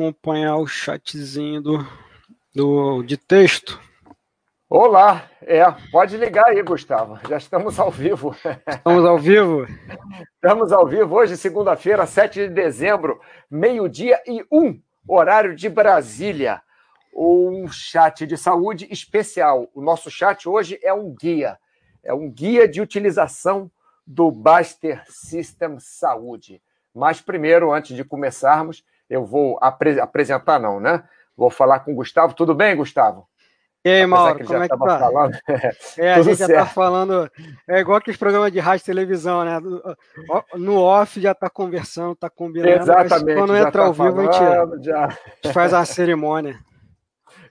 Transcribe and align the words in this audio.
acompanhar 0.00 0.56
o 0.56 0.66
chatzinho 0.66 1.60
do, 1.60 1.86
do, 2.54 3.02
de 3.02 3.18
texto. 3.18 3.78
Olá, 4.66 5.28
é, 5.42 5.62
pode 5.92 6.16
ligar 6.16 6.46
aí, 6.46 6.62
Gustavo. 6.62 7.18
Já 7.28 7.36
estamos 7.36 7.78
ao 7.78 7.90
vivo. 7.90 8.34
Estamos 8.66 9.04
ao 9.04 9.18
vivo? 9.18 9.66
Estamos 10.36 10.72
ao 10.72 10.86
vivo 10.86 11.16
hoje, 11.16 11.36
segunda-feira, 11.36 12.06
7 12.06 12.48
de 12.48 12.48
dezembro, 12.48 13.20
meio-dia 13.50 14.22
e 14.26 14.42
um, 14.50 14.80
horário 15.06 15.54
de 15.54 15.68
Brasília. 15.68 16.62
Um 17.14 17.68
chat 17.68 18.26
de 18.26 18.38
saúde 18.38 18.88
especial. 18.90 19.68
O 19.74 19.82
nosso 19.82 20.10
chat 20.10 20.48
hoje 20.48 20.80
é 20.82 20.94
um 20.94 21.14
guia. 21.14 21.58
É 22.02 22.14
um 22.14 22.30
guia 22.30 22.66
de 22.66 22.80
utilização 22.80 23.70
do 24.06 24.30
Baster 24.30 25.04
System 25.10 25.78
Saúde. 25.78 26.62
Mas 26.94 27.20
primeiro, 27.20 27.70
antes 27.70 27.94
de 27.94 28.02
começarmos, 28.02 28.82
eu 29.10 29.26
vou 29.26 29.58
apre 29.60 30.00
apresentar, 30.00 30.60
não, 30.60 30.78
né? 30.78 31.02
Vou 31.36 31.50
falar 31.50 31.80
com 31.80 31.92
o 31.92 31.96
Gustavo. 31.96 32.32
Tudo 32.32 32.54
bem, 32.54 32.76
Gustavo? 32.76 33.28
E 33.84 33.88
aí, 33.88 34.06
Mauro, 34.06 34.44
como 34.44 34.62
é 34.62 34.68
que 34.68 34.78
tá? 34.78 34.98
Falando. 34.98 35.38
É, 35.98 36.12
a 36.12 36.22
gente 36.22 36.36
certo. 36.36 36.52
já 36.52 36.58
tá 36.60 36.66
falando, 36.66 37.30
é 37.66 37.80
igual 37.80 37.96
aqueles 37.96 38.18
programas 38.18 38.52
de 38.52 38.58
rádio 38.58 38.82
e 38.82 38.86
televisão, 38.86 39.44
né? 39.44 39.58
No 40.54 40.78
off 40.80 41.20
já 41.20 41.34
tá 41.34 41.48
conversando, 41.48 42.14
tá 42.14 42.28
combinando. 42.28 42.82
Exatamente. 42.82 43.38
quando 43.38 43.56
entra 43.56 43.72
tá 43.72 43.86
ao 43.86 43.92
vivo, 43.92 44.04
falando, 44.04 44.28
a, 44.28 44.32
gente, 44.76 44.84
já... 44.84 45.06
a 45.06 45.08
gente 45.08 45.52
faz 45.52 45.74
a 45.74 45.84
cerimônia. 45.84 46.58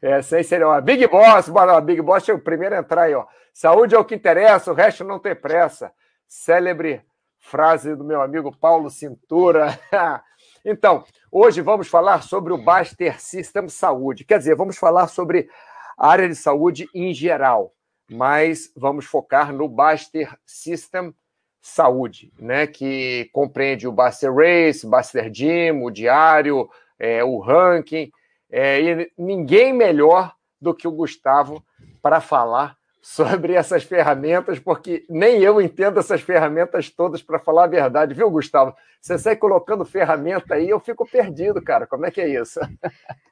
É, 0.02 0.22
sem 0.22 0.42
cerimônia. 0.44 0.80
Big 0.80 1.06
Boss, 1.08 1.50
bora, 1.50 1.82
Big 1.82 2.02
Boss 2.02 2.28
é 2.30 2.34
o 2.34 2.40
primeiro 2.40 2.74
a 2.74 2.80
entrar 2.80 3.04
aí, 3.04 3.14
ó. 3.14 3.26
Saúde 3.54 3.96
é 3.96 4.00
o 4.00 4.06
que 4.06 4.16
interessa, 4.16 4.72
o 4.72 4.74
resto 4.74 5.04
não 5.04 5.20
tem 5.20 5.36
pressa. 5.36 5.92
Célebre 6.26 7.02
frase 7.38 7.96
do 7.98 8.06
meu 8.06 8.22
amigo 8.22 8.56
Paulo 8.56 8.90
Cintura. 8.90 9.78
então, 10.64 11.04
hoje 11.32 11.62
vamos 11.62 11.88
falar 11.88 12.24
sobre 12.24 12.54
o 12.54 12.58
Baster 12.58 13.20
System 13.20 13.68
Saúde. 13.70 14.24
Quer 14.24 14.40
dizer, 14.40 14.56
vamos 14.56 14.78
falar 14.78 15.08
sobre 15.08 15.50
a 15.98 16.08
área 16.08 16.28
de 16.28 16.36
saúde 16.36 16.88
em 16.94 17.14
geral, 17.14 17.74
mas 18.10 18.72
vamos 18.76 19.06
focar 19.06 19.54
no 19.54 19.68
Baster 19.68 20.34
System 20.46 21.14
Saúde, 21.62 22.32
né, 22.40 22.66
que 22.68 23.30
compreende 23.34 23.86
o 23.86 23.92
Baster 23.92 24.34
Race, 24.34 24.88
Baster 24.88 25.30
Gym, 25.30 25.84
o 25.84 25.92
Diário, 25.92 26.70
é, 26.98 27.22
o 27.22 27.38
Ranking, 27.40 28.10
é, 28.50 28.82
e 28.82 29.12
ninguém 29.18 29.74
melhor 29.74 30.34
do 30.60 30.74
que 30.74 30.88
o 30.88 30.92
Gustavo 30.92 31.64
para 32.02 32.22
falar 32.22 32.79
sobre 33.02 33.54
essas 33.54 33.84
ferramentas, 33.84 34.60
porque 34.60 35.06
nem 35.10 35.42
eu 35.42 35.62
entendo 35.62 36.00
essas 36.00 36.22
ferramentas 36.22 36.90
todas, 36.90 37.22
para 37.22 37.40
falar 37.40 37.64
a 37.64 37.68
verdade, 37.68 38.14
viu, 38.14 38.30
Gustavo? 38.30 38.76
Você 39.02 39.18
sai 39.18 39.36
colocando 39.36 39.86
ferramenta 39.86 40.56
aí, 40.56 40.70
eu 40.70 40.80
fico 40.80 41.10
perdido, 41.10 41.62
cara. 41.62 41.88
Como 41.88 42.06
é 42.06 42.12
que 42.12 42.22
é 42.22 42.42
isso? 42.42 42.60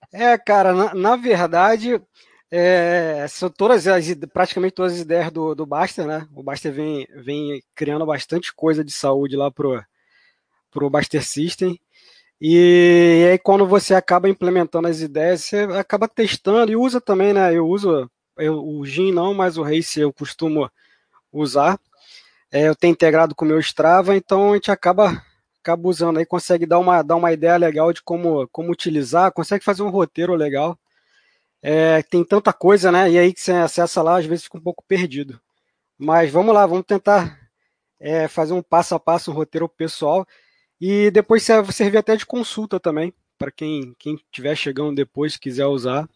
É, 0.09 0.37
cara, 0.37 0.71
na, 0.71 0.93
na 0.93 1.15
verdade, 1.17 2.01
é, 2.49 3.25
são 3.27 3.49
todas 3.49 3.85
as, 3.87 4.05
praticamente 4.31 4.73
todas 4.73 4.93
as 4.93 4.99
ideias 4.99 5.29
do, 5.29 5.53
do 5.53 5.65
Baster, 5.65 6.07
né? 6.07 6.25
O 6.33 6.41
Baster 6.41 6.71
vem, 6.71 7.05
vem 7.13 7.61
criando 7.75 8.05
bastante 8.05 8.55
coisa 8.55 8.85
de 8.85 8.91
saúde 8.93 9.35
lá 9.35 9.51
pro, 9.51 9.83
pro 10.71 10.89
Baster 10.89 11.21
System. 11.21 11.77
E, 12.39 13.23
e 13.25 13.31
aí, 13.31 13.37
quando 13.37 13.67
você 13.67 13.95
acaba 13.95 14.29
implementando 14.29 14.87
as 14.87 15.01
ideias, 15.01 15.43
você 15.43 15.57
acaba 15.77 16.07
testando 16.07 16.71
e 16.71 16.75
usa 16.77 17.01
também, 17.01 17.33
né? 17.33 17.53
Eu 17.53 17.67
uso 17.67 18.09
eu, 18.37 18.63
o 18.65 18.85
Gin 18.85 19.11
não, 19.11 19.33
mas 19.33 19.57
o 19.57 19.63
Race 19.63 19.99
eu 19.99 20.11
costumo 20.13 20.69
usar. 21.31 21.79
É, 22.51 22.67
eu 22.67 22.75
tenho 22.75 22.91
integrado 22.93 23.35
com 23.35 23.45
o 23.45 23.47
meu 23.47 23.59
Strava, 23.59 24.15
então 24.15 24.51
a 24.51 24.55
gente 24.55 24.71
acaba, 24.71 25.21
acaba 25.59 25.87
usando 25.87 26.17
aí, 26.17 26.25
consegue 26.25 26.65
dar 26.65 26.79
uma, 26.79 27.01
dar 27.01 27.15
uma 27.15 27.31
ideia 27.33 27.57
legal 27.57 27.91
de 27.91 28.01
como, 28.01 28.47
como 28.49 28.71
utilizar, 28.71 29.31
consegue 29.31 29.63
fazer 29.63 29.83
um 29.83 29.89
roteiro 29.89 30.33
legal. 30.35 30.77
É, 31.61 32.01
tem 32.03 32.23
tanta 32.23 32.53
coisa, 32.53 32.91
né? 32.91 33.11
E 33.11 33.17
aí 33.17 33.33
que 33.33 33.41
você 33.41 33.51
acessa 33.51 34.01
lá, 34.01 34.17
às 34.19 34.25
vezes 34.25 34.45
fica 34.45 34.57
um 34.57 34.61
pouco 34.61 34.83
perdido. 34.87 35.39
Mas 35.97 36.31
vamos 36.31 36.53
lá, 36.53 36.65
vamos 36.65 36.85
tentar 36.85 37.37
é, 37.99 38.27
fazer 38.27 38.53
um 38.53 38.61
passo 38.61 38.95
a 38.95 38.99
passo, 38.99 39.31
um 39.31 39.33
roteiro 39.33 39.67
pessoal. 39.67 40.25
E 40.79 41.09
depois 41.11 41.43
servir 41.71 41.97
até 41.97 42.15
de 42.15 42.25
consulta 42.25 42.79
também, 42.79 43.13
para 43.37 43.51
quem 43.51 43.95
estiver 43.99 44.55
chegando 44.55 44.95
depois, 44.95 45.37
quiser 45.37 45.65
usar. 45.65 46.07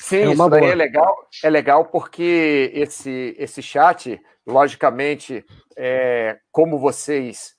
Sim, 0.00 0.16
é 0.16 0.32
isso 0.32 0.48
daí 0.48 0.60
boa. 0.60 0.72
é 0.72 0.74
legal, 0.74 1.28
é 1.42 1.50
legal 1.50 1.84
porque 1.84 2.70
esse, 2.74 3.34
esse 3.38 3.62
chat, 3.62 4.20
logicamente, 4.46 5.44
é, 5.76 6.38
como 6.52 6.78
vocês 6.78 7.56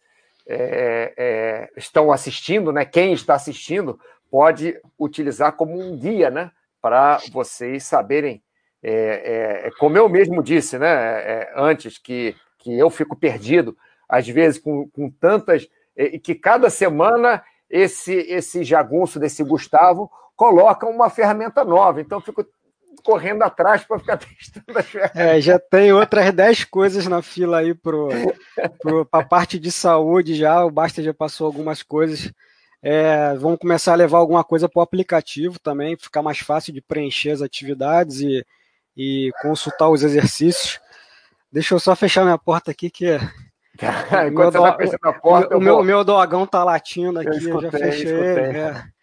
é, 0.48 1.14
é, 1.18 1.70
estão 1.78 2.12
assistindo, 2.12 2.72
né? 2.72 2.86
Quem 2.86 3.14
está 3.14 3.36
assistindo 3.36 4.00
pode 4.32 4.80
utilizar 4.98 5.54
como 5.54 5.80
um 5.80 5.98
guia, 5.98 6.32
né? 6.32 6.52
Para 6.82 7.20
vocês 7.32 7.84
saberem, 7.84 8.42
é, 8.82 9.66
é, 9.66 9.70
como 9.78 9.98
eu 9.98 10.08
mesmo 10.08 10.42
disse, 10.42 10.80
né? 10.80 11.48
antes 11.56 11.98
que, 11.98 12.36
que 12.58 12.78
eu 12.78 12.90
fico 12.90 13.16
perdido, 13.16 13.78
às 14.08 14.28
vezes 14.28 14.60
com, 14.60 14.90
com 14.90 15.10
tantas 15.10 15.68
e 15.96 16.18
que 16.18 16.34
cada 16.34 16.70
semana 16.70 17.44
esse 17.70 18.14
esse 18.14 18.64
jagunço 18.64 19.20
desse 19.20 19.44
Gustavo 19.44 20.10
colocam 20.40 20.90
uma 20.90 21.10
ferramenta 21.10 21.66
nova. 21.66 22.00
Então, 22.00 22.20
eu 22.20 22.22
fico 22.22 22.46
correndo 23.04 23.44
atrás 23.44 23.84
para 23.84 24.00
ficar 24.00 24.16
testando 24.24 24.80
as 24.80 24.86
ferramentas. 24.86 25.22
É, 25.22 25.42
já 25.42 25.60
tem 25.60 25.92
outras 25.92 26.32
10 26.32 26.64
coisas 26.64 27.06
na 27.08 27.22
fila 27.22 27.58
aí 27.58 27.76
para 27.76 27.98
a 29.12 29.24
parte 29.26 29.60
de 29.60 29.70
saúde 29.70 30.36
já. 30.36 30.64
O 30.64 30.72
Basta 30.72 31.04
já 31.04 31.14
passou 31.14 31.46
algumas 31.46 31.84
coisas. 31.84 32.32
É, 32.82 33.36
vamos 33.36 33.60
começar 33.60 33.92
a 33.92 33.98
levar 33.98 34.20
alguma 34.20 34.42
coisa 34.42 34.70
para 34.70 34.80
o 34.80 34.84
aplicativo 34.84 35.60
também, 35.60 35.98
ficar 35.98 36.22
mais 36.22 36.40
fácil 36.40 36.74
de 36.74 36.80
preencher 36.80 37.32
as 37.32 37.42
atividades 37.42 38.22
e, 38.22 38.46
e 38.96 39.32
consultar 39.42 39.90
os 39.90 40.04
exercícios. 40.04 40.80
Deixa 41.52 41.76
eu 41.76 41.80
só 41.82 41.98
fechar 41.98 42.24
minha 42.24 42.38
porta 42.38 42.72
aqui, 42.72 42.90
que 42.90 43.20
Enquanto 44.30 44.56
está 44.56 44.78
fechando 44.78 45.00
a 45.04 45.14
porta, 45.14 45.58
o, 45.58 45.60
meu, 45.60 45.84
meu 45.84 46.06
dogão 46.06 46.48
tá 46.48 46.64
latindo 46.64 47.20
aqui, 47.20 47.30
eu, 47.30 47.38
escutei, 47.38 47.68
eu 47.68 47.72
já 47.72 47.72
fechei. 47.72 48.14
É. 48.14 48.99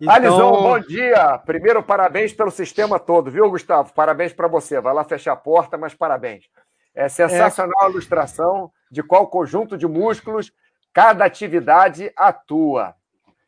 Então... 0.00 0.62
Bom 0.62 0.80
dia. 0.80 1.36
Primeiro, 1.44 1.82
parabéns 1.82 2.32
pelo 2.32 2.50
sistema 2.50 2.98
todo, 2.98 3.30
viu, 3.30 3.50
Gustavo? 3.50 3.92
Parabéns 3.92 4.32
para 4.32 4.48
você. 4.48 4.80
Vai 4.80 4.94
lá 4.94 5.04
fechar 5.04 5.32
a 5.32 5.36
porta, 5.36 5.76
mas 5.76 5.94
parabéns. 5.94 6.48
É 6.94 7.08
sensacional 7.08 7.82
é... 7.82 7.86
a 7.86 7.90
ilustração 7.90 8.72
de 8.90 9.02
qual 9.02 9.26
conjunto 9.26 9.76
de 9.76 9.86
músculos 9.86 10.52
cada 10.92 11.24
atividade 11.26 12.10
atua. 12.16 12.94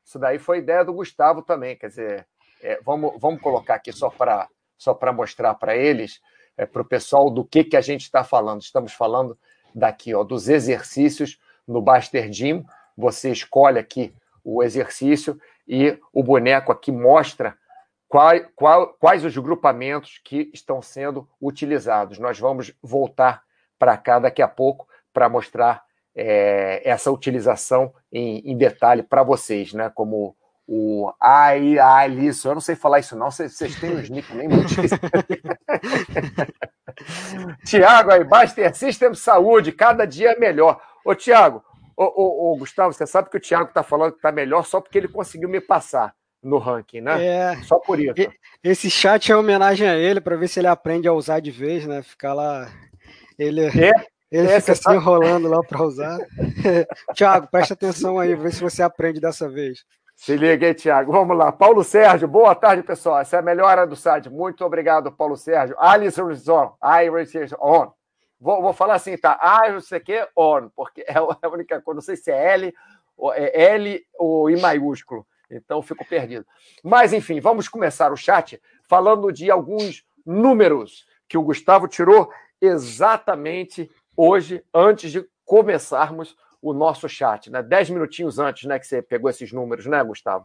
Isso 0.05 0.19
daí 0.19 0.39
foi 0.39 0.59
ideia 0.59 0.85
do 0.85 0.93
Gustavo 0.93 1.41
também. 1.41 1.75
Quer 1.75 1.89
dizer, 1.89 2.27
é, 2.63 2.79
vamos, 2.85 3.15
vamos 3.19 3.41
colocar 3.41 3.77
aqui 3.77 3.93
só 3.93 4.11
para 4.11 4.47
só 4.77 4.99
mostrar 5.13 5.55
para 5.55 5.77
eles, 5.77 6.21
é, 6.57 6.67
para 6.67 6.83
o 6.83 6.85
pessoal, 6.85 7.31
do 7.31 7.45
que, 7.45 7.63
que 7.65 7.77
a 7.77 7.81
gente 7.81 8.03
está 8.03 8.25
falando. 8.25 8.61
Estamos 8.61 8.93
falando 8.93 9.39
daqui, 9.75 10.13
ó, 10.13 10.23
dos 10.25 10.49
exercícios 10.49 11.39
no 11.67 11.81
Baster 11.81 12.29
Gym. 12.31 12.65
Você 12.97 13.31
escolhe 13.31 13.79
aqui 13.79 14.13
o 14.45 14.63
exercício 14.63 15.41
e 15.75 15.99
o 16.13 16.23
boneco 16.23 16.71
aqui 16.71 16.93
mostra 16.93 17.57
qual, 18.07 18.39
qual, 18.55 18.89
quais 19.01 19.25
os 19.25 19.35
grupamentos 19.39 20.21
que 20.23 20.51
estão 20.53 20.83
sendo 20.83 21.27
utilizados. 21.41 22.19
Nós 22.19 22.39
vamos 22.39 22.75
voltar 22.83 23.43
para 23.79 23.97
cá 23.97 24.19
daqui 24.19 24.43
a 24.43 24.49
pouco 24.49 24.87
para 25.15 25.31
mostrar 25.31 25.83
é, 26.15 26.83
essa 26.85 27.11
utilização 27.11 27.91
em, 28.13 28.51
em 28.51 28.55
detalhe 28.55 29.03
para 29.03 29.23
vocês, 29.23 29.73
né? 29.73 29.91
Como 29.95 30.37
o 30.69 31.11
ai, 31.19 31.79
ai, 31.79 32.11
isso, 32.19 32.49
eu 32.49 32.53
não 32.53 32.61
sei 32.61 32.77
falar 32.77 33.01
isso 33.01 33.17
não, 33.17 33.31
vocês, 33.31 33.57
têm 33.81 33.97
uns 33.97 34.11
nicknames 34.11 34.55
muito 34.55 34.75
Tiago 37.65 38.13
aí, 38.13 38.25
Baster 38.25 38.77
System 38.77 39.15
Saúde, 39.15 39.73
cada 39.73 40.05
dia 40.05 40.33
é 40.33 40.39
melhor. 40.39 40.79
Ô, 41.03 41.15
Tiago, 41.15 41.65
Ô, 41.97 42.05
ô, 42.05 42.53
ô, 42.53 42.57
Gustavo, 42.57 42.93
você 42.93 43.07
sabe 43.07 43.31
que 43.31 43.37
o 43.37 43.41
Thiago 43.41 43.69
está 43.69 43.83
falando 43.83 44.13
que 44.13 44.19
está 44.19 44.33
melhor 44.33 44.65
só 44.65 44.81
porque 44.81 44.99
ele 44.99 45.09
conseguiu 45.09 45.49
me 45.49 45.61
passar 45.61 46.15
no 46.43 46.59
ranking, 46.59 47.01
né? 47.01 47.25
É. 47.25 47.57
Só 47.63 47.79
por 47.79 48.01
isso. 48.01 48.15
Esse 48.63 48.91
chat 48.91 49.31
é 49.31 49.37
homenagem 49.37 49.89
a 49.89 49.97
ele 49.97 50.21
para 50.21 50.37
ver 50.37 50.49
se 50.49 50.61
ele 50.61 50.67
aprende 50.67 51.07
a 51.07 51.13
usar 51.13 51.41
de 51.41 51.51
vez, 51.51 51.87
né? 51.87 52.03
Ficar 52.03 52.35
lá. 52.35 52.69
Ele, 53.39 53.67
é, 53.67 53.93
ele 54.31 54.49
é, 54.49 54.61
fica 54.61 54.75
se 54.75 54.83
sabe... 54.83 54.97
enrolando 54.97 55.49
lá 55.49 55.63
para 55.63 55.83
usar. 55.83 56.19
Thiago, 57.15 57.49
presta 57.51 57.75
atenção 57.75 58.19
aí, 58.19 58.35
vê 58.35 58.51
se 58.51 58.61
você 58.61 58.83
aprende 58.83 59.21
dessa 59.21 59.49
vez. 59.49 59.85
Se 60.17 60.37
liga 60.37 60.67
aí, 60.67 60.75
Thiago. 60.75 61.13
Vamos 61.13 61.37
lá. 61.37 61.51
Paulo 61.51 61.83
Sérgio, 61.83 62.29
boa 62.29 62.55
tarde, 62.55 62.83
pessoal. 62.83 63.21
Essa 63.21 63.37
é 63.37 63.39
a 63.39 63.43
melhor 63.43 63.67
área 63.67 63.87
do 63.87 63.97
site. 63.97 64.31
Muito 64.31 64.65
obrigado, 64.65 65.11
Paulo 65.11 65.37
Sérgio. 65.37 65.75
Alice 65.79 66.21
on. 66.21 66.73
Iris 67.03 67.53
on. 67.61 67.91
Vou, 68.43 68.61
vou 68.61 68.73
falar 68.73 68.95
assim, 68.95 69.17
tá? 69.17 69.39
Ah, 69.41 69.71
não 69.71 69.81
sei 69.81 69.99
o 69.99 70.01
que, 70.03 70.29
on, 70.37 70.69
porque 70.75 71.05
é 71.07 71.15
a 71.17 71.49
única 71.49 71.81
coisa. 71.81 71.95
Não 71.95 72.03
sei 72.03 72.17
se 72.17 72.33
é 72.33 72.55
L, 72.55 72.75
é 73.35 73.65
L 73.75 74.05
ou 74.19 74.51
I 74.51 74.61
maiúsculo. 74.61 75.25
Então 75.49 75.81
fico 75.81 76.05
perdido. 76.05 76.45
Mas, 76.83 77.13
enfim, 77.13 77.39
vamos 77.39 77.69
começar 77.69 78.13
o 78.13 78.17
chat 78.17 78.61
falando 78.89 79.33
de 79.33 79.49
alguns 79.49 80.05
números 80.27 81.07
que 81.29 81.39
o 81.39 81.43
Gustavo 81.43 81.87
tirou 81.87 82.33
exatamente 82.61 83.89
hoje, 84.17 84.65
antes 84.75 85.13
de 85.13 85.25
começarmos 85.45 86.37
o 86.61 86.73
nosso 86.73 87.09
chat, 87.09 87.49
né? 87.49 87.63
Dez 87.63 87.91
minutinhos 87.91 88.39
antes, 88.41 88.65
né, 88.65 88.79
que 88.79 88.87
você 88.87 89.03
pegou 89.03 89.31
esses 89.31 89.53
números, 89.53 89.87
né, 89.87 90.03
Gustavo? 90.03 90.45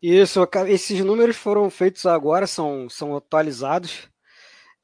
Isso, 0.00 0.46
esses 0.68 1.04
números 1.04 1.36
foram 1.36 1.68
feitos 1.70 2.06
agora, 2.06 2.46
são, 2.46 2.88
são 2.88 3.16
atualizados. 3.16 4.08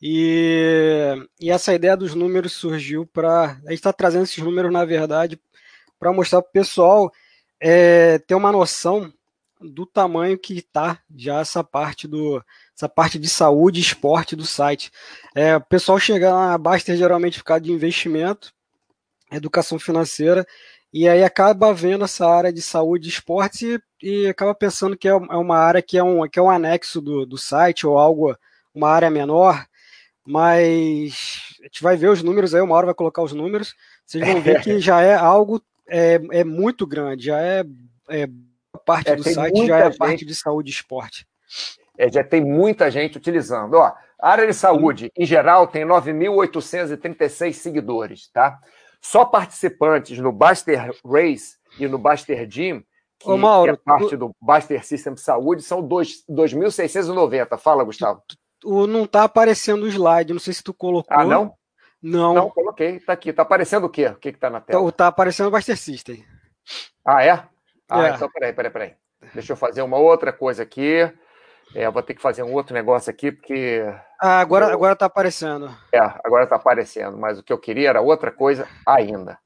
E, 0.00 1.14
e 1.41 1.50
essa 1.50 1.75
ideia 1.75 1.96
dos 1.96 2.14
números 2.14 2.52
surgiu 2.52 3.06
para. 3.06 3.52
A 3.67 3.70
gente 3.70 3.75
está 3.75 3.93
trazendo 3.93 4.25
esses 4.25 4.43
números, 4.43 4.73
na 4.73 4.85
verdade, 4.85 5.41
para 5.99 6.12
mostrar 6.12 6.43
para 6.43 6.49
o 6.49 6.52
pessoal 6.52 7.12
é, 7.61 8.19
ter 8.19 8.35
uma 8.35 8.52
noção 8.52 9.12
do 9.61 9.87
tamanho 9.87 10.38
que 10.38 10.58
está 10.58 10.99
já 11.17 11.41
essa 11.41 11.64
parte 11.64 12.06
do 12.06 12.43
essa 12.76 12.88
parte 12.88 13.19
de 13.19 13.29
saúde 13.29 13.79
e 13.79 13.82
esporte 13.82 14.37
do 14.37 14.44
site. 14.44 14.91
É, 15.35 15.56
o 15.56 15.61
pessoal 15.61 15.99
chega 15.99 16.31
na 16.31 16.58
Baster 16.58 16.96
geralmente 16.96 17.38
ficar 17.38 17.58
de 17.61 17.73
investimento, 17.73 18.52
educação 19.32 19.79
financeira, 19.79 20.46
e 20.93 21.08
aí 21.08 21.25
acaba 21.25 21.73
vendo 21.73 22.05
essa 22.05 22.26
área 22.29 22.52
de 22.52 22.61
saúde 22.61 23.08
e 23.08 23.12
esportes 23.12 23.62
e, 23.62 23.81
e 24.02 24.29
acaba 24.29 24.55
pensando 24.55 24.96
que 24.96 25.08
é, 25.08 25.12
é 25.12 25.14
uma 25.14 25.58
área 25.58 25.81
que 25.81 25.96
é 25.96 26.02
um, 26.02 26.29
que 26.29 26.38
é 26.38 26.43
um 26.43 26.50
anexo 26.50 27.00
do, 27.00 27.25
do 27.25 27.38
site 27.38 27.87
ou 27.87 27.96
algo, 27.99 28.37
uma 28.75 28.91
área 28.91 29.11
menor, 29.11 29.64
mas 30.26 31.56
a 31.61 31.65
gente 31.65 31.82
vai 31.82 31.97
ver 31.97 32.09
os 32.09 32.23
números 32.23 32.55
aí, 32.55 32.61
uma 32.61 32.75
hora 32.75 32.87
vai 32.87 32.94
colocar 32.94 33.23
os 33.23 33.32
números, 33.32 33.75
vocês 34.06 34.26
vão 34.26 34.41
ver 34.41 34.62
que 34.62 34.79
já 34.81 35.00
é 35.00 35.15
algo 35.15 35.62
é, 35.88 36.21
é 36.32 36.44
muito 36.44 36.87
grande, 36.87 37.26
já 37.26 37.41
é, 37.41 37.65
é 38.09 38.29
parte 38.85 39.11
é, 39.11 39.17
do 39.17 39.23
site, 39.23 39.67
já 39.67 39.79
é 39.79 39.85
gente, 39.85 39.99
parte 39.99 40.25
de 40.25 40.35
saúde 40.35 40.71
e 40.71 40.73
esporte. 40.73 41.26
É, 41.97 42.11
já 42.11 42.25
tem 42.25 42.44
muita 42.44 42.91
gente 42.91 43.17
utilizando. 43.17 43.75
Ó, 43.75 43.93
a 44.21 44.29
área 44.29 44.47
de 44.47 44.55
saúde, 44.55 45.12
em 45.17 45.26
geral, 45.26 45.67
tem 45.67 45.85
9.836 45.85 47.53
seguidores, 47.53 48.29
tá? 48.32 48.59
Só 49.00 49.25
participantes 49.25 50.19
no 50.19 50.32
Baster 50.32 50.91
Race 51.05 51.56
e 51.79 51.87
no 51.87 51.99
Baster 51.99 52.49
Gym, 52.49 52.82
que, 53.19 53.31
Ô, 53.31 53.37
Mauro, 53.37 53.73
é 53.73 53.77
parte 53.77 54.11
tu... 54.11 54.17
do 54.17 54.37
Baster 54.41 54.85
System 54.85 55.15
de 55.15 55.20
Saúde, 55.20 55.62
são 55.62 55.87
2.690. 55.87 57.59
Fala, 57.59 57.85
Gustavo. 57.85 58.23
Tu, 58.27 58.37
tu, 58.65 58.87
não 58.87 59.05
está 59.05 59.25
aparecendo 59.25 59.83
o 59.83 59.89
slide, 59.89 60.33
não 60.33 60.41
sei 60.41 60.55
se 60.55 60.63
tu 60.63 60.73
colocou. 60.73 61.17
Ah, 61.17 61.25
não? 61.25 61.55
Não. 62.03 62.35
Não, 62.35 62.51
coloquei. 62.51 63.01
Tá 63.01 63.13
aqui. 63.13 63.33
Tá 63.33 63.43
aparecendo 63.43 63.85
o 63.85 63.91
quê? 63.91 64.07
O 64.07 64.17
que 64.17 64.33
que 64.33 64.39
tá 64.39 64.51
na 64.51 64.61
tela? 64.61 64.85
Tá, 64.91 64.97
tá 64.97 65.07
aparecendo 65.07 65.47
o 65.47 65.51
Baster 65.51 65.77
System. 65.77 66.25
Ah, 67.07 67.25
é? 67.25 67.43
Ah, 67.89 68.09
é. 68.09 68.15
então 68.15 68.29
peraí, 68.31 68.53
peraí, 68.53 68.71
peraí. 68.71 68.95
Deixa 69.33 69.53
eu 69.53 69.57
fazer 69.57 69.83
uma 69.83 69.97
outra 69.97 70.33
coisa 70.33 70.63
aqui. 70.63 71.11
É, 71.75 71.87
eu 71.87 71.93
vou 71.93 72.03
ter 72.03 72.15
que 72.15 72.23
fazer 72.23 72.43
um 72.43 72.53
outro 72.53 72.75
negócio 72.75 73.11
aqui, 73.11 73.33
porque. 73.33 73.83
Ah, 74.21 74.41
agora, 74.41 74.67
eu... 74.67 74.73
agora 74.73 74.95
tá 74.95 75.07
aparecendo. 75.07 75.75
É, 75.93 75.99
agora 75.99 76.47
tá 76.47 76.57
aparecendo, 76.57 77.17
mas 77.17 77.39
o 77.39 77.43
que 77.43 77.53
eu 77.53 77.59
queria 77.59 77.89
era 77.89 78.01
outra 78.01 78.31
coisa 78.31 78.69
ainda. 78.87 79.39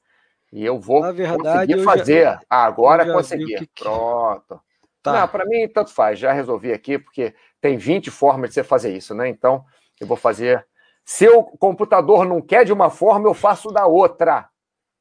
E 0.52 0.64
eu 0.64 0.80
vou 0.80 1.02
verdade, 1.12 1.72
conseguir 1.74 1.84
fazer. 1.84 2.22
Já... 2.24 2.40
Ah, 2.48 2.64
agora 2.64 3.12
consegui. 3.12 3.54
Que... 3.54 3.82
Pronto. 3.82 4.60
Tá. 5.02 5.20
Não, 5.20 5.28
para 5.28 5.44
mim, 5.44 5.68
tanto 5.68 5.92
faz. 5.92 6.18
Já 6.18 6.32
resolvi 6.32 6.72
aqui, 6.72 6.98
porque 6.98 7.34
tem 7.60 7.76
20 7.76 8.10
formas 8.10 8.50
de 8.50 8.54
você 8.54 8.64
fazer 8.64 8.96
isso, 8.96 9.14
né? 9.14 9.28
Então, 9.28 9.64
eu 10.00 10.06
vou 10.06 10.16
fazer. 10.16 10.66
Se 11.04 11.28
o 11.28 11.42
computador 11.42 12.26
não 12.26 12.40
quer 12.40 12.64
de 12.64 12.72
uma 12.72 12.90
forma, 12.90 13.28
eu 13.28 13.34
faço 13.34 13.70
da 13.70 13.86
outra. 13.86 14.48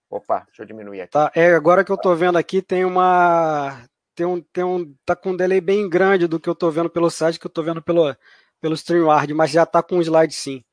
Opa, 0.10 0.44
deixa 0.48 0.64
eu 0.64 0.66
diminuir 0.66 1.02
aqui. 1.02 1.12
Tá, 1.12 1.32
é, 1.36 1.54
agora 1.54 1.84
que 1.84 1.92
eu 1.92 1.96
estou 1.96 2.16
vendo 2.16 2.38
aqui, 2.38 2.62
tem 2.62 2.86
uma. 2.86 3.84
Tem 4.16 4.26
um, 4.26 4.42
tem 4.42 4.64
um. 4.64 4.96
Tá 5.06 5.16
com 5.16 5.32
um 5.32 5.36
delay 5.36 5.60
bem 5.60 5.90
grande 5.90 6.28
do 6.28 6.40
que 6.40 6.48
eu 6.48 6.54
estou 6.54 6.72
vendo 6.72 6.90
pelo 6.90 7.10
site, 7.10 7.40
que 7.40 7.46
eu 7.46 7.50
estou 7.50 7.64
vendo 7.64 7.82
pelo, 7.82 8.16
pelo 8.62 8.74
StreamYard, 8.74 9.34
mas 9.34 9.52
já 9.52 9.64
está 9.64 9.84
com 9.84 9.98
o 9.98 10.02
slide 10.02 10.34
sim. 10.34 10.64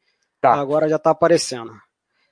Tá. 0.41 0.55
Agora 0.55 0.89
já 0.89 0.97
está 0.97 1.11
aparecendo. 1.11 1.73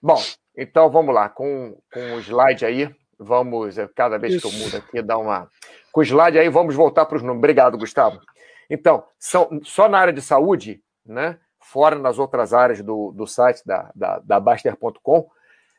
Bom, 0.01 0.21
então 0.57 0.91
vamos 0.91 1.15
lá, 1.15 1.29
com, 1.29 1.79
com 1.93 2.15
o 2.15 2.21
slide 2.21 2.65
aí, 2.65 2.95
vamos, 3.19 3.79
é, 3.79 3.89
cada 3.89 4.19
vez 4.19 4.35
Isso. 4.35 4.49
que 4.49 4.55
eu 4.55 4.61
mudo 4.61 4.77
aqui, 4.77 5.03
dá 5.03 5.19
uma. 5.19 5.49
Com 5.91 6.01
o 6.01 6.05
slide 6.05 6.39
aí, 6.39 6.49
vamos 6.49 6.75
voltar 6.75 7.05
para 7.07 7.17
os 7.17 7.23
números. 7.23 7.39
Obrigado, 7.39 7.79
Gustavo. 7.79 8.21
Então, 8.69 9.05
são, 9.19 9.61
só 9.63 9.89
na 9.89 9.99
área 9.99 10.13
de 10.13 10.23
saúde, 10.23 10.83
né? 11.05 11.39
Fora 11.59 11.97
nas 11.97 12.19
outras 12.19 12.53
áreas 12.53 12.83
do, 12.83 13.13
do 13.13 13.27
site 13.27 13.63
da, 13.65 13.91
da, 13.95 14.19
da 14.19 14.41
Baster.com, 14.41 15.29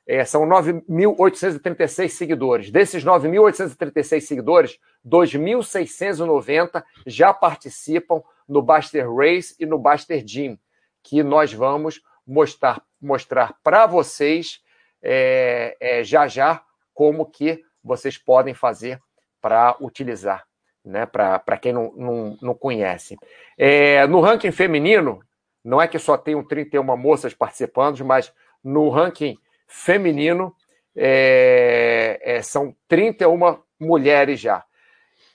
é, 0.05 0.25
são 0.25 0.47
9.836 0.47 2.09
seguidores. 2.09 2.71
Desses 2.71 3.03
9.836 3.03 4.21
seguidores, 4.21 4.79
2.690 5.05 6.83
já 7.05 7.33
participam 7.33 8.21
no 8.47 8.61
Baster 8.61 9.11
Race 9.13 9.55
e 9.59 9.65
no 9.65 9.77
Baster 9.77 10.23
Gym, 10.25 10.59
que 11.01 11.23
nós 11.23 11.53
vamos 11.53 12.01
mostrar, 12.25 12.81
mostrar 13.01 13.55
para 13.63 13.85
vocês 13.85 14.61
é, 15.01 15.75
é, 15.79 16.03
já 16.03 16.27
já 16.27 16.63
como 16.93 17.25
que 17.25 17.63
vocês 17.83 18.17
podem 18.17 18.53
fazer 18.53 19.01
para 19.41 19.75
utilizar, 19.81 20.45
né? 20.85 21.05
para 21.05 21.57
quem 21.57 21.73
não, 21.73 21.91
não, 21.95 22.37
não 22.41 22.53
conhece. 22.53 23.17
É, 23.57 24.05
no 24.07 24.21
ranking 24.21 24.51
feminino, 24.51 25.21
não 25.63 25.81
é 25.81 25.87
que 25.87 25.97
só 25.97 26.17
tenham 26.17 26.45
31 26.45 26.83
moças 26.97 27.33
participando, 27.33 28.03
mas 28.03 28.33
no 28.63 28.89
ranking 28.89 29.37
feminino, 29.67 30.53
é, 30.95 32.19
é, 32.21 32.41
são 32.41 32.75
31 32.87 33.59
mulheres 33.79 34.39
já. 34.39 34.63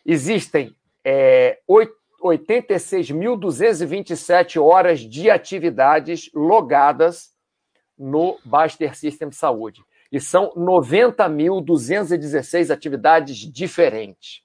Existem 0.06 0.72
é, 1.04 1.58
86.227 2.22 4.62
horas 4.62 5.00
de 5.00 5.28
atividades 5.30 6.30
logadas 6.34 7.36
no 7.98 8.38
Baster 8.44 8.94
System 8.96 9.32
Saúde. 9.32 9.82
E 10.10 10.18
são 10.20 10.50
90.216 10.56 12.70
atividades 12.70 13.36
diferentes. 13.36 14.42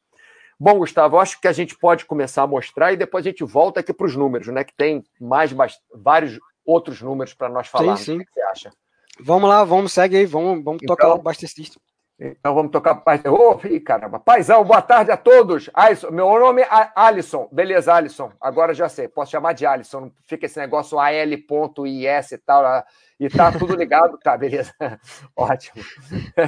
Bom, 0.60 0.78
Gustavo, 0.78 1.20
acho 1.20 1.40
que 1.40 1.48
a 1.48 1.52
gente 1.52 1.78
pode 1.78 2.06
começar 2.06 2.44
a 2.44 2.48
mostrar 2.48 2.94
e 2.94 2.98
depois 2.98 3.26
a 3.26 3.30
gente 3.30 3.44
volta 3.44 3.80
aqui 3.80 3.94
para 3.94 4.08
os 4.08 4.16
números, 4.16 4.48
né? 4.48 4.64
Que 4.64 4.76
tem 4.76 5.04
mais 5.20 5.52
vários 5.94 6.40
outros 6.66 7.02
números 7.02 7.34
para 7.34 7.50
nós 7.50 7.68
falar. 7.68 7.98
Sim, 7.98 8.04
sim. 8.04 8.18
O 8.18 8.26
que 8.26 8.34
você 8.34 8.42
acha? 8.42 8.72
Vamos 9.20 9.50
lá, 9.50 9.64
vamos, 9.64 9.94
segue 9.94 10.18
aí, 10.18 10.26
vamos, 10.26 10.64
vamos 10.64 10.82
então, 10.82 10.96
tocar 10.96 11.14
o 11.14 11.22
Bastecista. 11.22 11.80
Então 12.20 12.54
vamos 12.54 12.72
tocar 12.72 12.94
o 12.96 13.32
Ô, 13.32 13.52
oh, 13.52 13.82
caramba. 13.84 14.20
Paizão, 14.20 14.64
boa 14.64 14.82
tarde 14.82 15.12
a 15.12 15.18
todos. 15.18 15.70
Alisson, 15.74 16.12
meu 16.12 16.40
nome 16.40 16.62
é 16.62 16.68
Alisson. 16.96 17.50
Beleza, 17.52 17.94
Alisson. 17.94 18.32
Agora 18.40 18.74
já 18.74 18.88
sei. 18.88 19.08
Posso 19.08 19.32
chamar 19.32 19.54
de 19.54 19.66
Alisson. 19.66 20.02
Não 20.02 20.12
fica 20.26 20.46
esse 20.46 20.60
negócio 20.60 21.00
AL.is 21.00 22.32
e 22.32 22.38
tal. 22.38 22.84
E 23.20 23.30
tá 23.30 23.52
tudo 23.52 23.76
ligado. 23.76 24.18
tá, 24.20 24.38
beleza. 24.38 24.72
Ótimo. 25.36 25.84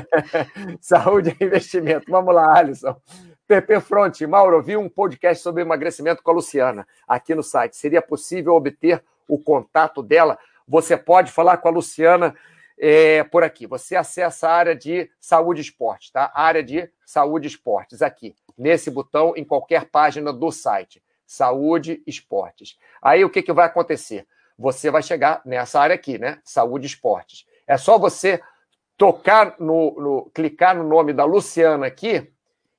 Saúde 0.80 1.36
e 1.40 1.44
investimento. 1.44 2.06
Vamos 2.10 2.34
lá, 2.34 2.58
Alisson. 2.58 2.96
PP 3.48 3.80
Front, 3.80 4.22
Mauro, 4.22 4.60
vi 4.60 4.76
um 4.76 4.90
podcast 4.90 5.44
sobre 5.44 5.62
emagrecimento 5.62 6.24
com 6.24 6.32
a 6.32 6.34
Luciana 6.34 6.88
aqui 7.08 7.36
no 7.36 7.44
site. 7.44 7.78
Seria 7.78 8.02
possível 8.02 8.56
obter 8.56 9.04
o 9.28 9.38
contato 9.38 10.02
dela? 10.02 10.40
Você 10.68 10.98
pode 10.98 11.32
falar 11.32 11.58
com 11.58 11.68
a 11.68 11.72
Luciana 11.72 12.36
é, 12.76 13.24
por 13.24 13.44
aqui. 13.44 13.68
Você 13.68 13.96
acessa 13.96 14.50
a 14.50 14.54
área 14.54 14.76
de 14.76 15.12
saúde 15.20 15.60
e 15.60 15.64
esportes, 15.64 16.10
tá? 16.10 16.32
área 16.34 16.64
de 16.64 16.90
saúde 17.06 17.46
e 17.46 17.52
esportes, 17.52 18.02
aqui, 18.02 18.36
nesse 18.58 18.90
botão, 18.90 19.34
em 19.38 19.44
qualquer 19.44 19.86
página 19.92 20.34
do 20.34 20.52
site. 20.52 21.04
Saúde 21.24 22.02
e 22.08 22.10
esportes. 22.10 22.80
Aí 23.00 23.24
o 23.24 23.30
que, 23.30 23.44
que 23.44 23.54
vai 23.54 23.68
acontecer? 23.68 24.26
Você 24.58 24.90
vai 24.90 25.04
chegar 25.04 25.44
nessa 25.46 25.80
área 25.80 25.94
aqui, 25.94 26.18
né? 26.18 26.40
Saúde 26.44 26.86
e 26.86 26.90
esportes. 26.90 27.46
É 27.68 27.78
só 27.78 28.00
você 28.00 28.42
tocar 28.98 29.56
no, 29.60 29.92
no 30.00 30.32
clicar 30.34 30.76
no 30.76 30.84
nome 30.84 31.14
da 31.14 31.26
Luciana 31.26 31.86
aqui 31.86 32.32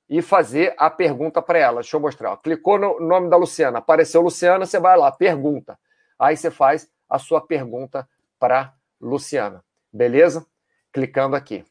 e 0.09 0.21
fazer 0.21 0.73
a 0.77 0.89
pergunta 0.89 1.41
para 1.41 1.59
ela. 1.59 1.81
Deixa 1.81 1.97
eu 1.97 2.01
mostrar. 2.01 2.35
Clicou 2.37 2.77
no 2.77 2.99
nome 2.99 3.29
da 3.29 3.37
Luciana, 3.37 3.79
apareceu 3.79 4.21
Luciana, 4.21 4.65
você 4.65 4.79
vai 4.79 4.97
lá, 4.97 5.11
pergunta. 5.11 5.77
Aí 6.17 6.35
você 6.35 6.49
faz 6.49 6.89
a 7.09 7.19
sua 7.19 7.41
pergunta 7.41 8.07
para 8.39 8.73
Luciana. 8.99 9.63
Beleza? 9.91 10.45
Clicando 10.91 11.35
aqui. 11.35 11.65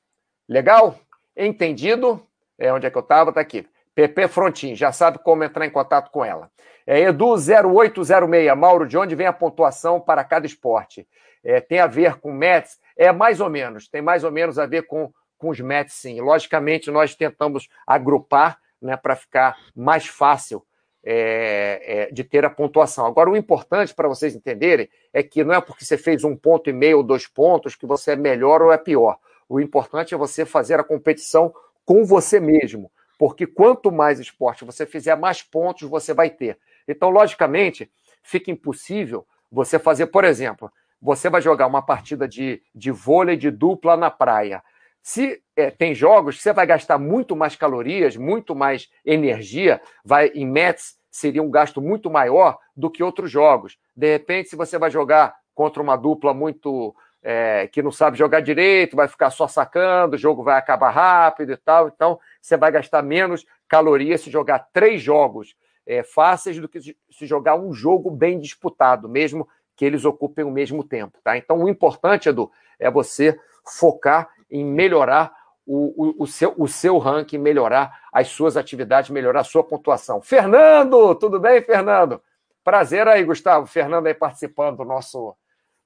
Legal? 0.49 0.99
Entendido? 1.37 2.23
É 2.59 2.73
onde 2.73 2.87
é 2.87 2.90
que 2.90 2.97
eu 2.97 3.02
estava? 3.02 3.31
Está 3.31 3.40
aqui. 3.40 3.66
PP 3.95 4.28
Frontin, 4.28 4.75
já 4.75 4.93
sabe 4.93 5.19
como 5.19 5.43
entrar 5.43 5.66
em 5.66 5.71
contato 5.71 6.11
com 6.11 6.25
ela. 6.25 6.50
É 6.87 7.00
Edu0806. 7.11 8.55
Mauro, 8.55 8.87
de 8.87 8.97
onde 8.97 9.14
vem 9.14 9.26
a 9.26 9.33
pontuação 9.33 10.00
para 10.00 10.23
cada 10.23 10.47
esporte? 10.47 11.09
É, 11.43 11.61
tem 11.61 11.81
a 11.81 11.87
ver 11.87 12.16
com 12.16 12.33
Mets? 12.33 12.78
É 12.97 13.12
mais 13.12 13.40
ou 13.40 13.50
menos, 13.50 13.88
tem 13.88 14.02
mais 14.02 14.25
ou 14.25 14.31
menos 14.31 14.59
a 14.59 14.66
ver 14.66 14.83
com, 14.83 15.12
com 15.38 15.49
os 15.50 15.61
Mets, 15.61 15.95
sim. 15.95 16.21
Logicamente, 16.21 16.90
nós 16.90 17.14
tentamos 17.14 17.69
agrupar 17.87 18.59
né, 18.81 18.97
para 18.97 19.16
ficar 19.16 19.57
mais 19.75 20.07
fácil 20.07 20.64
é, 21.09 21.83
é, 21.85 22.12
de 22.12 22.25
ter 22.25 22.45
a 22.45 22.50
pontuação. 22.50 23.07
Agora, 23.07 23.31
o 23.31 23.37
importante 23.37 23.95
para 23.95 24.09
vocês 24.09 24.35
entenderem 24.35 24.88
é 25.12 25.23
que 25.23 25.45
não 25.45 25.55
é 25.55 25.61
porque 25.61 25.85
você 25.85 25.97
fez 25.97 26.25
um 26.25 26.37
ponto 26.37 26.69
e 26.69 26.73
meio 26.73 26.99
ou 26.99 27.02
dois 27.02 27.26
pontos 27.26 27.76
que 27.76 27.87
você 27.87 28.12
é 28.12 28.16
melhor 28.16 28.61
ou 28.61 28.73
é 28.73 28.78
pior. 28.78 29.19
O 29.49 29.61
importante 29.61 30.14
é 30.14 30.19
você 30.19 30.45
fazer 30.45 30.81
a 30.81 30.85
competição 30.85 31.55
com 31.85 32.05
você 32.05 32.40
mesmo, 32.40 32.90
porque 33.16 33.47
quanto 33.47 33.93
mais 33.93 34.19
esporte 34.19 34.64
você 34.64 34.85
fizer, 34.85 35.14
mais 35.16 35.43
pontos 35.43 35.88
você 35.88 36.12
vai 36.12 36.28
ter. 36.28 36.59
Então, 36.88 37.11
logicamente, 37.11 37.88
fica 38.23 38.50
impossível 38.50 39.25
você 39.50 39.78
fazer, 39.78 40.07
por 40.07 40.25
exemplo, 40.25 40.71
você 41.00 41.31
vai 41.31 41.40
jogar 41.40 41.69
uma 41.69 41.83
partida 41.83 42.26
de, 42.26 42.61
de 42.75 42.90
vôlei 42.90 43.37
de 43.37 43.50
dupla 43.50 43.97
na 43.97 44.11
praia. 44.11 44.62
Se 45.07 45.41
é, 45.55 45.71
tem 45.71 45.95
jogos 45.95 46.37
que 46.37 46.43
você 46.43 46.53
vai 46.53 46.67
gastar 46.67 46.99
muito 46.99 47.37
mais 47.37 47.55
calorias, 47.55 48.17
muito 48.17 48.57
mais 48.57 48.91
energia, 49.05 49.81
vai 50.05 50.33
em 50.35 50.45
METs 50.45 50.97
seria 51.09 51.41
um 51.41 51.49
gasto 51.49 51.81
muito 51.81 52.11
maior 52.11 52.59
do 52.77 52.91
que 52.91 53.05
outros 53.05 53.31
jogos. 53.31 53.79
De 53.95 54.11
repente, 54.11 54.49
se 54.49 54.57
você 54.57 54.77
vai 54.77 54.91
jogar 54.91 55.33
contra 55.55 55.81
uma 55.81 55.95
dupla 55.95 56.35
muito 56.35 56.93
é, 57.23 57.69
que 57.69 57.83
não 57.83 57.93
sabe 57.93 58.19
jogar 58.19 58.41
direito, 58.41 58.97
vai 58.97 59.07
ficar 59.07 59.31
só 59.31 59.47
sacando, 59.47 60.17
o 60.17 60.19
jogo 60.19 60.43
vai 60.43 60.59
acabar 60.59 60.91
rápido 60.91 61.53
e 61.53 61.57
tal. 61.57 61.87
Então, 61.87 62.19
você 62.43 62.57
vai 62.57 62.73
gastar 62.73 63.01
menos 63.01 63.47
calorias 63.69 64.23
se 64.23 64.29
jogar 64.29 64.59
três 64.73 65.01
jogos 65.01 65.55
é, 65.87 66.03
fáceis 66.03 66.59
do 66.59 66.69
que 66.69 66.81
se 66.81 67.27
jogar 67.27 67.55
um 67.55 67.73
jogo 67.73 68.11
bem 68.11 68.41
disputado, 68.41 69.09
mesmo 69.09 69.49
que 69.77 69.85
eles 69.85 70.05
ocupem 70.05 70.45
o 70.45 70.51
mesmo 70.51 70.83
tempo. 70.83 71.21
Tá? 71.23 71.39
Então, 71.39 71.63
o 71.63 71.69
importante, 71.69 72.29
Edu, 72.29 72.51
é 72.77 72.91
você 72.91 73.39
focar 73.65 74.29
em 74.50 74.65
melhorar 74.65 75.35
o, 75.67 76.21
o, 76.21 76.23
o, 76.23 76.26
seu, 76.26 76.55
o 76.57 76.69
seu 76.69 76.97
ranking, 76.99 77.38
melhorar 77.38 78.00
as 78.12 78.29
suas 78.29 78.57
atividades, 78.57 79.11
melhorar 79.11 79.41
a 79.41 79.45
sua 79.45 79.65
pontuação. 79.65 80.23
Fernando, 80.23 81.15
tudo 81.17 81.41
bem, 81.41 81.61
Fernando? 81.61 82.23
Prazer 82.62 83.09
aí, 83.09 83.25
Gustavo. 83.25 83.67
Fernando 83.67 84.07
aí 84.07 84.15
participando 84.15 84.79
do 84.79 84.85
nosso, 84.85 85.37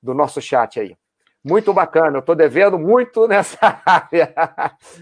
do 0.03 0.13
nosso 0.13 0.41
chat 0.41 0.79
aí. 0.79 0.97
Muito 1.43 1.73
bacana, 1.73 2.19
eu 2.19 2.21
estou 2.21 2.35
devendo 2.35 2.79
muito 2.79 3.27
nessa 3.29 3.81
área, 3.87 4.35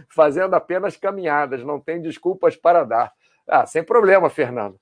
fazendo 0.09 0.55
apenas 0.55 0.97
caminhadas, 0.97 1.65
não 1.65 1.81
tem 1.81 2.01
desculpas 2.01 2.55
para 2.55 2.85
dar. 2.85 3.13
Ah, 3.47 3.67
sem 3.67 3.83
problema, 3.83 4.31
Fernando. 4.31 4.79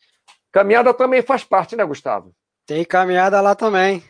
Caminhada 0.52 0.92
também 0.92 1.23
faz 1.23 1.45
parte, 1.45 1.75
né, 1.75 1.85
Gustavo? 1.85 2.35
Tem 2.66 2.85
caminhada 2.85 3.40
lá 3.40 3.54
também. 3.54 4.02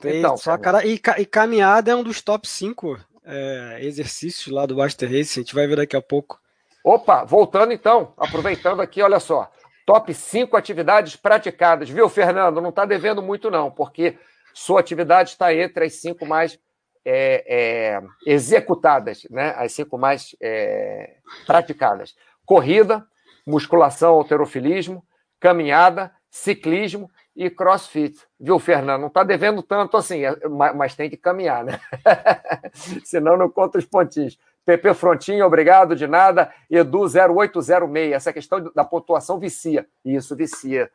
Tem 0.00 0.18
então, 0.18 0.36
só 0.36 0.58
cara... 0.58 0.84
e, 0.84 1.00
e, 1.18 1.26
caminhada 1.26 1.92
é 1.92 1.94
um 1.94 2.02
dos 2.02 2.20
top 2.22 2.48
5 2.48 2.98
é, 3.24 3.78
exercícios 3.80 4.52
lá 4.52 4.66
do 4.66 4.76
Master 4.76 5.10
Race, 5.10 5.38
a 5.38 5.42
gente 5.42 5.54
vai 5.54 5.66
ver 5.66 5.76
daqui 5.76 5.96
a 5.96 6.02
pouco. 6.02 6.40
Opa, 6.84 7.24
voltando 7.24 7.72
então, 7.72 8.12
aproveitando 8.16 8.80
aqui, 8.80 9.02
olha 9.02 9.20
só. 9.20 9.50
Top 9.86 10.12
5 10.12 10.56
atividades 10.56 11.16
praticadas, 11.16 11.88
viu, 11.88 12.08
Fernando? 12.08 12.60
Não 12.60 12.70
está 12.70 12.84
devendo 12.84 13.22
muito, 13.22 13.50
não, 13.50 13.70
porque 13.70 14.16
sua 14.54 14.80
atividade 14.80 15.30
está 15.30 15.54
entre 15.54 15.86
as 15.86 15.94
cinco 15.94 16.26
mais 16.26 16.58
é, 17.04 17.44
é, 17.94 18.02
executadas, 18.26 19.26
né? 19.30 19.54
as 19.56 19.72
cinco 19.72 19.98
mais 19.98 20.36
é, 20.40 21.16
praticadas: 21.46 22.14
corrida, 22.44 23.04
musculação, 23.46 24.14
alterofilismo, 24.14 25.04
caminhada, 25.40 26.12
ciclismo 26.30 27.10
e 27.34 27.48
crossfit. 27.50 28.18
Viu, 28.38 28.58
Fernando? 28.58 29.00
Não 29.00 29.08
está 29.08 29.24
devendo 29.24 29.62
tanto 29.62 29.96
assim, 29.96 30.24
é, 30.24 30.36
mas 30.74 30.94
tem 30.94 31.08
que 31.08 31.16
caminhar, 31.16 31.64
né? 31.64 31.80
Senão 33.04 33.36
não 33.36 33.48
conta 33.48 33.78
os 33.78 33.84
pontinhos. 33.84 34.38
PP 34.64 34.94
Frontinho, 34.94 35.44
obrigado, 35.44 35.96
de 35.96 36.06
nada. 36.06 36.52
Edu0806. 36.70 38.12
Essa 38.12 38.32
questão 38.32 38.70
da 38.74 38.84
pontuação 38.84 39.38
vicia. 39.38 39.86
Isso, 40.04 40.36
vicia. 40.36 40.90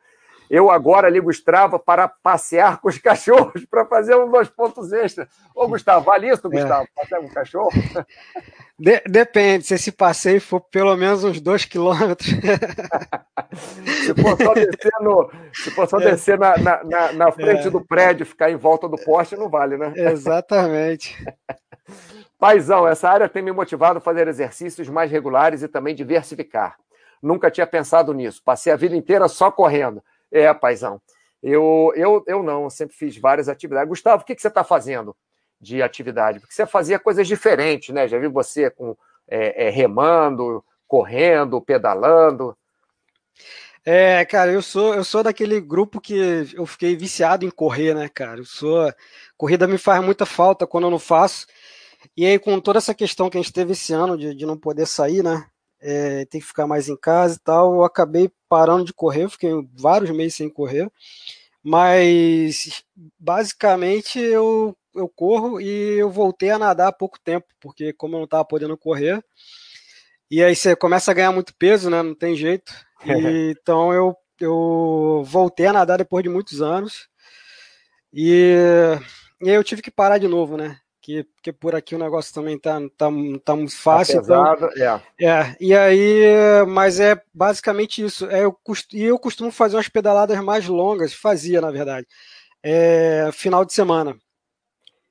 Eu 0.50 0.70
agora 0.70 1.08
ligo 1.08 1.30
Strava 1.30 1.78
para 1.78 2.08
passear 2.08 2.80
com 2.80 2.88
os 2.88 2.96
cachorros, 2.98 3.64
para 3.66 3.84
fazer 3.84 4.14
um 4.16 4.30
dois 4.30 4.48
pontos 4.48 4.92
extra. 4.92 5.28
Ô, 5.54 5.68
Gustavo, 5.68 6.04
vale 6.04 6.28
isso, 6.28 6.46
é. 6.46 6.50
Gustavo? 6.50 6.84
É. 6.84 7.00
Passear 7.00 7.20
com 7.20 7.26
o 7.26 7.34
cachorro? 7.34 7.70
De, 8.80 9.02
depende, 9.08 9.66
se 9.66 9.74
esse 9.74 9.90
passeio 9.90 10.40
for 10.40 10.60
pelo 10.60 10.96
menos 10.96 11.24
uns 11.24 11.40
dois 11.40 11.64
quilômetros. 11.64 12.28
se 14.06 14.14
for 14.14 14.36
só 14.40 14.54
descer, 14.54 14.92
no, 15.00 15.30
se 15.52 15.70
for 15.72 15.88
só 15.88 15.98
é. 15.98 16.04
descer 16.12 16.38
na, 16.38 16.56
na, 16.56 17.12
na 17.12 17.32
frente 17.32 17.66
é. 17.66 17.70
do 17.70 17.80
prédio, 17.80 18.24
ficar 18.24 18.52
em 18.52 18.56
volta 18.56 18.88
do 18.88 18.96
poste, 18.96 19.34
não 19.34 19.48
vale, 19.48 19.76
né? 19.76 19.92
Exatamente. 19.96 21.16
Paizão, 22.38 22.86
essa 22.86 23.10
área 23.10 23.28
tem 23.28 23.42
me 23.42 23.50
motivado 23.50 23.98
a 23.98 24.00
fazer 24.00 24.28
exercícios 24.28 24.88
mais 24.88 25.10
regulares 25.10 25.60
e 25.62 25.68
também 25.68 25.92
diversificar. 25.92 26.76
Nunca 27.20 27.50
tinha 27.50 27.66
pensado 27.66 28.14
nisso. 28.14 28.40
Passei 28.44 28.72
a 28.72 28.76
vida 28.76 28.94
inteira 28.94 29.26
só 29.26 29.50
correndo. 29.50 30.00
É, 30.30 30.52
paizão. 30.52 31.00
Eu, 31.42 31.92
eu, 31.94 32.24
eu 32.26 32.42
não, 32.42 32.64
eu 32.64 32.70
sempre 32.70 32.96
fiz 32.96 33.16
várias 33.16 33.48
atividades. 33.48 33.88
Gustavo, 33.88 34.22
o 34.22 34.26
que, 34.26 34.34
que 34.34 34.42
você 34.42 34.48
está 34.48 34.64
fazendo 34.64 35.16
de 35.60 35.82
atividade? 35.82 36.40
Porque 36.40 36.54
você 36.54 36.66
fazia 36.66 36.98
coisas 36.98 37.26
diferentes, 37.26 37.94
né? 37.94 38.08
Já 38.08 38.18
vi 38.18 38.28
você 38.28 38.70
com 38.70 38.96
é, 39.28 39.66
é, 39.66 39.70
remando, 39.70 40.64
correndo, 40.86 41.60
pedalando. 41.60 42.56
É, 43.84 44.24
cara, 44.24 44.50
eu 44.52 44.60
sou 44.60 44.94
eu 44.94 45.04
sou 45.04 45.22
daquele 45.22 45.60
grupo 45.60 46.00
que 46.00 46.14
eu 46.54 46.66
fiquei 46.66 46.96
viciado 46.96 47.44
em 47.44 47.50
correr, 47.50 47.94
né, 47.94 48.08
cara? 48.08 48.40
Eu 48.40 48.44
sou 48.44 48.92
corrida 49.36 49.66
me 49.66 49.78
faz 49.78 50.02
muita 50.04 50.26
falta 50.26 50.66
quando 50.66 50.84
eu 50.84 50.90
não 50.90 50.98
faço. 50.98 51.46
E 52.16 52.26
aí 52.26 52.38
com 52.38 52.60
toda 52.60 52.78
essa 52.78 52.94
questão 52.94 53.30
que 53.30 53.38
a 53.38 53.40
gente 53.40 53.52
teve 53.52 53.72
esse 53.72 53.92
ano 53.92 54.16
de, 54.18 54.34
de 54.34 54.44
não 54.46 54.58
poder 54.58 54.86
sair, 54.86 55.22
né? 55.22 55.46
É, 55.80 56.24
tem 56.26 56.40
que 56.40 56.46
ficar 56.46 56.66
mais 56.66 56.88
em 56.88 56.96
casa 56.96 57.36
e 57.36 57.40
tal. 57.40 57.74
Eu 57.74 57.84
acabei 57.84 58.30
parando 58.48 58.84
de 58.84 58.92
correr, 58.92 59.28
fiquei 59.28 59.50
vários 59.74 60.10
meses 60.10 60.34
sem 60.34 60.48
correr, 60.48 60.90
mas 61.62 62.84
basicamente 63.18 64.18
eu, 64.18 64.76
eu 64.94 65.08
corro 65.08 65.60
e 65.60 65.98
eu 65.98 66.10
voltei 66.10 66.50
a 66.50 66.58
nadar 66.58 66.88
há 66.88 66.92
pouco 66.92 67.18
tempo, 67.20 67.46
porque 67.60 67.92
como 67.92 68.14
eu 68.14 68.18
não 68.18 68.24
estava 68.24 68.44
podendo 68.44 68.76
correr, 68.76 69.22
e 70.30 70.42
aí 70.42 70.54
você 70.54 70.76
começa 70.76 71.10
a 71.10 71.14
ganhar 71.14 71.32
muito 71.32 71.54
peso, 71.56 71.88
né? 71.88 72.02
Não 72.02 72.14
tem 72.14 72.36
jeito. 72.36 72.72
E, 73.04 73.54
então 73.58 73.92
eu, 73.92 74.14
eu 74.40 75.22
voltei 75.24 75.66
a 75.66 75.72
nadar 75.72 75.98
depois 75.98 76.22
de 76.22 76.28
muitos 76.28 76.60
anos. 76.60 77.08
E, 78.12 78.54
e 79.40 79.48
aí 79.48 79.54
eu 79.56 79.64
tive 79.64 79.80
que 79.80 79.90
parar 79.90 80.18
de 80.18 80.28
novo, 80.28 80.56
né? 80.56 80.78
Que 81.08 81.24
porque 81.24 81.52
por 81.54 81.74
aqui 81.74 81.94
o 81.94 81.98
negócio 81.98 82.34
também 82.34 82.58
tá, 82.58 82.78
tá, 82.98 83.08
tá 83.42 83.56
muito 83.56 83.74
fácil. 83.74 84.16
Tá 84.16 84.20
pesado, 84.20 84.70
então, 84.74 85.00
é. 85.18 85.24
é. 85.24 85.56
E 85.58 85.74
aí, 85.74 86.66
mas 86.68 87.00
é 87.00 87.18
basicamente 87.32 88.04
isso. 88.04 88.26
É, 88.26 88.44
eu 88.44 88.52
cost, 88.52 88.94
e 88.94 89.04
eu 89.04 89.18
costumo 89.18 89.50
fazer 89.50 89.76
umas 89.76 89.88
pedaladas 89.88 90.38
mais 90.40 90.68
longas, 90.68 91.14
fazia, 91.14 91.62
na 91.62 91.70
verdade, 91.70 92.06
é, 92.62 93.30
final 93.32 93.64
de 93.64 93.72
semana. 93.72 94.18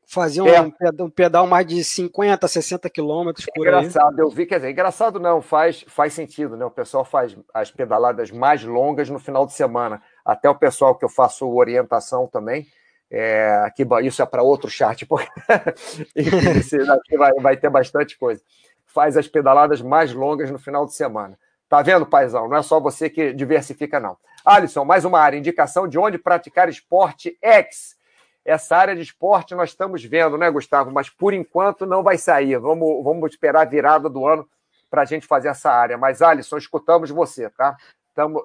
Fazia 0.10 0.44
um, 0.44 0.48
é. 0.48 0.62
um, 0.62 1.10
pedal 1.10 1.48
mais 1.48 1.66
de 1.66 1.84
50, 1.84 2.48
60 2.48 2.89
quilômetros 2.92 3.46
por 3.54 3.68
engraçado, 3.68 3.84
aí. 3.84 3.89
Engraçado, 3.89 4.20
eu 4.20 4.30
vi, 4.30 4.46
quer 4.46 4.58
dizer, 4.58 4.72
engraçado 4.72 5.20
não, 5.20 5.42
faz, 5.42 5.84
faz 5.88 6.13
sentido, 6.13 6.56
né? 6.56 6.63
O 6.63 6.72
pessoal 6.72 7.04
faz 7.04 7.36
as 7.54 7.72
pedaladas 7.72 8.30
mais 8.32 8.63
longas 8.63 9.10
no 9.10 9.20
final 9.20 9.48
de 9.48 9.54
semana. 9.54 10.01
Até 10.24 10.48
o 10.48 10.56
pessoal 10.56 10.96
que 10.96 11.04
eu 11.04 11.10
faço 11.10 11.50
orientação 11.50 12.27
também, 12.27 12.68
é, 13.10 13.72
isso 14.04 14.22
é 14.22 14.26
para 14.26 14.44
outro 14.44 14.70
chat, 14.70 15.06
porque 15.06 15.30
vai, 17.18 17.32
vai 17.34 17.58
ter 17.58 17.70
bastante 17.70 18.18
coisa. 18.18 18.42
Faz 18.86 19.16
as 19.16 19.28
pedaladas 19.28 19.82
mais 19.82 20.14
longas 20.14 20.52
no 20.52 20.60
final 20.60 20.86
de 20.86 20.94
semana. 20.94 21.38
Tá 21.70 21.82
vendo, 21.82 22.06
paizão? 22.06 22.48
Não 22.48 22.58
é 22.58 22.64
só 22.64 22.80
você 22.80 23.10
que 23.10 23.34
diversifica, 23.34 24.00
não. 24.00 24.18
Alisson, 24.46 24.86
mais 24.86 25.04
uma 25.04 25.20
área. 25.20 25.38
Indicação 25.38 25.88
de 25.88 26.00
onde 26.00 26.18
praticar 26.18 26.70
esporte 26.70 27.38
X. 27.42 27.98
Essa 28.46 28.78
área 28.78 28.96
de 28.96 29.02
esporte 29.02 29.54
nós 29.54 29.72
estamos 29.72 30.04
vendo, 30.04 30.38
né, 30.38 30.50
Gustavo? 30.50 30.90
Mas 30.92 31.10
por 31.10 31.34
enquanto 31.34 31.86
não 31.86 32.02
vai 32.02 32.18
sair. 32.18 32.58
Vamos, 32.58 33.04
vamos 33.04 33.32
esperar 33.32 33.62
a 33.62 33.70
virada 33.70 34.10
do 34.10 34.26
ano 34.26 34.48
para 34.90 35.02
a 35.02 35.06
gente 35.06 35.28
fazer 35.28 35.50
essa 35.50 35.70
área. 35.70 35.98
Mas, 35.98 36.22
Alisson, 36.22 36.58
escutamos 36.58 37.10
você, 37.10 37.50
tá? 37.50 37.76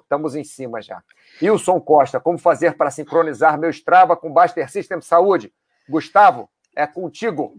Estamos 0.03 0.35
em 0.35 0.45
cima 0.45 0.83
já. 0.83 1.03
Wilson 1.41 1.81
Costa, 1.81 2.21
como 2.21 2.39
fazer 2.39 2.77
para 2.77 2.91
sincronizar 2.91 3.59
meu 3.59 3.71
Strava 3.71 4.17
com 4.17 4.33
Baster 4.33 4.71
System 4.71 5.01
Saúde? 5.01 5.53
Gustavo, 5.89 6.49
é 6.77 6.87
contigo. 6.87 7.57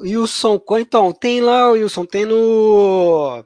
Wilson, 0.00 0.60
então, 0.78 1.12
tem 1.12 1.40
lá, 1.40 1.70
Wilson, 1.70 2.04
tem 2.04 2.24
no. 2.24 3.44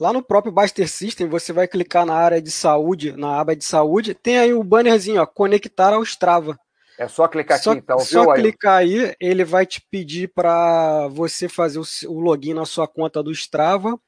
Lá 0.00 0.12
no 0.12 0.22
próprio 0.22 0.52
Baster 0.52 0.88
System, 0.88 1.28
você 1.28 1.52
vai 1.52 1.68
clicar 1.68 2.04
na 2.04 2.14
área 2.14 2.42
de 2.42 2.50
saúde, 2.50 3.12
na 3.12 3.38
aba 3.38 3.54
de 3.54 3.64
saúde, 3.64 4.14
tem 4.14 4.38
aí 4.38 4.52
o 4.52 4.64
bannerzinho, 4.64 5.22
ó, 5.22 5.26
conectar 5.26 5.92
ao 5.92 6.02
Strava. 6.02 6.58
É 6.98 7.06
só 7.06 7.28
clicar 7.28 7.58
só, 7.60 7.70
aqui, 7.70 7.80
então. 7.80 7.98
Só 8.00 8.24
viu, 8.24 8.34
clicar 8.34 8.78
aí, 8.78 9.14
ele 9.20 9.44
vai 9.44 9.64
te 9.64 9.80
pedir 9.80 10.32
para 10.34 11.06
você 11.08 11.48
fazer 11.48 11.78
o, 11.78 11.84
o 12.08 12.20
login 12.20 12.54
na 12.54 12.64
sua 12.64 12.88
conta 12.88 13.22
do 13.22 13.30
Strava 13.30 13.98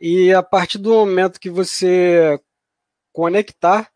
e 0.00 0.32
a 0.32 0.42
partir 0.42 0.78
do 0.78 0.90
momento 0.90 1.38
que 1.38 1.50
você 1.50 2.40
conectar, 3.12 3.90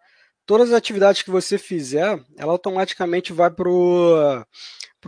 todas 0.44 0.70
as 0.70 0.76
atividades 0.76 1.22
que 1.22 1.30
você 1.30 1.56
fizer, 1.56 2.22
ela 2.36 2.52
automaticamente 2.52 3.32
vai 3.32 3.50
para 3.50 3.70
o 3.70 4.44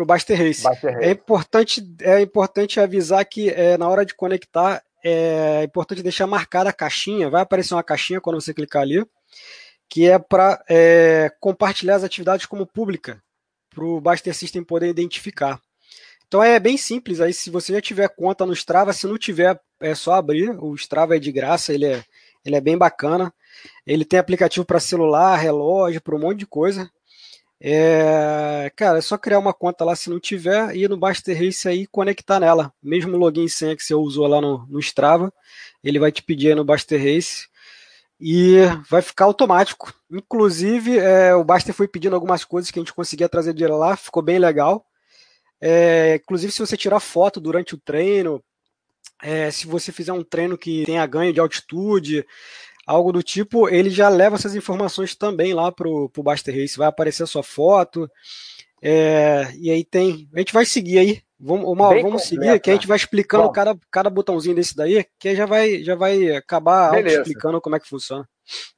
Baster 0.07 0.39
Race. 0.39 0.63
Race. 0.63 1.05
É 1.05 1.11
importante, 1.11 1.97
é 2.01 2.21
importante 2.21 2.81
avisar 2.81 3.25
que 3.25 3.51
é, 3.51 3.77
na 3.77 3.89
hora 3.89 4.07
de 4.07 4.15
conectar, 4.15 4.83
é 5.05 5.63
importante 5.65 6.03
deixar 6.03 6.27
marcada 6.27 6.71
a 6.71 6.73
caixinha, 6.73 7.31
vai 7.31 7.43
aparecer 7.43 7.75
uma 7.75 7.83
caixinha 7.83 8.21
quando 8.21 8.41
você 8.41 8.55
clicar 8.55 8.83
ali, 8.83 9.05
que 9.89 10.09
é 10.09 10.19
para 10.19 10.65
é, 10.69 11.31
compartilhar 11.41 11.97
as 11.97 12.05
atividades 12.05 12.47
como 12.47 12.67
pública, 12.67 13.23
para 13.71 13.85
o 13.85 14.01
Baster 14.01 14.35
System 14.35 14.65
poder 14.65 14.89
identificar. 14.89 15.61
Então 16.29 16.43
é 16.43 16.59
bem 16.59 16.77
simples. 16.77 17.21
Aí, 17.21 17.33
se 17.33 17.51
você 17.51 17.73
já 17.73 17.81
tiver 17.81 18.09
conta 18.09 18.45
no 18.45 18.53
Strava, 18.53 18.93
se 18.93 19.07
não 19.07 19.19
tiver, 19.19 19.59
é 19.81 19.95
só 19.95 20.15
abrir. 20.15 20.51
O 20.59 20.75
Strava 20.75 21.17
é 21.17 21.19
de 21.19 21.31
graça, 21.33 21.73
ele 21.73 21.87
é, 21.87 22.05
ele 22.45 22.57
é 22.57 22.61
bem 22.61 22.77
bacana. 22.77 23.33
Ele 23.87 24.05
tem 24.05 24.19
aplicativo 24.19 24.65
para 24.65 24.81
celular, 24.81 25.37
relógio, 25.37 26.01
para 26.01 26.17
um 26.17 26.21
monte 26.21 26.41
de 26.41 26.47
coisa. 26.47 26.91
É, 27.61 28.71
cara, 28.77 28.99
é 28.99 29.01
só 29.01 29.17
criar 29.17 29.39
uma 29.39 29.55
conta 29.55 29.85
lá 29.85 29.97
se 29.97 30.11
não 30.11 30.21
tiver, 30.21 30.77
ir 30.77 30.91
no 30.91 30.97
Baster 30.97 31.37
Race 31.37 31.67
aí 31.67 31.83
e 31.83 31.87
conectar 31.87 32.39
nela. 32.39 32.73
Mesmo 32.83 33.17
login 33.17 33.45
e 33.45 33.51
senha 33.51 33.77
que 33.77 33.83
você 33.83 33.95
usou 33.95 34.27
lá 34.27 34.41
no, 34.41 34.67
no 34.67 34.79
Strava, 34.79 35.33
ele 35.83 35.99
vai 35.99 36.13
te 36.13 36.23
pedir 36.23 36.49
aí 36.49 36.55
no 36.55 36.65
Baster 36.65 37.03
Race 37.03 37.47
e 38.21 38.57
vai 38.91 39.01
ficar 39.03 39.25
automático. 39.25 39.93
Inclusive, 40.11 40.99
é, 40.99 41.35
o 41.35 41.45
Baster 41.45 41.75
foi 41.75 41.89
pedindo 41.89 42.15
algumas 42.15 42.45
coisas 42.45 42.71
que 42.71 42.79
a 42.79 42.83
gente 42.83 42.93
conseguia 42.95 43.29
trazer 43.29 43.55
de 43.55 43.67
lá, 43.67 43.97
ficou 43.97 44.23
bem 44.23 44.39
legal. 44.39 44.85
É, 45.61 46.17
inclusive, 46.17 46.53
se 46.53 46.59
você 46.59 46.77
tirar 46.77 47.01
foto 47.01 47.41
durante 47.41 47.75
o 47.75 47.79
treino, 47.79 48.43
é, 49.23 49.51
se 49.51 49.67
você 49.67 49.91
fizer 49.93 50.13
um 50.13 50.23
treino 50.23 50.59
que 50.59 50.85
tenha 50.85 51.07
ganho 51.07 51.33
de 51.33 51.41
altitude, 51.41 52.27
algo 52.87 53.13
do 53.13 53.23
tipo, 53.23 53.69
ele 53.69 53.91
já 53.91 54.09
leva 54.09 54.37
essas 54.37 54.55
informações 54.55 55.15
também 55.15 55.55
lá 55.55 55.73
pro, 55.73 56.09
pro 56.11 56.23
Baster 56.23 56.55
Race. 56.55 56.77
Vai 56.77 56.89
aparecer 56.89 57.23
a 57.23 57.27
sua 57.27 57.43
foto. 57.43 58.09
É, 58.83 59.49
e 59.59 59.71
aí 59.71 59.85
tem. 59.85 60.29
A 60.35 60.39
gente 60.39 60.53
vai 60.53 60.65
seguir 60.65 60.99
aí. 60.99 61.23
Vamos, 61.39 61.69
uma, 61.69 61.91
vamos 62.01 62.23
seguir, 62.23 62.59
que 62.61 62.71
a 62.71 62.73
gente 62.73 62.87
vai 62.87 62.97
explicando 62.97 63.53
cada, 63.53 63.79
cada 63.91 64.09
botãozinho 64.09 64.55
desse 64.55 64.75
daí, 64.75 65.05
que 65.19 65.37
já 65.37 65.45
vai, 65.45 65.83
já 65.83 65.95
vai 65.95 66.35
acabar 66.35 66.99
explicando 67.07 67.61
como 67.61 67.77
é 67.77 67.81
que 67.81 67.87
funciona. 67.87 68.27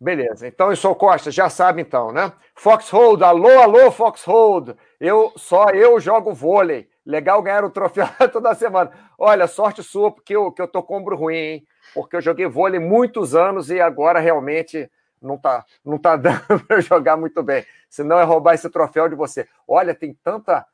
Beleza. 0.01 0.49
Então, 0.49 0.71
eu 0.71 0.77
sou 0.77 0.93
Costa, 0.97 1.31
já 1.31 1.49
sabe 1.49 1.81
então, 1.81 2.13
né? 2.13 2.33
Foxhold, 2.57 3.23
alô, 3.23 3.61
alô, 3.61 3.93
Foxhold. 3.93 4.75
Eu, 5.01 5.33
só 5.37 5.71
eu 5.71 5.99
jogo 6.01 6.35
vôlei. 6.35 6.89
Legal 7.05 7.43
ganhar 7.43 7.65
o 7.65 7.71
troféu 7.71 8.07
toda 8.33 8.55
semana. 8.55 8.91
Olha, 9.19 9.47
sorte 9.47 9.83
sua, 9.83 10.11
porque 10.11 10.35
eu, 10.35 10.53
que 10.53 10.61
eu 10.61 10.69
tô 10.69 10.83
com 10.83 10.99
ombro 10.99 11.17
ruim, 11.17 11.37
hein? 11.37 11.67
Porque 11.95 12.17
eu 12.17 12.21
joguei 12.21 12.47
vôlei 12.47 12.81
muitos 12.81 13.35
anos 13.35 13.71
e 13.71 13.81
agora 13.81 14.19
realmente 14.21 14.91
não 15.21 15.39
tá, 15.39 15.65
não 15.85 15.99
tá 15.99 16.15
dando 16.19 16.65
para 16.67 16.81
jogar 16.81 17.17
muito 17.17 17.43
bem. 17.43 17.65
Senão 17.89 18.19
é 18.19 18.25
roubar 18.25 18.55
esse 18.55 18.69
troféu 18.69 19.09
de 19.09 19.15
você. 19.15 19.49
Olha, 19.67 19.95
tem 19.95 20.15
tanta. 20.23 20.67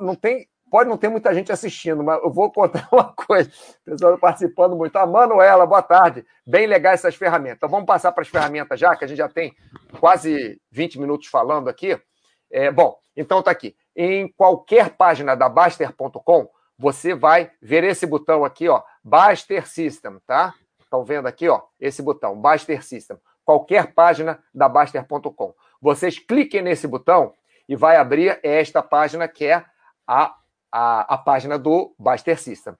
Não 0.00 0.14
tem 0.14 0.48
Pode 0.70 0.88
não 0.88 0.98
ter 0.98 1.08
muita 1.08 1.34
gente 1.34 1.50
assistindo, 1.50 2.04
mas 2.04 2.22
eu 2.22 2.30
vou 2.30 2.52
contar 2.52 2.88
uma 2.92 3.12
coisa. 3.12 3.50
Pessoal 3.84 4.18
participando 4.18 4.76
muito. 4.76 4.96
A 4.96 5.06
Manuela, 5.06 5.66
boa 5.66 5.82
tarde. 5.82 6.24
Bem 6.46 6.66
legal 6.66 6.92
essas 6.92 7.14
ferramentas. 7.14 7.56
Então 7.56 7.68
vamos 7.68 7.86
passar 7.86 8.12
para 8.12 8.22
as 8.22 8.28
ferramentas 8.28 8.78
já, 8.78 8.94
que 8.94 9.04
a 9.04 9.08
gente 9.08 9.18
já 9.18 9.28
tem 9.28 9.54
quase 9.98 10.60
20 10.70 11.00
minutos 11.00 11.28
falando 11.28 11.68
aqui. 11.68 11.98
É, 12.50 12.70
bom, 12.70 12.98
então 13.16 13.42
tá 13.42 13.50
aqui. 13.50 13.76
Em 13.94 14.28
qualquer 14.28 14.90
página 14.90 15.34
da 15.34 15.48
Baster.com, 15.48 16.48
você 16.78 17.14
vai 17.14 17.50
ver 17.60 17.84
esse 17.84 18.06
botão 18.06 18.44
aqui, 18.44 18.68
ó, 18.68 18.82
Baster 19.02 19.66
System, 19.68 20.18
tá? 20.26 20.54
Estão 20.80 21.04
vendo 21.04 21.26
aqui, 21.26 21.48
ó, 21.48 21.62
esse 21.80 22.00
botão, 22.02 22.40
Baster 22.40 22.84
System. 22.84 23.18
Qualquer 23.44 23.92
página 23.94 24.42
da 24.54 24.68
Baster.com. 24.68 25.54
Vocês 25.80 26.18
cliquem 26.18 26.62
nesse 26.62 26.86
botão 26.86 27.34
e 27.68 27.74
vai 27.74 27.96
abrir 27.96 28.38
esta 28.42 28.82
página 28.82 29.26
que 29.26 29.44
é 29.46 29.64
a 30.06 30.34
a, 30.72 31.14
a 31.14 31.18
página 31.18 31.58
do 31.58 31.94
Baster 31.98 32.38
System. 32.38 32.74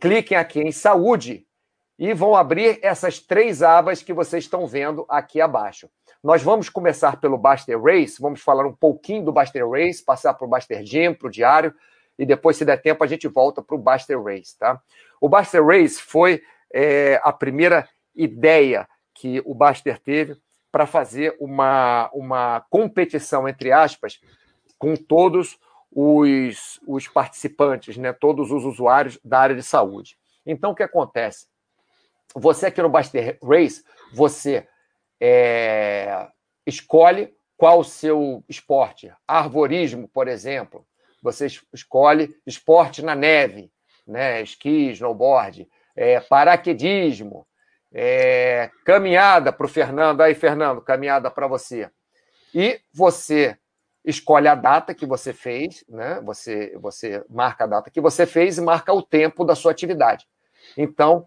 Cliquem 0.00 0.36
aqui 0.36 0.60
em 0.60 0.72
Saúde 0.72 1.46
e 1.98 2.14
vão 2.14 2.34
abrir 2.34 2.78
essas 2.82 3.18
três 3.18 3.62
abas 3.62 4.02
que 4.02 4.12
vocês 4.12 4.44
estão 4.44 4.66
vendo 4.66 5.04
aqui 5.08 5.40
abaixo. 5.40 5.90
Nós 6.22 6.42
vamos 6.42 6.68
começar 6.68 7.18
pelo 7.18 7.38
Baster 7.38 7.80
Race, 7.80 8.20
vamos 8.20 8.42
falar 8.42 8.66
um 8.66 8.74
pouquinho 8.74 9.24
do 9.24 9.32
Baster 9.32 9.66
Race, 9.66 10.04
passar 10.04 10.34
para 10.34 10.46
o 10.46 10.50
Baster 10.50 10.82
Gym, 10.84 11.14
para 11.14 11.28
o 11.28 11.30
diário, 11.30 11.74
e 12.18 12.26
depois, 12.26 12.58
se 12.58 12.64
der 12.64 12.76
tempo, 12.76 13.02
a 13.02 13.06
gente 13.06 13.26
volta 13.26 13.62
para 13.62 13.74
o 13.74 13.78
Baster 13.78 14.22
Race. 14.22 14.58
Tá? 14.58 14.78
O 15.18 15.30
Baster 15.30 15.64
Race 15.64 15.98
foi 15.98 16.42
é, 16.70 17.18
a 17.24 17.32
primeira 17.32 17.88
ideia 18.14 18.86
que 19.14 19.40
o 19.46 19.54
Baster 19.54 19.98
teve 19.98 20.36
para 20.70 20.86
fazer 20.86 21.34
uma, 21.40 22.10
uma 22.12 22.66
competição, 22.68 23.48
entre 23.48 23.72
aspas, 23.72 24.20
com 24.78 24.94
todos 24.94 25.58
os, 25.90 26.78
os 26.86 27.08
participantes, 27.08 27.96
né, 27.96 28.12
todos 28.12 28.52
os 28.52 28.66
usuários 28.66 29.18
da 29.24 29.40
área 29.40 29.56
de 29.56 29.62
saúde. 29.62 30.18
Então, 30.44 30.72
o 30.72 30.74
que 30.74 30.82
acontece? 30.82 31.46
Você 32.34 32.66
aqui 32.66 32.82
no 32.82 32.90
Baster 32.90 33.38
Race, 33.42 33.82
você 34.12 34.68
é, 35.20 36.26
escolhe 36.66 37.34
qual 37.56 37.80
o 37.80 37.84
seu 37.84 38.42
esporte. 38.48 39.12
Arvorismo, 39.28 40.08
por 40.08 40.28
exemplo. 40.28 40.86
Você 41.22 41.46
escolhe 41.74 42.34
esporte 42.46 43.02
na 43.02 43.14
neve, 43.14 43.70
né? 44.06 44.40
esqui, 44.40 44.90
snowboard, 44.92 45.68
é, 45.94 46.18
paraquedismo, 46.20 47.46
é, 47.92 48.70
caminhada 48.84 49.52
para 49.52 49.66
o 49.66 49.68
Fernando. 49.68 50.22
Aí, 50.22 50.34
Fernando, 50.34 50.80
caminhada 50.80 51.30
para 51.30 51.46
você. 51.46 51.90
E 52.54 52.80
você 52.92 53.58
escolhe 54.04 54.48
a 54.48 54.54
data 54.54 54.94
que 54.94 55.04
você 55.04 55.32
fez, 55.34 55.84
né? 55.86 56.20
Você, 56.24 56.74
você 56.78 57.22
marca 57.28 57.64
a 57.64 57.66
data 57.66 57.90
que 57.90 58.00
você 58.00 58.24
fez 58.24 58.56
e 58.56 58.62
marca 58.62 58.92
o 58.92 59.02
tempo 59.02 59.44
da 59.44 59.54
sua 59.54 59.72
atividade. 59.72 60.26
Então, 60.76 61.26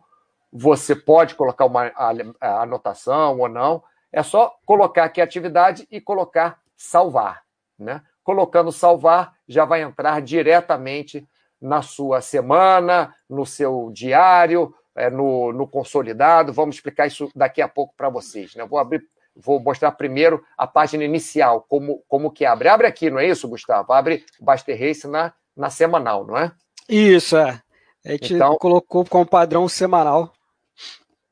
você 0.54 0.96
pode 0.96 1.34
colocar 1.34 1.66
uma 1.66 1.92
anotação 2.40 3.40
ou 3.40 3.50
não. 3.50 3.84
É 4.12 4.22
só 4.22 4.56
colocar 4.66 5.06
aqui 5.06 5.20
a 5.20 5.24
atividade 5.24 5.88
e 5.90 6.00
colocar 6.00 6.60
salvar. 6.78 7.42
Né? 7.78 8.02
Colocando 8.24 8.72
salvar, 8.72 9.34
já 9.48 9.66
vai 9.66 9.82
entrar 9.82 10.22
diretamente 10.22 11.28
na 11.60 11.82
sua 11.82 12.22
semana, 12.22 13.16
no 13.28 13.46
seu 13.46 13.90
diário, 13.92 14.76
é, 14.96 15.10
no, 15.10 15.52
no 15.52 15.68
consolidado. 15.68 16.54
Vamos 16.54 16.76
explicar 16.76 17.08
isso 17.08 17.30
daqui 17.36 17.62
a 17.62 17.68
pouco 17.68 17.96
para 17.98 18.10
vocês. 18.10 18.54
Né? 18.54 18.64
Vou 18.66 18.78
abrir 18.78 19.02
vou 19.36 19.60
mostrar 19.60 19.92
primeiro 19.94 20.46
a 20.56 20.68
página 20.68 21.04
inicial, 21.04 21.66
como, 21.68 22.04
como 22.08 22.30
que 22.30 22.46
abre. 22.46 22.68
Abre 22.68 22.86
aqui, 22.86 23.10
não 23.10 23.18
é 23.18 23.28
isso, 23.28 23.48
Gustavo? 23.48 23.92
Abre 23.92 24.24
o 24.40 24.46
Baster 24.46 24.80
Race 24.80 25.08
na, 25.08 25.34
na 25.58 25.72
semanal, 25.72 26.24
não 26.24 26.38
é? 26.38 26.52
Isso, 26.88 27.36
é. 27.36 27.60
A 28.06 28.12
gente 28.12 28.36
então, 28.36 28.56
colocou 28.58 29.04
como 29.04 29.26
padrão 29.26 29.68
semanal. 29.68 30.32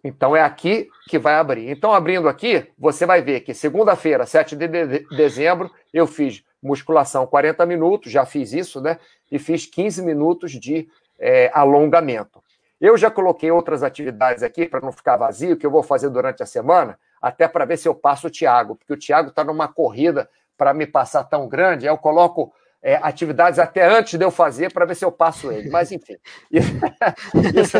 Então 0.04 0.36
é 0.36 0.42
aqui 0.42 0.90
que 1.08 1.20
vai 1.20 1.36
abrir. 1.36 1.70
Então, 1.70 1.94
abrindo 1.94 2.28
aqui, 2.28 2.68
você 2.78 3.06
vai 3.06 3.22
ver 3.22 3.42
que 3.42 3.54
segunda-feira, 3.54 4.26
7 4.26 4.56
de, 4.56 4.68
de 4.68 5.00
dezembro, 5.16 5.70
eu 5.94 6.08
fiz 6.08 6.44
musculação 6.62 7.26
40 7.26 7.66
minutos, 7.66 8.12
já 8.12 8.26
fiz 8.26 8.54
isso, 8.54 8.82
né? 8.82 8.98
E 9.32 9.38
fiz 9.38 9.66
15 9.66 10.02
minutos 10.04 10.52
de 10.52 10.88
é, 11.20 11.52
alongamento. 11.54 12.42
Eu 12.80 12.98
já 12.98 13.12
coloquei 13.12 13.52
outras 13.52 13.84
atividades 13.84 14.42
aqui 14.42 14.66
para 14.66 14.82
não 14.82 14.92
ficar 14.92 15.18
vazio, 15.18 15.56
que 15.56 15.66
eu 15.66 15.72
vou 15.72 15.84
fazer 15.84 16.10
durante 16.10 16.42
a 16.42 16.46
semana 16.46 16.98
até 17.22 17.48
para 17.48 17.66
ver 17.66 17.78
se 17.78 17.88
eu 17.88 17.94
passo 17.94 18.28
o 18.28 18.32
Thiago, 18.32 18.76
porque 18.76 18.94
o 18.94 18.98
Thiago 18.98 19.30
está 19.30 19.44
numa 19.44 19.68
corrida 19.68 20.28
para 20.58 20.74
me 20.74 20.88
passar 20.88 21.24
tão 21.24 21.48
grande, 21.48 21.86
eu 21.86 21.98
coloco 21.98 22.52
é, 22.82 22.96
atividades 22.96 23.60
até 23.60 23.86
antes 23.86 24.18
de 24.18 24.26
eu 24.26 24.32
fazer 24.32 24.74
para 24.74 24.86
ver 24.86 24.96
se 24.96 25.06
eu 25.06 25.12
passo 25.12 25.52
ele. 25.52 25.70
Mas, 25.70 25.92
enfim. 25.92 26.18
Isso 26.52 27.78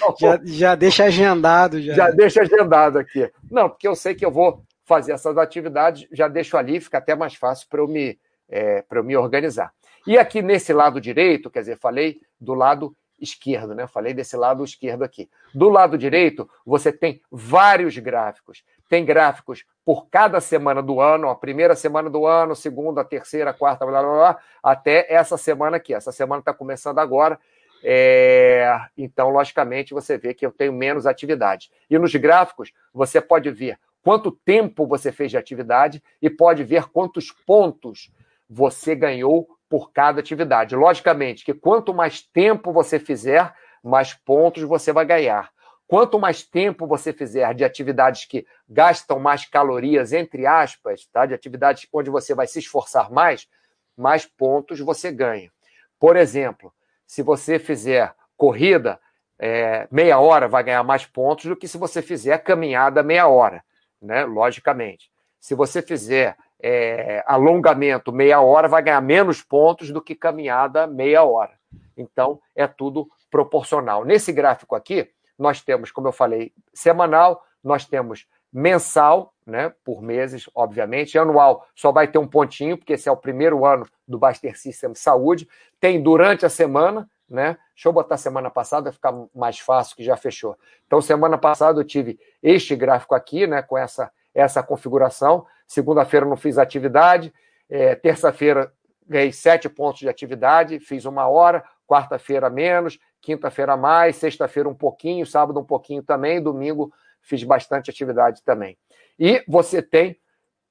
não... 0.00 0.16
já, 0.18 0.40
já 0.44 0.74
deixa 0.74 1.04
agendado. 1.04 1.80
Já. 1.80 1.94
já 1.94 2.10
deixa 2.10 2.42
agendado 2.42 2.98
aqui. 2.98 3.30
Não, 3.50 3.68
porque 3.68 3.86
eu 3.86 3.94
sei 3.94 4.14
que 4.14 4.24
eu 4.24 4.30
vou 4.30 4.64
fazer 4.84 5.12
essas 5.12 5.38
atividades, 5.38 6.08
já 6.10 6.26
deixo 6.26 6.56
ali, 6.56 6.80
fica 6.80 6.98
até 6.98 7.14
mais 7.14 7.36
fácil 7.36 7.68
para 7.68 7.80
eu, 7.80 7.86
me, 7.86 8.18
é, 8.48 8.84
eu 8.90 9.04
me 9.04 9.16
organizar. 9.16 9.72
E 10.04 10.18
aqui 10.18 10.42
nesse 10.42 10.72
lado 10.72 11.00
direito, 11.00 11.48
quer 11.48 11.60
dizer, 11.60 11.78
falei 11.78 12.20
do 12.40 12.54
lado 12.54 12.96
esquerdo, 13.20 13.74
né? 13.74 13.86
Falei 13.86 14.14
desse 14.14 14.36
lado 14.36 14.64
esquerdo 14.64 15.02
aqui. 15.02 15.28
Do 15.54 15.68
lado 15.68 15.98
direito, 15.98 16.48
você 16.64 16.92
tem 16.92 17.20
vários 17.30 17.96
gráficos. 17.98 18.64
Tem 18.88 19.04
gráficos 19.04 19.64
por 19.84 20.08
cada 20.08 20.40
semana 20.40 20.82
do 20.82 21.00
ano, 21.00 21.28
a 21.28 21.34
primeira 21.34 21.76
semana 21.76 22.10
do 22.10 22.26
ano, 22.26 22.56
segunda, 22.56 23.04
terceira, 23.04 23.52
quarta, 23.52 23.86
blá, 23.86 24.02
blá, 24.02 24.12
blá, 24.12 24.38
até 24.62 25.06
essa 25.12 25.36
semana 25.36 25.76
aqui. 25.76 25.94
Essa 25.94 26.10
semana 26.10 26.40
está 26.40 26.52
começando 26.52 26.98
agora. 26.98 27.38
É... 27.82 28.78
Então, 28.96 29.30
logicamente, 29.30 29.94
você 29.94 30.18
vê 30.18 30.34
que 30.34 30.44
eu 30.44 30.50
tenho 30.50 30.72
menos 30.72 31.06
atividade. 31.06 31.70
E 31.88 31.98
nos 31.98 32.14
gráficos, 32.14 32.72
você 32.92 33.20
pode 33.20 33.50
ver 33.50 33.78
quanto 34.02 34.32
tempo 34.32 34.86
você 34.86 35.12
fez 35.12 35.30
de 35.30 35.36
atividade 35.36 36.02
e 36.20 36.28
pode 36.28 36.64
ver 36.64 36.88
quantos 36.88 37.30
pontos 37.30 38.10
você 38.50 38.96
ganhou 38.96 39.48
por 39.68 39.92
cada 39.92 40.18
atividade. 40.18 40.74
Logicamente 40.74 41.44
que 41.44 41.54
quanto 41.54 41.94
mais 41.94 42.20
tempo 42.20 42.72
você 42.72 42.98
fizer, 42.98 43.54
mais 43.82 44.12
pontos 44.12 44.64
você 44.64 44.92
vai 44.92 45.06
ganhar. 45.06 45.50
Quanto 45.86 46.18
mais 46.18 46.42
tempo 46.42 46.86
você 46.86 47.12
fizer 47.12 47.54
de 47.54 47.64
atividades 47.64 48.24
que 48.24 48.46
gastam 48.68 49.18
mais 49.20 49.44
calorias, 49.44 50.12
entre 50.12 50.46
aspas, 50.46 51.06
tá? 51.06 51.26
de 51.26 51.34
atividades 51.34 51.86
onde 51.92 52.10
você 52.10 52.34
vai 52.34 52.46
se 52.46 52.58
esforçar 52.58 53.10
mais, 53.10 53.48
mais 53.96 54.26
pontos 54.26 54.80
você 54.80 55.12
ganha. 55.12 55.50
Por 55.98 56.16
exemplo, 56.16 56.72
se 57.06 57.22
você 57.22 57.58
fizer 57.58 58.14
corrida, 58.36 59.00
é, 59.38 59.86
meia 59.90 60.18
hora 60.18 60.48
vai 60.48 60.62
ganhar 60.62 60.82
mais 60.82 61.06
pontos 61.06 61.46
do 61.46 61.56
que 61.56 61.68
se 61.68 61.78
você 61.78 62.02
fizer 62.02 62.38
caminhada 62.38 63.02
meia 63.02 63.26
hora, 63.28 63.62
né? 64.00 64.24
logicamente. 64.24 65.10
Se 65.40 65.54
você 65.54 65.82
fizer 65.82 66.36
é, 66.62 67.22
alongamento 67.26 68.12
meia 68.12 68.40
hora, 68.40 68.68
vai 68.68 68.82
ganhar 68.82 69.00
menos 69.00 69.42
pontos 69.42 69.90
do 69.90 70.00
que 70.00 70.14
caminhada 70.14 70.86
meia 70.86 71.22
hora. 71.22 71.52
Então, 71.96 72.40
é 72.54 72.66
tudo 72.66 73.08
proporcional. 73.30 74.04
Nesse 74.04 74.32
gráfico 74.32 74.74
aqui, 74.74 75.10
nós 75.38 75.62
temos, 75.62 75.90
como 75.90 76.08
eu 76.08 76.12
falei, 76.12 76.52
semanal, 76.72 77.42
nós 77.62 77.84
temos 77.86 78.26
mensal, 78.52 79.32
né, 79.46 79.72
por 79.84 80.02
meses, 80.02 80.48
obviamente. 80.54 81.18
Anual 81.18 81.66
só 81.74 81.92
vai 81.92 82.08
ter 82.08 82.18
um 82.18 82.26
pontinho, 82.26 82.76
porque 82.76 82.94
esse 82.94 83.08
é 83.08 83.12
o 83.12 83.16
primeiro 83.16 83.64
ano 83.64 83.86
do 84.06 84.18
Baster 84.18 84.58
System 84.58 84.94
Saúde. 84.94 85.48
Tem 85.78 86.02
durante 86.02 86.44
a 86.44 86.48
semana, 86.48 87.08
né? 87.28 87.56
Deixa 87.74 87.88
eu 87.88 87.92
botar 87.92 88.16
semana 88.16 88.50
passada, 88.50 88.84
vai 88.84 88.92
ficar 88.92 89.14
mais 89.34 89.58
fácil, 89.58 89.96
que 89.96 90.04
já 90.04 90.16
fechou. 90.16 90.56
Então, 90.86 91.00
semana 91.00 91.38
passada 91.38 91.80
eu 91.80 91.84
tive 91.84 92.18
este 92.42 92.74
gráfico 92.74 93.14
aqui, 93.14 93.46
né, 93.46 93.62
com 93.62 93.78
essa, 93.78 94.10
essa 94.34 94.62
configuração. 94.62 95.46
Segunda-feira 95.70 96.26
não 96.26 96.36
fiz 96.36 96.58
atividade. 96.58 97.32
É, 97.68 97.94
Terça-feira 97.94 98.72
ganhei 99.06 99.30
sete 99.30 99.68
pontos 99.68 100.00
de 100.00 100.08
atividade, 100.08 100.80
fiz 100.80 101.04
uma 101.04 101.28
hora. 101.28 101.64
Quarta-feira 101.86 102.50
menos, 102.50 102.98
quinta-feira 103.20 103.76
mais, 103.76 104.16
sexta-feira 104.16 104.68
um 104.68 104.74
pouquinho, 104.74 105.24
sábado 105.24 105.60
um 105.60 105.64
pouquinho 105.64 106.02
também, 106.02 106.42
domingo 106.42 106.92
fiz 107.22 107.44
bastante 107.44 107.88
atividade 107.88 108.42
também. 108.42 108.76
E 109.16 109.44
você 109.46 109.80
tem 109.80 110.18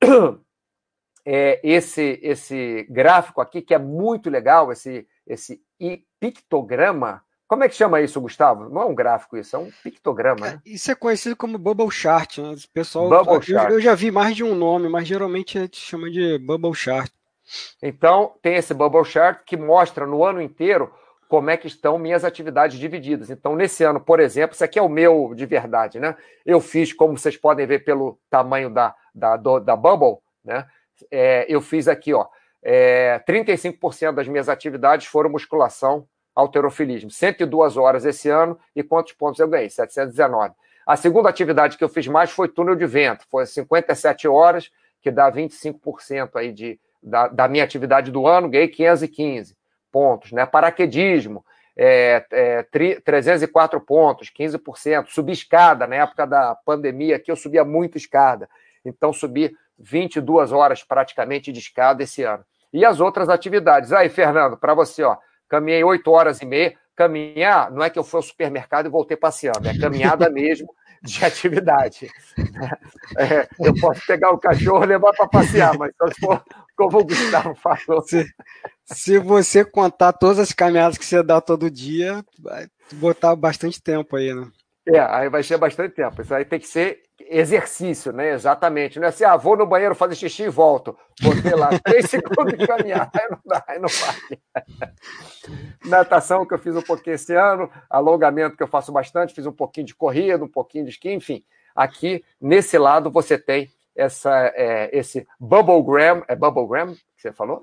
é, 1.25 1.61
esse, 1.63 2.19
esse 2.21 2.85
gráfico 2.89 3.39
aqui, 3.39 3.61
que 3.61 3.73
é 3.73 3.79
muito 3.79 4.29
legal, 4.29 4.69
esse, 4.69 5.07
esse 5.25 5.63
pictograma. 6.19 7.23
Como 7.49 7.63
é 7.63 7.67
que 7.67 7.73
chama 7.73 7.99
isso, 7.99 8.21
Gustavo? 8.21 8.69
Não 8.69 8.83
é 8.83 8.85
um 8.85 8.93
gráfico 8.93 9.35
isso, 9.35 9.55
é 9.55 9.59
um 9.59 9.71
pictograma, 9.83 10.45
né? 10.45 10.61
É, 10.63 10.69
isso 10.69 10.91
é 10.91 10.93
conhecido 10.93 11.35
como 11.35 11.57
bubble 11.57 11.89
chart, 11.89 12.37
né? 12.37 12.51
O 12.51 12.71
pessoal, 12.71 13.09
bubble 13.09 13.37
eu, 13.37 13.41
chart. 13.41 13.71
eu 13.71 13.81
já 13.81 13.95
vi 13.95 14.11
mais 14.11 14.35
de 14.35 14.43
um 14.43 14.53
nome, 14.53 14.87
mas 14.87 15.07
geralmente 15.07 15.57
a 15.57 15.61
gente 15.61 15.77
chama 15.77 16.11
de 16.11 16.37
bubble 16.37 16.75
chart. 16.75 17.11
Então, 17.81 18.35
tem 18.43 18.53
esse 18.53 18.71
bubble 18.71 19.03
chart 19.03 19.41
que 19.47 19.57
mostra 19.57 20.05
no 20.05 20.23
ano 20.23 20.39
inteiro 20.39 20.93
como 21.27 21.49
é 21.49 21.57
que 21.57 21.65
estão 21.65 21.97
minhas 21.97 22.23
atividades 22.23 22.77
divididas. 22.77 23.31
Então, 23.31 23.55
nesse 23.55 23.83
ano, 23.83 23.99
por 23.99 24.19
exemplo, 24.19 24.53
isso 24.53 24.63
aqui 24.63 24.77
é 24.77 24.81
o 24.83 24.87
meu 24.87 25.33
de 25.33 25.47
verdade, 25.47 25.99
né? 25.99 26.15
Eu 26.45 26.61
fiz, 26.61 26.93
como 26.93 27.17
vocês 27.17 27.35
podem 27.35 27.65
ver 27.65 27.83
pelo 27.83 28.19
tamanho 28.29 28.69
da, 28.69 28.93
da, 29.13 29.35
do, 29.35 29.59
da 29.59 29.75
bubble, 29.75 30.19
né? 30.45 30.67
É, 31.09 31.47
eu 31.49 31.61
fiz 31.61 31.87
aqui, 31.87 32.13
ó, 32.13 32.27
é, 32.61 33.19
35% 33.27 34.11
das 34.11 34.27
minhas 34.27 34.49
atividades 34.49 35.07
foram 35.07 35.31
musculação, 35.31 36.07
alterofilismo. 36.39 37.11
102 37.11 37.77
horas 37.77 38.05
esse 38.05 38.29
ano, 38.29 38.57
e 38.75 38.81
quantos 38.83 39.13
pontos 39.13 39.39
eu 39.39 39.47
ganhei? 39.47 39.69
719. 39.69 40.53
A 40.85 40.95
segunda 40.95 41.29
atividade 41.29 41.77
que 41.77 41.83
eu 41.83 41.89
fiz 41.89 42.07
mais 42.07 42.31
foi 42.31 42.47
túnel 42.47 42.75
de 42.75 42.85
vento, 42.85 43.25
foi 43.29 43.45
57 43.45 44.27
horas, 44.27 44.71
que 45.01 45.11
dá 45.11 45.31
25% 45.31 46.31
aí 46.35 46.51
de, 46.51 46.79
da, 47.01 47.27
da 47.27 47.47
minha 47.47 47.63
atividade 47.63 48.11
do 48.11 48.25
ano, 48.25 48.49
ganhei 48.49 48.67
515 48.67 49.55
pontos, 49.91 50.31
né? 50.31 50.45
Paraquedismo, 50.45 51.45
é, 51.77 52.25
é, 52.31 52.63
304 53.03 53.79
pontos, 53.81 54.31
15%. 54.31 55.07
Subi 55.07 55.31
escada, 55.31 55.87
na 55.87 55.95
época 55.95 56.25
da 56.25 56.55
pandemia 56.65 57.15
aqui 57.15 57.31
eu 57.31 57.35
subia 57.35 57.63
muito 57.63 57.97
escada, 57.97 58.49
então 58.83 59.13
subi 59.13 59.55
22 59.77 60.51
horas 60.51 60.83
praticamente 60.83 61.51
de 61.51 61.59
escada 61.59 62.03
esse 62.03 62.23
ano. 62.23 62.43
E 62.71 62.85
as 62.85 62.99
outras 62.99 63.29
atividades? 63.29 63.91
Aí, 63.93 64.09
Fernando, 64.09 64.57
para 64.57 64.73
você, 64.73 65.03
ó, 65.03 65.17
caminhei 65.49 65.83
8 65.83 66.09
horas 66.11 66.41
e 66.41 66.45
meia. 66.45 66.73
Caminhar 66.95 67.71
não 67.71 67.83
é 67.83 67.89
que 67.89 67.97
eu 67.97 68.03
fui 68.03 68.17
ao 68.17 68.23
supermercado 68.23 68.85
e 68.85 68.89
voltei 68.89 69.15
passeando, 69.17 69.67
é 69.67 69.77
caminhada 69.77 70.29
mesmo 70.31 70.67
de 71.01 71.23
atividade. 71.23 72.09
É, 73.17 73.47
eu 73.59 73.73
posso 73.79 74.05
pegar 74.05 74.31
o 74.31 74.37
cachorro 74.37 74.83
e 74.83 74.87
levar 74.87 75.13
para 75.13 75.27
passear, 75.27 75.77
mas 75.77 75.91
for 76.19 76.43
como 76.75 76.99
o 76.99 77.05
Gustavo 77.05 77.55
falou. 77.55 78.01
Se, 78.03 78.25
se 78.85 79.19
você 79.19 79.63
contar 79.63 80.13
todas 80.13 80.39
as 80.39 80.51
caminhadas 80.51 80.97
que 80.97 81.05
você 81.05 81.23
dá 81.23 81.39
todo 81.39 81.71
dia, 81.71 82.23
vai 82.37 82.67
botar 82.93 83.35
bastante 83.35 83.81
tempo 83.81 84.15
aí, 84.15 84.33
né? 84.33 84.47
É, 84.87 84.99
aí 84.99 85.29
vai 85.29 85.43
ser 85.43 85.57
bastante 85.57 85.95
tempo. 85.95 86.21
Isso 86.21 86.33
aí 86.33 86.45
tem 86.45 86.59
que 86.59 86.67
ser 86.67 87.01
exercício, 87.29 88.11
né? 88.11 88.31
Exatamente. 88.33 88.99
Não 88.99 89.05
é 89.05 89.09
assim, 89.09 89.23
ah, 89.23 89.37
vou 89.37 89.55
no 89.55 89.65
banheiro 89.65 89.93
fazer 89.93 90.15
xixi 90.15 90.43
e 90.43 90.49
volto. 90.49 90.97
Botei 91.21 91.53
lá 91.53 91.69
três 91.83 92.05
segundos 92.09 92.57
de 92.57 92.65
caminhar. 92.65 93.09
Aí 93.13 93.29
não 93.29 93.39
dá, 93.45 93.63
aí 93.67 93.79
não 93.79 93.89
vai. 93.89 94.93
Natação 95.85 96.45
que 96.45 96.53
eu 96.53 96.59
fiz 96.59 96.75
um 96.75 96.81
pouquinho 96.81 97.15
esse 97.15 97.33
ano, 97.35 97.69
alongamento 97.89 98.57
que 98.57 98.63
eu 98.63 98.67
faço 98.67 98.91
bastante, 98.91 99.33
fiz 99.33 99.45
um 99.45 99.51
pouquinho 99.51 99.85
de 99.85 99.95
corrida, 99.95 100.43
um 100.43 100.49
pouquinho 100.49 100.85
de 100.85 100.91
esqui, 100.91 101.11
enfim. 101.11 101.43
Aqui, 101.75 102.23
nesse 102.41 102.77
lado, 102.77 103.11
você 103.11 103.37
tem 103.37 103.69
essa, 103.95 104.51
é, 104.55 104.89
esse 104.91 105.27
bubblegram, 105.39 106.23
é 106.27 106.35
bubblegram 106.35 106.93
que 106.93 107.21
você 107.21 107.31
falou? 107.31 107.61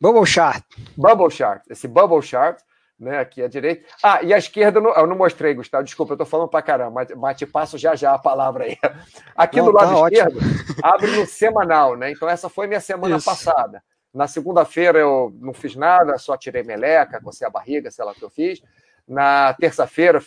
Bubble 0.00 0.26
chart. 0.26 0.64
Bubble 0.96 1.30
chart. 1.30 1.62
Esse 1.68 1.88
bubble 1.88 2.22
chart, 2.22 2.60
né, 2.98 3.18
aqui 3.18 3.42
à 3.42 3.48
direita. 3.48 3.86
Ah, 4.02 4.22
e 4.22 4.34
à 4.34 4.38
esquerda, 4.38 4.80
eu 4.80 5.06
não 5.06 5.16
mostrei, 5.16 5.54
Gustavo, 5.54 5.84
desculpa, 5.84 6.12
eu 6.12 6.14
estou 6.14 6.26
falando 6.26 6.48
para 6.48 6.62
caramba, 6.62 7.06
mas, 7.16 7.36
te 7.36 7.46
passo 7.46 7.78
já 7.78 7.94
já 7.94 8.14
a 8.14 8.18
palavra 8.18 8.64
aí. 8.64 8.76
Aqui 9.36 9.58
não, 9.58 9.66
do 9.66 9.72
lado 9.72 9.94
tá 9.94 10.08
esquerdo, 10.08 10.38
ótimo. 10.38 10.74
abre 10.82 11.16
no 11.16 11.26
semanal, 11.26 11.96
né? 11.96 12.10
Então 12.10 12.28
essa 12.28 12.48
foi 12.48 12.66
minha 12.66 12.80
semana 12.80 13.16
Isso. 13.16 13.24
passada. 13.24 13.82
Na 14.12 14.26
segunda-feira 14.26 14.98
eu 14.98 15.32
não 15.38 15.52
fiz 15.52 15.76
nada, 15.76 16.18
só 16.18 16.36
tirei 16.36 16.62
meleca, 16.62 17.20
cocei 17.20 17.46
a 17.46 17.50
barriga, 17.50 17.90
sei 17.90 18.04
lá 18.04 18.12
o 18.12 18.14
que 18.14 18.24
eu 18.24 18.30
fiz. 18.30 18.60
Na 19.06 19.54
terça-feira, 19.54 20.20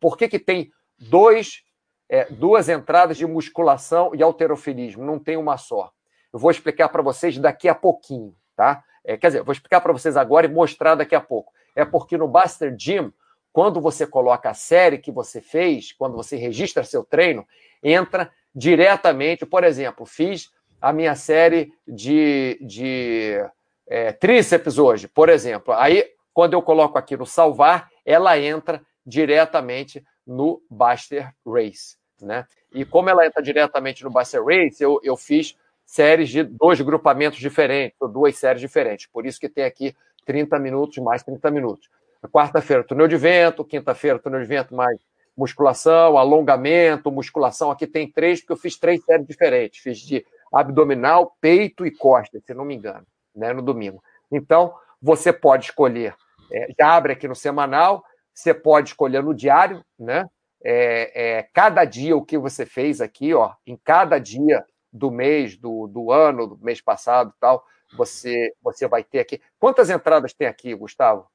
por 0.00 0.16
que, 0.16 0.28
que 0.28 0.38
tem 0.38 0.70
dois 0.98 1.64
é, 2.08 2.24
duas 2.26 2.68
entradas 2.68 3.16
de 3.16 3.26
musculação 3.26 4.12
e 4.14 4.22
alterofilismo, 4.22 5.04
não 5.04 5.18
tem 5.18 5.36
uma 5.36 5.56
só. 5.56 5.90
Eu 6.32 6.38
vou 6.38 6.50
explicar 6.50 6.88
para 6.88 7.02
vocês 7.02 7.38
daqui 7.38 7.68
a 7.68 7.74
pouquinho, 7.74 8.34
tá? 8.54 8.82
É, 9.04 9.16
quer 9.16 9.28
dizer, 9.28 9.42
vou 9.42 9.52
explicar 9.52 9.80
para 9.80 9.92
vocês 9.92 10.16
agora 10.16 10.46
e 10.46 10.50
mostrar 10.50 10.94
daqui 10.94 11.14
a 11.14 11.20
pouco. 11.20 11.52
É 11.76 11.84
porque 11.84 12.16
no 12.16 12.26
Buster 12.26 12.74
Gym, 12.76 13.12
quando 13.52 13.80
você 13.80 14.06
coloca 14.06 14.50
a 14.50 14.54
série 14.54 14.98
que 14.98 15.12
você 15.12 15.40
fez, 15.40 15.92
quando 15.92 16.16
você 16.16 16.36
registra 16.36 16.82
seu 16.82 17.04
treino, 17.04 17.46
entra 17.82 18.32
diretamente. 18.54 19.46
Por 19.46 19.62
exemplo, 19.62 20.04
fiz 20.04 20.50
a 20.80 20.92
minha 20.92 21.14
série 21.14 21.72
de, 21.86 22.58
de 22.60 23.38
é, 23.86 24.12
tríceps 24.12 24.78
hoje, 24.78 25.06
por 25.06 25.28
exemplo. 25.28 25.72
Aí, 25.74 26.04
quando 26.32 26.54
eu 26.54 26.62
coloco 26.62 26.98
aqui 26.98 27.16
no 27.16 27.26
salvar, 27.26 27.90
ela 28.04 28.38
entra 28.38 28.82
diretamente 29.04 30.04
no 30.26 30.62
Buster 30.68 31.32
Race. 31.46 31.96
Né? 32.20 32.46
E 32.72 32.84
como 32.84 33.10
ela 33.10 33.26
entra 33.26 33.42
diretamente 33.42 34.02
no 34.02 34.10
Buster 34.10 34.42
Race, 34.44 34.82
eu, 34.82 35.00
eu 35.02 35.16
fiz 35.16 35.56
séries 35.84 36.28
de 36.28 36.42
dois 36.42 36.80
grupamentos 36.80 37.38
diferentes, 37.38 37.96
ou 38.00 38.08
duas 38.08 38.36
séries 38.36 38.60
diferentes. 38.60 39.06
Por 39.06 39.24
isso 39.24 39.38
que 39.38 39.48
tem 39.48 39.64
aqui 39.64 39.94
30 40.26 40.58
minutos 40.58 40.98
mais 40.98 41.22
30 41.22 41.50
minutos. 41.50 41.88
Quarta-feira, 42.30 42.84
túnel 42.84 43.08
de 43.08 43.16
vento, 43.16 43.64
quinta-feira, 43.64 44.18
túnel 44.18 44.40
de 44.40 44.46
vento 44.46 44.74
mais 44.74 44.98
musculação, 45.36 46.16
alongamento, 46.16 47.12
musculação. 47.12 47.70
Aqui 47.70 47.86
tem 47.86 48.10
três, 48.10 48.40
porque 48.40 48.52
eu 48.52 48.56
fiz 48.56 48.78
três 48.78 49.04
séries 49.04 49.26
diferentes. 49.26 49.80
Fiz 49.80 49.98
de 49.98 50.24
abdominal, 50.52 51.36
peito 51.40 51.86
e 51.86 51.90
costas, 51.90 52.42
se 52.44 52.54
não 52.54 52.64
me 52.64 52.74
engano, 52.74 53.06
né, 53.34 53.52
no 53.52 53.62
domingo. 53.62 54.02
Então, 54.32 54.74
você 55.00 55.32
pode 55.32 55.66
escolher, 55.66 56.14
é, 56.52 56.68
já 56.78 56.96
abre 56.96 57.12
aqui 57.12 57.28
no 57.28 57.34
semanal, 57.36 58.02
você 58.32 58.54
pode 58.54 58.90
escolher 58.90 59.22
no 59.22 59.34
diário, 59.34 59.84
né? 59.98 60.26
É, 60.64 61.38
é, 61.38 61.42
cada 61.52 61.84
dia 61.84 62.16
o 62.16 62.24
que 62.24 62.38
você 62.38 62.64
fez 62.64 63.00
aqui, 63.00 63.34
ó, 63.34 63.52
em 63.66 63.76
cada 63.76 64.18
dia 64.18 64.64
do 64.96 65.10
mês, 65.10 65.56
do, 65.56 65.86
do 65.86 66.10
ano, 66.10 66.46
do 66.46 66.58
mês 66.58 66.80
passado 66.80 67.32
tal, 67.40 67.64
você, 67.96 68.52
você 68.62 68.88
vai 68.88 69.04
ter 69.04 69.20
aqui. 69.20 69.40
Quantas 69.58 69.90
entradas 69.90 70.32
tem 70.32 70.46
aqui, 70.46 70.74
Gustavo? 70.74 71.26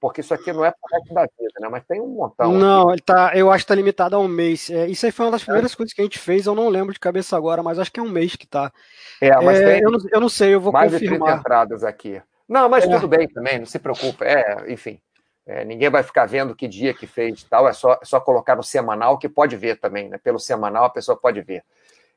Porque 0.00 0.22
isso 0.22 0.32
aqui 0.32 0.50
não 0.50 0.64
é 0.64 0.72
para 0.72 0.98
da 1.14 1.22
vida, 1.22 1.52
né? 1.60 1.68
Mas 1.68 1.84
tem 1.84 2.00
um 2.00 2.08
montão. 2.08 2.52
Não, 2.52 2.90
ele 2.90 3.02
tá, 3.02 3.32
eu 3.34 3.50
acho 3.50 3.58
que 3.58 3.64
está 3.64 3.74
limitado 3.74 4.16
a 4.16 4.18
um 4.18 4.26
mês. 4.26 4.70
É, 4.70 4.86
isso 4.86 5.04
aí 5.04 5.12
foi 5.12 5.26
uma 5.26 5.32
das 5.32 5.44
primeiras 5.44 5.74
é. 5.74 5.76
coisas 5.76 5.92
que 5.92 6.00
a 6.00 6.04
gente 6.04 6.18
fez, 6.18 6.46
eu 6.46 6.54
não 6.54 6.70
lembro 6.70 6.94
de 6.94 6.98
cabeça 6.98 7.36
agora, 7.36 7.62
mas 7.62 7.78
acho 7.78 7.92
que 7.92 8.00
é 8.00 8.02
um 8.02 8.08
mês 8.08 8.34
que 8.34 8.46
tá. 8.46 8.72
É, 9.20 9.30
mas 9.42 9.60
é, 9.60 9.74
tem 9.74 9.82
eu, 9.82 9.90
não, 9.90 9.98
eu 10.10 10.20
não 10.20 10.28
sei, 10.30 10.54
eu 10.54 10.60
vou 10.60 10.72
mais 10.72 10.90
confirmar. 10.90 11.18
Mais 11.18 11.30
de 11.30 11.36
30 11.36 11.40
entradas 11.40 11.84
aqui. 11.84 12.22
Não, 12.48 12.66
mas 12.66 12.84
é. 12.84 12.88
tudo 12.88 13.06
bem 13.06 13.28
também, 13.28 13.58
não 13.58 13.66
se 13.66 13.78
preocupe. 13.78 14.24
É, 14.24 14.72
enfim. 14.72 14.98
É, 15.46 15.64
ninguém 15.64 15.90
vai 15.90 16.02
ficar 16.02 16.26
vendo 16.26 16.54
que 16.54 16.66
dia 16.66 16.94
que 16.94 17.06
fez 17.06 17.42
tal, 17.44 17.68
é 17.68 17.72
só, 17.72 17.94
é 17.94 18.04
só 18.04 18.20
colocar 18.20 18.56
no 18.56 18.62
semanal, 18.62 19.18
que 19.18 19.28
pode 19.28 19.56
ver 19.56 19.78
também, 19.80 20.08
né? 20.08 20.16
Pelo 20.16 20.38
semanal 20.38 20.84
a 20.84 20.90
pessoa 20.90 21.16
pode 21.16 21.42
ver. 21.42 21.62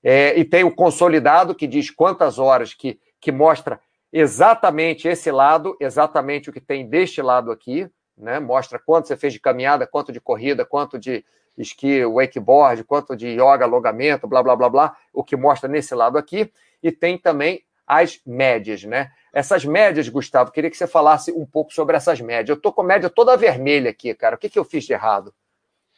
É, 0.03 0.37
e 0.37 0.43
tem 0.43 0.63
o 0.63 0.75
consolidado, 0.75 1.55
que 1.55 1.65
diz 1.65 1.89
quantas 1.89 2.37
horas, 2.37 2.73
que, 2.73 2.99
que 3.21 3.31
mostra 3.31 3.79
exatamente 4.11 5.07
esse 5.07 5.31
lado, 5.31 5.75
exatamente 5.79 6.49
o 6.49 6.53
que 6.53 6.59
tem 6.59 6.87
deste 6.87 7.21
lado 7.21 7.51
aqui, 7.51 7.89
né? 8.17 8.39
Mostra 8.39 8.77
quanto 8.77 9.07
você 9.07 9.17
fez 9.17 9.33
de 9.33 9.39
caminhada, 9.39 9.87
quanto 9.87 10.11
de 10.11 10.19
corrida, 10.19 10.65
quanto 10.65 10.99
de 10.99 11.25
esqui, 11.57 12.05
wakeboard, 12.05 12.83
quanto 12.83 13.15
de 13.15 13.27
yoga, 13.29 13.65
alongamento, 13.65 14.27
blá, 14.27 14.43
blá, 14.43 14.55
blá, 14.55 14.69
blá, 14.69 14.97
o 15.13 15.23
que 15.23 15.35
mostra 15.35 15.69
nesse 15.69 15.95
lado 15.95 16.17
aqui. 16.17 16.51
E 16.81 16.91
tem 16.91 17.17
também 17.17 17.63
as 17.87 18.19
médias, 18.25 18.83
né? 18.83 19.11
Essas 19.33 19.65
médias, 19.65 20.07
Gustavo, 20.09 20.51
queria 20.51 20.69
que 20.69 20.77
você 20.77 20.87
falasse 20.87 21.31
um 21.31 21.45
pouco 21.45 21.73
sobre 21.73 21.95
essas 21.95 22.21
médias. 22.21 22.55
Eu 22.55 22.61
tô 22.61 22.71
com 22.71 22.83
média 22.83 23.09
toda 23.09 23.35
vermelha 23.37 23.89
aqui, 23.89 24.13
cara. 24.13 24.35
O 24.35 24.37
que, 24.37 24.49
que 24.49 24.59
eu 24.59 24.63
fiz 24.63 24.83
de 24.83 24.93
errado? 24.93 25.33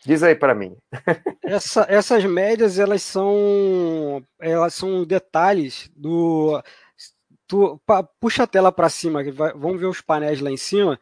Diz 0.05 0.21
aí 0.21 0.35
para 0.35 0.53
mim. 0.53 0.75
Essa, 1.43 1.85
essas 1.89 2.23
médias, 2.25 2.77
elas 2.77 3.01
são, 3.01 4.23
elas 4.39 4.73
são 4.73 5.03
detalhes 5.03 5.89
do. 5.95 6.61
Tu, 7.47 7.79
pa, 7.85 8.01
puxa 8.19 8.43
a 8.43 8.47
tela 8.47 8.71
para 8.71 8.89
cima, 8.89 9.23
vai, 9.31 9.53
vamos 9.53 9.79
ver 9.79 9.85
os 9.85 10.01
painéis 10.01 10.41
lá 10.41 10.49
em 10.49 10.57
cima. 10.57 10.99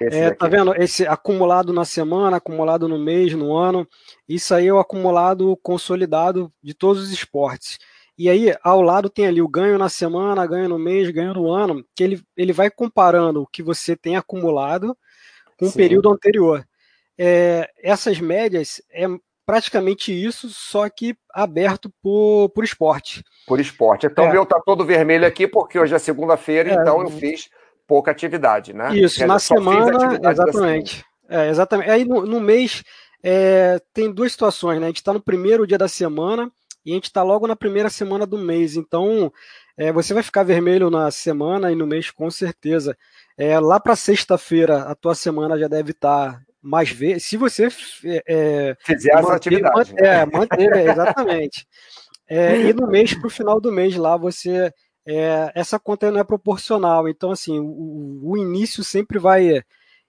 É, 0.00 0.30
tá 0.30 0.48
vendo? 0.48 0.74
Esse 0.74 1.06
acumulado 1.06 1.72
na 1.72 1.84
semana, 1.84 2.38
acumulado 2.38 2.88
no 2.88 2.98
mês, 2.98 3.32
no 3.34 3.56
ano. 3.56 3.86
Isso 4.28 4.54
aí 4.54 4.66
é 4.66 4.72
o 4.72 4.78
acumulado 4.78 5.56
consolidado 5.62 6.52
de 6.62 6.74
todos 6.74 7.02
os 7.02 7.12
esportes. 7.12 7.78
E 8.16 8.28
aí, 8.28 8.54
ao 8.62 8.80
lado 8.80 9.10
tem 9.10 9.26
ali 9.26 9.42
o 9.42 9.48
ganho 9.48 9.78
na 9.78 9.88
semana, 9.88 10.46
ganho 10.46 10.68
no 10.68 10.78
mês, 10.78 11.10
ganho 11.10 11.34
no 11.34 11.50
ano, 11.50 11.84
que 11.96 12.04
ele, 12.04 12.22
ele 12.36 12.52
vai 12.52 12.70
comparando 12.70 13.42
o 13.42 13.46
que 13.46 13.62
você 13.62 13.96
tem 13.96 14.16
acumulado 14.16 14.96
com 15.58 15.66
Sim. 15.66 15.72
o 15.72 15.74
período 15.74 16.10
anterior. 16.10 16.64
É, 17.18 17.70
essas 17.82 18.18
médias 18.18 18.82
é 18.90 19.06
praticamente 19.46 20.12
isso, 20.12 20.48
só 20.48 20.88
que 20.88 21.16
aberto 21.32 21.92
por, 22.02 22.48
por 22.50 22.64
esporte. 22.64 23.22
Por 23.46 23.60
esporte. 23.60 24.06
Então, 24.06 24.26
é. 24.26 24.32
meu 24.32 24.46
tá 24.46 24.60
todo 24.64 24.84
vermelho 24.84 25.26
aqui, 25.26 25.46
porque 25.46 25.78
hoje 25.78 25.94
é 25.94 25.98
segunda-feira, 25.98 26.70
é. 26.70 26.74
então 26.74 27.02
eu 27.02 27.10
fiz 27.10 27.50
pouca 27.86 28.10
atividade, 28.10 28.72
né? 28.72 28.96
Isso, 28.96 29.24
na 29.26 29.38
semana, 29.38 30.18
exatamente. 30.30 31.04
É, 31.28 31.48
exatamente. 31.48 31.90
Aí 31.90 32.04
no, 32.04 32.24
no 32.26 32.40
mês 32.40 32.82
é, 33.22 33.80
tem 33.92 34.10
duas 34.10 34.32
situações, 34.32 34.80
né? 34.80 34.86
A 34.86 34.88
gente 34.88 34.96
está 34.96 35.12
no 35.12 35.22
primeiro 35.22 35.66
dia 35.66 35.78
da 35.78 35.88
semana 35.88 36.50
e 36.84 36.92
a 36.92 36.94
gente 36.94 37.04
está 37.04 37.22
logo 37.22 37.46
na 37.46 37.56
primeira 37.56 37.90
semana 37.90 38.26
do 38.26 38.38
mês. 38.38 38.76
Então, 38.76 39.32
é, 39.76 39.92
você 39.92 40.14
vai 40.14 40.22
ficar 40.22 40.42
vermelho 40.42 40.90
na 40.90 41.10
semana 41.10 41.72
e 41.72 41.74
no 41.74 41.86
mês 41.86 42.10
com 42.10 42.30
certeza. 42.30 42.96
É, 43.36 43.58
lá 43.58 43.80
para 43.80 43.96
sexta-feira, 43.96 44.82
a 44.82 44.94
tua 44.94 45.14
semana 45.14 45.58
já 45.58 45.68
deve 45.68 45.92
estar 45.92 46.34
tá 46.34 46.40
mais 46.64 46.90
vezes. 46.90 47.26
Se 47.26 47.36
você 47.36 47.68
é, 48.26 48.74
fizer 48.80 49.12
manter, 49.12 49.24
essa 49.24 49.34
atividade. 49.34 49.76
Manter, 49.76 50.04
é, 50.04 50.26
manter, 50.26 50.72
é, 50.72 50.90
exatamente. 50.90 51.68
É, 52.26 52.56
e 52.62 52.72
no 52.72 52.86
mês, 52.86 53.12
para 53.14 53.26
o 53.26 53.30
final 53.30 53.60
do 53.60 53.70
mês 53.70 53.94
lá, 53.96 54.16
você. 54.16 54.72
É, 55.06 55.52
essa 55.54 55.78
conta 55.78 56.10
não 56.10 56.18
é 56.18 56.24
proporcional. 56.24 57.06
Então, 57.06 57.30
assim, 57.30 57.60
o, 57.60 58.20
o 58.24 58.36
início 58.38 58.82
sempre 58.82 59.18
vai. 59.18 59.62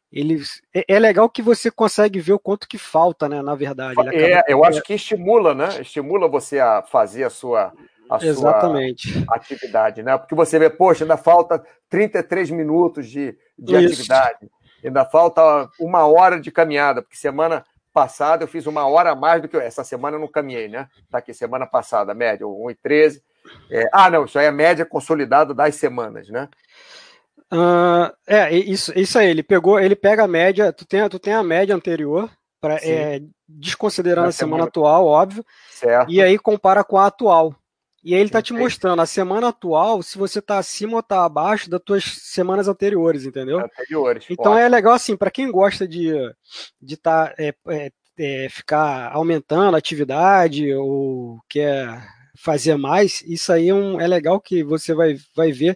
Ele, 0.10 0.42
é, 0.74 0.86
é, 0.88 0.98
legal 0.98 1.30
que 1.30 1.42
você 1.42 1.70
consegue 1.70 2.22
ver 2.22 2.32
o 2.32 2.40
quanto 2.40 2.70
que 2.70 2.78
falta, 2.78 3.28
né? 3.28 3.42
Na 3.42 3.54
verdade. 3.54 3.96
É, 4.16 4.42
eu 4.48 4.64
acho 4.64 4.82
que 4.82 4.94
estimula, 4.94 5.54
né? 5.54 5.82
Estimula 5.82 6.30
você 6.30 6.60
a 6.60 6.82
fazer 6.82 7.26
a 7.26 7.30
sua, 7.30 7.74
a 8.10 8.26
Exatamente. 8.26 9.12
sua 9.12 9.36
atividade, 9.36 10.02
né? 10.02 10.18
Porque 10.18 10.34
você 10.34 10.58
vê, 10.58 10.70
poxa, 10.70 11.04
ainda 11.04 11.18
falta 11.18 11.62
33 11.90 12.50
minutos 12.52 13.10
de, 13.10 13.38
de 13.60 13.76
atividade. 13.76 14.50
Ainda 14.86 15.04
falta 15.04 15.70
uma 15.80 16.06
hora 16.06 16.40
de 16.40 16.52
caminhada, 16.52 17.02
porque 17.02 17.18
semana 17.18 17.66
passada 17.92 18.44
eu 18.44 18.48
fiz 18.48 18.68
uma 18.68 18.86
hora 18.86 19.12
a 19.12 19.16
mais 19.16 19.42
do 19.42 19.48
que 19.48 19.56
eu. 19.56 19.62
Essa 19.62 19.84
semana 19.84 20.18
eu 20.18 20.22
não 20.22 20.28
caminhei, 20.28 20.68
né? 20.68 20.88
Tá 21.10 21.20
aqui, 21.20 21.34
semana 21.34 21.66
passada, 21.66 22.14
média, 22.14 22.46
1,13. 22.46 23.22
É... 23.72 23.84
Ah, 23.92 24.10
não, 24.10 24.26
isso 24.26 24.38
aí 24.38 24.46
é 24.46 24.50
a 24.50 24.52
média 24.52 24.86
consolidada 24.86 25.54
das 25.54 25.76
semanas, 25.76 26.30
né? 26.30 26.50
Uh, 27.52 28.12
é, 28.28 28.54
isso, 28.54 28.92
isso 28.98 29.18
aí, 29.18 29.30
ele 29.30 29.44
pegou, 29.44 29.80
ele 29.80 29.96
pega 29.96 30.24
a 30.24 30.28
média, 30.28 30.74
tu 30.74 30.86
tem, 30.86 31.08
tu 31.08 31.20
tem 31.20 31.34
a 31.34 31.44
média 31.44 31.76
anterior, 31.76 32.30
pra, 32.60 32.76
é, 32.82 33.22
desconsiderando 33.48 34.24
Na 34.24 34.30
a 34.30 34.32
semana, 34.32 34.64
semana 34.64 34.70
atual, 34.70 35.06
óbvio, 35.06 35.46
certo. 35.70 36.12
e 36.12 36.22
aí 36.22 36.38
compara 36.40 36.84
com 36.84 36.98
a 36.98 37.06
atual. 37.06 37.56
E 38.06 38.14
aí 38.14 38.20
ele 38.20 38.30
está 38.30 38.40
te 38.40 38.54
mostrando 38.54 39.02
a 39.02 39.06
semana 39.08 39.48
atual, 39.48 40.04
se 40.04 40.16
você 40.16 40.38
está 40.38 40.60
acima 40.60 40.94
ou 40.94 41.00
está 41.00 41.26
abaixo 41.26 41.68
das 41.68 41.82
tuas 41.84 42.04
semanas 42.04 42.68
anteriores, 42.68 43.26
entendeu? 43.26 43.60
Anteriores. 43.60 44.28
Então 44.30 44.52
ótimo. 44.52 44.64
é 44.64 44.70
legal 44.70 44.94
assim, 44.94 45.18
para 45.18 45.32
quem 45.32 45.50
gosta 45.50 45.88
de 45.88 46.14
de 46.80 46.98
tá, 46.98 47.34
é, 47.36 47.52
é, 47.68 47.92
é, 48.20 48.48
ficar 48.48 49.12
aumentando 49.12 49.74
a 49.74 49.80
atividade 49.80 50.72
ou 50.76 51.40
quer 51.50 52.08
fazer 52.38 52.78
mais, 52.78 53.24
isso 53.24 53.52
aí 53.52 53.70
é, 53.70 53.74
um, 53.74 54.00
é 54.00 54.06
legal 54.06 54.40
que 54.40 54.64
você 54.64 54.94
vai, 54.94 55.16
vai 55.36 55.52
ver 55.52 55.76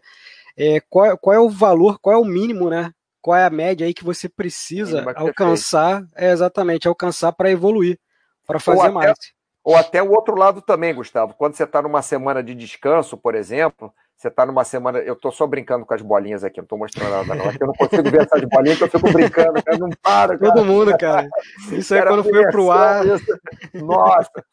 é, 0.56 0.80
qual, 0.88 1.18
qual 1.18 1.36
é 1.36 1.40
o 1.40 1.50
valor, 1.50 1.98
qual 2.00 2.14
é 2.14 2.20
o 2.20 2.26
mínimo, 2.26 2.70
né? 2.70 2.94
Qual 3.20 3.36
é 3.36 3.44
a 3.44 3.50
média 3.50 3.88
aí 3.88 3.94
que 3.94 4.04
você 4.04 4.30
precisa 4.30 5.04
alcançar, 5.16 6.06
é 6.16 6.30
exatamente, 6.30 6.88
alcançar 6.88 7.32
para 7.32 7.50
evoluir, 7.50 7.98
para 8.46 8.60
fazer 8.60 8.90
mais. 8.90 9.18
Ou 9.64 9.76
até 9.76 10.02
o 10.02 10.12
outro 10.12 10.36
lado 10.36 10.62
também, 10.62 10.94
Gustavo. 10.94 11.34
Quando 11.34 11.54
você 11.54 11.64
está 11.64 11.82
numa 11.82 12.02
semana 12.02 12.42
de 12.42 12.56
descanso, 12.56 13.18
por 13.18 13.36
exemplo, 13.36 13.94
você 14.16 14.28
está 14.28 14.46
numa 14.46 14.64
semana. 14.64 15.00
Eu 15.00 15.14
estou 15.14 15.32
só 15.32 15.46
brincando 15.46 15.86
com 15.86 15.94
as 15.94 16.02
bolinhas 16.02 16.44
aqui, 16.44 16.58
não 16.58 16.64
estou 16.64 16.78
mostrando 16.78 17.12
nada, 17.12 17.36
não. 17.36 17.50
Aqui 17.50 17.62
eu 17.62 17.68
não 17.68 17.74
consigo 17.74 18.10
ver 18.10 18.22
essas 18.22 18.42
bolinhas, 18.42 18.78
que 18.78 18.84
eu 18.84 18.90
fico 18.90 19.12
brincando, 19.12 19.64
cara. 19.64 19.78
Não 19.78 19.90
para, 20.02 20.38
cara. 20.38 20.54
Todo 20.54 20.66
mundo, 20.66 20.98
cara. 20.98 21.30
Isso 21.72 21.94
aí 21.94 22.02
quando 22.02 22.24
foi 22.24 22.50
pro 22.52 22.72
ar. 22.72 23.06
Isso. 23.06 23.40
Nossa. 23.74 24.44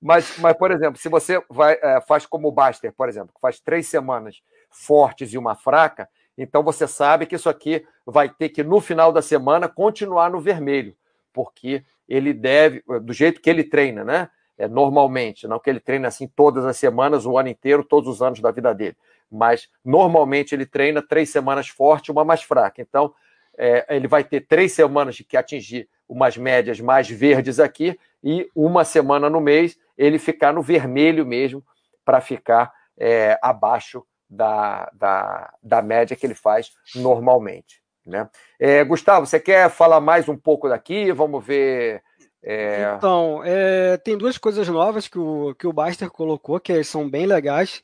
Mas, 0.00 0.38
mas, 0.38 0.56
por 0.56 0.70
exemplo, 0.70 1.00
se 1.00 1.08
você 1.08 1.42
vai, 1.48 1.78
é, 1.82 2.00
faz 2.02 2.26
como 2.26 2.48
o 2.48 2.52
Baster, 2.52 2.92
por 2.92 3.08
exemplo, 3.08 3.32
que 3.34 3.40
faz 3.40 3.58
três 3.58 3.88
semanas 3.88 4.42
fortes 4.70 5.32
e 5.32 5.38
uma 5.38 5.54
fraca, 5.54 6.08
então 6.36 6.62
você 6.62 6.86
sabe 6.86 7.26
que 7.26 7.34
isso 7.34 7.48
aqui 7.48 7.84
vai 8.04 8.28
ter 8.28 8.50
que, 8.50 8.62
no 8.62 8.80
final 8.80 9.10
da 9.12 9.22
semana, 9.22 9.68
continuar 9.68 10.30
no 10.30 10.38
vermelho, 10.38 10.94
porque 11.32 11.84
ele 12.08 12.32
deve, 12.32 12.84
do 13.02 13.12
jeito 13.12 13.40
que 13.40 13.50
ele 13.50 13.64
treina, 13.64 14.04
né? 14.04 14.28
É, 14.58 14.66
normalmente, 14.66 15.46
não 15.46 15.58
que 15.58 15.68
ele 15.68 15.80
treine 15.80 16.06
assim 16.06 16.26
todas 16.26 16.64
as 16.64 16.76
semanas, 16.76 17.26
o 17.26 17.36
ano 17.36 17.48
inteiro, 17.48 17.84
todos 17.84 18.08
os 18.08 18.22
anos 18.22 18.40
da 18.40 18.50
vida 18.50 18.74
dele, 18.74 18.96
mas 19.30 19.68
normalmente 19.84 20.54
ele 20.54 20.66
treina 20.66 21.02
três 21.02 21.30
semanas 21.30 21.68
forte, 21.68 22.10
uma 22.10 22.24
mais 22.24 22.42
fraca. 22.42 22.80
Então, 22.80 23.12
é, 23.58 23.86
ele 23.96 24.06
vai 24.06 24.22
ter 24.22 24.42
três 24.42 24.72
semanas 24.72 25.16
de 25.16 25.24
que 25.24 25.36
atingir 25.36 25.88
umas 26.08 26.36
médias 26.36 26.80
mais 26.80 27.08
verdes 27.08 27.58
aqui 27.58 27.98
e 28.22 28.48
uma 28.54 28.84
semana 28.84 29.28
no 29.28 29.40
mês 29.40 29.78
ele 29.96 30.18
ficar 30.18 30.52
no 30.52 30.62
vermelho 30.62 31.26
mesmo 31.26 31.64
para 32.04 32.20
ficar 32.20 32.72
é, 32.98 33.38
abaixo 33.42 34.04
da, 34.28 34.90
da, 34.92 35.52
da 35.62 35.82
média 35.82 36.16
que 36.16 36.26
ele 36.26 36.34
faz 36.34 36.72
normalmente. 36.94 37.82
Né? 38.04 38.28
É, 38.58 38.84
Gustavo, 38.84 39.26
você 39.26 39.40
quer 39.40 39.68
falar 39.68 40.00
mais 40.00 40.28
um 40.28 40.36
pouco 40.36 40.68
daqui? 40.68 41.10
Vamos 41.12 41.44
ver 41.44 42.02
é... 42.48 42.94
Então, 42.96 43.42
é, 43.44 43.96
tem 43.96 44.16
duas 44.16 44.38
coisas 44.38 44.68
novas 44.68 45.08
que 45.08 45.18
o, 45.18 45.52
que 45.58 45.66
o 45.66 45.72
Baster 45.72 46.08
colocou, 46.08 46.60
que 46.60 46.84
são 46.84 47.10
bem 47.10 47.26
legais. 47.26 47.82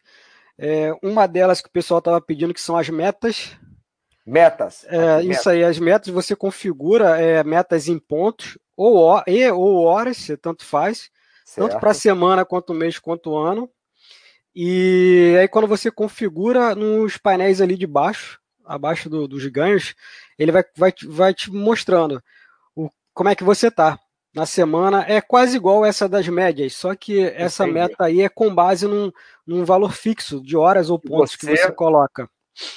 É, 0.56 0.92
uma 1.02 1.26
delas 1.26 1.60
que 1.60 1.68
o 1.68 1.72
pessoal 1.72 1.98
estava 1.98 2.20
pedindo, 2.20 2.54
que 2.54 2.60
são 2.60 2.76
as 2.76 2.88
metas. 2.88 3.58
Metas. 4.24 4.86
É, 4.88 5.18
isso 5.18 5.26
metas. 5.28 5.46
aí, 5.48 5.64
as 5.64 5.80
metas 5.80 6.14
você 6.14 6.36
configura 6.36 7.20
é, 7.20 7.42
metas 7.42 7.88
em 7.88 7.98
pontos 7.98 8.56
ou, 8.76 9.20
e, 9.26 9.50
ou 9.50 9.82
horas, 9.82 10.28
tanto 10.40 10.64
faz, 10.64 11.10
certo. 11.44 11.68
tanto 11.68 11.80
para 11.80 11.92
semana 11.92 12.44
quanto 12.44 12.72
mês 12.72 13.00
quanto 13.00 13.36
ano. 13.36 13.68
E 14.54 15.36
aí 15.40 15.48
quando 15.48 15.66
você 15.66 15.90
configura 15.90 16.72
nos 16.76 17.16
painéis 17.16 17.60
ali 17.60 17.76
de 17.76 17.86
baixo, 17.86 18.38
abaixo 18.64 19.10
do, 19.10 19.26
dos 19.26 19.44
ganhos, 19.46 19.92
ele 20.38 20.52
vai, 20.52 20.62
vai, 20.76 20.94
vai 21.08 21.34
te 21.34 21.50
mostrando 21.50 22.22
o, 22.76 22.88
como 23.12 23.28
é 23.28 23.34
que 23.34 23.42
você 23.42 23.66
está 23.66 23.98
na 24.34 24.46
semana 24.46 25.04
é 25.06 25.20
quase 25.20 25.56
igual 25.56 25.84
essa 25.84 26.08
das 26.08 26.26
médias, 26.28 26.74
só 26.74 26.94
que 26.94 27.20
essa 27.20 27.64
Entendi. 27.64 27.80
meta 27.80 28.04
aí 28.04 28.22
é 28.22 28.28
com 28.28 28.54
base 28.54 28.86
num, 28.86 29.12
num 29.46 29.64
valor 29.64 29.92
fixo 29.92 30.40
de 30.40 30.56
horas 30.56 30.88
ou 30.88 30.98
pontos 30.98 31.32
você... 31.32 31.38
que 31.38 31.56
você 31.56 31.72
coloca. 31.72 32.28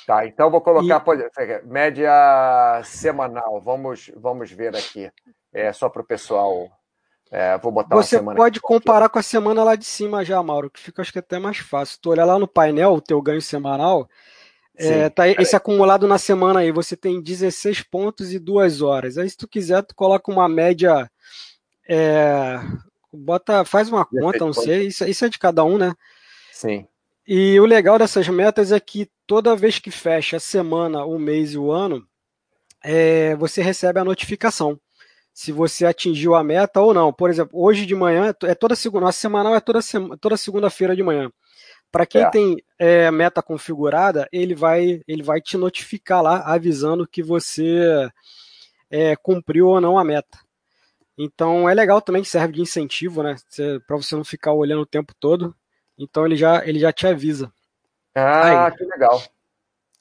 Tá, 0.07 0.25
então 0.25 0.49
vou 0.49 0.61
colocar 0.61 1.03
e... 1.05 1.67
média 1.67 2.81
semanal. 2.83 3.61
Vamos, 3.61 4.09
vamos 4.15 4.51
ver 4.51 4.75
aqui. 4.75 5.11
É 5.53 5.71
só 5.73 5.89
para 5.89 6.01
o 6.01 6.05
pessoal. 6.05 6.69
É, 7.31 7.57
vou 7.57 7.71
botar 7.71 7.95
Você 7.95 8.21
pode 8.21 8.61
comparar 8.61 9.09
com 9.09 9.19
a 9.19 9.23
semana 9.23 9.63
lá 9.63 9.75
de 9.75 9.85
cima 9.85 10.23
já, 10.23 10.41
Mauro, 10.41 10.69
que 10.69 10.79
fica 10.79 11.01
acho 11.01 11.11
que 11.11 11.19
até 11.19 11.39
mais 11.39 11.57
fácil. 11.57 11.99
Tu 12.01 12.09
olha 12.11 12.23
lá 12.23 12.39
no 12.39 12.47
painel 12.47 12.93
o 12.93 13.01
teu 13.01 13.21
ganho 13.21 13.41
semanal, 13.41 14.07
é, 14.77 15.09
tá 15.09 15.27
esse 15.27 15.55
acumulado 15.55 16.07
na 16.07 16.17
semana 16.17 16.59
aí, 16.59 16.71
você 16.71 16.95
tem 16.95 17.21
16 17.21 17.81
pontos 17.83 18.33
e 18.33 18.39
2 18.39 18.81
horas. 18.81 19.17
Aí 19.17 19.29
se 19.29 19.37
tu 19.37 19.47
quiser, 19.47 19.83
tu 19.83 19.95
coloca 19.95 20.31
uma 20.31 20.49
média 20.49 21.09
é, 21.87 22.59
bota, 23.11 23.63
faz 23.63 23.89
uma 23.89 24.05
conta, 24.05 24.39
não 24.39 24.53
sei, 24.53 24.87
isso, 24.87 25.05
isso 25.05 25.25
é 25.25 25.29
de 25.29 25.39
cada 25.39 25.63
um, 25.63 25.77
né? 25.77 25.93
Sim. 26.51 26.85
E 27.27 27.59
o 27.59 27.65
legal 27.65 27.97
dessas 27.97 28.27
metas 28.27 28.71
é 28.71 28.79
que 28.79 29.09
toda 29.25 29.55
vez 29.55 29.79
que 29.79 29.89
fecha 29.89 30.37
a 30.37 30.39
semana, 30.39 31.05
o 31.05 31.17
mês 31.17 31.53
e 31.53 31.57
o 31.57 31.71
ano, 31.71 32.05
é, 32.83 33.35
você 33.35 33.61
recebe 33.61 33.99
a 33.99 34.05
notificação 34.05 34.79
se 35.33 35.51
você 35.51 35.85
atingiu 35.85 36.33
a 36.33 36.43
meta 36.43 36.79
ou 36.79 36.93
não. 36.93 37.11
Por 37.11 37.29
exemplo, 37.29 37.59
hoje 37.61 37.85
de 37.85 37.93
manhã, 37.93 38.33
é 38.43 38.55
toda 38.55 38.75
segunda, 38.75 39.09
a 39.09 39.11
semanal 39.11 39.55
é 39.55 39.59
toda, 39.59 39.79
toda 40.21 40.37
segunda-feira 40.37 40.95
de 40.95 41.03
manhã. 41.03 41.29
Para 41.95 42.05
quem 42.05 42.23
é. 42.23 42.29
tem 42.29 42.57
é, 42.77 43.09
meta 43.09 43.41
configurada, 43.41 44.27
ele 44.29 44.53
vai, 44.53 45.01
ele 45.07 45.23
vai 45.23 45.39
te 45.39 45.55
notificar 45.55 46.21
lá, 46.21 46.41
avisando 46.41 47.07
que 47.07 47.23
você 47.23 48.11
é, 48.91 49.15
cumpriu 49.15 49.67
ou 49.67 49.79
não 49.79 49.97
a 49.97 50.03
meta. 50.03 50.37
Então 51.17 51.69
é 51.69 51.73
legal 51.73 52.01
também 52.01 52.21
que 52.21 52.27
serve 52.27 52.55
de 52.55 52.61
incentivo, 52.61 53.23
né? 53.23 53.37
Para 53.87 53.95
você 53.95 54.13
não 54.13 54.25
ficar 54.25 54.51
olhando 54.51 54.81
o 54.81 54.85
tempo 54.85 55.13
todo. 55.17 55.55
Então 55.97 56.25
ele 56.25 56.35
já, 56.35 56.67
ele 56.67 56.79
já 56.79 56.91
te 56.91 57.07
avisa. 57.07 57.49
Ah, 58.13 58.65
aí. 58.65 58.75
que 58.75 58.83
legal. 58.83 59.23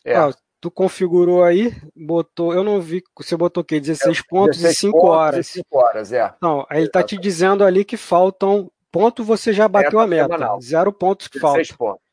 É. 0.05 0.17
Ah, 0.17 0.35
tu 0.61 0.73
configurou 0.73 1.45
aí, 1.45 1.73
botou, 1.95 2.53
eu 2.53 2.65
não 2.65 2.81
vi, 2.81 3.05
você 3.17 3.37
botou 3.37 3.63
o 3.63 3.65
quê? 3.65 3.79
16 3.79 4.19
é, 4.19 4.23
pontos 4.29 4.57
16 4.57 4.77
e 4.77 4.81
5 4.81 4.99
pontos 4.99 5.11
horas. 5.17 5.47
E 5.47 5.53
5 5.53 5.79
horas, 5.79 6.13
é. 6.13 6.35
Não, 6.43 6.67
aí 6.69 6.81
ele 6.81 6.91
tá 6.91 7.05
te 7.05 7.17
dizendo 7.17 7.63
ali 7.63 7.85
que 7.85 7.97
faltam 7.97 8.69
ponto, 8.95 9.25
você 9.25 9.53
já 9.53 9.67
bateu 9.67 9.99
meta 9.99 10.05
a 10.05 10.07
meta. 10.07 10.25
Semanal. 10.25 10.61
Zero 10.61 10.93
pontos 10.93 11.27
que 11.27 11.41
faltam. 11.41 11.65
Pontos. 11.77 12.05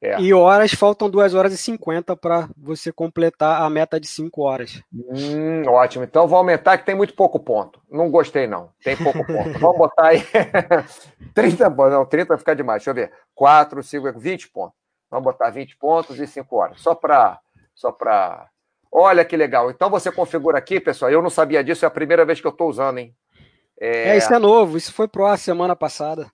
É. 0.00 0.20
E 0.20 0.34
horas, 0.34 0.72
faltam 0.74 1.08
2 1.08 1.32
horas 1.32 1.54
e 1.54 1.56
50 1.56 2.14
para 2.14 2.46
você 2.56 2.92
completar 2.92 3.62
a 3.62 3.70
meta 3.70 3.98
de 3.98 4.06
5 4.06 4.42
horas. 4.42 4.82
Hum, 4.92 5.62
ótimo. 5.66 6.04
Então 6.04 6.28
vou 6.28 6.36
aumentar 6.36 6.76
que 6.76 6.84
tem 6.84 6.94
muito 6.94 7.14
pouco 7.14 7.40
ponto. 7.40 7.80
Não 7.90 8.10
gostei, 8.10 8.46
não. 8.46 8.70
Tem 8.84 8.96
pouco 8.96 9.24
ponto. 9.26 9.58
Vamos 9.58 9.78
botar 9.78 10.08
aí 10.08 10.22
30 11.34 11.70
pontos. 11.70 11.92
Não, 11.92 12.04
30 12.04 12.28
vai 12.28 12.38
ficar 12.38 12.54
demais. 12.54 12.82
Deixa 12.82 12.90
eu 12.90 12.94
ver. 12.94 13.12
4, 13.34 13.82
5, 13.82 14.18
20 14.20 14.50
pontos. 14.50 14.76
Vamos 15.10 15.24
botar 15.24 15.48
20 15.48 15.76
pontos 15.78 16.20
e 16.20 16.26
5 16.26 16.54
horas. 16.54 16.80
Só 16.80 16.94
para. 16.94 17.40
Só 17.74 17.90
para. 17.90 18.46
Olha 18.92 19.24
que 19.24 19.36
legal. 19.36 19.70
Então 19.70 19.88
você 19.88 20.12
configura 20.12 20.58
aqui, 20.58 20.78
pessoal. 20.78 21.10
Eu 21.10 21.22
não 21.22 21.30
sabia 21.30 21.64
disso, 21.64 21.84
é 21.84 21.88
a 21.88 21.90
primeira 21.90 22.26
vez 22.26 22.40
que 22.40 22.46
eu 22.46 22.50
estou 22.52 22.68
usando, 22.68 22.98
hein? 22.98 23.14
É... 23.80 24.10
é, 24.10 24.16
isso 24.16 24.32
é 24.32 24.38
novo. 24.38 24.76
Isso 24.76 24.92
foi 24.92 25.08
pro 25.08 25.26
ar 25.26 25.38
semana 25.38 25.74
passada. 25.74 26.30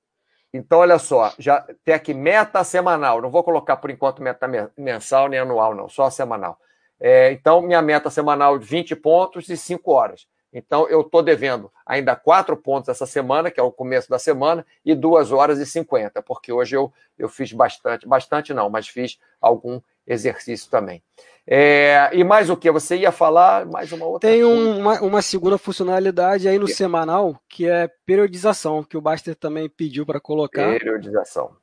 Então, 0.53 0.81
olha 0.81 0.98
só, 0.98 1.33
já 1.38 1.64
tem 1.85 1.94
aqui 1.94 2.12
meta 2.12 2.62
semanal. 2.64 3.22
Não 3.22 3.31
vou 3.31 3.44
colocar 3.44 3.76
por 3.76 3.90
enquanto 3.90 4.22
meta 4.22 4.48
mensal 4.76 5.29
nem 5.29 5.38
anual, 5.38 5.74
não, 5.74 5.88
só 5.88 6.11
semanal. 6.11 6.59
É, 7.00 7.33
então, 7.33 7.62
minha 7.62 7.81
meta 7.81 8.11
semanal 8.11 8.59
de 8.59 8.66
20 8.66 8.96
pontos 8.96 9.48
e 9.48 9.57
5 9.57 9.90
horas. 9.92 10.26
Então, 10.52 10.88
eu 10.88 11.02
estou 11.02 11.22
devendo 11.22 11.70
ainda 11.86 12.16
4 12.16 12.56
pontos 12.56 12.88
essa 12.88 13.06
semana, 13.06 13.50
que 13.50 13.60
é 13.60 13.62
o 13.62 13.70
começo 13.70 14.10
da 14.10 14.18
semana, 14.18 14.66
e 14.84 14.94
2 14.94 15.30
horas 15.30 15.58
e 15.58 15.66
50, 15.66 16.20
porque 16.22 16.52
hoje 16.52 16.76
eu, 16.76 16.92
eu 17.18 17.28
fiz 17.28 17.52
bastante, 17.52 18.06
bastante 18.06 18.52
não, 18.52 18.68
mas 18.68 18.88
fiz 18.88 19.18
algum 19.40 19.80
exercício 20.06 20.68
também. 20.68 21.02
É, 21.46 22.10
e 22.12 22.22
mais 22.22 22.50
o 22.50 22.56
que? 22.56 22.70
Você 22.70 22.96
ia 22.96 23.10
falar 23.10 23.66
mais 23.66 23.90
uma 23.92 24.06
outra 24.06 24.28
Tem 24.28 24.44
uma, 24.44 25.00
uma, 25.00 25.22
segunda 25.22 25.56
funcionalidade 25.56 26.48
aí 26.48 26.58
no 26.58 26.66
que? 26.66 26.74
semanal, 26.74 27.40
que 27.48 27.68
é 27.68 27.88
periodização, 28.04 28.84
que 28.84 28.96
o 28.96 29.00
Baster 29.00 29.34
também 29.34 29.68
pediu 29.68 30.04
para 30.04 30.20
colocar. 30.20 30.78
Periodização. 30.78 31.56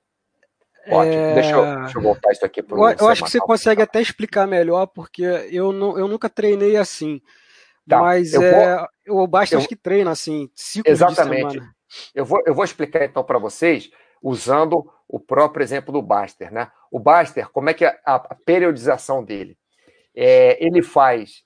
Ótimo. 0.89 1.13
É... 1.13 1.33
Deixa, 1.35 1.51
eu, 1.51 1.79
deixa, 1.81 1.97
eu, 1.97 2.01
voltar 2.01 2.31
isso 2.31 2.45
aqui 2.45 2.63
para 2.63 2.77
o 2.77 2.89
Eu, 2.89 2.97
eu 2.99 3.07
acho 3.07 3.23
que 3.23 3.29
você 3.29 3.39
consegue 3.39 3.81
até 3.81 4.01
explicar 4.01 4.47
melhor, 4.47 4.87
porque 4.87 5.23
eu, 5.51 5.71
não, 5.71 5.97
eu 5.97 6.07
nunca 6.07 6.29
treinei 6.29 6.77
assim. 6.77 7.21
Tá, 7.87 8.01
mas 8.01 8.33
é, 8.33 8.77
vou, 9.07 9.23
o 9.23 9.27
Baster 9.27 9.55
eu, 9.55 9.59
acho 9.59 9.67
que 9.67 9.75
treina 9.75 10.11
assim, 10.11 10.49
cinco 10.53 10.89
Exatamente. 10.89 11.61
Eu 12.13 12.25
vou, 12.25 12.41
eu 12.45 12.53
vou 12.53 12.65
explicar 12.65 13.05
então 13.05 13.23
para 13.23 13.39
vocês 13.39 13.89
usando 14.21 14.91
o 15.07 15.19
próprio 15.19 15.63
exemplo 15.63 15.93
do 15.93 16.01
Baster, 16.01 16.51
né? 16.51 16.69
O 16.91 16.99
Baster, 16.99 17.49
como 17.49 17.69
é 17.69 17.73
que 17.73 17.85
é 17.85 17.99
a, 18.05 18.15
a 18.15 18.35
periodização 18.35 19.23
dele? 19.23 19.57
É, 20.13 20.63
ele 20.63 20.81
faz 20.81 21.43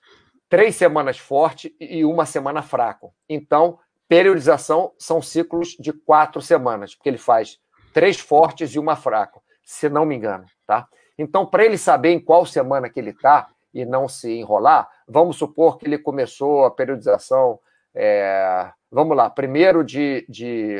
três 0.48 0.74
semanas 0.74 1.16
forte 1.18 1.74
e 1.78 2.04
uma 2.04 2.26
semana 2.26 2.60
fraco. 2.60 3.14
Então, 3.28 3.78
periodização 4.08 4.92
são 4.98 5.22
ciclos 5.22 5.76
de 5.78 5.92
quatro 5.92 6.42
semanas, 6.42 6.94
porque 6.94 7.08
ele 7.08 7.18
faz 7.18 7.58
três 7.92 8.18
fortes 8.18 8.74
e 8.74 8.78
uma 8.78 8.96
fraco, 8.96 9.42
se 9.64 9.88
não 9.88 10.04
me 10.04 10.16
engano, 10.16 10.44
tá? 10.66 10.88
Então, 11.16 11.46
para 11.46 11.64
ele 11.64 11.78
saber 11.78 12.10
em 12.10 12.20
qual 12.20 12.44
semana 12.44 12.90
que 12.90 12.98
ele 12.98 13.10
está 13.10 13.48
e 13.72 13.84
não 13.84 14.08
se 14.08 14.30
enrolar, 14.32 14.88
vamos 15.06 15.36
supor 15.36 15.78
que 15.78 15.86
ele 15.86 15.98
começou 15.98 16.64
a 16.64 16.70
periodização, 16.70 17.58
é, 17.94 18.70
vamos 18.90 19.16
lá, 19.16 19.30
primeiro 19.30 19.82
de, 19.84 20.26
de 20.28 20.78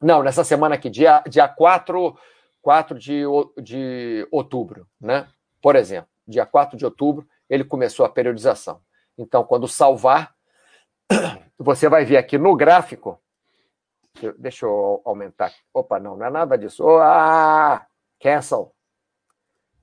não, 0.00 0.22
nessa 0.22 0.44
semana 0.44 0.74
aqui, 0.74 0.90
dia, 0.90 1.22
dia 1.28 1.48
4, 1.48 2.16
4 2.60 2.98
de, 2.98 3.22
de 3.62 4.28
outubro, 4.30 4.86
né? 5.00 5.26
Por 5.62 5.74
exemplo, 5.74 6.10
dia 6.28 6.44
4 6.44 6.76
de 6.76 6.84
outubro, 6.84 7.26
ele 7.48 7.64
começou 7.64 8.04
a 8.04 8.08
periodização. 8.08 8.80
Então, 9.16 9.42
quando 9.42 9.66
salvar, 9.66 10.34
você 11.58 11.88
vai 11.88 12.04
ver 12.04 12.18
aqui 12.18 12.36
no 12.36 12.54
gráfico. 12.54 13.20
Deixa 14.38 14.66
eu 14.66 15.00
aumentar. 15.04 15.52
Opa, 15.72 15.98
não, 15.98 16.16
não 16.16 16.26
é 16.26 16.30
nada 16.30 16.56
disso. 16.58 16.86
Ah, 16.98 17.86
cancel. 18.20 18.74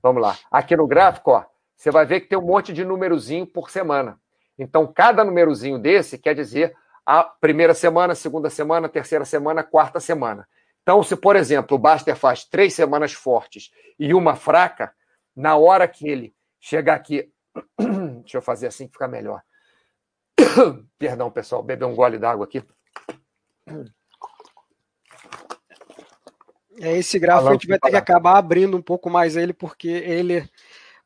Vamos 0.04 0.20
lá. 0.20 0.36
Aqui 0.50 0.76
no 0.76 0.86
gráfico, 0.86 1.30
ó, 1.30 1.46
você 1.74 1.90
vai 1.90 2.04
ver 2.04 2.20
que 2.20 2.28
tem 2.28 2.38
um 2.38 2.42
monte 2.42 2.74
de 2.74 2.84
númerozinho 2.84 3.46
por 3.46 3.70
semana. 3.70 4.20
Então, 4.58 4.86
cada 4.86 5.24
númerozinho 5.24 5.78
desse 5.78 6.18
quer 6.18 6.34
dizer 6.34 6.76
a 7.06 7.24
primeira 7.24 7.72
semana, 7.72 8.14
segunda 8.14 8.50
semana, 8.50 8.86
terceira 8.86 9.24
semana, 9.24 9.64
quarta 9.64 9.98
semana. 9.98 10.46
Então, 10.82 11.02
se, 11.02 11.16
por 11.16 11.36
exemplo, 11.36 11.78
o 11.78 11.80
Baster 11.80 12.14
faz 12.14 12.44
três 12.44 12.74
semanas 12.74 13.14
fortes 13.14 13.70
e 13.98 14.12
uma 14.12 14.36
fraca, 14.36 14.92
na 15.34 15.56
hora 15.56 15.88
que 15.88 16.06
ele 16.06 16.34
chegar 16.60 16.96
aqui. 16.96 17.32
Deixa 18.20 18.36
eu 18.36 18.42
fazer 18.42 18.66
assim 18.66 18.86
que 18.86 18.92
fica 18.92 19.08
melhor. 19.08 19.40
Perdão, 20.98 21.30
pessoal, 21.30 21.62
beber 21.62 21.86
um 21.86 21.94
gole 21.94 22.18
d'água 22.18 22.44
aqui. 22.44 22.62
É, 26.80 26.96
esse 26.98 27.18
gráfico 27.18 27.50
a 27.50 27.52
gente 27.52 27.66
vai 27.66 27.78
ter 27.78 27.90
que 27.90 27.96
acabar 27.96 28.36
abrindo 28.36 28.76
um 28.76 28.82
pouco 28.82 29.08
mais 29.08 29.36
ele, 29.36 29.52
porque 29.52 29.88
ele, 29.88 30.48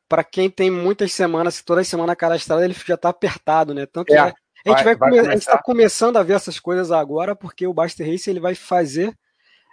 para 0.07 0.23
quem 0.23 0.49
tem 0.49 0.71
muitas 0.71 1.13
semanas, 1.13 1.61
toda 1.61 1.83
semana 1.83 2.15
cadastrada, 2.15 2.65
ele 2.65 2.73
já 2.73 2.95
está 2.95 3.09
apertado, 3.09 3.73
né? 3.73 3.85
Tanto 3.85 4.13
é, 4.13 4.17
é 4.17 4.33
a 4.65 4.69
gente 4.69 4.83
vai, 4.83 4.95
vai, 4.95 5.21
vai 5.21 5.35
está 5.35 5.57
começando 5.57 6.17
a 6.17 6.23
ver 6.23 6.33
essas 6.33 6.59
coisas 6.59 6.91
agora, 6.91 7.35
porque 7.35 7.65
o 7.65 7.73
Baster 7.73 8.09
Race 8.09 8.29
ele 8.29 8.39
vai 8.39 8.55
fazer, 8.55 9.15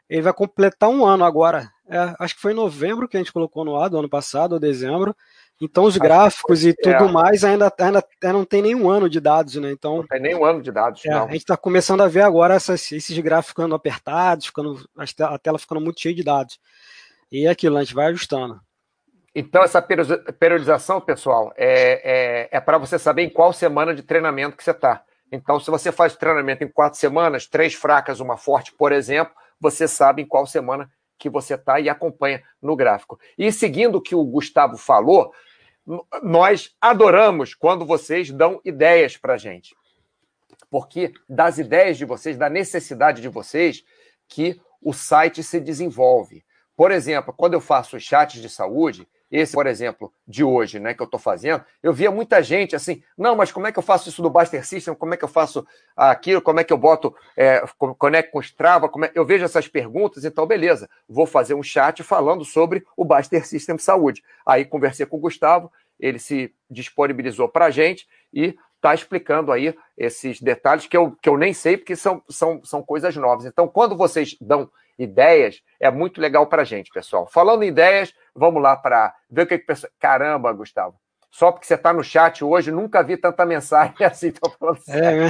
ele 0.09 0.23
vai 0.23 0.33
completar 0.33 0.89
um 0.89 1.05
ano 1.05 1.25
agora. 1.25 1.71
É, 1.89 2.15
acho 2.19 2.35
que 2.35 2.41
foi 2.41 2.53
em 2.53 2.57
novembro 2.57 3.09
que 3.09 3.17
a 3.17 3.21
gente 3.21 3.33
colocou 3.33 3.65
no 3.65 3.77
ar 3.77 3.89
do 3.89 3.99
ano 3.99 4.09
passado, 4.09 4.53
ou 4.53 4.61
dezembro. 4.61 5.17
Então 5.61 5.85
os 5.85 5.97
gráficos 5.97 6.65
e 6.65 6.75
tudo 6.75 7.05
é. 7.05 7.13
mais 7.13 7.43
ainda, 7.43 7.73
ainda, 7.79 8.05
não 8.25 8.45
tem 8.45 8.61
nenhum 8.61 8.91
ano 8.91 9.09
de 9.09 9.19
dados, 9.21 9.55
né? 9.57 9.71
Então 9.71 9.99
não 9.99 10.07
tem 10.07 10.21
nenhum 10.21 10.45
ano 10.45 10.61
de 10.61 10.71
dados. 10.71 11.05
É, 11.07 11.13
a 11.13 11.27
gente 11.29 11.37
está 11.37 11.57
começando 11.57 12.03
a 12.03 12.09
ver 12.09 12.23
agora 12.23 12.55
essas, 12.55 12.93
esses 12.93 13.19
gráficos 13.19 13.49
ficando 13.51 13.75
apertados, 13.75 14.47
ficando 14.47 14.79
a 15.21 15.39
tela 15.39 15.59
ficando 15.59 15.81
muito 15.81 16.01
cheia 16.01 16.15
de 16.15 16.23
dados. 16.23 16.59
E 17.33 17.47
é 17.47 17.51
aquilo, 17.51 17.79
a 17.79 17.83
gente 17.83 17.95
vai 17.95 18.07
ajustando. 18.07 18.61
Então, 19.35 19.63
essa 19.63 19.83
periodização, 19.83 20.99
pessoal, 20.99 21.53
é, 21.57 22.49
é, 22.51 22.57
é 22.57 22.61
para 22.61 22.79
você 22.79 22.99
saber 22.99 23.23
em 23.23 23.29
qual 23.29 23.53
semana 23.53 23.95
de 23.95 24.03
treinamento 24.03 24.57
que 24.57 24.65
você 24.65 24.71
está. 24.71 25.03
Então, 25.31 25.61
se 25.61 25.71
você 25.71 25.93
faz 25.93 26.17
treinamento 26.17 26.65
em 26.65 26.69
quatro 26.69 26.99
semanas, 26.99 27.47
três 27.47 27.75
fracas, 27.75 28.21
uma 28.21 28.39
forte, 28.39 28.73
por 28.73 28.93
exemplo, 28.93 29.35
você 29.61 29.87
sabe 29.87 30.23
em 30.23 30.27
qual 30.27 30.47
semana 30.47 30.91
que 31.19 31.31
você 31.31 31.55
está 31.55 31.81
e 31.81 31.89
acompanha 31.89 32.43
no 32.61 32.77
gráfico. 32.77 33.19
E 33.37 33.51
seguindo 33.51 33.97
o 33.97 34.01
que 34.01 34.15
o 34.15 34.25
Gustavo 34.25 34.77
falou, 34.77 35.33
nós 36.23 36.75
adoramos 36.81 37.55
quando 37.55 37.87
vocês 37.87 38.31
dão 38.31 38.61
ideias 38.65 39.17
para 39.17 39.35
a 39.35 39.39
gente. 39.39 39.75
Porque 40.69 41.13
das 41.29 41.59
ideias 41.59 41.97
de 41.97 42.05
vocês, 42.05 42.37
da 42.37 42.51
necessidade 42.51 43.23
de 43.23 43.29
vocês, 43.29 43.85
que 44.29 44.61
o 44.83 44.93
site 44.93 45.43
se 45.43 45.61
desenvolve. 45.61 46.45
Por 46.77 46.91
exemplo, 46.91 47.33
quando 47.33 47.55
eu 47.55 47.61
faço 47.61 47.99
chats 47.99 48.41
de 48.41 48.49
saúde, 48.49 49.09
esse, 49.31 49.53
por 49.53 49.67
exemplo, 49.67 50.13
de 50.27 50.45
hoje, 50.45 50.79
né, 50.79 50.95
que 50.95 51.03
eu 51.03 51.07
estou 51.07 51.19
fazendo, 51.19 51.65
eu 51.83 51.93
via 51.93 52.11
muita 52.11 52.43
gente 52.43 52.77
assim, 52.77 53.03
não, 53.19 53.35
mas 53.35 53.51
como 53.51 53.67
é 53.67 53.73
que 53.73 53.79
eu 53.79 53.83
faço 53.83 54.09
isso 54.09 54.23
do 54.23 54.31
Buster 54.31 54.65
System? 54.65 54.95
Como 54.95 55.15
é 55.15 55.17
que 55.17 55.25
eu 55.25 55.29
faço 55.29 55.67
aquilo? 55.97 56.41
Como 56.41 56.61
é 56.61 56.65
que 56.65 56.73
eu 56.73 56.79
boto, 56.79 57.15
é, 57.37 57.63
conecto 57.99 58.31
com 58.31 58.41
Strava? 58.41 58.87
É... 58.87 59.13
Eu 59.15 59.25
vejo 59.25 59.45
essas 59.45 59.67
perguntas, 59.67 60.25
então 60.25 60.47
beleza, 60.47 60.89
vou 61.09 61.27
fazer 61.27 61.55
um 61.55 61.63
chat 61.63 62.03
falando 62.03 62.45
sobre 62.45 62.85
o 62.97 63.05
Buster 63.05 63.47
System 63.47 63.79
Saúde. 63.79 64.23
Aí 64.47 64.65
conversei 64.65 65.07
com 65.07 65.17
o 65.17 65.21
Gustavo, 65.21 65.73
ele 65.99 66.19
se 66.19 66.55
disponibilizou 66.71 67.49
para 67.49 67.67
a 67.67 67.71
gente 67.71 68.07
e 68.33 68.57
está 68.77 68.95
explicando 68.95 69.51
aí 69.51 69.75
esses 69.97 70.41
detalhes 70.41 70.87
que 70.87 70.97
eu, 70.97 71.17
que 71.21 71.29
eu 71.29 71.37
nem 71.37 71.53
sei, 71.53 71.77
porque 71.77 71.97
são, 71.97 72.23
são, 72.29 72.63
são 72.65 72.83
coisas 72.83 73.17
novas. 73.17 73.47
Então, 73.47 73.67
quando 73.67 73.97
vocês 73.97 74.37
dão 74.41 74.71
ideias, 74.99 75.63
é 75.79 75.91
muito 75.91 76.21
legal 76.21 76.47
para 76.47 76.63
a 76.63 76.65
gente, 76.65 76.91
pessoal. 76.91 77.27
Falando 77.27 77.63
em 77.63 77.69
ideias, 77.69 78.13
vamos 78.35 78.63
lá 78.63 78.77
para 78.77 79.15
ver 79.31 79.43
o 79.43 79.47
que 79.47 79.59
que 79.59 79.67
pessoal. 79.67 79.93
Caramba, 79.99 80.53
Gustavo. 80.53 80.97
Só 81.31 81.53
porque 81.53 81.67
você 81.67 81.75
está 81.75 81.93
no 81.93 82.03
chat 82.03 82.43
hoje, 82.43 82.73
nunca 82.73 83.03
vi 83.03 83.17
tanta 83.17 83.45
mensagem 83.45 83.95
assim. 84.07 84.33
Tô 84.33 84.49
falando 84.51 84.79
é, 84.89 85.29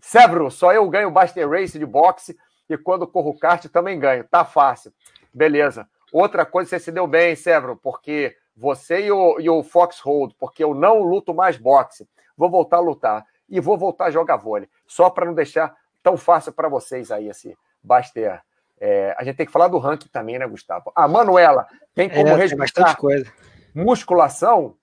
Severo, 0.00 0.50
só 0.50 0.72
eu 0.72 0.88
ganho 0.88 1.08
o 1.08 1.10
Buster 1.10 1.48
Race 1.48 1.78
de 1.78 1.84
boxe 1.84 2.36
e 2.68 2.78
quando 2.78 3.06
corro 3.06 3.38
kart 3.38 3.64
também 3.66 3.98
ganho. 3.98 4.24
Tá 4.24 4.44
fácil. 4.44 4.92
Beleza. 5.32 5.86
Outra 6.12 6.46
coisa, 6.46 6.70
você 6.70 6.78
se 6.78 6.90
deu 6.90 7.06
bem, 7.06 7.36
Severo, 7.36 7.76
porque 7.76 8.34
você 8.56 9.06
e 9.06 9.12
o, 9.12 9.38
e 9.40 9.48
o 9.48 9.62
Foxhold, 9.62 10.34
porque 10.38 10.64
eu 10.64 10.74
não 10.74 11.02
luto 11.02 11.34
mais 11.34 11.56
boxe. 11.56 12.08
Vou 12.36 12.50
voltar 12.50 12.78
a 12.78 12.80
lutar. 12.80 13.26
E 13.48 13.60
vou 13.60 13.76
voltar 13.76 14.06
a 14.06 14.10
jogar 14.10 14.36
vôlei. 14.36 14.68
Só 14.86 15.10
para 15.10 15.26
não 15.26 15.34
deixar 15.34 15.74
tão 16.02 16.16
fácil 16.16 16.52
para 16.52 16.68
vocês 16.68 17.10
aí, 17.10 17.28
assim. 17.28 17.54
Baster. 17.82 18.42
É, 18.80 19.14
a 19.18 19.24
gente 19.24 19.36
tem 19.36 19.46
que 19.46 19.52
falar 19.52 19.68
do 19.68 19.78
ranking 19.78 20.08
também, 20.08 20.38
né, 20.38 20.46
Gustavo? 20.46 20.90
A 20.96 21.06
Manuela 21.06 21.66
tem 21.94 22.08
como 22.08 22.28
é, 22.28 22.34
respeitar 22.34 22.82
bastante 22.82 22.96
coisa. 22.96 23.32
musculação? 23.74 24.76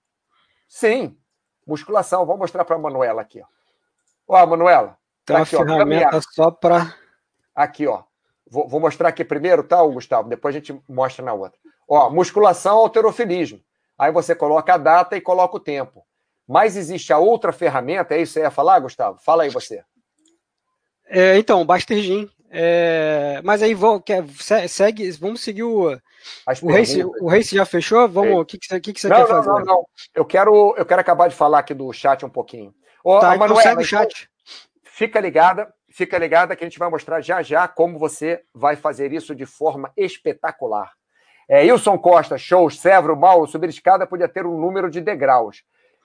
Sim, 0.68 1.18
musculação. 1.66 2.26
Vou 2.26 2.38
mostrar 2.38 2.64
para 2.64 2.76
a 2.76 2.80
Manuela 2.80 3.22
aqui. 3.22 3.42
Ó, 3.42 3.48
ó 4.28 4.46
Manuela. 4.46 4.98
Tem 5.26 5.36
tá 5.36 5.42
aqui, 5.42 5.56
uma 5.56 5.64
ó, 5.64 5.68
ferramenta 5.68 6.22
só 6.22 6.52
para... 6.52 6.96
Aqui, 7.56 7.88
ó. 7.88 8.04
Vou, 8.50 8.68
vou, 8.68 8.80
mostrar 8.80 9.10
aqui 9.10 9.26
primeiro, 9.26 9.64
tá, 9.64 9.82
Gustavo? 9.84 10.30
Depois 10.30 10.56
a 10.56 10.60
gente 10.60 10.80
mostra 10.88 11.26
na 11.26 11.34
outra. 11.34 11.60
Ó, 11.88 12.10
musculação, 12.10 12.78
alterofilismo. 12.78 13.60
Aí 13.98 14.12
você 14.12 14.36
coloca 14.36 14.74
a 14.74 14.78
data 14.78 15.18
e 15.18 15.22
coloca 15.22 15.58
o 15.58 15.60
tempo. 15.60 16.06
Mas 16.48 16.78
existe 16.78 17.12
a 17.12 17.18
outra 17.18 17.52
ferramenta, 17.52 18.16
é 18.16 18.22
isso 18.22 18.34
que 18.34 18.40
você 18.40 18.46
ia 18.46 18.52
falar, 18.52 18.80
Gustavo? 18.80 19.20
Fala 19.20 19.44
aí 19.44 19.50
você. 19.50 19.84
É, 21.06 21.38
então, 21.38 21.62
o 21.62 21.66
É, 22.50 23.42
mas 23.44 23.62
aí 23.62 23.74
vou, 23.74 24.00
quer, 24.00 24.24
segue, 24.70 25.12
vamos 25.12 25.42
seguir 25.42 25.64
o. 25.64 25.92
o 25.92 26.72
Race, 26.72 27.04
o 27.04 27.28
Race 27.28 27.56
já 27.56 27.66
fechou? 27.66 28.08
Vamos, 28.08 28.40
o 28.40 28.46
que, 28.46 28.58
que, 28.58 28.80
que, 28.80 28.94
que 28.94 29.02
você 29.02 29.10
não, 29.10 29.18
quer 29.18 29.22
não, 29.22 29.28
fazer? 29.28 29.50
Não, 29.50 29.66
não, 29.66 29.88
Eu 30.16 30.26
quero, 30.26 30.74
eu 30.78 30.86
quero 30.86 31.02
acabar 31.02 31.28
de 31.28 31.36
falar 31.36 31.60
aqui 31.60 31.74
do 31.74 31.92
chat 31.92 32.26
um 32.26 32.30
pouquinho. 32.30 32.74
Ô, 33.04 33.20
tá, 33.20 33.36
então 33.36 33.56
segue 33.58 33.82
o 33.82 33.86
chat. 33.86 34.30
Fica 34.84 35.20
ligada, 35.20 35.72
fica 35.92 36.18
ligada 36.18 36.56
que 36.56 36.64
a 36.64 36.68
gente 36.68 36.80
vai 36.80 36.90
mostrar 36.90 37.22
já 37.22 37.42
já 37.42 37.68
como 37.68 38.00
você 38.00 38.42
vai 38.54 38.76
fazer 38.76 39.12
isso 39.12 39.36
de 39.36 39.46
forma 39.46 39.92
espetacular. 39.98 40.92
É, 41.50 41.62
Wilson 41.62 41.98
Costa, 41.98 42.38
show, 42.38 42.70
Severo, 42.70 43.16
Mauro, 43.16 43.48
subir 43.48 43.70
escada 43.70 44.06
podia 44.08 44.28
ter 44.28 44.46
um 44.46 44.60
número 44.60 44.90
de 44.90 45.00
degraus. 45.00 45.64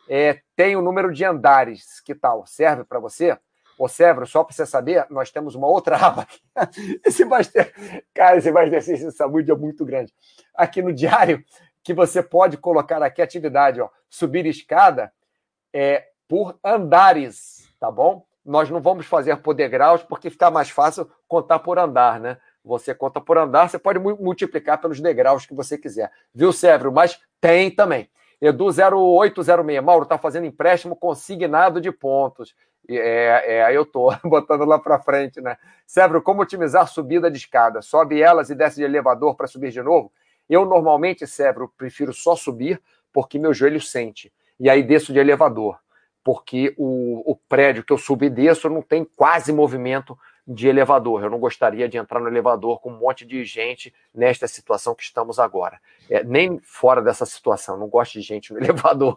É, 0.08 0.40
tem 0.56 0.76
o 0.76 0.80
um 0.80 0.82
número 0.82 1.12
de 1.12 1.24
andares, 1.24 2.00
que 2.04 2.14
tal? 2.14 2.46
Serve 2.46 2.84
para 2.84 3.00
você? 3.00 3.36
Ô, 3.82 3.88
Severo, 3.88 4.24
só 4.28 4.44
para 4.44 4.54
você 4.54 4.64
saber, 4.64 5.04
nós 5.10 5.32
temos 5.32 5.56
uma 5.56 5.66
outra 5.66 5.96
aba 6.06 6.24
aqui. 6.54 7.00
Esse 7.04 7.24
Master... 7.24 7.74
Cara, 8.14 8.36
esse 8.36 8.48
Master 8.52 8.80
System 8.80 9.10
Saúde 9.10 9.50
é 9.50 9.56
muito 9.56 9.84
grande. 9.84 10.14
Aqui 10.54 10.80
no 10.80 10.92
diário, 10.92 11.44
que 11.82 11.92
você 11.92 12.22
pode 12.22 12.56
colocar 12.56 13.02
aqui 13.02 13.20
atividade, 13.20 13.80
ó, 13.80 13.88
subir 14.08 14.46
escada 14.46 15.12
é, 15.72 16.06
por 16.28 16.56
andares, 16.64 17.68
tá 17.80 17.90
bom? 17.90 18.24
Nós 18.44 18.70
não 18.70 18.80
vamos 18.80 19.04
fazer 19.04 19.36
por 19.38 19.52
degraus, 19.52 20.04
porque 20.04 20.30
fica 20.30 20.48
mais 20.48 20.70
fácil 20.70 21.10
contar 21.26 21.58
por 21.58 21.76
andar, 21.76 22.20
né? 22.20 22.38
Você 22.64 22.94
conta 22.94 23.20
por 23.20 23.36
andar, 23.36 23.68
você 23.68 23.80
pode 23.80 23.98
multiplicar 23.98 24.80
pelos 24.80 25.00
degraus 25.00 25.44
que 25.44 25.54
você 25.54 25.76
quiser. 25.76 26.08
Viu, 26.32 26.52
Severo? 26.52 26.92
Mas 26.92 27.18
tem 27.40 27.68
também. 27.68 28.08
Edu0806, 28.42 29.80
Mauro, 29.80 30.02
está 30.02 30.18
fazendo 30.18 30.46
empréstimo 30.46 30.96
consignado 30.96 31.80
de 31.80 31.92
pontos. 31.92 32.54
É, 32.88 33.56
é, 33.58 33.64
aí 33.64 33.76
eu 33.76 33.86
tô 33.86 34.12
botando 34.24 34.64
lá 34.64 34.78
para 34.78 34.98
frente, 34.98 35.40
né? 35.40 35.56
Severo, 35.86 36.20
como 36.20 36.42
otimizar 36.42 36.88
subida 36.88 37.30
de 37.30 37.38
escada? 37.38 37.80
Sobe 37.80 38.20
elas 38.20 38.50
e 38.50 38.54
desce 38.54 38.76
de 38.76 38.82
elevador 38.82 39.36
para 39.36 39.46
subir 39.46 39.70
de 39.70 39.80
novo? 39.80 40.12
Eu 40.48 40.64
normalmente, 40.64 41.26
Severo, 41.26 41.72
prefiro 41.78 42.12
só 42.12 42.34
subir 42.34 42.82
porque 43.12 43.38
meu 43.38 43.54
joelho 43.54 43.80
sente. 43.80 44.32
E 44.58 44.68
aí 44.68 44.82
desço 44.82 45.12
de 45.12 45.20
elevador, 45.20 45.78
porque 46.24 46.74
o, 46.76 47.32
o 47.32 47.36
prédio 47.48 47.84
que 47.84 47.92
eu 47.92 47.98
subo 47.98 48.24
e 48.24 48.30
desço 48.30 48.68
não 48.68 48.82
tem 48.82 49.04
quase 49.04 49.52
movimento 49.52 50.18
de 50.46 50.68
elevador. 50.68 51.22
Eu 51.22 51.30
não 51.30 51.38
gostaria 51.38 51.88
de 51.88 51.96
entrar 51.96 52.20
no 52.20 52.28
elevador 52.28 52.80
com 52.80 52.90
um 52.90 52.98
monte 52.98 53.24
de 53.24 53.44
gente 53.44 53.94
nesta 54.14 54.48
situação 54.48 54.94
que 54.94 55.02
estamos 55.02 55.38
agora. 55.38 55.80
É, 56.10 56.24
nem 56.24 56.58
fora 56.62 57.00
dessa 57.00 57.24
situação, 57.24 57.78
não 57.78 57.88
gosto 57.88 58.14
de 58.14 58.22
gente 58.22 58.52
no 58.52 58.58
elevador. 58.62 59.16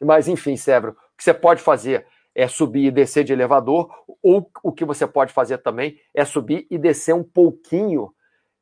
Mas, 0.00 0.28
enfim, 0.28 0.56
Severo, 0.56 0.92
o 0.92 1.16
que 1.16 1.24
você 1.24 1.34
pode 1.34 1.62
fazer 1.62 2.06
é 2.34 2.46
subir 2.48 2.86
e 2.86 2.90
descer 2.90 3.24
de 3.24 3.32
elevador, 3.32 3.90
ou 4.22 4.50
o 4.62 4.70
que 4.70 4.84
você 4.84 5.06
pode 5.06 5.32
fazer 5.32 5.58
também 5.58 5.98
é 6.12 6.24
subir 6.24 6.66
e 6.70 6.76
descer 6.76 7.14
um 7.14 7.24
pouquinho 7.24 8.12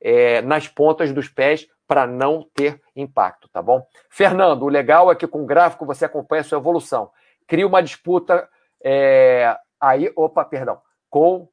é, 0.01 0.41
nas 0.43 0.69
pontas 0.69 1.13
dos 1.13 1.29
pés 1.29 1.67
para 1.87 2.07
não 2.07 2.49
ter 2.55 2.81
impacto, 2.95 3.49
tá 3.49 3.61
bom? 3.61 3.85
Fernando, 4.09 4.63
o 4.63 4.69
legal 4.69 5.11
é 5.11 5.17
que 5.17 5.27
com 5.27 5.43
o 5.43 5.47
gráfico 5.47 5.85
você 5.85 6.05
acompanha 6.05 6.43
a 6.43 6.45
sua 6.45 6.59
evolução. 6.59 7.11
Cria 7.47 7.67
uma 7.67 7.83
disputa 7.83 8.49
é, 8.83 9.57
aí, 9.81 10.11
opa, 10.15 10.45
perdão, 10.45 10.81
com 11.11 11.49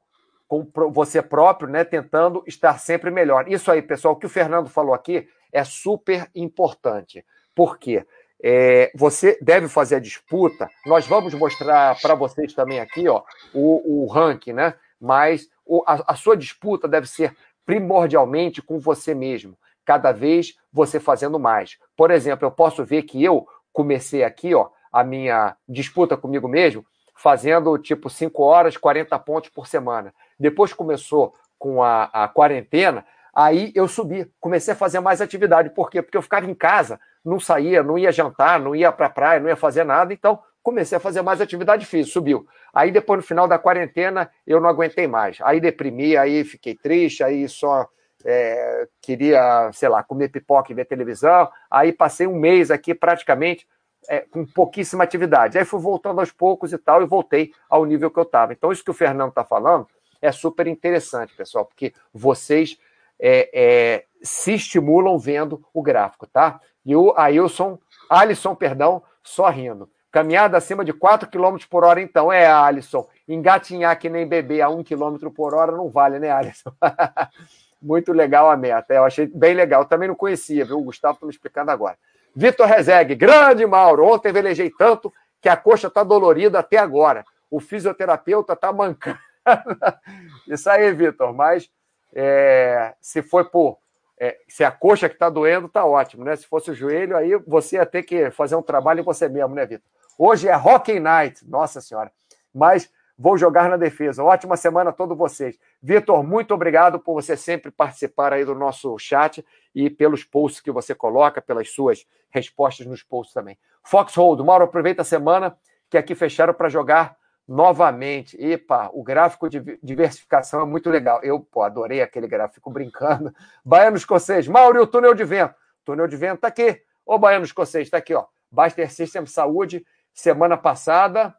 com 0.52 0.90
você 0.90 1.22
próprio, 1.22 1.66
né, 1.66 1.82
tentando 1.82 2.44
estar 2.46 2.78
sempre 2.78 3.10
melhor. 3.10 3.48
Isso 3.48 3.70
aí, 3.70 3.80
pessoal, 3.80 4.12
o 4.12 4.16
que 4.18 4.26
o 4.26 4.28
Fernando 4.28 4.68
falou 4.68 4.92
aqui 4.92 5.26
é 5.50 5.64
super 5.64 6.28
importante. 6.34 7.24
Por 7.54 7.78
quê? 7.78 8.04
É, 8.44 8.92
você 8.94 9.38
deve 9.40 9.66
fazer 9.66 9.94
a 9.94 9.98
disputa. 10.00 10.68
Nós 10.84 11.06
vamos 11.06 11.32
mostrar 11.32 11.98
para 12.02 12.14
vocês 12.14 12.52
também 12.52 12.80
aqui 12.80 13.08
ó, 13.08 13.22
o, 13.54 14.02
o 14.02 14.06
ranking, 14.06 14.52
né? 14.52 14.74
Mas 15.00 15.48
o, 15.64 15.82
a, 15.86 16.12
a 16.12 16.14
sua 16.16 16.36
disputa 16.36 16.86
deve 16.86 17.06
ser 17.06 17.34
primordialmente 17.64 18.60
com 18.60 18.78
você 18.78 19.14
mesmo. 19.14 19.56
Cada 19.86 20.12
vez 20.12 20.58
você 20.70 21.00
fazendo 21.00 21.38
mais. 21.38 21.78
Por 21.96 22.10
exemplo, 22.10 22.46
eu 22.46 22.52
posso 22.52 22.84
ver 22.84 23.04
que 23.04 23.24
eu 23.24 23.46
comecei 23.72 24.22
aqui 24.22 24.54
ó, 24.54 24.68
a 24.92 25.02
minha 25.02 25.56
disputa 25.66 26.14
comigo 26.14 26.46
mesmo 26.46 26.84
fazendo 27.22 27.78
tipo 27.78 28.10
5 28.10 28.42
horas, 28.42 28.76
40 28.76 29.16
pontos 29.20 29.48
por 29.50 29.68
semana. 29.68 30.12
Depois 30.42 30.72
começou 30.72 31.34
com 31.56 31.82
a, 31.82 32.10
a 32.12 32.26
quarentena, 32.26 33.06
aí 33.32 33.70
eu 33.76 33.86
subi, 33.86 34.28
comecei 34.40 34.74
a 34.74 34.76
fazer 34.76 34.98
mais 34.98 35.20
atividade. 35.20 35.70
Por 35.70 35.88
quê? 35.88 36.02
Porque 36.02 36.16
eu 36.16 36.22
ficava 36.22 36.50
em 36.50 36.54
casa, 36.54 36.98
não 37.24 37.38
saía, 37.38 37.80
não 37.82 37.96
ia 37.96 38.10
jantar, 38.10 38.58
não 38.58 38.74
ia 38.74 38.90
para 38.90 39.08
praia, 39.08 39.38
não 39.38 39.48
ia 39.48 39.54
fazer 39.54 39.84
nada, 39.84 40.12
então 40.12 40.40
comecei 40.60 40.98
a 40.98 41.00
fazer 41.00 41.22
mais 41.22 41.40
atividade 41.40 41.86
física, 41.86 42.12
subiu. 42.12 42.44
Aí 42.74 42.90
depois, 42.90 43.18
no 43.18 43.26
final 43.26 43.46
da 43.46 43.56
quarentena, 43.56 44.28
eu 44.44 44.60
não 44.60 44.68
aguentei 44.68 45.06
mais. 45.06 45.38
Aí 45.42 45.60
deprimi, 45.60 46.16
aí 46.16 46.42
fiquei 46.42 46.74
triste, 46.74 47.22
aí 47.22 47.48
só 47.48 47.86
é, 48.24 48.88
queria, 49.00 49.70
sei 49.72 49.88
lá, 49.88 50.02
comer 50.02 50.28
pipoca 50.28 50.72
e 50.72 50.74
ver 50.74 50.86
televisão. 50.86 51.48
Aí 51.70 51.92
passei 51.92 52.26
um 52.26 52.34
mês 52.34 52.70
aqui 52.72 52.94
praticamente 52.94 53.66
é, 54.08 54.20
com 54.20 54.44
pouquíssima 54.44 55.04
atividade. 55.04 55.56
Aí 55.56 55.64
fui 55.64 55.80
voltando 55.80 56.18
aos 56.18 56.32
poucos 56.32 56.72
e 56.72 56.78
tal, 56.78 57.00
e 57.00 57.06
voltei 57.06 57.52
ao 57.70 57.84
nível 57.84 58.10
que 58.10 58.18
eu 58.18 58.24
estava. 58.24 58.52
Então, 58.52 58.72
isso 58.72 58.84
que 58.84 58.90
o 58.90 58.94
Fernando 58.94 59.30
está 59.30 59.44
falando 59.44 59.86
é 60.22 60.30
super 60.32 60.68
interessante, 60.68 61.34
pessoal, 61.34 61.66
porque 61.66 61.92
vocês 62.14 62.78
é, 63.20 63.50
é, 63.52 64.04
se 64.22 64.54
estimulam 64.54 65.18
vendo 65.18 65.62
o 65.74 65.82
gráfico, 65.82 66.26
tá? 66.26 66.60
E 66.86 66.94
o 66.94 67.12
Ailson, 67.16 67.78
Alisson, 68.08 68.54
perdão, 68.54 69.02
só 69.22 69.48
rindo. 69.50 69.90
Caminhada 70.10 70.58
acima 70.58 70.84
de 70.84 70.92
4 70.92 71.28
km 71.28 71.56
por 71.70 71.84
hora, 71.84 72.00
então. 72.00 72.30
É, 72.30 72.46
Alisson. 72.46 73.08
Engatinhar 73.26 73.98
que 73.98 74.10
nem 74.10 74.26
bebê 74.26 74.60
a 74.60 74.68
1 74.68 74.84
km 74.84 75.30
por 75.34 75.54
hora 75.54 75.72
não 75.72 75.88
vale, 75.88 76.18
né, 76.18 76.30
Alisson? 76.30 76.70
Muito 77.80 78.12
legal 78.12 78.50
a 78.50 78.56
meta. 78.56 78.92
Eu 78.92 79.04
achei 79.04 79.26
bem 79.26 79.54
legal. 79.54 79.86
Também 79.86 80.08
não 80.08 80.14
conhecia, 80.14 80.64
viu? 80.64 80.78
O 80.78 80.84
Gustavo 80.84 81.14
está 81.14 81.26
me 81.26 81.32
explicando 81.32 81.70
agora. 81.70 81.96
Vitor 82.34 82.66
Rezegue, 82.66 83.14
grande 83.14 83.64
Mauro. 83.66 84.04
Ontem 84.04 84.32
velejei 84.32 84.70
tanto 84.70 85.12
que 85.40 85.48
a 85.48 85.56
coxa 85.56 85.88
está 85.88 86.04
dolorida 86.04 86.58
até 86.58 86.76
agora. 86.76 87.24
O 87.50 87.58
fisioterapeuta 87.58 88.52
está 88.52 88.72
mancando. 88.72 89.18
Isso 90.46 90.68
aí, 90.70 90.92
Vitor. 90.92 91.34
Mas 91.34 91.70
é, 92.14 92.94
se 93.00 93.22
foi 93.22 93.44
por. 93.44 93.78
É, 94.18 94.38
se 94.46 94.62
a 94.62 94.70
coxa 94.70 95.08
que 95.08 95.16
está 95.16 95.28
doendo, 95.28 95.68
tá 95.68 95.84
ótimo, 95.84 96.24
né? 96.24 96.36
Se 96.36 96.46
fosse 96.46 96.70
o 96.70 96.74
joelho, 96.74 97.16
aí 97.16 97.36
você 97.46 97.76
ia 97.76 97.86
ter 97.86 98.02
que 98.04 98.30
fazer 98.30 98.54
um 98.54 98.62
trabalho 98.62 99.00
em 99.00 99.04
você 99.04 99.28
mesmo, 99.28 99.54
né, 99.54 99.66
Vitor? 99.66 99.90
Hoje 100.18 100.48
é 100.48 100.56
Hockey 100.56 101.00
Night, 101.00 101.44
nossa 101.48 101.80
senhora. 101.80 102.12
Mas 102.54 102.88
vou 103.18 103.36
jogar 103.36 103.68
na 103.68 103.76
defesa. 103.76 104.22
Ótima 104.22 104.56
semana 104.56 104.90
a 104.90 104.92
todos 104.92 105.16
vocês. 105.16 105.58
Vitor, 105.82 106.22
muito 106.22 106.54
obrigado 106.54 107.00
por 107.00 107.14
você 107.14 107.36
sempre 107.36 107.70
participar 107.70 108.32
aí 108.32 108.44
do 108.44 108.54
nosso 108.54 108.96
chat 108.98 109.44
e 109.74 109.88
pelos 109.90 110.22
posts 110.22 110.60
que 110.60 110.70
você 110.70 110.94
coloca, 110.94 111.42
pelas 111.42 111.70
suas 111.70 112.06
respostas 112.30 112.86
nos 112.86 113.02
posts 113.02 113.34
também. 113.34 113.58
Foxhold, 113.82 114.42
Mauro, 114.44 114.64
aproveita 114.64 115.02
a 115.02 115.04
semana 115.04 115.56
que 115.90 115.98
aqui 115.98 116.14
fecharam 116.14 116.54
para 116.54 116.68
jogar 116.68 117.16
novamente. 117.52 118.34
Epa, 118.42 118.90
o 118.94 119.02
gráfico 119.02 119.46
de 119.46 119.78
diversificação 119.82 120.62
é 120.62 120.64
muito 120.64 120.88
legal. 120.88 121.20
Eu 121.22 121.38
pô, 121.38 121.62
adorei 121.62 122.00
aquele 122.00 122.26
gráfico 122.26 122.70
brincando. 122.72 123.32
Baiano 123.62 123.96
Escocês, 123.96 124.48
Mauro 124.48 124.82
o 124.82 124.86
túnel 124.86 125.14
de 125.14 125.22
vento. 125.22 125.54
túnel 125.84 126.08
de 126.08 126.16
vento 126.16 126.36
está 126.36 126.48
aqui. 126.48 126.82
Ô, 127.04 127.18
Baiano 127.18 127.44
Escocês, 127.44 127.86
está 127.86 127.98
aqui, 127.98 128.14
ó. 128.14 128.24
Baster 128.50 128.90
System 128.90 129.26
Saúde, 129.26 129.84
semana 130.14 130.56
passada. 130.56 131.34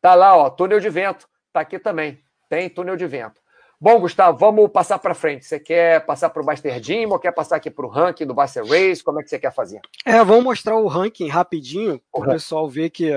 Tá 0.00 0.14
lá, 0.14 0.36
ó, 0.36 0.50
túnel 0.50 0.78
de 0.78 0.88
vento. 0.88 1.28
Tá 1.52 1.60
aqui 1.60 1.80
também. 1.80 2.22
Tem 2.48 2.70
túnel 2.70 2.96
de 2.96 3.06
vento. 3.06 3.40
Bom, 3.80 3.98
Gustavo, 4.00 4.38
vamos 4.38 4.70
passar 4.70 4.98
para 4.98 5.14
frente. 5.14 5.46
Você 5.46 5.58
quer 5.58 6.04
passar 6.04 6.30
para 6.30 6.42
o 6.42 6.46
Master 6.46 6.80
Gym 6.80 7.06
ou 7.06 7.18
quer 7.18 7.32
passar 7.32 7.56
aqui 7.56 7.70
para 7.70 7.86
o 7.86 7.88
ranking 7.88 8.26
do 8.26 8.34
Master 8.34 8.64
Race? 8.64 9.02
Como 9.02 9.20
é 9.20 9.22
que 9.22 9.30
você 9.30 9.38
quer 9.38 9.52
fazer? 9.52 9.80
É, 10.04 10.22
vamos 10.24 10.44
mostrar 10.44 10.76
o 10.76 10.86
ranking 10.86 11.28
rapidinho, 11.28 12.00
para 12.12 12.20
o 12.20 12.26
pessoal 12.26 12.68
ver 12.68 12.90
que 12.90 13.12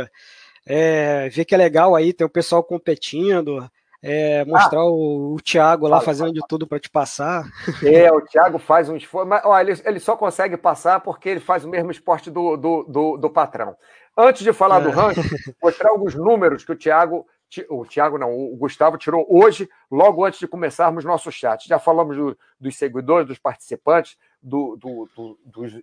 é, 0.65 1.29
ver 1.29 1.45
que 1.45 1.55
é 1.55 1.57
legal 1.57 1.95
aí, 1.95 2.13
ter 2.13 2.23
o 2.23 2.29
pessoal 2.29 2.63
competindo. 2.63 3.69
É, 4.03 4.43
mostrar 4.45 4.79
ah, 4.79 4.89
o, 4.89 5.35
o 5.35 5.41
Thiago 5.41 5.85
lá 5.85 5.97
fala, 5.97 6.05
fazendo 6.05 6.27
fala. 6.29 6.33
de 6.33 6.41
tudo 6.47 6.65
para 6.65 6.79
te 6.79 6.89
passar. 6.89 7.47
É, 7.83 8.11
o 8.11 8.21
Thiago 8.21 8.57
faz 8.57 8.89
um 8.89 8.95
esforço, 8.95 9.27
mas 9.27 9.43
ó, 9.45 9.59
ele, 9.59 9.79
ele 9.85 9.99
só 9.99 10.17
consegue 10.17 10.57
passar 10.57 11.01
porque 11.01 11.29
ele 11.29 11.39
faz 11.39 11.63
o 11.63 11.69
mesmo 11.69 11.91
esporte 11.91 12.31
do, 12.31 12.57
do, 12.57 12.83
do, 12.83 13.17
do 13.17 13.29
patrão. 13.29 13.75
Antes 14.17 14.43
de 14.43 14.51
falar 14.51 14.81
é. 14.81 14.83
do 14.85 14.89
ranking, 14.89 15.21
mostrar 15.61 15.91
alguns 15.91 16.15
números 16.15 16.65
que 16.65 16.71
o 16.71 16.75
Thiago 16.75 17.27
o 17.69 17.85
Thiago 17.85 18.17
não, 18.17 18.33
o 18.33 18.55
Gustavo 18.55 18.97
tirou 18.97 19.25
hoje, 19.29 19.69
logo 19.91 20.23
antes 20.23 20.39
de 20.39 20.47
começarmos 20.47 21.03
nosso 21.03 21.29
chat. 21.31 21.67
Já 21.67 21.77
falamos 21.77 22.15
do, 22.15 22.37
dos 22.57 22.77
seguidores, 22.77 23.27
dos 23.27 23.37
participantes, 23.37 24.17
do, 24.41 24.77
do, 24.77 25.09
do, 25.13 25.39
dos 25.45 25.73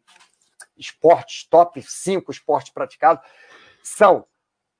esportes, 0.78 1.44
top 1.44 1.82
5 1.82 2.30
esportes 2.30 2.72
praticados. 2.72 3.22
São 3.82 4.24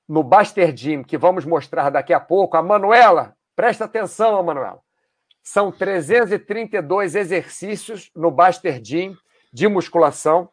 no 0.09 0.23
Baster 0.23 0.73
Gym, 0.73 1.03
que 1.03 1.17
vamos 1.17 1.45
mostrar 1.45 1.89
daqui 1.89 2.11
a 2.11 2.19
pouco. 2.19 2.57
A 2.57 2.61
Manuela, 2.61 3.37
presta 3.55 3.85
atenção, 3.85 4.43
Manuela. 4.43 4.81
São 5.41 5.71
332 5.71 7.15
exercícios 7.15 8.11
no 8.13 8.29
Baster 8.29 8.81
Gym 8.83 9.15
de 9.53 9.67
musculação 9.69 10.49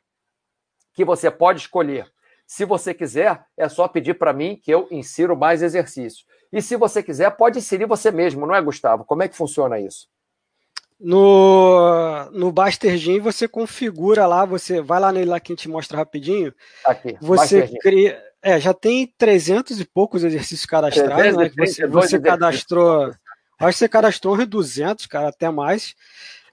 que 0.94 1.04
você 1.04 1.30
pode 1.30 1.60
escolher 1.60 2.08
se 2.46 2.64
você 2.64 2.94
quiser, 2.94 3.44
é 3.56 3.68
só 3.68 3.88
pedir 3.88 4.14
para 4.14 4.32
mim 4.32 4.56
que 4.62 4.70
eu 4.70 4.86
insiro 4.90 5.36
mais 5.36 5.62
exercícios. 5.62 6.24
E 6.52 6.62
se 6.62 6.76
você 6.76 7.02
quiser, 7.02 7.28
pode 7.36 7.58
inserir 7.58 7.86
você 7.86 8.12
mesmo, 8.12 8.46
não 8.46 8.54
é, 8.54 8.62
Gustavo? 8.62 9.04
Como 9.04 9.22
é 9.22 9.28
que 9.28 9.36
funciona 9.36 9.80
isso? 9.80 10.08
No, 10.98 12.30
no 12.30 12.50
Bastergin 12.50 13.20
você 13.20 13.46
configura 13.46 14.26
lá, 14.26 14.46
você 14.46 14.80
vai 14.80 14.98
lá 14.98 15.12
nele 15.12 15.28
lá 15.28 15.38
que 15.38 15.52
a 15.52 15.54
gente 15.54 15.68
mostra 15.68 15.98
rapidinho. 15.98 16.54
Aqui, 16.84 17.16
você 17.20 17.68
cria. 17.80 18.22
É, 18.42 18.58
já 18.60 18.72
tem 18.72 19.12
300 19.18 19.80
e 19.80 19.84
poucos 19.84 20.24
exercícios 20.24 20.64
cadastrados, 20.64 21.36
né? 21.36 21.50
Você, 21.58 21.86
você 21.86 22.18
cadastrou. 22.18 23.12
Acho 23.58 23.72
que 23.72 23.78
você 23.78 23.88
cadastrou 23.88 24.36
uns 24.36 24.46
200, 24.46 25.06
cara, 25.06 25.28
até 25.28 25.50
mais. 25.50 25.94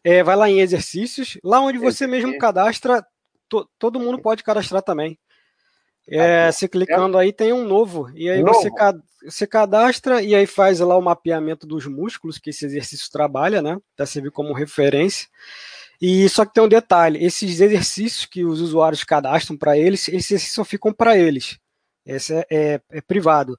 É, 0.03 0.21
vai 0.23 0.35
lá 0.35 0.49
em 0.49 0.59
exercícios, 0.59 1.37
lá 1.43 1.61
onde 1.61 1.77
você 1.77 2.05
mesmo 2.05 2.37
cadastra, 2.37 3.05
to, 3.47 3.69
todo 3.79 3.99
mundo 3.99 4.19
pode 4.19 4.43
cadastrar 4.43 4.81
também. 4.81 5.17
É, 6.07 6.51
se 6.51 6.67
clicando 6.67 7.17
aí 7.17 7.31
tem 7.31 7.53
um 7.53 7.65
novo, 7.65 8.11
e 8.13 8.29
aí 8.29 8.43
novo. 8.43 8.59
Você, 9.25 9.47
cadastra 9.47 10.21
e 10.21 10.35
aí 10.35 10.45
faz 10.45 10.81
lá 10.81 10.97
o 10.97 11.01
mapeamento 11.01 11.65
dos 11.65 11.85
músculos 11.85 12.37
que 12.37 12.49
esse 12.49 12.65
exercício 12.65 13.09
trabalha, 13.09 13.61
né? 13.61 13.77
Para 13.95 14.05
servir 14.05 14.31
como 14.31 14.53
referência. 14.53 15.29
E 16.01 16.27
só 16.27 16.45
que 16.45 16.53
tem 16.53 16.61
um 16.61 16.67
detalhe: 16.67 17.23
esses 17.23 17.61
exercícios 17.61 18.25
que 18.25 18.43
os 18.43 18.59
usuários 18.59 19.05
cadastram 19.05 19.55
para 19.57 19.77
eles, 19.77 20.09
esses 20.09 20.51
só 20.51 20.65
ficam 20.65 20.91
para 20.91 21.17
eles. 21.17 21.57
Esse 22.05 22.33
é, 22.33 22.45
é, 22.51 22.81
é, 22.91 23.01
privado. 23.01 23.57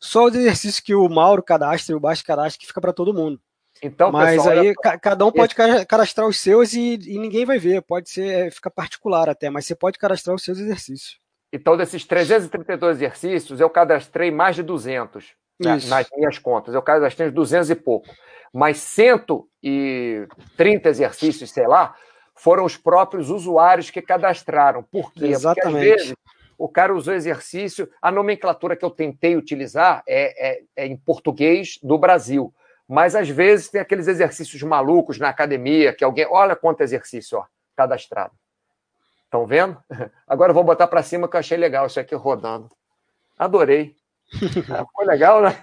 Só 0.00 0.24
os 0.24 0.34
exercícios 0.34 0.80
que 0.80 0.94
o 0.94 1.06
Mauro 1.08 1.42
cadastra 1.42 1.92
e 1.92 1.96
o 1.96 2.00
Baixo 2.00 2.24
cadastra 2.24 2.58
que 2.58 2.66
fica 2.66 2.80
para 2.80 2.94
todo 2.94 3.12
mundo. 3.12 3.38
Então, 3.82 4.10
Mas 4.10 4.36
pessoal, 4.36 4.58
aí 4.58 4.74
olha... 4.84 4.98
cada 4.98 5.26
um 5.26 5.32
pode 5.32 5.54
cadastrar 5.54 6.26
os 6.26 6.38
seus 6.38 6.72
e, 6.72 6.94
e, 6.94 7.18
ninguém 7.18 7.44
vai 7.44 7.58
ver. 7.58 7.82
Pode 7.82 8.08
ser, 8.08 8.46
é, 8.46 8.50
fica 8.50 8.70
particular 8.70 9.28
até, 9.28 9.50
mas 9.50 9.66
você 9.66 9.74
pode 9.74 9.98
cadastrar 9.98 10.34
os 10.34 10.42
seus 10.42 10.58
exercícios. 10.58 11.21
Então, 11.52 11.76
desses 11.76 12.06
332 12.06 12.96
exercícios, 12.96 13.60
eu 13.60 13.68
cadastrei 13.68 14.30
mais 14.30 14.56
de 14.56 14.62
200 14.62 15.34
né, 15.60 15.72
nas 15.88 16.08
minhas 16.16 16.38
contas. 16.38 16.74
Eu 16.74 16.80
cadastrei 16.80 17.30
200 17.30 17.68
e 17.70 17.74
pouco. 17.74 18.08
Mas 18.52 18.78
130 18.78 20.88
exercícios, 20.88 21.50
sei 21.50 21.66
lá, 21.66 21.94
foram 22.34 22.64
os 22.64 22.76
próprios 22.76 23.30
usuários 23.30 23.90
que 23.90 24.00
cadastraram. 24.00 24.82
Por 24.82 25.12
quê? 25.12 25.26
Exatamente. 25.26 25.62
Porque 25.62 25.76
às 25.76 25.82
vezes 25.82 26.14
o 26.58 26.68
cara 26.68 26.94
usou 26.94 27.14
exercício. 27.14 27.88
A 28.00 28.10
nomenclatura 28.10 28.76
que 28.76 28.84
eu 28.84 28.90
tentei 28.90 29.36
utilizar 29.36 30.02
é, 30.06 30.52
é, 30.52 30.62
é 30.76 30.86
em 30.86 30.96
português 30.96 31.78
do 31.82 31.98
Brasil. 31.98 32.54
Mas 32.88 33.14
às 33.14 33.28
vezes 33.28 33.68
tem 33.68 33.80
aqueles 33.80 34.08
exercícios 34.08 34.62
malucos 34.62 35.18
na 35.18 35.28
academia 35.28 35.94
que 35.94 36.04
alguém. 36.04 36.26
Olha 36.30 36.56
quanto 36.56 36.82
exercício, 36.82 37.38
ó, 37.38 37.44
cadastrado. 37.76 38.32
Estão 39.32 39.46
vendo? 39.46 39.82
Agora 40.28 40.50
eu 40.50 40.54
vou 40.54 40.62
botar 40.62 40.86
para 40.86 41.02
cima 41.02 41.26
que 41.26 41.34
eu 41.34 41.40
achei 41.40 41.56
legal 41.56 41.86
isso 41.86 41.98
aqui 41.98 42.14
rodando. 42.14 42.70
Adorei. 43.38 43.96
Foi 44.94 45.06
legal, 45.06 45.40
né? 45.40 45.58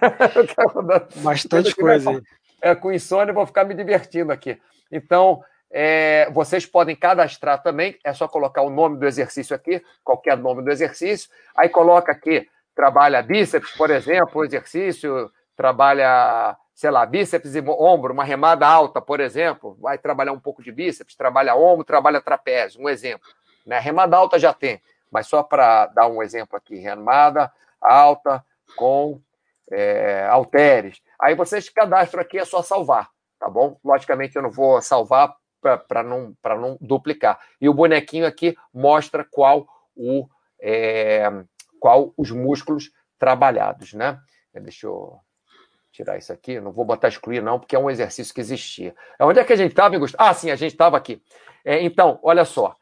Bastante 1.22 1.72
coisa. 1.76 2.20
É, 2.60 2.74
com 2.74 2.92
insônia, 2.92 3.30
eu 3.30 3.34
vou 3.34 3.46
ficar 3.46 3.62
me 3.62 3.72
divertindo 3.72 4.32
aqui. 4.32 4.60
Então, 4.90 5.40
é, 5.70 6.28
vocês 6.32 6.66
podem 6.66 6.96
cadastrar 6.96 7.62
também, 7.62 7.96
é 8.02 8.12
só 8.12 8.26
colocar 8.26 8.62
o 8.62 8.70
nome 8.70 8.98
do 8.98 9.06
exercício 9.06 9.54
aqui, 9.54 9.80
qualquer 10.02 10.36
nome 10.36 10.64
do 10.64 10.70
exercício. 10.72 11.30
Aí 11.56 11.68
coloca 11.68 12.10
aqui, 12.10 12.48
trabalha 12.74 13.22
bíceps, 13.22 13.70
por 13.76 13.88
exemplo, 13.88 14.40
o 14.40 14.44
exercício, 14.44 15.30
trabalha, 15.56 16.56
sei 16.74 16.90
lá, 16.90 17.06
bíceps 17.06 17.54
e 17.54 17.60
ombro, 17.60 18.12
uma 18.12 18.24
remada 18.24 18.66
alta, 18.66 19.00
por 19.00 19.20
exemplo. 19.20 19.78
Vai 19.80 19.96
trabalhar 19.96 20.32
um 20.32 20.40
pouco 20.40 20.60
de 20.60 20.72
bíceps, 20.72 21.14
trabalha 21.14 21.54
ombro, 21.54 21.84
trabalha 21.84 22.20
trapézio, 22.20 22.82
um 22.82 22.88
exemplo. 22.88 23.28
Né? 23.66 23.78
Remada 23.78 24.16
alta 24.16 24.38
já 24.38 24.52
tem, 24.52 24.80
mas 25.10 25.26
só 25.26 25.42
para 25.42 25.86
dar 25.86 26.08
um 26.08 26.22
exemplo 26.22 26.56
aqui, 26.56 26.76
remada 26.76 27.52
alta 27.80 28.44
com 28.76 29.20
é. 29.70 30.28
Aí 31.20 31.34
vocês 31.34 31.68
cadastram 31.68 32.22
aqui, 32.22 32.38
é 32.38 32.44
só 32.44 32.62
salvar, 32.62 33.08
tá 33.38 33.48
bom? 33.48 33.78
Logicamente 33.84 34.36
eu 34.36 34.42
não 34.42 34.50
vou 34.50 34.80
salvar 34.82 35.34
para 35.60 36.02
não, 36.02 36.34
não 36.44 36.78
duplicar. 36.80 37.38
E 37.60 37.68
o 37.68 37.74
bonequinho 37.74 38.26
aqui 38.26 38.56
mostra 38.72 39.24
qual, 39.30 39.66
o, 39.94 40.26
é, 40.60 41.30
qual 41.78 42.12
os 42.16 42.30
músculos 42.30 42.90
trabalhados, 43.18 43.92
né? 43.92 44.18
Deixa 44.54 44.86
eu 44.86 45.20
tirar 45.92 46.16
isso 46.16 46.32
aqui, 46.32 46.60
não 46.60 46.72
vou 46.72 46.84
botar 46.84 47.08
excluir 47.08 47.42
não, 47.42 47.58
porque 47.58 47.76
é 47.76 47.78
um 47.78 47.90
exercício 47.90 48.34
que 48.34 48.40
existia. 48.40 48.94
Onde 49.20 49.40
é 49.40 49.44
que 49.44 49.52
a 49.52 49.56
gente 49.56 49.72
estava, 49.72 49.96
Ah, 50.16 50.32
sim, 50.32 50.50
a 50.50 50.56
gente 50.56 50.72
estava 50.72 50.96
aqui. 50.96 51.22
É, 51.64 51.82
então, 51.82 52.18
olha 52.22 52.44
só, 52.44 52.74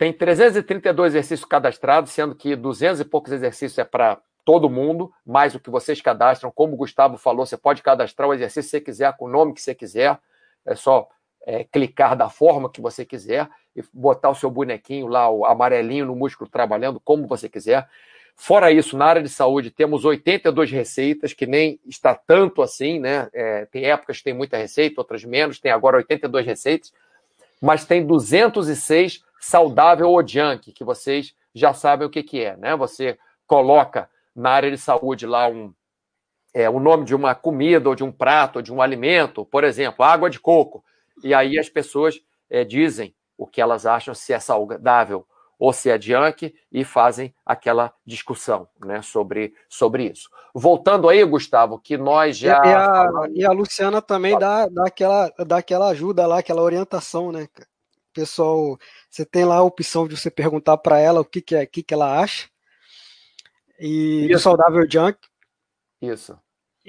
tem 0.00 0.14
332 0.14 1.12
exercícios 1.12 1.44
cadastrados, 1.44 2.12
sendo 2.12 2.34
que 2.34 2.56
200 2.56 3.00
e 3.00 3.04
poucos 3.04 3.32
exercícios 3.32 3.76
é 3.76 3.84
para 3.84 4.18
todo 4.46 4.70
mundo, 4.70 5.12
mais 5.26 5.54
o 5.54 5.60
que 5.60 5.68
vocês 5.68 6.00
cadastram. 6.00 6.50
Como 6.50 6.72
o 6.72 6.76
Gustavo 6.78 7.18
falou, 7.18 7.44
você 7.44 7.58
pode 7.58 7.82
cadastrar 7.82 8.26
o 8.26 8.32
exercício 8.32 8.62
que 8.62 8.70
você 8.70 8.80
quiser, 8.80 9.14
com 9.18 9.26
o 9.26 9.28
nome 9.28 9.52
que 9.52 9.60
você 9.60 9.74
quiser. 9.74 10.18
É 10.64 10.74
só 10.74 11.06
é, 11.44 11.64
clicar 11.64 12.16
da 12.16 12.30
forma 12.30 12.70
que 12.70 12.80
você 12.80 13.04
quiser 13.04 13.46
e 13.76 13.84
botar 13.92 14.30
o 14.30 14.34
seu 14.34 14.50
bonequinho 14.50 15.06
lá, 15.06 15.28
o 15.28 15.44
amarelinho 15.44 16.06
no 16.06 16.16
músculo 16.16 16.48
trabalhando, 16.48 16.98
como 16.98 17.26
você 17.26 17.46
quiser. 17.46 17.86
Fora 18.34 18.72
isso, 18.72 18.96
na 18.96 19.04
área 19.04 19.22
de 19.22 19.28
saúde, 19.28 19.70
temos 19.70 20.06
82 20.06 20.70
receitas, 20.70 21.34
que 21.34 21.46
nem 21.46 21.78
está 21.86 22.14
tanto 22.14 22.62
assim, 22.62 22.98
né? 22.98 23.28
É, 23.34 23.66
tem 23.66 23.84
épocas 23.84 24.16
que 24.16 24.24
tem 24.24 24.32
muita 24.32 24.56
receita, 24.56 24.98
outras 24.98 25.22
menos, 25.26 25.60
tem 25.60 25.70
agora 25.70 25.98
82 25.98 26.46
receitas, 26.46 26.90
mas 27.60 27.84
tem 27.84 28.06
206 28.06 29.28
saudável 29.40 30.10
ou 30.10 30.26
junk, 30.26 30.72
que 30.72 30.84
vocês 30.84 31.34
já 31.54 31.72
sabem 31.72 32.06
o 32.06 32.10
que, 32.10 32.22
que 32.22 32.44
é, 32.44 32.56
né? 32.56 32.76
Você 32.76 33.18
coloca 33.46 34.08
na 34.36 34.50
área 34.50 34.70
de 34.70 34.78
saúde 34.78 35.26
lá 35.26 35.48
um, 35.48 35.72
é, 36.54 36.68
o 36.68 36.78
nome 36.78 37.04
de 37.04 37.14
uma 37.14 37.34
comida 37.34 37.88
ou 37.88 37.94
de 37.94 38.04
um 38.04 38.12
prato 38.12 38.56
ou 38.56 38.62
de 38.62 38.72
um 38.72 38.80
alimento, 38.80 39.44
por 39.44 39.64
exemplo, 39.64 40.04
água 40.04 40.30
de 40.30 40.38
coco, 40.38 40.84
e 41.22 41.34
aí 41.34 41.58
as 41.58 41.68
pessoas 41.68 42.20
é, 42.48 42.64
dizem 42.64 43.14
o 43.36 43.46
que 43.46 43.60
elas 43.60 43.86
acham 43.86 44.14
se 44.14 44.32
é 44.32 44.38
saudável 44.38 45.26
ou 45.58 45.74
se 45.74 45.90
é 45.90 46.00
junk 46.00 46.54
e 46.72 46.84
fazem 46.84 47.34
aquela 47.44 47.92
discussão 48.06 48.66
né, 48.82 49.02
sobre, 49.02 49.54
sobre 49.68 50.04
isso. 50.04 50.30
Voltando 50.54 51.08
aí, 51.08 51.22
Gustavo, 51.22 51.78
que 51.78 51.98
nós 51.98 52.38
já. 52.38 52.62
E 52.64 52.74
a, 52.74 53.08
e 53.34 53.44
a 53.44 53.52
Luciana 53.52 54.00
também 54.00 54.38
dá, 54.38 54.66
dá, 54.68 54.86
aquela, 54.86 55.30
dá 55.46 55.58
aquela 55.58 55.88
ajuda 55.88 56.26
lá, 56.26 56.38
aquela 56.38 56.62
orientação, 56.62 57.30
né? 57.30 57.46
Pessoal, 58.12 58.78
você 59.08 59.24
tem 59.24 59.44
lá 59.44 59.56
a 59.56 59.62
opção 59.62 60.06
de 60.06 60.16
você 60.16 60.30
perguntar 60.30 60.76
para 60.78 60.98
ela 60.98 61.20
o 61.20 61.24
que, 61.24 61.40
que, 61.40 61.54
é, 61.54 61.66
que, 61.66 61.82
que 61.82 61.94
ela 61.94 62.20
acha. 62.20 62.48
E 63.78 64.26
Isso. 64.26 64.32
do 64.32 64.38
saudável 64.38 64.86
junk. 64.90 65.18
Isso. 66.00 66.38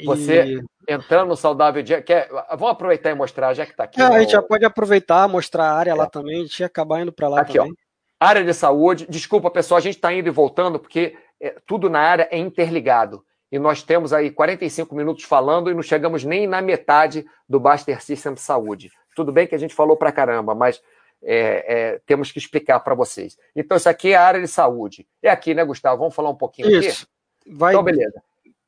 Você 0.06 0.44
e... 0.44 0.64
entrando 0.88 1.30
no 1.30 1.38
saudável 1.38 1.86
junk. 1.86 2.04
Quer... 2.04 2.30
Vamos 2.50 2.72
aproveitar 2.72 3.12
e 3.12 3.16
mostrar, 3.16 3.54
já 3.54 3.66
que 3.66 3.72
está 3.72 3.86
aqui. 3.86 4.02
É. 4.02 4.06
A 4.06 4.20
gente 4.20 4.32
já 4.32 4.42
pode 4.42 4.66
aproveitar, 4.66 5.28
mostrar 5.28 5.72
a 5.72 5.74
área 5.74 5.92
é. 5.92 5.96
lá 5.96 6.08
também. 6.08 6.42
A 6.42 6.44
gente 6.44 6.60
ia 6.60 6.66
acabar 6.66 7.02
indo 7.02 7.12
para 7.12 7.28
lá 7.28 7.42
aqui, 7.42 7.54
também. 7.58 7.72
Ó. 7.72 8.26
Área 8.26 8.44
de 8.44 8.54
saúde. 8.54 9.08
Desculpa, 9.10 9.50
pessoal, 9.50 9.78
a 9.78 9.82
gente 9.82 9.96
está 9.96 10.14
indo 10.14 10.28
e 10.28 10.32
voltando, 10.32 10.80
porque 10.80 11.18
é, 11.40 11.56
tudo 11.66 11.90
na 11.90 12.00
área 12.00 12.28
é 12.32 12.38
interligado. 12.38 13.24
E 13.52 13.60
nós 13.60 13.84
temos 13.84 14.14
aí 14.14 14.32
45 14.32 14.96
minutos 14.96 15.26
falando 15.26 15.70
e 15.70 15.74
não 15.74 15.82
chegamos 15.82 16.24
nem 16.24 16.48
na 16.48 16.62
metade 16.62 17.26
do 17.50 17.60
Baster 17.60 18.02
System 18.02 18.36
Saúde. 18.38 18.92
Tudo 19.14 19.32
bem 19.32 19.46
que 19.46 19.56
a 19.56 19.58
gente 19.58 19.76
falou 19.76 19.98
para 19.98 20.12
caramba, 20.12 20.56
mas 20.56 20.82
é, 21.24 21.66
é, 21.68 22.02
temos 22.06 22.32
que 22.32 22.40
explicar 22.40 22.80
para 22.80 22.96
vocês. 22.96 23.38
Então, 23.56 23.78
isso 23.78 23.90
aqui 23.90 24.14
é 24.14 24.16
a 24.16 24.24
área 24.24 24.42
de 24.42 24.48
saúde. 24.48 25.08
É 25.22 25.30
aqui, 25.30 25.54
né, 25.54 25.64
Gustavo? 25.64 26.00
Vamos 26.00 26.16
falar 26.16 26.30
um 26.30 26.36
pouquinho 26.36 26.70
isso. 26.70 27.04
aqui? 27.04 27.56
Vai... 27.56 27.74
Então, 27.74 27.84
beleza. 27.84 28.22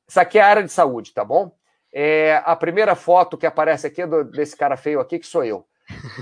Isso 0.08 0.20
aqui 0.20 0.38
é 0.38 0.42
a 0.42 0.48
área 0.48 0.64
de 0.64 0.72
saúde, 0.72 1.14
tá 1.14 1.24
bom? 1.24 1.52
É, 1.92 2.42
a 2.46 2.56
primeira 2.56 2.96
foto 2.96 3.38
que 3.38 3.46
aparece 3.46 3.88
aqui 3.88 4.02
é 4.02 4.08
do, 4.08 4.24
desse 4.24 4.56
cara 4.56 4.76
feio 4.76 5.00
aqui, 5.00 5.20
que 5.20 5.28
sou 5.28 5.44
eu. 5.44 5.66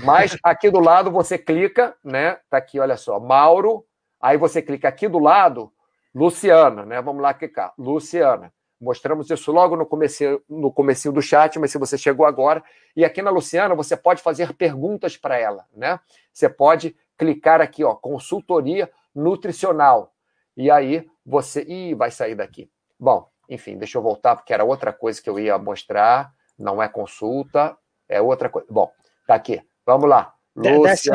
Mas 0.04 0.36
aqui 0.42 0.70
do 0.70 0.80
lado 0.80 1.10
você 1.10 1.38
clica, 1.38 1.94
né? 2.04 2.38
Tá 2.50 2.58
aqui, 2.58 2.78
olha 2.78 2.96
só, 2.96 3.18
Mauro. 3.18 3.84
Aí 4.20 4.36
você 4.36 4.60
clica 4.60 4.88
aqui 4.88 5.08
do 5.08 5.18
lado, 5.18 5.72
Luciana, 6.14 6.84
né? 6.84 7.00
Vamos 7.00 7.22
lá 7.22 7.32
clicar, 7.32 7.72
Luciana. 7.78 8.52
Mostramos 8.82 9.30
isso 9.30 9.52
logo 9.52 9.76
no 9.76 9.86
começo 9.86 10.42
no 10.48 10.72
comecinho 10.72 11.14
do 11.14 11.22
chat, 11.22 11.56
mas 11.56 11.70
se 11.70 11.78
você 11.78 11.96
chegou 11.96 12.26
agora, 12.26 12.64
e 12.96 13.04
aqui 13.04 13.22
na 13.22 13.30
Luciana 13.30 13.76
você 13.76 13.96
pode 13.96 14.20
fazer 14.20 14.52
perguntas 14.54 15.16
para 15.16 15.38
ela, 15.38 15.64
né? 15.72 16.00
Você 16.32 16.48
pode 16.48 16.96
clicar 17.16 17.60
aqui, 17.60 17.84
ó, 17.84 17.94
consultoria 17.94 18.90
nutricional. 19.14 20.12
E 20.56 20.68
aí 20.68 21.08
você, 21.24 21.62
ih, 21.62 21.94
vai 21.94 22.10
sair 22.10 22.34
daqui. 22.34 22.68
Bom, 22.98 23.28
enfim, 23.48 23.78
deixa 23.78 23.98
eu 23.98 24.02
voltar 24.02 24.34
porque 24.34 24.52
era 24.52 24.64
outra 24.64 24.92
coisa 24.92 25.22
que 25.22 25.30
eu 25.30 25.38
ia 25.38 25.56
mostrar, 25.58 26.32
não 26.58 26.82
é 26.82 26.88
consulta, 26.88 27.76
é 28.08 28.20
outra 28.20 28.48
coisa. 28.48 28.66
Bom, 28.68 28.90
tá 29.28 29.36
aqui. 29.36 29.62
Vamos 29.86 30.10
lá. 30.10 30.34
Desce, 30.56 31.08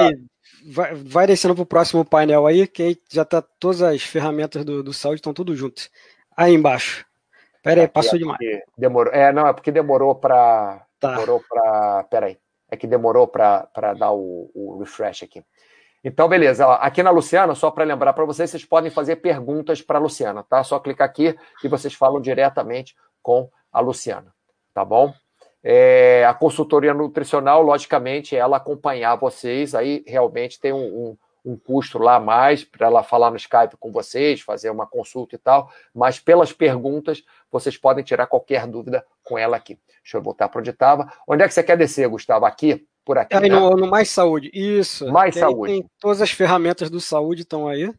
vai, 0.74 0.96
vai 0.96 1.28
descendo 1.28 1.54
para 1.54 1.64
o 1.64 1.66
próximo 1.66 2.06
painel 2.06 2.48
aí, 2.48 2.66
que 2.66 2.82
aí 2.82 2.98
já 3.12 3.26
tá 3.26 3.42
todas 3.42 3.82
as 3.82 4.04
ferramentas 4.04 4.64
do, 4.64 4.82
do 4.82 4.94
saúde 4.94 5.20
estão 5.20 5.34
tudo 5.34 5.54
juntas. 5.54 5.90
Aí 6.36 6.54
embaixo. 6.54 7.07
Pera 7.68 7.82
aí, 7.82 7.88
passou 7.90 8.18
demais. 8.18 8.40
Demorou. 8.78 9.14
É, 9.14 9.34
não, 9.34 9.46
é 9.46 9.52
porque 9.52 9.72
demorou 9.72 10.16
para. 10.16 10.86
Tá. 11.00 11.12
Demorou 11.12 11.44
para. 11.50 12.04
Pera 12.06 12.28
aí. 12.28 12.38
É 12.72 12.78
que 12.78 12.88
demorou 12.88 13.28
para 13.28 13.94
dar 13.98 14.12
o, 14.12 14.50
o, 14.56 14.78
refresh 14.80 15.24
aqui. 15.24 15.44
Então, 16.04 16.30
beleza. 16.30 16.66
Aqui 16.76 17.04
na 17.04 17.12
Luciana, 17.12 17.56
só 17.56 17.70
para 17.70 17.84
lembrar 17.84 18.14
para 18.14 18.24
vocês, 18.24 18.50
vocês 18.50 18.64
podem 18.64 18.90
fazer 18.90 19.18
perguntas 19.18 19.82
para 19.82 20.00
a 20.00 20.02
Luciana, 20.02 20.44
tá? 20.44 20.64
Só 20.64 20.80
clicar 20.80 21.08
aqui 21.08 21.36
e 21.64 21.68
vocês 21.68 21.94
falam 21.94 22.22
diretamente 22.22 22.96
com 23.22 23.50
a 23.72 23.82
Luciana, 23.82 24.34
tá 24.74 24.86
bom? 24.86 25.14
É, 25.64 26.26
a 26.26 26.34
consultoria 26.34 26.94
nutricional, 26.94 27.62
logicamente, 27.62 28.36
ela 28.36 28.58
acompanhar 28.58 29.16
vocês, 29.16 29.76
aí 29.76 30.04
realmente 30.08 30.60
tem 30.60 30.72
um, 30.72 30.78
um, 30.78 31.18
um 31.48 31.58
custo 31.58 31.98
lá 31.98 32.16
a 32.16 32.20
mais 32.20 32.64
para 32.64 32.88
ela 32.88 33.04
falar 33.04 33.32
no 33.32 33.38
Skype 33.38 33.78
com 33.80 33.92
vocês, 33.92 34.42
fazer 34.42 34.70
uma 34.70 34.86
consulta 34.86 35.36
e 35.36 35.38
tal, 35.38 35.72
mas 35.94 36.20
pelas 36.20 36.52
perguntas, 36.52 37.24
vocês 37.52 37.78
podem 37.78 38.04
tirar 38.04 38.28
qualquer 38.28 38.68
dúvida 38.68 39.06
com 39.24 39.38
ela 39.38 39.58
aqui. 39.58 39.80
Deixa 40.04 40.18
eu 40.18 40.22
voltar 40.22 40.50
para 40.50 40.60
onde 40.60 40.70
estava. 40.70 41.12
Onde 41.28 41.44
é 41.44 41.48
que 41.48 41.54
você 41.54 41.64
quer 41.64 41.78
descer, 41.78 42.08
Gustavo? 42.08 42.46
Aqui? 42.46 42.86
Por 43.06 43.18
aqui? 43.18 43.36
Aí 43.36 43.50
né? 43.50 43.56
no, 43.56 43.76
no, 43.76 43.88
Mais 43.88 44.10
Saúde, 44.10 44.52
isso. 44.54 45.12
Mais 45.12 45.36
Saúde. 45.36 45.74
Tem, 45.74 45.90
todas 46.00 46.22
as 46.22 46.32
ferramentas 46.32 46.90
do 46.90 47.00
saúde 47.00 47.44
estão 47.44 47.68
aí. 47.68 47.94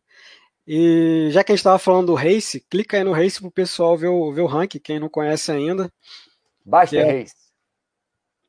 E 0.67 1.29
já 1.31 1.43
que 1.43 1.51
a 1.51 1.55
gente 1.55 1.61
estava 1.61 1.79
falando 1.79 2.09
do 2.09 2.15
Race, 2.15 2.61
clica 2.69 2.99
aí 2.99 3.05
no 3.05 3.15
Race 3.15 3.41
para 3.41 3.49
o 3.49 3.53
pessoal 3.53 3.97
ver 3.97 4.09
o, 4.09 4.31
ver 4.31 4.43
o 4.43 4.47
ranking, 4.47 4.79
quem 4.79 5.01
não 5.01 5.09
conhece 5.09 5.51
ainda. 5.51 5.91
Baixa 6.65 6.99
é... 6.99 7.21
Race. 7.21 7.35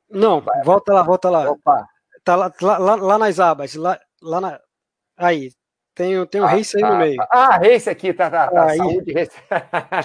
Não, 0.10 0.41
Vai. 0.41 0.64
volta 0.64 0.93
lá, 0.93 1.04
volta 1.04 1.30
lá. 1.30 1.52
Opa. 1.52 1.88
Tá 2.24 2.36
lá, 2.36 2.52
lá, 2.60 2.95
lá 2.95 3.18
nas 3.18 3.39
abas, 3.39 3.76
lá, 3.76 3.97
lá 4.22 4.41
na... 4.41 4.60
Aí, 5.16 5.52
tem, 6.00 6.26
tem 6.28 6.39
um 6.39 6.45
ah, 6.45 6.47
race 6.47 6.78
aí 6.78 6.89
no 6.89 6.97
meio. 6.97 7.22
Ah, 7.30 7.58
race 7.58 7.89
aqui, 7.89 8.14
tá, 8.14 8.30
tá, 8.30 8.47
tá. 8.47 8.70
Aí. 8.70 8.78
Saúde, 8.78 9.12
race. 9.12 9.38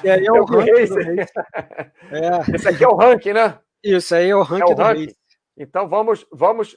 Aí 0.03 0.26
é 0.26 0.32
o 0.32 0.45
race. 0.45 0.92
race. 0.92 1.32
É. 2.11 2.57
Esse 2.57 2.68
aqui 2.68 2.82
é 2.82 2.88
o 2.88 2.97
ranking, 2.97 3.32
né? 3.32 3.59
Isso 3.82 4.12
aí 4.12 4.28
é 4.28 4.34
o 4.34 4.42
ranking 4.42 4.70
é 4.70 4.72
o 4.72 4.74
do 4.74 4.82
ranking. 4.82 5.05
race. 5.05 5.16
Então 5.57 5.88
vamos, 5.88 6.26
vamos 6.32 6.76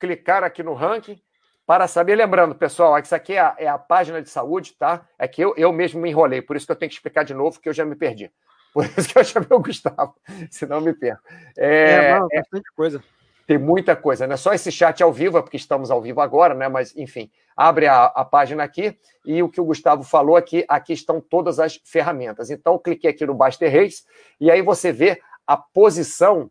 clicar 0.00 0.42
aqui 0.42 0.64
no 0.64 0.74
ranking 0.74 1.20
para 1.64 1.86
saber. 1.86 2.16
Lembrando, 2.16 2.56
pessoal, 2.56 2.98
isso 2.98 3.14
aqui 3.14 3.34
é 3.34 3.38
a, 3.38 3.54
é 3.58 3.68
a, 3.68 3.78
página 3.78 4.20
de 4.20 4.28
saúde, 4.28 4.74
tá? 4.76 5.06
É 5.16 5.28
que 5.28 5.40
eu, 5.40 5.54
eu 5.56 5.72
mesmo 5.72 6.00
me 6.00 6.10
enrolei, 6.10 6.42
por 6.42 6.56
isso 6.56 6.66
que 6.66 6.72
eu 6.72 6.76
tenho 6.76 6.90
que 6.90 6.96
explicar 6.96 7.22
de 7.22 7.32
novo, 7.32 7.60
que 7.60 7.68
eu 7.68 7.72
já 7.72 7.84
me 7.84 7.94
perdi. 7.94 8.28
Por 8.72 8.86
isso 8.86 9.08
que 9.08 9.16
eu 9.16 9.22
chamei 9.24 9.48
o 9.52 9.60
Gustavo, 9.60 10.16
senão 10.50 10.80
me 10.80 10.92
perco. 10.92 11.22
É, 11.56 11.92
é, 11.92 12.18
não, 12.18 12.26
é 12.32 12.38
bastante 12.38 12.72
coisa. 12.74 13.00
Tem 13.46 13.58
muita 13.58 13.94
coisa, 13.94 14.26
não 14.26 14.34
é 14.34 14.38
só 14.38 14.54
esse 14.54 14.72
chat 14.72 15.02
ao 15.02 15.12
vivo, 15.12 15.36
é 15.36 15.42
porque 15.42 15.56
estamos 15.56 15.90
ao 15.90 16.00
vivo 16.00 16.20
agora, 16.20 16.54
né? 16.54 16.68
Mas, 16.68 16.96
enfim, 16.96 17.30
abre 17.54 17.86
a, 17.86 18.06
a 18.06 18.24
página 18.24 18.64
aqui 18.64 18.98
e 19.24 19.42
o 19.42 19.50
que 19.50 19.60
o 19.60 19.64
Gustavo 19.64 20.02
falou 20.02 20.36
aqui, 20.36 20.64
aqui 20.68 20.94
estão 20.94 21.20
todas 21.20 21.60
as 21.60 21.78
ferramentas. 21.84 22.50
Então, 22.50 22.78
cliquei 22.78 23.10
aqui 23.10 23.26
no 23.26 23.34
Baster 23.34 23.70
Reis 23.70 24.06
e 24.40 24.50
aí 24.50 24.62
você 24.62 24.90
vê 24.92 25.20
a 25.46 25.56
posição 25.56 26.50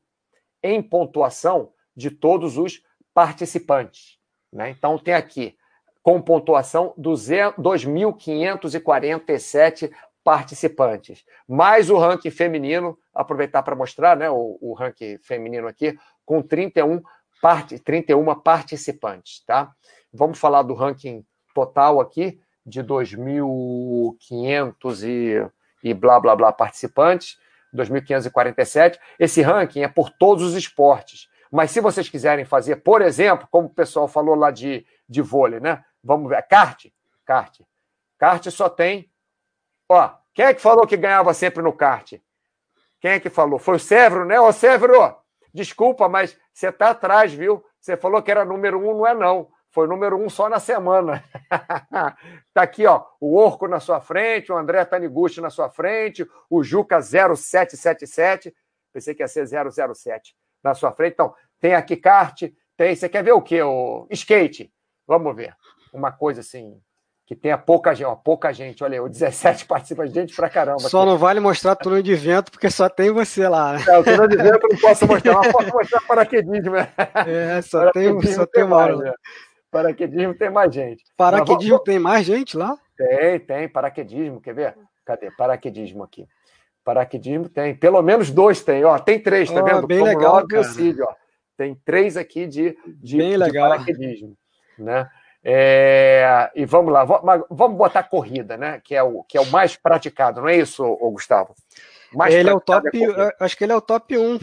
em 0.62 0.82
pontuação 0.82 1.72
de 1.96 2.10
todos 2.12 2.58
os 2.58 2.82
participantes. 3.14 4.18
Né? 4.52 4.70
Então, 4.70 5.00
tem 5.00 5.16
aqui, 5.16 5.58
com 6.02 6.22
pontuação, 6.22 6.94
2.547 7.00 9.92
participantes. 10.24 11.26
Mais 11.48 11.90
o 11.90 11.98
ranking 11.98 12.32
feminino, 12.32 12.98
aproveitar 13.14 13.64
para 13.64 13.76
mostrar 13.76 14.16
né, 14.16 14.30
o, 14.30 14.58
o 14.62 14.74
ranking 14.74 15.18
feminino 15.20 15.68
aqui, 15.68 15.98
com 16.26 16.42
31, 16.42 17.02
part, 17.42 17.78
31 17.80 18.34
participantes. 18.42 19.44
Tá? 19.46 19.72
Vamos 20.12 20.40
falar 20.40 20.64
do 20.64 20.74
ranking 20.74 21.26
total 21.54 22.00
aqui, 22.00 22.40
de 22.66 22.82
2.500 22.84 25.04
e, 25.04 25.46
e 25.84 25.94
blá, 25.94 26.20
blá, 26.20 26.36
blá 26.36 26.52
participantes, 26.52 27.38
2.547. 27.76 28.98
Esse 29.20 29.42
ranking 29.42 29.82
é 29.82 29.88
por 29.88 30.10
todos 30.10 30.44
os 30.44 30.56
esportes. 30.56 31.28
Mas 31.52 31.72
se 31.72 31.82
vocês 31.82 32.10
quiserem 32.10 32.46
fazer, 32.46 32.78
por 32.78 33.02
exemplo, 33.02 33.48
como 33.52 33.68
o 33.68 33.74
pessoal 33.74 34.08
falou 34.08 34.36
lá 34.36 34.50
de, 34.50 34.86
de 35.08 35.22
vôlei, 35.22 35.60
né? 35.60 35.84
Vamos 36.04 36.30
ver. 36.30 36.42
Kart. 36.48 36.86
Kart. 37.26 37.60
Kart 38.18 38.50
só 38.50 38.70
tem. 38.70 39.12
Ó, 39.94 40.12
quem 40.34 40.46
é 40.46 40.54
que 40.54 40.62
falou 40.62 40.88
que 40.88 40.98
ganhava 40.98 41.34
sempre 41.34 41.62
no 41.62 41.72
kart? 41.72 42.14
Quem 43.00 43.12
é 43.12 43.20
que 43.20 43.30
falou? 43.30 43.60
Foi 43.60 43.76
o 43.76 43.80
Severo, 43.80 44.26
né? 44.26 44.40
Ô, 44.40 44.52
Severo, 44.52 45.16
desculpa, 45.54 46.10
mas 46.10 46.36
você 46.52 46.72
tá 46.72 46.90
atrás, 46.90 47.32
viu? 47.32 47.64
Você 47.80 47.96
falou 47.96 48.22
que 48.22 48.32
era 48.32 48.44
número 48.44 48.80
um, 48.80 48.98
não 48.98 49.08
é 49.08 49.14
não. 49.14 49.50
Foi 49.70 49.88
número 49.88 50.18
um 50.18 50.30
só 50.30 50.50
na 50.50 50.60
semana. 50.60 51.24
tá 52.54 52.62
aqui, 52.62 52.86
ó, 52.88 53.06
o 53.20 53.36
Orco 53.36 53.68
na 53.68 53.80
sua 53.80 54.00
frente, 54.00 54.52
o 54.52 54.58
André 54.58 54.84
Taniguchi 54.86 55.42
na 55.42 55.50
sua 55.50 55.70
frente, 55.70 56.28
o 56.50 56.64
Juca 56.64 57.02
0777. 57.02 58.54
Pensei 58.92 59.14
que 59.14 59.22
ia 59.22 59.28
ser 59.28 59.48
007 59.48 60.36
na 60.64 60.74
sua 60.74 60.92
frente. 60.92 61.14
Então, 61.14 61.36
tem 61.60 61.76
aqui 61.76 61.96
kart, 61.96 62.44
tem. 62.78 62.96
Você 62.96 63.10
quer 63.10 63.24
ver 63.24 63.34
o 63.34 63.42
quê? 63.42 63.62
O 63.62 64.08
skate. 64.12 64.72
Vamos 65.06 65.36
ver. 65.36 65.56
Uma 65.92 66.12
coisa 66.12 66.42
assim. 66.42 66.80
Que 67.34 67.40
tenha 67.40 67.58
pouca 67.58 67.96
gente, 67.96 68.06
ó, 68.06 68.16
pouca 68.16 68.54
gente, 68.54 68.84
olha 68.84 68.94
aí, 68.94 69.00
o 69.00 69.10
17 69.10 69.66
participa 69.66 70.08
de 70.08 70.14
gente 70.14 70.36
pra 70.36 70.48
caramba. 70.48 70.82
Só 70.82 71.00
aqui. 71.00 71.10
não 71.10 71.18
vale 71.18 71.40
mostrar 71.40 71.76
túnel 71.76 72.04
de 72.04 72.14
vento, 72.14 72.52
porque 72.52 72.70
só 72.70 72.88
tem 72.88 73.12
você 73.12 73.48
lá. 73.48 73.76
É, 73.88 73.98
o 73.98 74.04
túnel 74.04 74.28
de 74.28 74.38
vento 74.38 74.60
eu 74.62 74.70
não 74.70 74.78
posso 74.78 75.08
mostrar, 75.08 75.34
mas 75.34 75.52
posso 75.52 75.74
mostrar 75.74 76.02
paraquedismo. 76.06 76.74
Né? 76.74 76.88
É, 77.26 77.62
só 77.64 77.92
tem, 77.92 78.22
só 78.22 78.46
tem, 78.46 78.66
mais. 78.66 79.00
Né? 79.00 79.12
Paraquedismo 79.72 80.36
tem 80.36 80.52
mais 80.52 80.72
gente. 80.72 81.04
Paraquedismo 81.18 81.72
vamos... 81.72 81.84
tem 81.86 81.98
mais 81.98 82.24
gente 82.24 82.56
lá? 82.56 82.78
Tem, 82.96 83.40
tem, 83.40 83.68
paraquedismo, 83.68 84.40
quer 84.40 84.54
ver? 84.54 84.78
Cadê? 85.04 85.32
Paraquedismo 85.32 86.04
aqui. 86.04 86.28
Paraquedismo 86.86 87.50
tem, 87.50 87.74
pelo 87.74 88.02
menos 88.04 88.30
dois 88.30 88.62
tem, 88.62 88.86
ó, 88.86 89.00
tem 89.00 89.18
três, 89.18 89.50
tá 89.50 89.60
oh, 89.60 89.66
vendo? 89.66 89.88
Bem 89.88 90.00
Como 90.00 90.12
legal. 90.12 90.64
Cid, 90.66 91.02
ó. 91.02 91.16
Tem 91.58 91.74
três 91.84 92.16
aqui 92.16 92.46
de, 92.46 92.78
de, 92.86 93.18
bem 93.18 93.40
de 93.40 93.54
paraquedismo, 93.54 94.38
né? 94.78 95.10
É, 95.44 96.50
e 96.56 96.66
vamos 96.66 96.94
lá, 96.94 97.04
vamos 97.04 97.78
botar 97.78 98.04
corrida, 98.04 98.56
né? 98.56 98.80
Que 98.82 98.96
é 98.96 99.04
o 99.04 99.24
que 99.24 99.38
é 99.38 99.42
o 99.42 99.46
mais 99.52 99.76
praticado, 99.76 100.40
não 100.42 100.48
é 100.48 100.56
isso, 100.56 100.84
Gustavo? 101.12 101.54
Mais 102.14 102.34
ele 102.34 102.50
é 102.50 102.54
o 102.54 102.62
top, 102.62 102.88
é 102.94 103.36
acho 103.40 103.58
que 103.58 103.64
ele 103.64 103.74
é 103.74 103.76
o 103.76 103.82
top 103.82 104.18
1. 104.18 104.40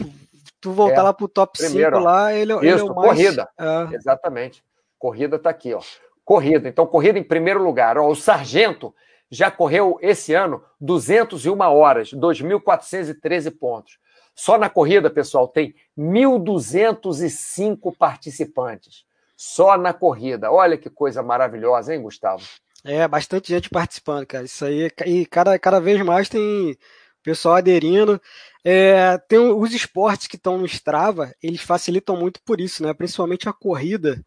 Tu 0.59 0.71
voltar 0.71 0.99
é, 0.99 1.01
lá 1.01 1.13
pro 1.13 1.27
top 1.27 1.57
primeiro, 1.57 1.95
5 1.95 2.05
lá, 2.05 2.33
ele, 2.33 2.53
isso, 2.53 2.63
ele 2.63 2.79
é 2.79 2.83
o 2.83 2.95
mais... 2.95 3.09
corrida. 3.09 3.49
É. 3.57 3.95
Exatamente. 3.95 4.63
Corrida 4.99 5.39
tá 5.39 5.49
aqui, 5.49 5.73
ó. 5.73 5.81
Corrida. 6.23 6.69
Então, 6.69 6.85
corrida 6.85 7.17
em 7.17 7.23
primeiro 7.23 7.63
lugar. 7.63 7.97
Ó, 7.97 8.07
o 8.07 8.15
sargento 8.15 8.93
já 9.31 9.49
correu 9.49 9.97
esse 10.01 10.35
ano 10.35 10.63
201 10.79 11.59
horas, 11.61 12.13
2.413 12.13 13.57
pontos. 13.57 13.97
Só 14.35 14.57
na 14.57 14.69
corrida, 14.69 15.09
pessoal, 15.09 15.47
tem 15.47 15.73
1.205 15.97 17.95
participantes. 17.97 19.03
Só 19.43 19.75
na 19.75 19.91
corrida. 19.91 20.51
Olha 20.51 20.77
que 20.77 20.87
coisa 20.87 21.23
maravilhosa, 21.23 21.95
hein, 21.95 22.03
Gustavo? 22.03 22.43
É, 22.85 23.07
bastante 23.07 23.47
gente 23.47 23.71
participando, 23.71 24.23
cara. 24.27 24.45
Isso 24.45 24.63
aí, 24.63 24.91
e 25.07 25.25
cada, 25.25 25.57
cada 25.57 25.79
vez 25.79 25.99
mais 26.03 26.29
tem 26.29 26.77
pessoal 27.23 27.55
aderindo. 27.55 28.21
É, 28.63 29.17
tem 29.17 29.39
os 29.39 29.73
esportes 29.73 30.27
que 30.27 30.35
estão 30.35 30.59
no 30.59 30.65
Strava, 30.67 31.33
eles 31.41 31.61
facilitam 31.61 32.15
muito 32.15 32.39
por 32.45 32.61
isso, 32.61 32.83
né? 32.83 32.93
Principalmente 32.93 33.49
a 33.49 33.53
corrida. 33.53 34.23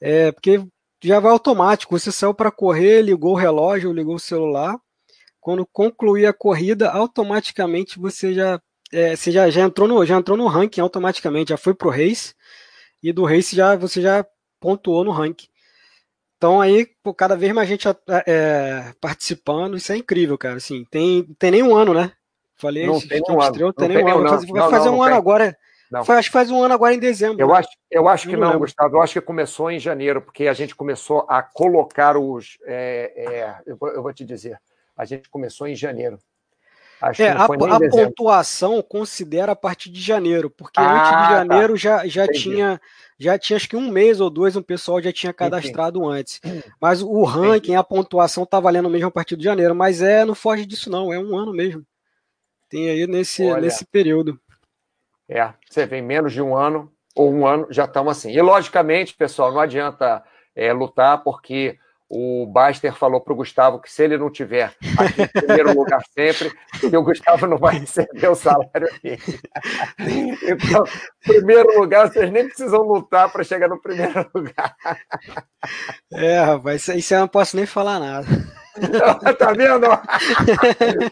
É, 0.00 0.30
porque 0.30 0.64
já 1.02 1.18
vai 1.18 1.32
automático. 1.32 1.98
Você 1.98 2.12
saiu 2.12 2.32
para 2.32 2.52
correr, 2.52 3.02
ligou 3.02 3.32
o 3.32 3.36
relógio, 3.36 3.92
ligou 3.92 4.14
o 4.14 4.20
celular. 4.20 4.78
Quando 5.40 5.66
concluir 5.66 6.26
a 6.26 6.32
corrida, 6.32 6.88
automaticamente 6.88 7.98
você 7.98 8.32
já, 8.32 8.60
é, 8.92 9.16
você 9.16 9.32
já, 9.32 9.50
já, 9.50 9.62
entrou 9.62 9.88
no, 9.88 10.06
já 10.06 10.16
entrou 10.16 10.36
no 10.36 10.46
ranking 10.46 10.80
automaticamente, 10.80 11.50
já 11.50 11.56
foi 11.56 11.74
pro 11.74 11.90
race 11.90 12.32
e 13.02 13.12
do 13.12 13.24
race 13.24 13.56
já 13.56 13.74
você 13.74 14.00
já 14.00 14.24
pontuou 14.62 15.04
no 15.04 15.10
ranking. 15.10 15.48
Então 16.38 16.60
aí, 16.60 16.86
pô, 17.02 17.12
cada 17.12 17.36
vez 17.36 17.52
mais 17.52 17.68
gente 17.68 17.86
é, 18.26 18.92
participando, 19.00 19.76
isso 19.76 19.92
é 19.92 19.96
incrível, 19.96 20.38
cara. 20.38 20.56
Assim, 20.56 20.84
tem, 20.90 21.24
tem 21.38 21.50
nem 21.50 21.62
um 21.62 21.74
ano, 21.76 21.92
né? 21.92 22.12
Falei, 22.56 22.86
não 22.86 23.00
tem 23.00 23.20
um 23.28 23.40
ano. 23.40 23.42
Estreou, 23.42 23.72
tem 23.72 23.88
nem 23.88 24.04
um 24.04 24.08
ano. 24.08 24.28
Vai, 24.28 24.46
vai 24.46 24.70
fazer 24.70 24.88
um 24.88 25.02
ano 25.02 25.14
agora. 25.14 25.56
Não. 25.90 26.04
Foi, 26.04 26.16
acho 26.16 26.30
que 26.30 26.32
faz 26.32 26.50
um 26.50 26.62
ano 26.62 26.72
agora 26.72 26.94
em 26.94 26.98
dezembro. 26.98 27.38
Eu, 27.38 27.48
né? 27.48 27.54
acho, 27.58 27.68
eu 27.90 28.08
acho 28.08 28.28
que 28.28 28.36
não, 28.36 28.52
não 28.52 28.58
Gustavo. 28.58 28.96
Eu 28.96 29.02
acho 29.02 29.12
que 29.12 29.20
começou 29.20 29.70
em 29.70 29.78
janeiro, 29.78 30.22
porque 30.22 30.48
a 30.48 30.52
gente 30.54 30.74
começou 30.74 31.26
a 31.28 31.42
colocar 31.42 32.16
os. 32.16 32.56
É, 32.64 33.12
é, 33.14 33.56
eu, 33.66 33.76
vou, 33.76 33.90
eu, 33.90 34.02
vou, 34.02 34.12
te 34.12 34.24
dizer, 34.24 34.58
a 34.96 35.04
gente 35.04 35.28
começou 35.28 35.66
em 35.66 35.76
janeiro. 35.76 36.18
Acho 37.02 37.20
é, 37.20 37.30
a, 37.30 37.46
a 37.46 37.90
pontuação 37.90 38.80
considera 38.80 39.52
a 39.52 39.56
partir 39.56 39.90
de 39.90 40.00
janeiro, 40.00 40.48
porque 40.48 40.78
ah, 40.78 40.92
antes 40.92 41.10
de 41.10 41.16
tá. 41.16 41.30
janeiro 41.30 41.72
tá. 41.72 41.78
já, 41.78 42.06
já 42.06 42.28
tinha 42.28 42.80
já 43.18 43.36
tinha 43.36 43.56
acho 43.56 43.68
que 43.68 43.76
um 43.76 43.90
mês 43.90 44.20
ou 44.20 44.30
dois 44.30 44.54
um 44.54 44.62
pessoal 44.62 45.02
já 45.02 45.12
tinha 45.12 45.32
cadastrado 45.32 45.98
Entendi. 45.98 46.18
antes. 46.18 46.40
Mas 46.80 47.02
o 47.02 47.24
ranking, 47.24 47.56
Entendi. 47.56 47.74
a 47.74 47.82
pontuação 47.82 48.46
tá 48.46 48.60
valendo 48.60 48.88
mesmo 48.88 49.08
a 49.08 49.10
partir 49.10 49.36
de 49.36 49.42
janeiro, 49.42 49.74
mas 49.74 50.00
é 50.00 50.24
não 50.24 50.34
foge 50.34 50.64
disso 50.64 50.88
não, 50.88 51.12
é 51.12 51.18
um 51.18 51.36
ano 51.36 51.52
mesmo. 51.52 51.84
Tem 52.68 52.88
aí 52.88 53.04
nesse, 53.08 53.52
nesse 53.56 53.84
período. 53.84 54.40
É, 55.28 55.52
você 55.68 55.84
vem 55.84 56.02
menos 56.02 56.32
de 56.32 56.40
um 56.40 56.56
ano 56.56 56.90
ou 57.16 57.32
um 57.32 57.44
ano, 57.44 57.66
já 57.68 57.84
estamos 57.84 58.16
assim. 58.16 58.30
E, 58.30 58.40
logicamente, 58.40 59.12
pessoal, 59.14 59.52
não 59.52 59.60
adianta 59.60 60.22
é, 60.54 60.72
lutar, 60.72 61.22
porque 61.24 61.78
o 62.14 62.46
Baster 62.46 62.94
falou 62.94 63.22
para 63.22 63.32
o 63.32 63.36
Gustavo 63.36 63.80
que 63.80 63.90
se 63.90 64.02
ele 64.02 64.18
não 64.18 64.30
tiver 64.30 64.74
aqui 64.98 65.22
em 65.22 65.28
primeiro 65.28 65.72
lugar 65.72 66.02
sempre, 66.12 66.52
o 66.94 67.02
Gustavo 67.02 67.46
não 67.46 67.56
vai 67.56 67.78
receber 67.78 68.28
o 68.28 68.34
salário 68.34 68.88
dele. 69.02 69.22
Então, 70.42 70.84
primeiro 71.24 71.78
lugar, 71.78 72.08
vocês 72.08 72.30
nem 72.30 72.46
precisam 72.46 72.82
lutar 72.82 73.32
para 73.32 73.42
chegar 73.44 73.68
no 73.68 73.80
primeiro 73.80 74.28
lugar. 74.34 74.74
É, 76.12 76.40
rapaz, 76.40 76.86
isso, 76.88 77.14
eu 77.14 77.20
não 77.20 77.28
posso 77.28 77.56
nem 77.56 77.64
falar 77.64 77.98
nada. 77.98 78.26
tá 79.38 79.52
vendo? 79.52 79.86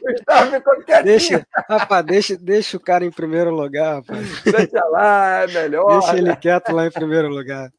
Gustavo 0.02 0.50
ficou 0.50 0.82
quietinho. 0.82 1.04
Deixa, 1.04 1.46
rapaz, 1.68 2.04
deixa, 2.04 2.36
deixa 2.36 2.76
o 2.76 2.80
cara 2.80 3.04
em 3.04 3.10
primeiro 3.10 3.50
lugar, 3.50 3.96
rapaz. 3.96 4.42
Deixa 4.42 4.84
lá, 4.90 5.42
é 5.42 5.46
melhor. 5.46 6.00
Deixa 6.00 6.18
ele 6.18 6.36
quieto 6.36 6.72
lá 6.72 6.86
em 6.86 6.90
primeiro 6.90 7.28
lugar. 7.28 7.70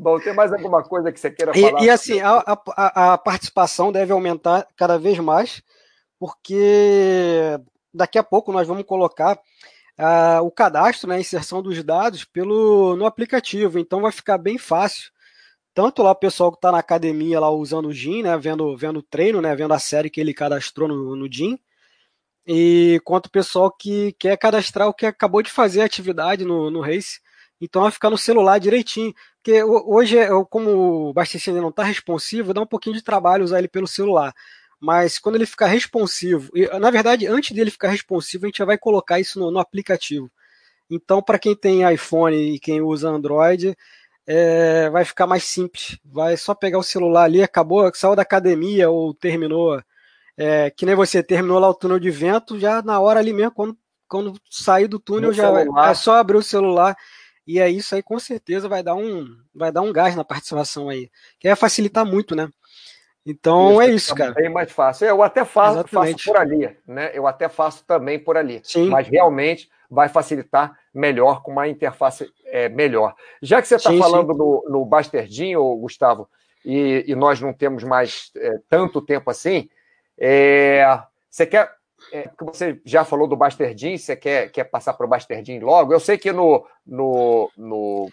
Bom, 0.00 0.18
tem 0.18 0.32
mais 0.32 0.50
alguma 0.50 0.82
coisa 0.82 1.12
que 1.12 1.20
você 1.20 1.30
queira 1.30 1.52
falar? 1.52 1.82
E, 1.82 1.84
e 1.84 1.90
assim, 1.90 2.20
a, 2.20 2.42
a, 2.74 3.12
a, 3.12 3.18
participação 3.18 3.92
deve 3.92 4.12
aumentar 4.12 4.66
cada 4.74 4.98
vez 4.98 5.18
mais, 5.18 5.62
porque 6.18 7.60
daqui 7.92 8.18
a 8.18 8.22
pouco 8.22 8.50
nós 8.50 8.66
vamos 8.66 8.84
colocar 8.84 9.36
uh, 9.36 10.42
o 10.42 10.50
cadastro, 10.50 11.06
né, 11.06 11.16
a 11.16 11.20
inserção 11.20 11.62
dos 11.62 11.84
dados 11.84 12.24
pelo, 12.24 12.96
no 12.96 13.04
aplicativo. 13.04 13.78
Então 13.78 14.00
vai 14.00 14.10
ficar 14.10 14.38
bem 14.38 14.56
fácil. 14.56 15.10
Tanto 15.74 16.02
lá 16.02 16.12
o 16.12 16.16
pessoal 16.16 16.50
que 16.50 16.56
está 16.56 16.72
na 16.72 16.78
academia 16.78 17.38
lá 17.38 17.50
usando 17.50 17.88
o 17.88 17.92
GIM, 17.92 18.22
né, 18.22 18.38
vendo, 18.38 18.74
vendo 18.78 19.00
o 19.00 19.02
treino, 19.02 19.42
né, 19.42 19.54
vendo 19.54 19.74
a 19.74 19.78
série 19.78 20.08
que 20.08 20.20
ele 20.20 20.32
cadastrou 20.32 20.88
no, 20.88 21.14
no 21.14 21.30
GIM, 21.30 21.58
e 22.46 22.98
quanto 23.04 23.26
o 23.26 23.30
pessoal 23.30 23.70
que 23.70 24.12
quer 24.18 24.38
cadastrar 24.38 24.88
o 24.88 24.94
que 24.94 25.04
acabou 25.04 25.42
de 25.42 25.50
fazer 25.50 25.82
a 25.82 25.84
atividade 25.84 26.42
no, 26.42 26.70
no 26.70 26.80
Race 26.80 27.20
então 27.60 27.82
vai 27.82 27.90
ficar 27.90 28.10
no 28.10 28.18
celular 28.18 28.58
direitinho. 28.58 29.14
Porque 29.42 29.62
hoje, 29.62 30.16
como 30.48 31.08
o 31.08 31.12
Bastecine 31.12 31.60
não 31.60 31.68
está 31.68 31.82
responsivo, 31.82 32.54
dá 32.54 32.60
um 32.60 32.66
pouquinho 32.66 32.96
de 32.96 33.02
trabalho 33.02 33.44
usar 33.44 33.58
ele 33.58 33.68
pelo 33.68 33.86
celular. 33.86 34.34
Mas 34.80 35.18
quando 35.18 35.34
ele 35.34 35.46
ficar 35.46 35.66
responsivo, 35.66 36.50
e, 36.54 36.66
na 36.78 36.90
verdade, 36.90 37.26
antes 37.26 37.54
dele 37.54 37.70
ficar 37.70 37.88
responsivo, 37.88 38.46
a 38.46 38.48
gente 38.48 38.58
já 38.58 38.64
vai 38.64 38.78
colocar 38.78 39.20
isso 39.20 39.38
no, 39.38 39.50
no 39.50 39.58
aplicativo. 39.58 40.30
Então, 40.90 41.22
para 41.22 41.38
quem 41.38 41.54
tem 41.54 41.88
iPhone 41.92 42.36
e 42.36 42.58
quem 42.58 42.80
usa 42.80 43.10
Android, 43.10 43.76
é, 44.26 44.88
vai 44.90 45.04
ficar 45.04 45.26
mais 45.26 45.44
simples. 45.44 45.98
Vai 46.04 46.36
só 46.36 46.54
pegar 46.54 46.78
o 46.78 46.82
celular 46.82 47.24
ali, 47.24 47.42
acabou, 47.42 47.90
saiu 47.94 48.16
da 48.16 48.22
academia 48.22 48.88
ou 48.90 49.12
terminou, 49.12 49.82
é, 50.36 50.70
que 50.70 50.86
nem 50.86 50.94
você 50.94 51.22
terminou 51.22 51.58
lá 51.58 51.68
o 51.68 51.74
túnel 51.74 51.98
de 51.98 52.10
vento, 52.10 52.58
já 52.58 52.80
na 52.82 52.98
hora 53.00 53.20
ali 53.20 53.32
mesmo, 53.32 53.52
quando, 53.52 53.76
quando 54.08 54.40
sair 54.50 54.88
do 54.88 54.98
túnel, 54.98 55.28
no 55.28 55.34
já 55.34 55.54
celular. 55.54 55.90
é 55.90 55.94
só 55.94 56.16
abrir 56.16 56.38
o 56.38 56.42
celular 56.42 56.96
e 57.50 57.58
é 57.58 57.68
isso 57.68 57.94
aí 57.94 58.02
com 58.02 58.18
certeza 58.18 58.68
vai 58.68 58.82
dar 58.82 58.94
um 58.94 59.26
vai 59.52 59.72
dar 59.72 59.80
um 59.80 59.92
gás 59.92 60.14
na 60.14 60.24
participação 60.24 60.88
aí, 60.88 61.10
que 61.38 61.48
vai 61.48 61.56
facilitar 61.56 62.06
muito, 62.06 62.36
né? 62.36 62.48
Então 63.26 63.72
isso, 63.72 63.82
é 63.82 63.94
isso, 63.94 64.14
cara. 64.14 64.32
Bem 64.32 64.48
mais 64.48 64.70
fácil. 64.70 65.06
Eu 65.06 65.22
até 65.22 65.44
faço, 65.44 65.86
faço, 65.88 66.14
por 66.24 66.36
ali, 66.36 66.76
né? 66.86 67.10
Eu 67.12 67.26
até 67.26 67.48
faço 67.48 67.84
também 67.84 68.18
por 68.18 68.36
ali. 68.36 68.60
Sim. 68.62 68.88
Mas 68.88 69.08
realmente 69.08 69.68
vai 69.90 70.08
facilitar 70.08 70.78
melhor, 70.94 71.42
com 71.42 71.50
uma 71.50 71.66
interface 71.66 72.32
é, 72.46 72.68
melhor. 72.68 73.14
Já 73.42 73.60
que 73.60 73.66
você 73.66 73.74
está 73.74 73.92
falando 73.92 74.32
sim. 74.32 74.38
No, 74.38 74.64
no 74.68 74.84
Bastardinho, 74.84 75.76
Gustavo, 75.76 76.28
e, 76.64 77.04
e, 77.06 77.14
nós 77.16 77.40
não 77.40 77.52
temos 77.52 77.82
mais 77.82 78.30
é, 78.36 78.58
tanto 78.68 79.02
tempo 79.02 79.30
assim, 79.30 79.68
é, 80.16 80.84
você 81.28 81.46
quer 81.46 81.72
é, 82.12 82.28
que 82.28 82.44
você 82.44 82.80
já 82.84 83.04
falou 83.04 83.26
do 83.26 83.36
Bastardin, 83.36 83.96
você 83.96 84.16
quer, 84.16 84.50
quer 84.50 84.64
passar 84.64 84.94
para 84.94 85.06
o 85.06 85.08
Bastardin 85.08 85.58
logo? 85.60 85.92
Eu 85.92 86.00
sei 86.00 86.18
que 86.18 86.32
no, 86.32 86.66
no, 86.86 87.50
no 87.56 88.08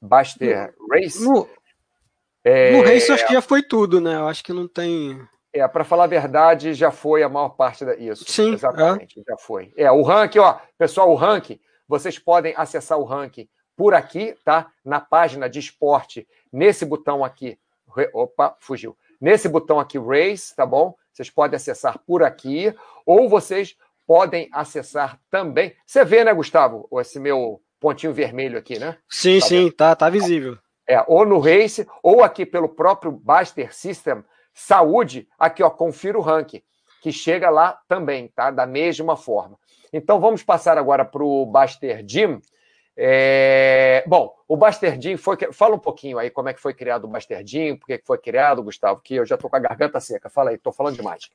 Baster 0.00 0.74
Race. 0.90 1.22
No, 1.22 1.48
é, 2.44 2.72
no 2.72 2.82
Race, 2.82 3.10
acho 3.10 3.26
que 3.26 3.32
já 3.32 3.42
foi 3.42 3.62
tudo, 3.62 4.00
né? 4.00 4.14
Eu 4.14 4.28
acho 4.28 4.42
que 4.42 4.52
não 4.52 4.68
tem. 4.68 5.20
É, 5.52 5.66
para 5.66 5.84
falar 5.84 6.04
a 6.04 6.08
verdade, 6.08 6.74
já 6.74 6.90
foi 6.90 7.22
a 7.22 7.28
maior 7.28 7.50
parte 7.50 7.84
disso. 7.96 8.24
Sim. 8.26 8.54
Exatamente, 8.54 9.20
é. 9.20 9.22
já 9.28 9.36
foi. 9.38 9.72
É, 9.76 9.90
o 9.90 10.02
ranking, 10.02 10.38
ó, 10.38 10.58
pessoal, 10.76 11.10
o 11.10 11.14
ranking, 11.14 11.58
vocês 11.86 12.18
podem 12.18 12.54
acessar 12.56 12.98
o 12.98 13.04
ranking 13.04 13.48
por 13.76 13.94
aqui, 13.94 14.34
tá? 14.44 14.70
Na 14.84 15.00
página 15.00 15.48
de 15.48 15.58
esporte, 15.58 16.26
nesse 16.52 16.84
botão 16.84 17.24
aqui. 17.24 17.58
Opa, 18.12 18.56
fugiu. 18.60 18.96
Nesse 19.20 19.48
botão 19.48 19.80
aqui, 19.80 19.98
Race, 19.98 20.54
tá 20.54 20.64
bom? 20.64 20.94
Vocês 21.12 21.30
podem 21.30 21.56
acessar 21.56 21.98
por 22.06 22.22
aqui, 22.22 22.72
ou 23.04 23.28
vocês 23.28 23.76
podem 24.06 24.48
acessar 24.52 25.20
também. 25.30 25.74
Você 25.84 26.04
vê, 26.04 26.24
né, 26.24 26.32
Gustavo, 26.32 26.88
esse 27.00 27.18
meu 27.18 27.60
pontinho 27.80 28.12
vermelho 28.12 28.58
aqui, 28.58 28.78
né? 28.78 28.96
Sim, 29.08 29.40
tá 29.40 29.46
sim, 29.46 29.64
vendo? 29.64 29.72
tá, 29.72 29.96
tá 29.96 30.08
visível. 30.08 30.56
É, 30.88 31.04
ou 31.06 31.26
no 31.26 31.38
Race, 31.38 31.86
ou 32.02 32.22
aqui 32.22 32.46
pelo 32.46 32.68
próprio 32.68 33.12
Baster 33.12 33.74
System 33.74 34.24
Saúde, 34.54 35.28
aqui, 35.38 35.62
ó, 35.62 35.70
confira 35.70 36.18
o 36.18 36.22
ranking, 36.22 36.62
que 37.02 37.12
chega 37.12 37.50
lá 37.50 37.78
também, 37.86 38.28
tá? 38.28 38.50
Da 38.50 38.66
mesma 38.66 39.16
forma. 39.16 39.58
Então 39.92 40.20
vamos 40.20 40.42
passar 40.42 40.78
agora 40.78 41.04
para 41.04 41.22
o 41.22 41.46
Baster 41.46 42.04
Gym. 42.06 42.40
É... 43.00 44.02
Bom, 44.08 44.34
o 44.48 44.56
Bastardinho 44.56 45.16
foi. 45.16 45.36
Fala 45.52 45.76
um 45.76 45.78
pouquinho 45.78 46.18
aí 46.18 46.30
como 46.30 46.48
é 46.48 46.54
que 46.54 46.60
foi 46.60 46.74
criado 46.74 47.04
o 47.04 47.08
Bastardinho, 47.08 47.78
por 47.78 47.86
que 47.86 48.02
foi 48.04 48.18
criado, 48.18 48.62
Gustavo, 48.62 49.00
que 49.00 49.14
eu 49.14 49.24
já 49.24 49.36
tô 49.36 49.48
com 49.48 49.54
a 49.54 49.60
garganta 49.60 50.00
seca. 50.00 50.28
Fala 50.28 50.50
aí, 50.50 50.58
tô 50.58 50.72
falando 50.72 50.96
demais. 50.96 51.30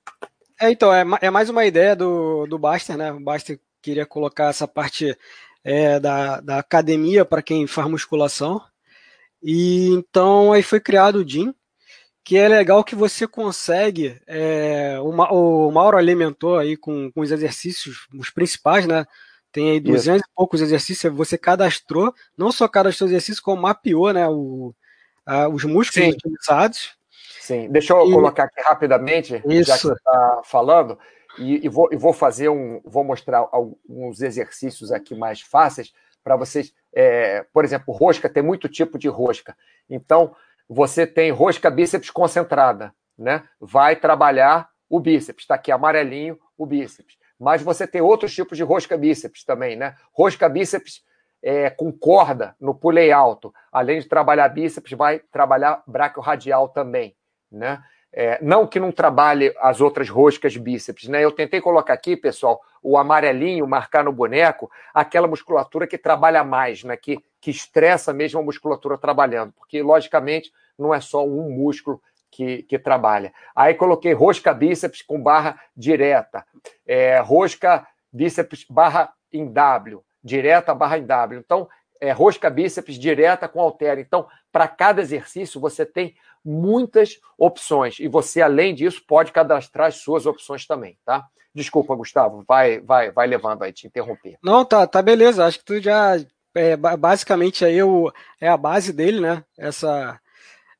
É, 0.60 0.70
então, 0.70 0.94
é, 0.94 1.06
é 1.22 1.30
mais 1.30 1.50
uma 1.50 1.66
ideia 1.66 1.96
do, 1.96 2.46
do 2.48 2.60
Baster, 2.60 2.98
né? 2.98 3.14
O 3.14 3.20
Baster 3.22 3.58
queria 3.82 4.06
colocar 4.06 4.50
essa 4.50 4.68
parte 4.68 5.18
é, 5.64 6.02
da, 6.02 6.42
da 6.42 6.60
academia 6.60 7.24
para 7.24 7.42
quem 7.42 7.66
faz 7.66 7.88
musculação. 7.88 8.62
E 9.42 9.88
então 9.88 10.52
aí 10.52 10.62
foi 10.62 10.82
criado 10.82 11.18
o 11.18 11.28
Jim, 11.28 11.54
que 12.26 12.38
é 12.38 12.48
legal 12.50 12.84
que 12.84 12.96
você 12.96 13.26
consegue. 13.26 14.20
É, 14.28 14.98
o, 15.00 15.10
o 15.10 15.72
Mauro 15.72 15.98
alimentou 15.98 16.58
aí 16.58 16.76
com, 16.76 17.10
com 17.12 17.22
os 17.22 17.32
exercícios, 17.32 18.06
os 18.14 18.30
principais, 18.30 18.86
né? 18.86 19.06
Tem 19.54 19.70
aí 19.70 19.80
200 19.80 20.20
Isso. 20.20 20.30
e 20.30 20.36
poucos 20.36 20.62
exercícios, 20.62 21.14
você 21.14 21.38
cadastrou, 21.38 22.12
não 22.36 22.52
só 22.52 22.68
cadastrou 22.68 23.08
exercícios, 23.08 23.40
como 23.40 23.62
mapeou 23.62 24.12
né, 24.12 24.28
o, 24.28 24.74
a, 25.24 25.48
os 25.48 25.64
músculos 25.64 26.10
Sim. 26.10 26.12
utilizados. 26.12 26.98
Sim, 27.40 27.70
deixa 27.70 27.94
eu 27.94 28.10
e... 28.10 28.12
colocar 28.12 28.46
aqui 28.46 28.60
rapidamente, 28.62 29.42
Isso. 29.46 29.70
já 29.70 29.78
que 29.78 29.84
você 29.84 29.94
está 29.94 30.42
falando, 30.44 30.98
e, 31.38 31.66
e, 31.66 31.70
vou, 31.70 31.88
e 31.92 31.96
vou 31.96 32.14
fazer 32.14 32.50
um. 32.50 32.82
Vou 32.84 33.04
mostrar 33.04 33.48
alguns 33.52 34.22
exercícios 34.22 34.92
aqui 34.92 35.14
mais 35.16 35.42
fáceis 35.42 35.94
para 36.24 36.36
vocês. 36.36 36.74
É, 36.92 37.46
por 37.54 37.64
exemplo, 37.64 37.94
rosca, 37.94 38.30
tem 38.30 38.42
muito 38.42 38.68
tipo 38.68 38.98
de 38.98 39.08
rosca. 39.08 39.56
Então, 39.88 40.36
você 40.68 41.06
tem 41.06 41.32
rosca 41.32 41.70
bíceps 41.70 42.10
concentrada, 42.10 42.94
né? 43.18 43.44
Vai 43.60 43.96
trabalhar 43.96 44.70
o 44.90 45.00
bíceps, 45.00 45.44
está 45.44 45.56
aqui 45.56 45.72
amarelinho 45.72 46.40
o 46.58 46.66
bíceps 46.66 47.18
mas 47.40 47.62
você 47.62 47.88
tem 47.88 48.02
outros 48.02 48.34
tipos 48.34 48.58
de 48.58 48.64
rosca 48.64 48.98
bíceps 48.98 49.44
também, 49.44 49.76
né? 49.76 49.96
Rosca 50.14 50.48
bíceps 50.48 51.04
é, 51.42 51.70
com 51.70 51.92
corda 51.92 52.56
no 52.60 52.74
pulei 52.74 53.12
alto, 53.12 53.54
além 53.72 54.00
de 54.00 54.08
trabalhar 54.08 54.48
bíceps, 54.48 54.94
vai 54.94 55.20
trabalhar 55.20 55.84
radial 56.20 56.70
também, 56.70 57.16
né? 57.52 57.84
É, 58.16 58.38
não 58.44 58.68
que 58.68 58.80
não 58.80 58.92
trabalhe 58.92 59.52
as 59.60 59.82
outras 59.82 60.08
roscas 60.08 60.56
bíceps, 60.56 61.08
né? 61.10 61.24
Eu 61.24 61.32
tentei 61.32 61.60
colocar 61.60 61.94
aqui, 61.94 62.16
pessoal, 62.16 62.62
o 62.82 62.96
amarelinho, 62.96 63.68
marcar 63.68 64.04
no 64.04 64.12
boneco, 64.12 64.70
aquela 64.94 65.28
musculatura 65.28 65.88
que 65.88 65.98
trabalha 65.98 66.44
mais, 66.44 66.84
né? 66.84 66.96
Que, 66.96 67.18
que 67.42 67.50
estressa 67.50 68.14
mesmo 68.14 68.40
a 68.40 68.44
musculatura 68.44 69.00
trabalhando, 69.00 69.52
porque, 69.54 69.82
logicamente, 69.82 70.52
não 70.78 70.94
é 70.94 71.02
só 71.02 71.26
um 71.26 71.50
músculo 71.50 72.00
que, 72.34 72.64
que 72.64 72.80
trabalha. 72.80 73.32
Aí 73.56 73.76
coloquei 73.76 74.14
rosca 74.14 74.54
bíceps 74.54 75.02
com 75.02 75.22
barra 75.22 75.60
direta, 75.78 76.44
é, 76.86 77.20
rosca 77.20 77.88
bíceps 78.12 78.66
barra 78.70 79.14
em 79.32 79.46
W, 79.52 80.04
direta 80.24 80.74
barra 80.74 80.98
em 80.98 81.06
W. 81.06 81.40
Então, 81.40 81.70
é, 82.02 82.12
rosca 82.12 82.50
bíceps 82.50 82.96
direta 82.96 83.48
com 83.48 83.60
halter. 83.60 84.00
Então, 84.00 84.28
para 84.52 84.68
cada 84.68 85.02
exercício, 85.02 85.62
você 85.62 85.86
tem 85.86 86.16
muitas 86.44 87.20
opções. 87.38 88.00
E 88.00 88.08
você, 88.08 88.42
além 88.42 88.74
disso, 88.74 89.02
pode 89.08 89.32
cadastrar 89.32 89.88
as 89.88 89.96
suas 89.96 90.26
opções 90.26 90.66
também, 90.66 90.98
tá? 91.06 91.26
Desculpa, 91.56 91.96
Gustavo, 91.96 92.44
vai, 92.48 92.80
vai, 92.82 93.12
vai 93.12 93.28
levando 93.28 93.62
aí, 93.62 93.72
te 93.72 93.86
interromper. 93.86 94.38
Não, 94.44 94.66
tá, 94.66 94.88
tá 94.88 95.02
beleza. 95.02 95.46
Acho 95.46 95.60
que 95.60 95.66
tu 95.66 95.80
já. 95.80 96.18
É, 96.56 96.76
basicamente 96.76 97.66
aí 97.66 97.82
o, 97.82 98.12
é 98.40 98.48
a 98.48 98.58
base 98.58 98.94
dele, 98.94 99.20
né? 99.20 99.44
Essa, 99.58 100.20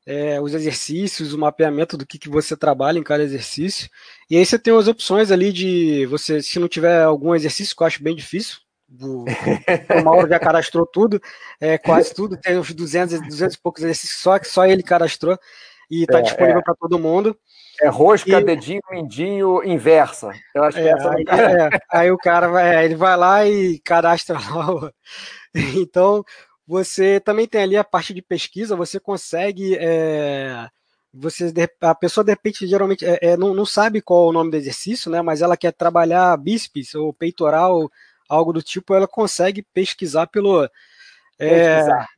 é, 0.06 0.40
os 0.40 0.54
exercícios, 0.54 1.32
o 1.32 1.38
mapeamento 1.38 1.96
do 1.96 2.06
que, 2.06 2.18
que 2.18 2.28
você 2.28 2.56
trabalha 2.56 2.98
em 2.98 3.02
cada 3.02 3.22
exercício. 3.22 3.88
E 4.30 4.36
aí 4.36 4.44
você 4.44 4.58
tem 4.58 4.76
as 4.76 4.88
opções 4.88 5.30
ali 5.30 5.52
de 5.52 6.06
você, 6.06 6.42
se 6.42 6.58
não 6.58 6.68
tiver 6.68 7.02
algum 7.02 7.34
exercício, 7.34 7.74
que 7.74 7.82
eu 7.82 7.86
acho 7.86 8.02
bem 8.02 8.14
difícil, 8.14 8.58
o, 9.00 9.24
o 9.24 10.04
Mauro 10.04 10.28
já 10.28 10.38
cadastrou 10.38 10.86
tudo, 10.86 11.20
é, 11.60 11.78
quase 11.78 12.14
tudo, 12.14 12.36
tem 12.36 12.58
uns 12.58 12.72
200, 12.72 13.20
200 13.22 13.56
e 13.56 13.60
poucos 13.60 13.82
exercícios 13.82 14.20
só 14.20 14.38
que 14.38 14.46
só 14.46 14.66
ele 14.66 14.82
cadastrou 14.82 15.38
e 15.90 16.02
está 16.02 16.18
é, 16.18 16.22
disponível 16.22 16.60
é. 16.60 16.62
para 16.62 16.74
todo 16.74 16.98
mundo. 16.98 17.36
É 17.80 17.88
rosca, 17.88 18.40
e... 18.40 18.44
dedinho, 18.44 18.80
mindinho, 18.90 19.64
inversa. 19.64 20.30
Eu 20.54 20.62
acho 20.62 20.78
que 20.78 20.84
é, 20.84 20.90
essa 20.90 21.10
aí, 21.10 21.24
é, 21.28 21.80
aí 21.90 22.10
o 22.10 22.16
cara 22.16 22.48
vai, 22.48 22.84
ele 22.84 22.94
vai 22.94 23.16
lá 23.16 23.46
e 23.46 23.80
cadastra 23.80 24.38
lá. 24.54 24.92
Então, 25.76 26.24
você 26.66 27.20
também 27.20 27.46
tem 27.46 27.62
ali 27.62 27.76
a 27.76 27.84
parte 27.84 28.14
de 28.14 28.22
pesquisa, 28.22 28.76
você 28.76 28.98
consegue. 28.98 29.76
É, 29.78 30.68
você, 31.12 31.52
a 31.80 31.94
pessoa, 31.94 32.24
de 32.24 32.32
repente, 32.32 32.66
geralmente 32.66 33.04
é, 33.04 33.18
é, 33.20 33.36
não, 33.36 33.54
não 33.54 33.64
sabe 33.64 34.00
qual 34.00 34.26
é 34.26 34.28
o 34.30 34.32
nome 34.32 34.50
do 34.50 34.56
exercício, 34.56 35.10
né? 35.10 35.22
Mas 35.22 35.42
ela 35.42 35.56
quer 35.56 35.72
trabalhar 35.72 36.36
bíceps 36.36 36.94
ou 36.94 37.12
peitoral, 37.12 37.90
algo 38.28 38.52
do 38.52 38.62
tipo, 38.62 38.94
ela 38.94 39.06
consegue 39.06 39.62
pesquisar 39.62 40.26
pelo. 40.26 40.64
É, 41.38 41.76
pesquisar. 41.76 42.08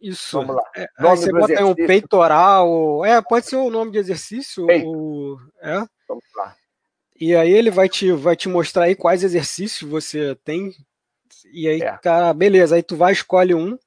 Isso. 0.00 0.38
Vamos 0.38 0.56
lá. 0.56 0.62
É, 0.74 0.86
você 0.98 1.30
bota 1.30 1.52
aí 1.52 1.64
um 1.64 1.74
peitoral. 1.74 3.04
É, 3.04 3.20
pode 3.20 3.46
ser 3.46 3.56
o 3.56 3.70
nome 3.70 3.90
de 3.90 3.98
exercício. 3.98 4.66
É. 4.70 5.78
Vamos 6.08 6.24
lá. 6.36 6.56
E 7.20 7.36
aí 7.36 7.52
ele 7.52 7.70
vai 7.70 7.86
te, 7.86 8.10
vai 8.12 8.34
te 8.34 8.48
mostrar 8.48 8.84
aí 8.84 8.96
quais 8.96 9.22
exercícios 9.22 9.88
você 9.88 10.34
tem. 10.42 10.72
E 11.52 11.68
aí, 11.68 11.80
é. 11.82 11.98
cara, 11.98 12.32
beleza. 12.32 12.76
Aí 12.76 12.82
tu 12.82 12.96
vai, 12.96 13.12
escolhe 13.12 13.54
um. 13.54 13.78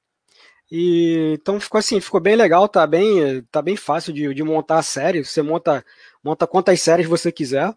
E 0.70 1.34
então 1.34 1.60
ficou 1.60 1.78
assim, 1.78 2.00
ficou 2.00 2.20
bem 2.20 2.36
legal, 2.36 2.66
tá 2.68 2.86
bem, 2.86 3.42
tá 3.50 3.60
bem 3.60 3.76
fácil 3.76 4.12
de, 4.12 4.32
de 4.34 4.42
montar 4.42 4.78
a 4.78 4.82
série. 4.82 5.24
Você 5.24 5.42
monta, 5.42 5.84
monta 6.22 6.46
quantas 6.46 6.80
séries 6.80 7.06
você 7.06 7.30
quiser. 7.30 7.72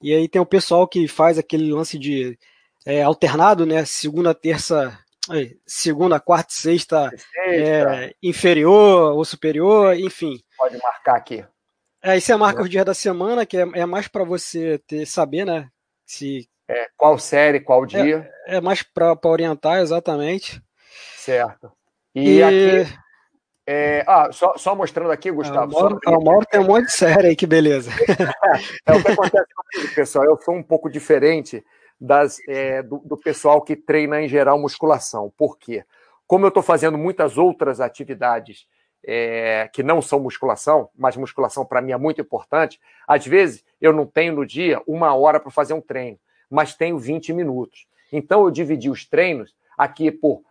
E 0.00 0.14
aí 0.14 0.28
tem 0.28 0.40
o 0.40 0.46
pessoal 0.46 0.86
que 0.86 1.08
faz 1.08 1.38
aquele 1.38 1.72
lance 1.72 1.98
de 1.98 2.38
é, 2.86 3.02
alternado, 3.02 3.66
né? 3.66 3.84
Segunda, 3.84 4.34
terça, 4.34 4.96
segunda, 5.66 6.20
quarta 6.20 6.52
sexta, 6.52 7.10
sexta. 7.10 7.34
É, 7.44 8.14
inferior 8.22 9.14
ou 9.14 9.24
superior, 9.24 9.96
enfim. 9.98 10.40
Pode 10.56 10.78
marcar 10.78 11.16
aqui. 11.16 11.44
É, 12.02 12.12
aí 12.12 12.20
você 12.20 12.36
marca 12.36 12.62
os 12.62 12.70
dias 12.70 12.84
da 12.84 12.94
semana, 12.94 13.44
que 13.44 13.56
é, 13.56 13.62
é 13.74 13.86
mais 13.86 14.06
para 14.06 14.24
você 14.24 14.78
ter, 14.86 15.04
saber, 15.04 15.44
né? 15.44 15.68
Se, 16.06 16.48
é, 16.68 16.88
qual 16.96 17.18
série, 17.18 17.60
qual 17.60 17.86
dia. 17.86 18.30
É, 18.46 18.56
é 18.56 18.60
mais 18.60 18.82
para 18.82 19.18
orientar, 19.24 19.80
exatamente. 19.80 20.62
Certo. 21.16 21.72
E, 22.14 22.38
e... 22.38 22.42
aqui. 22.42 22.98
É, 23.70 24.02
ah, 24.06 24.30
só, 24.32 24.54
só, 24.56 24.74
mostrando 24.74 25.10
aqui, 25.10 25.30
Gustavo. 25.30 25.76
Ah, 25.76 25.78
o 25.78 25.90
Mauro, 25.90 26.24
Mauro 26.24 26.46
tem 26.50 26.58
um 26.58 26.64
monte 26.64 26.86
de 26.86 26.92
série 26.92 27.28
aí, 27.28 27.36
que 27.36 27.46
beleza. 27.46 27.90
é 28.86 28.92
o 28.94 29.02
que 29.02 29.12
acontece 29.12 29.46
comigo, 29.54 29.94
pessoal. 29.94 30.24
Eu 30.24 30.38
sou 30.40 30.54
um 30.54 30.62
pouco 30.62 30.88
diferente 30.88 31.62
das, 32.00 32.38
é, 32.48 32.82
do, 32.82 32.98
do, 33.04 33.16
pessoal 33.16 33.60
que 33.60 33.76
treina 33.76 34.22
em 34.22 34.28
geral 34.28 34.58
musculação. 34.58 35.30
Por 35.36 35.58
quê? 35.58 35.84
Como 36.26 36.46
eu 36.46 36.48
estou 36.48 36.62
fazendo 36.62 36.96
muitas 36.96 37.36
outras 37.36 37.78
atividades 37.78 38.66
é, 39.04 39.68
que 39.72 39.82
não 39.82 40.00
são 40.00 40.20
musculação, 40.20 40.88
mas 40.96 41.16
musculação 41.16 41.64
para 41.64 41.82
mim 41.82 41.92
é 41.92 41.96
muito 41.96 42.20
importante, 42.20 42.80
às 43.06 43.26
vezes 43.26 43.64
eu 43.80 43.92
não 43.92 44.06
tenho 44.06 44.34
no 44.34 44.46
dia 44.46 44.82
uma 44.86 45.14
hora 45.14 45.38
para 45.38 45.50
fazer 45.50 45.74
um 45.74 45.80
treino, 45.80 46.18
mas 46.50 46.74
tenho 46.74 46.98
20 46.98 47.32
minutos. 47.32 47.86
Então 48.12 48.44
eu 48.44 48.50
dividi 48.50 48.88
os 48.90 49.04
treinos 49.04 49.54
aqui 49.76 50.10
por 50.10 50.42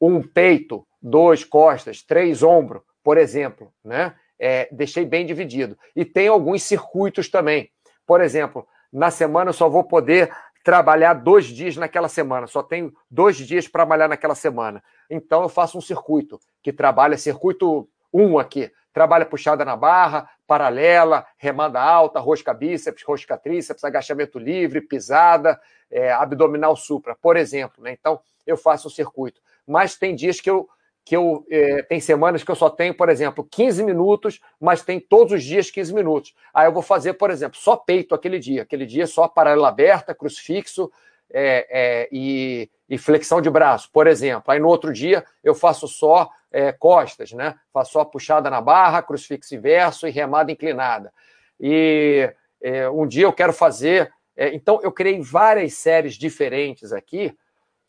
um 0.00 0.22
peito, 0.22 0.86
dois 1.00 1.44
costas, 1.44 2.02
três 2.02 2.42
ombros, 2.42 2.82
por 3.02 3.16
exemplo, 3.16 3.72
né? 3.84 4.14
É, 4.38 4.68
deixei 4.72 5.04
bem 5.04 5.24
dividido. 5.24 5.78
E 5.94 6.04
tem 6.04 6.26
alguns 6.26 6.62
circuitos 6.62 7.28
também. 7.28 7.70
Por 8.06 8.20
exemplo, 8.20 8.66
na 8.92 9.10
semana 9.10 9.50
eu 9.50 9.54
só 9.54 9.68
vou 9.68 9.84
poder 9.84 10.30
trabalhar 10.64 11.14
dois 11.14 11.44
dias 11.44 11.76
naquela 11.76 12.08
semana, 12.08 12.46
só 12.46 12.62
tenho 12.62 12.92
dois 13.10 13.36
dias 13.36 13.68
para 13.68 13.80
trabalhar 13.80 14.08
naquela 14.08 14.34
semana. 14.34 14.82
Então 15.10 15.42
eu 15.42 15.48
faço 15.48 15.76
um 15.76 15.80
circuito 15.80 16.40
que 16.62 16.72
trabalha 16.72 17.18
circuito 17.18 17.86
1 18.12 18.22
um 18.22 18.38
aqui, 18.38 18.72
trabalha 18.94 19.26
puxada 19.26 19.64
na 19.64 19.76
barra, 19.76 20.30
paralela, 20.46 21.26
remada 21.36 21.80
alta, 21.80 22.20
rosca 22.20 22.54
bíceps, 22.54 23.02
rosca 23.02 23.36
tríceps, 23.36 23.82
agachamento 23.82 24.38
livre, 24.38 24.80
pisada, 24.80 25.60
é, 25.90 26.12
abdominal 26.12 26.76
supra, 26.76 27.16
por 27.20 27.36
exemplo. 27.36 27.82
Né? 27.82 27.92
Então 27.92 28.20
eu 28.46 28.56
faço 28.56 28.86
um 28.86 28.90
circuito. 28.90 29.42
Mas 29.66 29.96
tem 29.96 30.14
dias 30.14 30.40
que 30.40 30.48
eu 30.48 30.68
que 31.06 31.14
eu 31.14 31.44
é, 31.50 31.82
tem 31.82 32.00
semanas 32.00 32.42
que 32.42 32.50
eu 32.50 32.54
só 32.54 32.70
tenho, 32.70 32.94
por 32.94 33.10
exemplo, 33.10 33.46
15 33.50 33.82
minutos, 33.82 34.40
mas 34.58 34.82
tem 34.82 34.98
todos 34.98 35.34
os 35.34 35.44
dias 35.44 35.70
15 35.70 35.92
minutos. 35.92 36.34
Aí 36.54 36.66
eu 36.66 36.72
vou 36.72 36.82
fazer, 36.82 37.12
por 37.14 37.30
exemplo, 37.30 37.58
só 37.58 37.76
peito 37.76 38.14
aquele 38.14 38.38
dia. 38.38 38.62
Aquele 38.62 38.86
dia 38.86 39.06
só 39.06 39.28
paralela 39.28 39.68
aberta, 39.68 40.14
crucifixo 40.14 40.90
é, 41.30 41.66
é, 41.68 42.08
e, 42.10 42.70
e, 42.88 42.96
flexão 42.96 43.42
de 43.42 43.50
braço, 43.50 43.90
por 43.92 44.06
exemplo. 44.06 44.50
Aí 44.50 44.58
no 44.58 44.68
outro 44.68 44.94
dia 44.94 45.24
eu 45.42 45.54
faço 45.54 45.86
só 45.86 46.30
é, 46.54 46.72
costas, 46.72 47.32
né? 47.32 47.56
Faço 47.72 47.92
só 47.92 48.04
puxada 48.04 48.48
na 48.48 48.60
barra, 48.60 49.02
crucifixo 49.02 49.56
inverso 49.56 50.06
e 50.06 50.10
remada 50.10 50.52
inclinada. 50.52 51.12
E 51.60 52.32
é, 52.62 52.88
um 52.88 53.06
dia 53.08 53.24
eu 53.24 53.32
quero 53.32 53.52
fazer. 53.52 54.12
É, 54.36 54.54
então 54.54 54.78
eu 54.82 54.92
criei 54.92 55.20
várias 55.20 55.74
séries 55.74 56.14
diferentes 56.14 56.92
aqui 56.92 57.36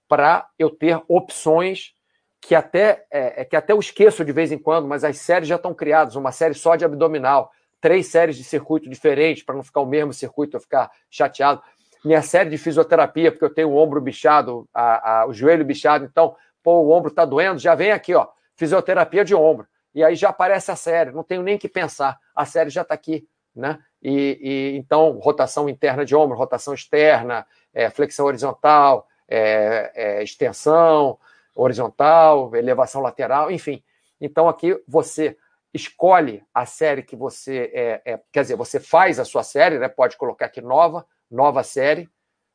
para 0.07 0.47
eu 0.57 0.71
ter 0.71 0.99
opções 1.07 1.93
que 2.41 2.55
até, 2.55 3.05
é, 3.11 3.41
é, 3.41 3.45
que 3.45 3.55
até 3.55 3.71
eu 3.71 3.79
esqueço 3.79 4.25
de 4.25 4.31
vez 4.31 4.51
em 4.51 4.57
quando, 4.57 4.87
mas 4.87 5.03
as 5.03 5.17
séries 5.17 5.47
já 5.47 5.55
estão 5.55 5.73
criadas, 5.73 6.15
uma 6.15 6.31
série 6.31 6.53
só 6.55 6.75
de 6.75 6.85
abdominal, 6.85 7.51
três 7.79 8.07
séries 8.07 8.35
de 8.35 8.43
circuito 8.43 8.89
diferentes, 8.89 9.43
para 9.43 9.55
não 9.55 9.63
ficar 9.63 9.81
o 9.81 9.85
mesmo 9.85 10.11
circuito, 10.11 10.57
eu 10.57 10.61
ficar 10.61 10.91
chateado. 11.09 11.61
Minha 12.03 12.21
série 12.21 12.49
de 12.49 12.57
fisioterapia, 12.57 13.31
porque 13.31 13.45
eu 13.45 13.53
tenho 13.53 13.69
o 13.69 13.75
ombro 13.75 14.01
bichado, 14.01 14.67
a, 14.73 15.21
a, 15.21 15.27
o 15.27 15.33
joelho 15.33 15.65
bichado, 15.65 16.05
então, 16.05 16.35
pô, 16.63 16.79
o 16.81 16.91
ombro 16.91 17.09
está 17.09 17.25
doendo, 17.25 17.59
já 17.59 17.73
vem 17.73 17.91
aqui, 17.91 18.13
ó, 18.13 18.27
fisioterapia 18.55 19.23
de 19.23 19.35
ombro. 19.35 19.67
E 19.93 20.03
aí 20.03 20.15
já 20.15 20.29
aparece 20.29 20.71
a 20.71 20.75
série, 20.75 21.11
não 21.11 21.23
tenho 21.23 21.41
nem 21.41 21.57
que 21.57 21.69
pensar, 21.69 22.19
a 22.35 22.45
série 22.45 22.69
já 22.69 22.81
está 22.81 22.93
aqui, 22.93 23.27
né? 23.55 23.79
E, 24.01 24.37
e, 24.41 24.77
então, 24.77 25.11
rotação 25.19 25.69
interna 25.69 26.05
de 26.05 26.15
ombro, 26.15 26.37
rotação 26.37 26.73
externa, 26.73 27.47
é, 27.73 27.89
flexão 27.89 28.25
horizontal, 28.25 29.07
é, 29.27 29.91
é, 29.95 30.23
extensão, 30.23 31.17
horizontal, 31.55 32.55
elevação 32.55 33.01
lateral, 33.01 33.49
enfim. 33.49 33.83
Então 34.19 34.47
aqui 34.47 34.79
você 34.87 35.37
escolhe 35.73 36.43
a 36.53 36.65
série 36.65 37.03
que 37.03 37.15
você 37.15 37.71
é, 37.73 38.01
é, 38.05 38.21
quer 38.31 38.41
dizer, 38.41 38.55
você 38.55 38.79
faz 38.79 39.19
a 39.19 39.25
sua 39.25 39.43
série, 39.43 39.79
né? 39.79 39.87
Pode 39.87 40.17
colocar 40.17 40.45
aqui 40.45 40.61
nova, 40.61 41.05
nova 41.29 41.63
série, 41.63 42.09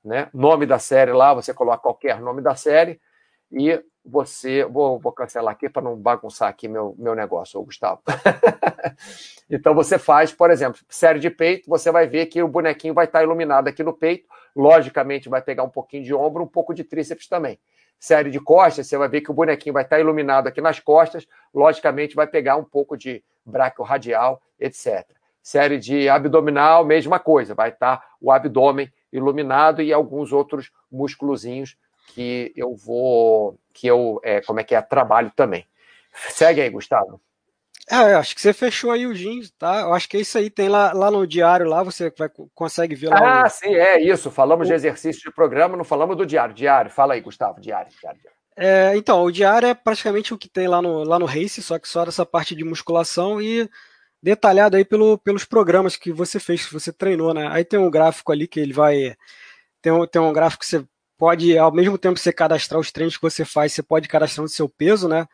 né? 0.05 0.28
Nome 0.32 0.66
da 0.66 0.78
série 0.78 1.12
lá, 1.12 1.34
você 1.34 1.53
coloca 1.53 1.78
qualquer 1.78 2.20
nome 2.20 2.42
da 2.42 2.55
série 2.55 3.01
e 3.53 3.82
você 4.05 4.64
vou, 4.64 4.98
vou 4.98 5.12
cancelar 5.12 5.53
aqui 5.53 5.68
para 5.68 5.82
não 5.82 5.96
bagunçar 5.96 6.48
aqui 6.48 6.66
meu, 6.66 6.94
meu 6.98 7.14
negócio, 7.14 7.62
Gustavo. 7.62 8.01
então 9.51 9.74
você 9.74 9.98
faz, 9.98 10.32
por 10.32 10.51
exemplo, 10.51 10.80
série 10.88 11.18
de 11.18 11.30
peito, 11.30 11.68
você 11.68 11.90
vai 11.90 12.07
ver 12.07 12.26
que 12.26 12.42
o 12.42 12.48
bonequinho 12.48 12.94
vai 12.94 13.05
estar 13.05 13.22
iluminado 13.22 13.68
aqui 13.68 13.82
no 13.82 13.92
peito, 13.92 14.26
logicamente 14.57 15.28
vai 15.28 15.42
pegar 15.42 15.64
um 15.64 15.68
pouquinho 15.68 16.05
de 16.05 16.14
ombro, 16.14 16.42
um 16.42 16.48
pouco 16.48 16.74
de 16.74 16.82
tríceps 16.82 17.28
também 17.28 17.59
série 18.01 18.30
de 18.30 18.40
costas, 18.40 18.86
você 18.86 18.96
vai 18.96 19.09
ver 19.09 19.20
que 19.20 19.30
o 19.30 19.34
bonequinho 19.34 19.74
vai 19.74 19.84
estar 19.84 20.01
iluminado 20.01 20.46
aqui 20.46 20.61
nas 20.62 20.80
costas, 20.80 21.28
logicamente 21.55 22.16
vai 22.16 22.26
pegar 22.26 22.57
um 22.57 22.64
pouco 22.64 22.96
de 22.96 23.22
braco 23.44 23.82
radial, 23.82 24.40
etc. 24.59 25.07
Série 25.42 25.78
de 25.78 26.09
abdominal, 26.09 26.82
mesma 26.82 27.18
coisa, 27.18 27.55
vai 27.55 27.68
estar 27.68 28.03
o 28.18 28.32
abdômen 28.32 28.90
iluminado 29.12 29.82
e 29.82 29.92
alguns 29.92 30.32
outros 30.32 30.72
músculozinhos 30.90 31.76
que 32.12 32.52
eu 32.56 32.74
vou, 32.74 33.58
que 33.72 33.86
eu, 33.86 34.20
é, 34.22 34.40
como 34.40 34.61
é 34.61 34.64
que 34.64 34.74
é, 34.74 34.82
trabalho 34.82 35.32
também. 35.34 35.66
Segue 36.30 36.61
aí, 36.61 36.70
Gustavo. 36.70 37.20
É, 37.90 38.14
acho 38.14 38.36
que 38.36 38.40
você 38.40 38.52
fechou 38.52 38.92
aí 38.92 39.04
o 39.04 39.14
jeans, 39.14 39.50
tá? 39.58 39.80
Eu 39.80 39.92
acho 39.92 40.08
que 40.08 40.16
é 40.16 40.20
isso 40.20 40.38
aí, 40.38 40.48
tem 40.48 40.68
lá, 40.68 40.92
lá 40.92 41.11
no 41.11 41.26
diário, 41.26 41.66
lá 41.66 41.82
você 41.82 42.12
vai, 42.16 42.30
consegue 42.54 42.94
ver 42.94 43.08
lá. 43.08 43.42
Ah, 43.42 43.46
o... 43.46 43.50
sim, 43.50 43.74
é 43.74 44.00
isso. 44.00 44.30
Falamos 44.30 44.66
o... 44.66 44.70
de 44.70 44.74
exercício 44.74 45.22
de 45.22 45.34
programa, 45.34 45.76
não 45.76 45.84
falamos 45.84 46.16
do 46.16 46.24
diário. 46.24 46.54
Diário, 46.54 46.90
fala 46.90 47.14
aí, 47.14 47.20
Gustavo, 47.20 47.61
diário, 47.61 47.90
diário. 48.00 48.20
É, 48.56 48.96
então, 48.96 49.24
o 49.24 49.32
diário 49.32 49.66
é 49.66 49.74
praticamente 49.74 50.32
o 50.32 50.38
que 50.38 50.48
tem 50.48 50.68
lá 50.68 50.80
no, 50.80 51.02
lá 51.02 51.18
no 51.18 51.26
Race, 51.26 51.62
só 51.62 51.78
que 51.78 51.88
só 51.88 52.04
dessa 52.04 52.24
parte 52.24 52.54
de 52.54 52.62
musculação 52.62 53.40
e 53.40 53.68
detalhado 54.22 54.76
aí 54.76 54.84
pelo, 54.84 55.18
pelos 55.18 55.44
programas 55.44 55.96
que 55.96 56.12
você 56.12 56.38
fez, 56.38 56.66
que 56.66 56.72
você 56.72 56.92
treinou, 56.92 57.34
né? 57.34 57.48
Aí 57.50 57.64
tem 57.64 57.78
um 57.78 57.90
gráfico 57.90 58.30
ali 58.30 58.46
que 58.46 58.61
ele 58.61 58.72
vai. 58.72 59.16
Tem 59.82 59.90
um, 59.90 60.06
tem 60.06 60.20
um 60.20 60.32
gráfico 60.32 60.61
que 60.61 60.68
você 60.68 60.84
pode, 61.20 61.58
ao 61.58 61.70
mesmo 61.70 61.98
tempo 61.98 62.14
que 62.14 62.20
você 62.20 62.32
cadastrar 62.32 62.80
os 62.80 62.90
treinos 62.90 63.16
que 63.16 63.22
você 63.22 63.44
faz, 63.44 63.72
você 63.72 63.82
pode 63.82 64.08
cadastrar 64.08 64.44
o 64.44 64.48
seu 64.48 64.68
peso, 64.68 65.06
né? 65.06 65.28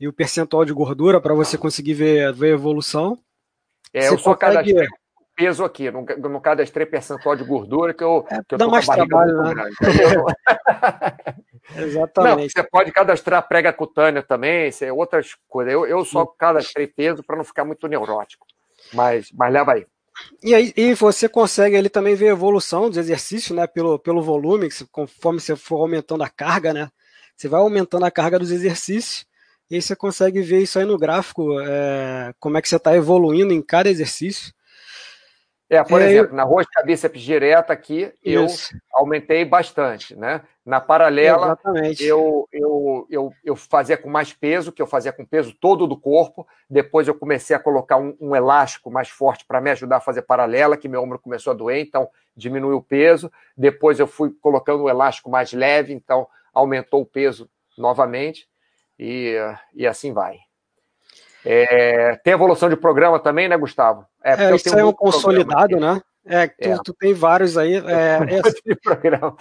e 0.00 0.06
o 0.06 0.12
percentual 0.12 0.64
de 0.64 0.72
gordura 0.72 1.20
para 1.20 1.34
você 1.34 1.58
conseguir 1.58 1.94
ver, 1.94 2.32
ver 2.32 2.52
a 2.52 2.54
evolução. 2.54 3.18
É, 3.92 4.02
você 4.02 4.14
eu 4.14 4.18
só 4.18 4.34
consegue... 4.34 4.74
cadastrei 4.74 4.88
peso 5.34 5.64
aqui, 5.64 5.90
não, 5.90 6.04
não 6.30 6.40
cadastrei 6.40 6.86
percentual 6.86 7.36
de 7.36 7.44
gordura 7.44 7.94
que 7.94 8.02
eu, 8.02 8.26
é, 8.30 8.42
que 8.46 8.54
eu 8.54 8.58
dá 8.58 8.66
mais 8.66 8.86
trabalho, 8.86 9.40
né? 9.42 9.54
Exatamente. 11.76 12.40
Não, 12.40 12.48
você 12.48 12.62
pode 12.68 12.90
cadastrar 12.92 13.46
prega 13.46 13.72
cutânea 13.72 14.22
também, 14.22 14.68
isso 14.68 14.84
é 14.84 14.92
outras 14.92 15.36
coisas. 15.48 15.72
Eu, 15.72 15.86
eu 15.86 16.04
só 16.04 16.26
cadastrei 16.26 16.86
peso 16.86 17.22
para 17.22 17.36
não 17.36 17.44
ficar 17.44 17.64
muito 17.64 17.86
neurótico. 17.86 18.46
Mas, 18.92 19.30
mas 19.32 19.52
leva 19.52 19.74
aí. 19.74 19.86
E 20.42 20.54
aí 20.54 20.72
e 20.76 20.94
você 20.94 21.28
consegue 21.28 21.76
ali 21.76 21.88
também 21.88 22.14
ver 22.14 22.28
a 22.28 22.32
evolução 22.32 22.88
dos 22.88 22.98
exercícios, 22.98 23.56
né? 23.56 23.66
Pelo, 23.66 23.98
pelo 23.98 24.22
volume, 24.22 24.68
conforme 24.92 25.40
você 25.40 25.56
for 25.56 25.80
aumentando 25.80 26.22
a 26.22 26.28
carga, 26.28 26.72
né? 26.72 26.90
Você 27.36 27.48
vai 27.48 27.60
aumentando 27.60 28.04
a 28.04 28.10
carga 28.10 28.38
dos 28.38 28.50
exercícios 28.50 29.26
e 29.70 29.76
aí 29.76 29.82
você 29.82 29.94
consegue 29.96 30.40
ver 30.42 30.62
isso 30.62 30.78
aí 30.78 30.84
no 30.84 30.98
gráfico, 30.98 31.60
é, 31.60 32.32
como 32.40 32.56
é 32.58 32.62
que 32.62 32.68
você 32.68 32.76
está 32.76 32.94
evoluindo 32.96 33.52
em 33.52 33.62
cada 33.62 33.90
exercício. 33.90 34.52
É, 35.70 35.84
por 35.84 36.00
exemplo, 36.00 36.34
na 36.34 36.44
rosca 36.44 36.82
bíceps 36.82 37.20
direta 37.20 37.74
aqui, 37.74 38.10
eu 38.24 38.46
isso. 38.46 38.74
aumentei 38.90 39.44
bastante, 39.44 40.16
né? 40.16 40.40
Na 40.64 40.80
paralela, 40.80 41.58
eu, 42.00 42.48
eu, 42.50 43.06
eu, 43.10 43.32
eu 43.44 43.56
fazia 43.56 43.96
com 43.96 44.08
mais 44.08 44.32
peso, 44.32 44.72
que 44.72 44.80
eu 44.80 44.86
fazia 44.86 45.12
com 45.12 45.26
peso 45.26 45.54
todo 45.60 45.86
do 45.86 45.96
corpo. 45.96 46.46
Depois 46.70 47.06
eu 47.06 47.14
comecei 47.14 47.54
a 47.54 47.58
colocar 47.58 47.98
um, 47.98 48.16
um 48.18 48.34
elástico 48.34 48.90
mais 48.90 49.10
forte 49.10 49.44
para 49.46 49.60
me 49.60 49.70
ajudar 49.70 49.98
a 49.98 50.00
fazer 50.00 50.22
paralela, 50.22 50.76
que 50.76 50.88
meu 50.88 51.02
ombro 51.02 51.18
começou 51.18 51.52
a 51.52 51.56
doer, 51.56 51.80
então 51.80 52.08
diminuiu 52.34 52.78
o 52.78 52.82
peso. 52.82 53.30
Depois 53.56 54.00
eu 54.00 54.06
fui 54.06 54.30
colocando 54.40 54.84
um 54.84 54.88
elástico 54.88 55.30
mais 55.30 55.52
leve, 55.52 55.92
então 55.92 56.26
aumentou 56.52 57.02
o 57.02 57.06
peso 57.06 57.48
novamente 57.76 58.48
e, 58.98 59.36
e 59.74 59.86
assim 59.86 60.12
vai. 60.12 60.47
É, 61.50 62.14
tem 62.22 62.34
evolução 62.34 62.68
de 62.68 62.76
programa 62.76 63.18
também, 63.18 63.48
né, 63.48 63.56
Gustavo? 63.56 64.04
É, 64.22 64.32
é 64.32 64.54
isso 64.54 64.74
um 64.76 64.78
é 64.78 64.84
um 64.84 64.92
consolidado, 64.92 65.80
né? 65.80 65.98
É, 66.26 66.46
tu, 66.46 66.54
é. 66.68 66.78
tu, 66.84 66.92
tem 66.92 67.14
vários 67.14 67.56
aí. 67.56 67.76
É, 67.76 68.18
de 68.66 68.76
programa. 68.76 69.34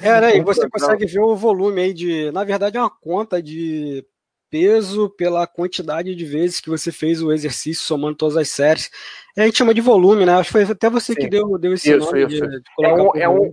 É, 0.00 0.20
né? 0.20 0.36
E 0.36 0.40
você 0.42 0.68
consegue 0.68 1.06
ver 1.06 1.20
o 1.20 1.36
volume 1.36 1.80
aí 1.80 1.94
de. 1.94 2.32
Na 2.32 2.42
verdade, 2.42 2.76
é 2.76 2.80
uma 2.80 2.90
conta 2.90 3.40
de 3.40 4.04
peso 4.50 5.08
pela 5.10 5.46
quantidade 5.46 6.12
de 6.12 6.24
vezes 6.24 6.58
que 6.58 6.68
você 6.68 6.90
fez 6.90 7.22
o 7.22 7.30
exercício, 7.32 7.84
somando 7.84 8.16
todas 8.16 8.36
as 8.36 8.48
séries. 8.48 8.90
É, 9.36 9.42
a 9.42 9.44
gente 9.44 9.58
chama 9.58 9.72
de 9.72 9.80
volume, 9.80 10.26
né? 10.26 10.34
Acho 10.34 10.48
que 10.48 10.64
foi 10.64 10.64
até 10.64 10.90
você 10.90 11.12
Sim. 11.12 11.20
que 11.20 11.28
deu, 11.28 11.56
deu 11.56 11.72
esse 11.72 11.88
isso, 11.88 12.04
nome 12.04 12.26
isso. 12.26 12.48
De, 12.48 12.60
de 12.60 12.64
é, 12.82 12.92
um, 12.92 13.10
é, 13.14 13.28
um, 13.28 13.52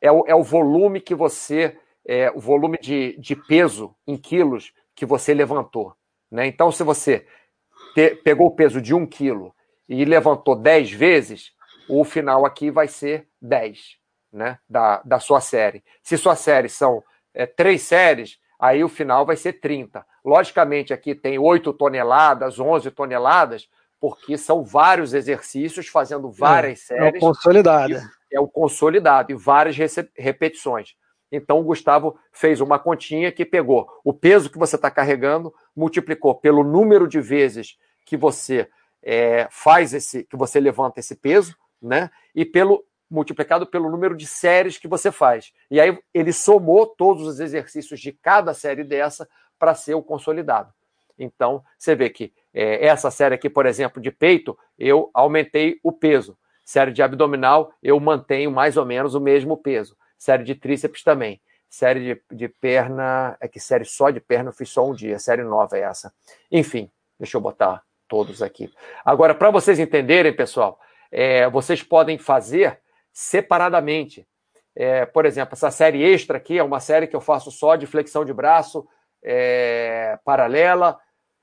é, 0.00 0.12
o, 0.12 0.24
é 0.28 0.34
o 0.36 0.42
volume 0.44 1.00
que 1.00 1.16
você. 1.16 1.76
É, 2.06 2.30
o 2.30 2.38
volume 2.38 2.78
de, 2.80 3.16
de 3.18 3.34
peso 3.34 3.92
em 4.06 4.16
quilos 4.16 4.72
que 4.94 5.04
você 5.04 5.34
levantou. 5.34 5.94
Né? 6.30 6.46
Então, 6.46 6.70
se 6.70 6.84
você 6.84 7.26
te, 7.94 8.14
pegou 8.16 8.48
o 8.48 8.54
peso 8.54 8.80
de 8.80 8.94
um 8.94 9.06
quilo 9.06 9.54
e 9.88 10.04
levantou 10.04 10.54
10 10.54 10.92
vezes, 10.92 11.52
o 11.88 12.04
final 12.04 12.46
aqui 12.46 12.70
vai 12.70 12.86
ser 12.86 13.26
10 13.42 13.98
né, 14.32 14.58
da, 14.68 15.02
da 15.04 15.18
sua 15.18 15.40
série. 15.40 15.82
Se 16.02 16.16
sua 16.16 16.36
série 16.36 16.68
são 16.68 17.02
é, 17.34 17.46
três 17.46 17.82
séries, 17.82 18.38
aí 18.58 18.84
o 18.84 18.88
final 18.88 19.26
vai 19.26 19.36
ser 19.36 19.54
30. 19.54 20.04
Logicamente, 20.24 20.92
aqui 20.92 21.14
tem 21.14 21.38
8 21.38 21.72
toneladas, 21.72 22.60
11 22.60 22.90
toneladas, 22.90 23.68
porque 23.98 24.38
são 24.38 24.62
vários 24.62 25.12
exercícios 25.12 25.88
fazendo 25.88 26.30
várias 26.30 26.80
é, 26.82 26.84
séries. 26.84 27.14
É 27.14 27.16
o 27.16 27.20
consolidado. 27.20 27.96
É 28.32 28.40
o 28.40 28.46
consolidado, 28.46 29.32
e 29.32 29.34
várias 29.34 29.76
repetições. 30.16 30.94
Então, 31.30 31.60
o 31.60 31.64
Gustavo 31.64 32.18
fez 32.32 32.60
uma 32.60 32.78
continha 32.78 33.30
que 33.30 33.44
pegou 33.44 33.88
o 34.04 34.12
peso 34.12 34.50
que 34.50 34.58
você 34.58 34.76
está 34.76 34.90
carregando, 34.90 35.54
multiplicou 35.74 36.34
pelo 36.34 36.64
número 36.64 37.06
de 37.06 37.20
vezes 37.20 37.76
que 38.04 38.16
você 38.16 38.68
é, 39.02 39.46
faz 39.50 39.94
esse, 39.94 40.24
que 40.24 40.36
você 40.36 40.58
levanta 40.58 41.00
esse 41.00 41.14
peso, 41.14 41.56
né? 41.80 42.10
E 42.34 42.44
pelo 42.44 42.84
multiplicado 43.10 43.66
pelo 43.66 43.90
número 43.90 44.16
de 44.16 44.26
séries 44.26 44.78
que 44.78 44.86
você 44.86 45.10
faz. 45.10 45.52
E 45.70 45.80
aí 45.80 45.98
ele 46.14 46.32
somou 46.32 46.86
todos 46.86 47.26
os 47.26 47.40
exercícios 47.40 47.98
de 47.98 48.12
cada 48.12 48.54
série 48.54 48.84
dessa 48.84 49.28
para 49.58 49.74
ser 49.74 49.94
o 49.94 50.02
consolidado. 50.02 50.72
Então, 51.18 51.62
você 51.76 51.94
vê 51.94 52.08
que 52.08 52.32
é, 52.54 52.86
essa 52.86 53.10
série 53.10 53.34
aqui, 53.34 53.50
por 53.50 53.66
exemplo, 53.66 54.00
de 54.00 54.10
peito, 54.10 54.56
eu 54.78 55.10
aumentei 55.12 55.78
o 55.82 55.92
peso. 55.92 56.38
Série 56.64 56.92
de 56.92 57.02
abdominal, 57.02 57.72
eu 57.82 57.98
mantenho 57.98 58.50
mais 58.50 58.76
ou 58.76 58.86
menos 58.86 59.14
o 59.14 59.20
mesmo 59.20 59.56
peso. 59.56 59.96
Série 60.20 60.44
de 60.44 60.54
tríceps 60.54 61.02
também. 61.02 61.40
Série 61.70 62.14
de, 62.14 62.36
de 62.36 62.46
perna, 62.46 63.38
é 63.40 63.48
que 63.48 63.58
série 63.58 63.86
só 63.86 64.10
de 64.10 64.20
perna 64.20 64.50
eu 64.50 64.52
fiz 64.52 64.68
só 64.68 64.86
um 64.86 64.92
dia, 64.92 65.18
série 65.18 65.42
nova 65.42 65.78
é 65.78 65.80
essa. 65.80 66.12
Enfim, 66.52 66.90
deixa 67.18 67.38
eu 67.38 67.40
botar 67.40 67.82
todos 68.06 68.42
aqui. 68.42 68.70
Agora, 69.02 69.34
para 69.34 69.50
vocês 69.50 69.78
entenderem, 69.78 70.36
pessoal, 70.36 70.78
é, 71.10 71.48
vocês 71.48 71.82
podem 71.82 72.18
fazer 72.18 72.78
separadamente. 73.14 74.28
É, 74.76 75.06
por 75.06 75.24
exemplo, 75.24 75.54
essa 75.54 75.70
série 75.70 76.02
extra 76.02 76.36
aqui 76.36 76.58
é 76.58 76.62
uma 76.62 76.80
série 76.80 77.06
que 77.06 77.16
eu 77.16 77.20
faço 77.20 77.50
só 77.50 77.74
de 77.74 77.86
flexão 77.86 78.22
de 78.22 78.34
braço 78.34 78.86
é, 79.22 80.18
paralela, 80.22 80.98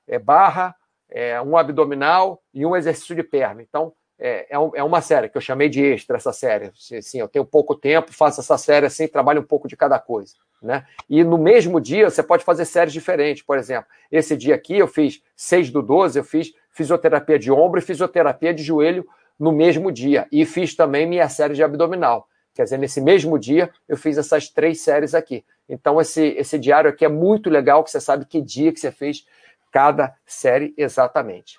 é, 0.06 0.20
barra, 0.20 0.72
é, 1.10 1.40
um 1.42 1.56
abdominal 1.56 2.40
e 2.54 2.64
um 2.64 2.76
exercício 2.76 3.16
de 3.16 3.24
perna. 3.24 3.60
Então, 3.60 3.92
é, 4.18 4.46
é, 4.50 4.56
é, 4.56 4.82
uma 4.82 5.00
série 5.00 5.28
que 5.28 5.36
eu 5.36 5.40
chamei 5.40 5.68
de 5.68 5.82
extra, 5.84 6.16
essa 6.16 6.32
série. 6.32 6.72
Sim, 6.74 7.20
eu 7.20 7.28
tenho 7.28 7.44
pouco 7.44 7.74
tempo, 7.74 8.12
faço 8.12 8.40
essa 8.40 8.58
série 8.58 8.86
assim, 8.86 9.06
trabalho 9.06 9.40
um 9.40 9.44
pouco 9.44 9.68
de 9.68 9.76
cada 9.76 9.98
coisa. 9.98 10.34
Né? 10.60 10.84
E 11.08 11.22
no 11.22 11.38
mesmo 11.38 11.80
dia 11.80 12.10
você 12.10 12.22
pode 12.22 12.44
fazer 12.44 12.64
séries 12.64 12.92
diferentes. 12.92 13.42
Por 13.42 13.56
exemplo, 13.56 13.86
esse 14.10 14.36
dia 14.36 14.56
aqui 14.56 14.76
eu 14.76 14.88
fiz 14.88 15.22
6 15.36 15.70
do 15.70 15.80
12, 15.80 16.18
eu 16.18 16.24
fiz 16.24 16.52
fisioterapia 16.70 17.38
de 17.38 17.52
ombro 17.52 17.78
e 17.78 17.82
fisioterapia 17.82 18.52
de 18.52 18.62
joelho 18.62 19.06
no 19.38 19.52
mesmo 19.52 19.92
dia. 19.92 20.26
E 20.32 20.44
fiz 20.44 20.74
também 20.74 21.06
minha 21.06 21.28
série 21.28 21.54
de 21.54 21.62
abdominal. 21.62 22.26
Quer 22.54 22.64
dizer, 22.64 22.78
nesse 22.78 23.00
mesmo 23.00 23.38
dia 23.38 23.70
eu 23.88 23.96
fiz 23.96 24.18
essas 24.18 24.48
três 24.48 24.80
séries 24.80 25.14
aqui. 25.14 25.44
Então, 25.68 26.00
esse, 26.00 26.28
esse 26.30 26.58
diário 26.58 26.90
aqui 26.90 27.04
é 27.04 27.08
muito 27.08 27.48
legal, 27.48 27.84
que 27.84 27.90
você 27.90 28.00
sabe 28.00 28.24
que 28.24 28.40
dia 28.40 28.72
que 28.72 28.80
você 28.80 28.90
fez 28.90 29.24
cada 29.70 30.14
série 30.26 30.74
exatamente. 30.76 31.58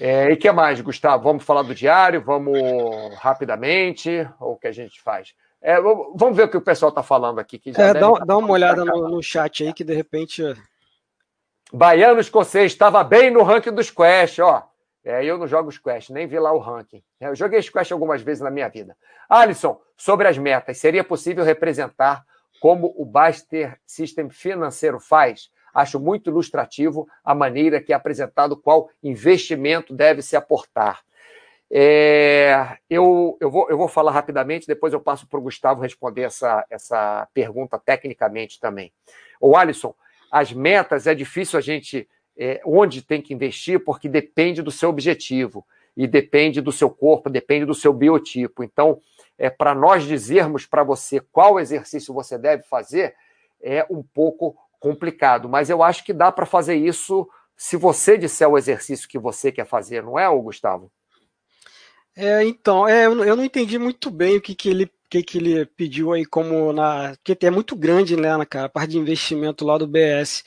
É, 0.00 0.30
e 0.30 0.36
que 0.36 0.50
mais, 0.50 0.80
Gustavo? 0.80 1.24
Vamos 1.24 1.44
falar 1.44 1.62
do 1.62 1.74
diário? 1.74 2.22
Vamos 2.22 2.58
rapidamente? 3.16 4.28
Ou 4.40 4.54
o 4.54 4.56
que 4.56 4.66
a 4.66 4.72
gente 4.72 5.00
faz? 5.00 5.34
É, 5.60 5.80
vamos 5.80 6.36
ver 6.36 6.44
o 6.44 6.48
que 6.48 6.56
o 6.56 6.62
pessoal 6.62 6.88
está 6.88 7.02
falando 7.02 7.38
aqui. 7.38 7.58
Que 7.58 7.70
é, 7.70 7.94
dá, 7.94 8.10
dá 8.24 8.36
uma 8.36 8.50
olhada 8.50 8.84
no, 8.84 9.08
no, 9.08 9.22
chat 9.22 9.64
aí, 9.64 9.72
que 9.72 9.84
de 9.84 9.94
repente. 9.94 10.42
Baiano 11.72 12.20
escocês 12.20 12.72
estava 12.72 13.02
bem 13.04 13.30
no 13.30 13.42
ranking 13.42 13.72
dos 13.72 13.90
Quest, 13.90 14.40
ó. 14.40 14.68
É, 15.04 15.24
eu 15.24 15.36
não 15.36 15.48
jogo 15.48 15.70
Squash, 15.72 16.10
nem 16.10 16.28
vi 16.28 16.38
lá 16.38 16.52
o 16.52 16.58
ranking. 16.58 17.02
É, 17.18 17.26
eu 17.26 17.34
joguei 17.34 17.60
Squash 17.60 17.90
algumas 17.90 18.22
vezes 18.22 18.40
na 18.40 18.50
minha 18.50 18.68
vida. 18.68 18.96
Alisson, 19.28 19.80
sobre 19.96 20.28
as 20.28 20.38
metas, 20.38 20.78
seria 20.78 21.02
possível 21.02 21.44
representar 21.44 22.24
como 22.60 22.94
o 22.96 23.04
Baster 23.04 23.76
System 23.84 24.30
financeiro 24.30 25.00
faz? 25.00 25.50
Acho 25.74 25.98
muito 25.98 26.30
ilustrativo 26.30 27.08
a 27.24 27.34
maneira 27.34 27.80
que 27.80 27.92
é 27.92 27.96
apresentado 27.96 28.56
qual 28.56 28.90
investimento 29.02 29.94
deve 29.94 30.22
se 30.22 30.36
aportar. 30.36 31.00
É, 31.74 32.76
eu, 32.90 33.38
eu, 33.40 33.50
vou, 33.50 33.70
eu 33.70 33.78
vou 33.78 33.88
falar 33.88 34.12
rapidamente, 34.12 34.66
depois 34.66 34.92
eu 34.92 35.00
passo 35.00 35.26
para 35.26 35.38
o 35.38 35.42
Gustavo 35.42 35.80
responder 35.80 36.22
essa, 36.22 36.66
essa 36.68 37.26
pergunta 37.32 37.78
tecnicamente 37.78 38.60
também. 38.60 38.92
O 39.40 39.56
Alisson, 39.56 39.94
as 40.30 40.52
metas 40.52 41.06
é 41.06 41.14
difícil 41.14 41.58
a 41.58 41.62
gente 41.62 42.06
é, 42.36 42.60
onde 42.64 43.00
tem 43.00 43.22
que 43.22 43.32
investir, 43.32 43.82
porque 43.82 44.08
depende 44.08 44.60
do 44.60 44.70
seu 44.70 44.90
objetivo 44.90 45.66
e 45.96 46.06
depende 46.06 46.60
do 46.60 46.72
seu 46.72 46.90
corpo, 46.90 47.30
depende 47.30 47.64
do 47.64 47.74
seu 47.74 47.92
biotipo. 47.92 48.62
Então, 48.62 49.00
é, 49.38 49.48
para 49.48 49.74
nós 49.74 50.04
dizermos 50.04 50.66
para 50.66 50.82
você 50.82 51.20
qual 51.20 51.58
exercício 51.58 52.12
você 52.12 52.36
deve 52.38 52.62
fazer, 52.64 53.14
é 53.62 53.86
um 53.90 54.02
pouco 54.02 54.56
complicado, 54.82 55.48
mas 55.48 55.70
eu 55.70 55.80
acho 55.80 56.04
que 56.04 56.12
dá 56.12 56.32
para 56.32 56.44
fazer 56.44 56.74
isso 56.74 57.28
se 57.56 57.76
você 57.76 58.18
disser 58.18 58.48
o 58.48 58.58
exercício 58.58 59.08
que 59.08 59.18
você 59.18 59.52
quer 59.52 59.64
fazer, 59.64 60.02
não 60.02 60.18
é, 60.18 60.28
Gustavo? 60.28 60.90
É, 62.16 62.44
então, 62.44 62.88
é, 62.88 63.06
eu 63.06 63.36
não 63.36 63.44
entendi 63.44 63.78
muito 63.78 64.10
bem 64.10 64.36
o 64.36 64.40
que, 64.40 64.54
que 64.56 64.68
ele 64.68 64.90
que, 65.08 65.22
que 65.22 65.38
ele 65.38 65.66
pediu 65.66 66.12
aí 66.12 66.24
como 66.24 66.72
na. 66.72 67.14
Porque 67.22 67.46
é 67.46 67.50
muito 67.50 67.76
grande, 67.76 68.16
né, 68.16 68.30
cara, 68.46 68.66
a 68.66 68.68
parte 68.68 68.90
de 68.90 68.98
investimento 68.98 69.64
lá 69.64 69.78
do 69.78 69.86
BS. 69.86 70.42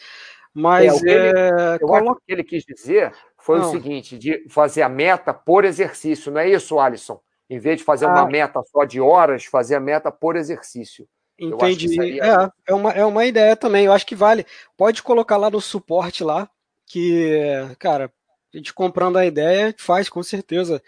Mas 0.54 0.92
é, 0.92 0.96
o 0.96 1.00
que 1.00 1.10
ele, 1.10 1.40
é, 1.40 1.76
eu 1.76 1.88
coloca... 1.88 2.12
acho 2.12 2.22
que 2.26 2.34
ele 2.34 2.44
quis 2.44 2.64
dizer 2.66 3.14
foi 3.40 3.60
não. 3.60 3.70
o 3.70 3.72
seguinte: 3.72 4.18
de 4.18 4.50
fazer 4.50 4.82
a 4.82 4.90
meta 4.90 5.34
por 5.34 5.66
exercício, 5.66 6.32
não 6.32 6.42
é 6.42 6.50
isso, 6.50 6.80
Alisson? 6.80 7.22
Em 7.50 7.60
vez 7.60 7.78
de 7.78 7.84
fazer 7.84 8.06
ah. 8.06 8.10
uma 8.10 8.26
meta 8.26 8.62
só 8.64 8.84
de 8.86 9.00
horas, 9.00 9.46
fazer 9.46 9.76
a 9.76 9.80
meta 9.80 10.12
por 10.12 10.36
exercício. 10.36 11.08
Entendi. 11.40 11.90
Seria... 11.90 12.24
É, 12.24 12.72
é, 12.72 12.74
uma, 12.74 12.92
é 12.92 13.06
uma 13.06 13.26
ideia 13.26 13.56
também. 13.56 13.86
Eu 13.86 13.94
acho 13.94 14.06
que 14.06 14.16
vale. 14.16 14.46
Pode 14.78 15.04
colocar 15.04 15.38
lá 15.38 15.50
no 15.50 15.60
suporte 15.60 16.24
lá, 16.24 16.50
que, 16.86 17.38
cara, 17.78 18.12
a 18.54 18.58
gente 18.58 18.74
comprando 18.74 19.18
a 19.18 19.26
ideia, 19.26 19.76
faz 19.78 20.08
com 20.08 20.24
certeza. 20.24 20.82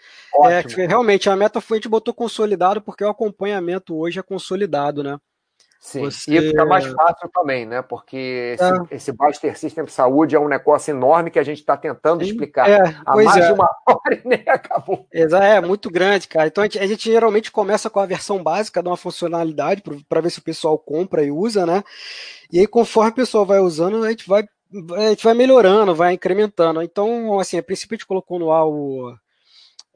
É, 0.44 0.86
realmente, 0.86 1.28
a 1.28 1.36
meta 1.36 1.60
foi, 1.60 1.76
a 1.76 1.78
gente 1.78 1.88
botou 1.88 2.14
consolidado, 2.14 2.80
porque 2.80 3.04
o 3.04 3.08
acompanhamento 3.08 3.94
hoje 3.94 4.18
é 4.18 4.22
consolidado, 4.22 5.02
né? 5.02 5.18
Sim, 5.78 6.04
Você... 6.04 6.36
e 6.36 6.48
fica 6.48 6.66
mais 6.66 6.84
fácil 6.86 7.28
também, 7.32 7.64
né? 7.64 7.82
Porque 7.82 8.54
esse, 8.54 8.64
é. 8.64 8.96
esse 8.96 9.12
Baster 9.12 9.56
System 9.56 9.84
de 9.84 9.92
Saúde 9.92 10.34
é 10.34 10.40
um 10.40 10.48
negócio 10.48 10.90
enorme 10.90 11.30
que 11.30 11.38
a 11.38 11.42
gente 11.44 11.58
está 11.58 11.76
tentando 11.76 12.24
explicar 12.24 12.68
é, 12.68 12.96
há 13.06 13.14
mais 13.14 13.36
é. 13.36 13.46
de 13.46 13.52
uma 13.52 13.70
hora 13.86 14.14
e 14.14 14.28
nem 14.28 14.42
acabou. 14.48 15.06
É, 15.12 15.60
muito 15.60 15.88
grande, 15.88 16.26
cara. 16.26 16.48
Então 16.48 16.62
a 16.62 16.66
gente, 16.66 16.78
a 16.80 16.86
gente 16.86 17.10
geralmente 17.10 17.52
começa 17.52 17.88
com 17.88 18.00
a 18.00 18.06
versão 18.06 18.42
básica 18.42 18.82
de 18.82 18.88
uma 18.88 18.96
funcionalidade 18.96 19.82
para 20.08 20.20
ver 20.20 20.30
se 20.30 20.40
o 20.40 20.44
pessoal 20.44 20.76
compra 20.76 21.22
e 21.22 21.30
usa, 21.30 21.64
né? 21.64 21.84
E 22.50 22.58
aí, 22.58 22.66
conforme 22.66 23.10
o 23.10 23.14
pessoal 23.14 23.46
vai 23.46 23.60
usando, 23.60 24.04
a 24.04 24.10
gente 24.10 24.28
vai, 24.28 24.44
a 24.96 25.08
gente 25.10 25.22
vai 25.22 25.34
melhorando, 25.34 25.94
vai 25.94 26.14
incrementando. 26.14 26.82
Então, 26.82 27.38
assim, 27.38 27.56
a 27.56 27.62
princípio 27.62 27.94
a 27.94 27.98
gente 27.98 28.06
colocou 28.06 28.38
no 28.38 28.50
ar 28.50 28.66
o 28.66 29.14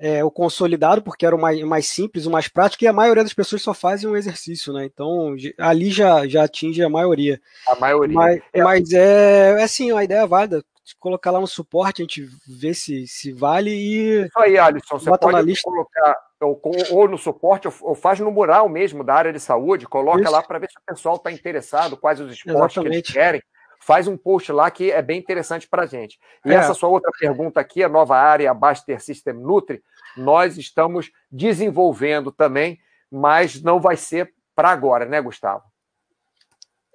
é, 0.03 0.25
o 0.25 0.33
consolidado, 0.33 1.01
porque 1.01 1.25
era 1.25 1.37
o 1.37 1.41
mais, 1.41 1.63
mais 1.63 1.87
simples, 1.87 2.27
o 2.27 2.31
mais 2.31 2.49
prático, 2.49 2.83
e 2.83 2.89
a 2.89 2.93
maioria 2.93 3.23
das 3.23 3.33
pessoas 3.33 3.63
só 3.63 3.73
fazem 3.73 4.11
um 4.11 4.17
exercício, 4.17 4.73
né? 4.73 4.85
Então, 4.85 5.37
ali 5.57 5.91
já, 5.91 6.27
já 6.27 6.43
atinge 6.43 6.83
a 6.83 6.89
maioria. 6.89 7.41
A 7.69 7.77
maioria. 7.77 8.17
Mas 8.17 8.43
é, 8.53 8.65
mas 8.65 8.93
é, 8.93 9.61
é 9.61 9.63
assim, 9.63 9.93
a 9.93 10.03
ideia 10.03 10.23
é 10.23 10.27
válida. 10.27 10.65
Colocar 10.99 11.31
lá 11.31 11.41
no 11.41 11.47
suporte, 11.47 12.03
a 12.03 12.05
gente 12.05 12.29
vê 12.49 12.75
se, 12.75 13.07
se 13.07 13.33
vale 13.33 13.71
e. 13.71 14.27
Isso 14.27 14.39
aí, 14.41 14.59
Alisson. 14.59 14.99
Você 14.99 15.09
pode 15.17 15.63
colocar 15.63 16.17
ou, 16.41 16.61
ou, 16.91 17.09
no 17.09 17.17
suporte, 17.17 17.69
ou, 17.69 17.75
ou, 17.83 17.95
faz 17.95 18.19
no 18.19 18.33
mural 18.33 18.69
mesmo 18.69 19.05
da 19.05 19.15
área 19.15 19.33
de 19.33 19.39
saúde, 19.39 19.87
coloca 19.87 20.23
Isso. 20.23 20.33
lá 20.33 20.43
para 20.43 20.59
ver 20.59 20.69
se 20.69 20.77
o 20.77 20.83
pessoal 20.85 21.15
está 21.15 21.31
interessado, 21.31 21.97
quais 21.97 22.19
os 22.19 22.33
esportes 22.33 22.77
Exatamente. 22.77 22.91
que 22.91 22.97
eles 22.97 23.13
querem 23.13 23.43
faz 23.83 24.07
um 24.07 24.17
post 24.17 24.53
lá 24.53 24.71
que 24.71 24.93
é 24.93 25.03
bem 25.03 25.19
interessante 25.19 25.69
para 25.69 25.83
a 25.83 25.87
gente. 25.87 26.19
E 26.45 26.53
é. 26.53 26.55
essa 26.55 26.73
sua 26.73 26.89
outra 26.89 27.11
pergunta 27.19 27.61
aqui, 27.61 27.83
a 27.83 27.89
nova 27.89 28.17
área 28.17 28.55
Baster 28.55 29.03
System 29.03 29.35
Nutri, 29.35 29.83
nós 30.17 30.57
estamos 30.57 31.11
desenvolvendo 31.31 32.31
também, 32.31 32.79
mas 33.11 33.61
não 33.61 33.81
vai 33.81 33.97
ser 33.97 34.33
para 34.55 34.71
agora, 34.71 35.05
né, 35.05 35.21
Gustavo? 35.21 35.65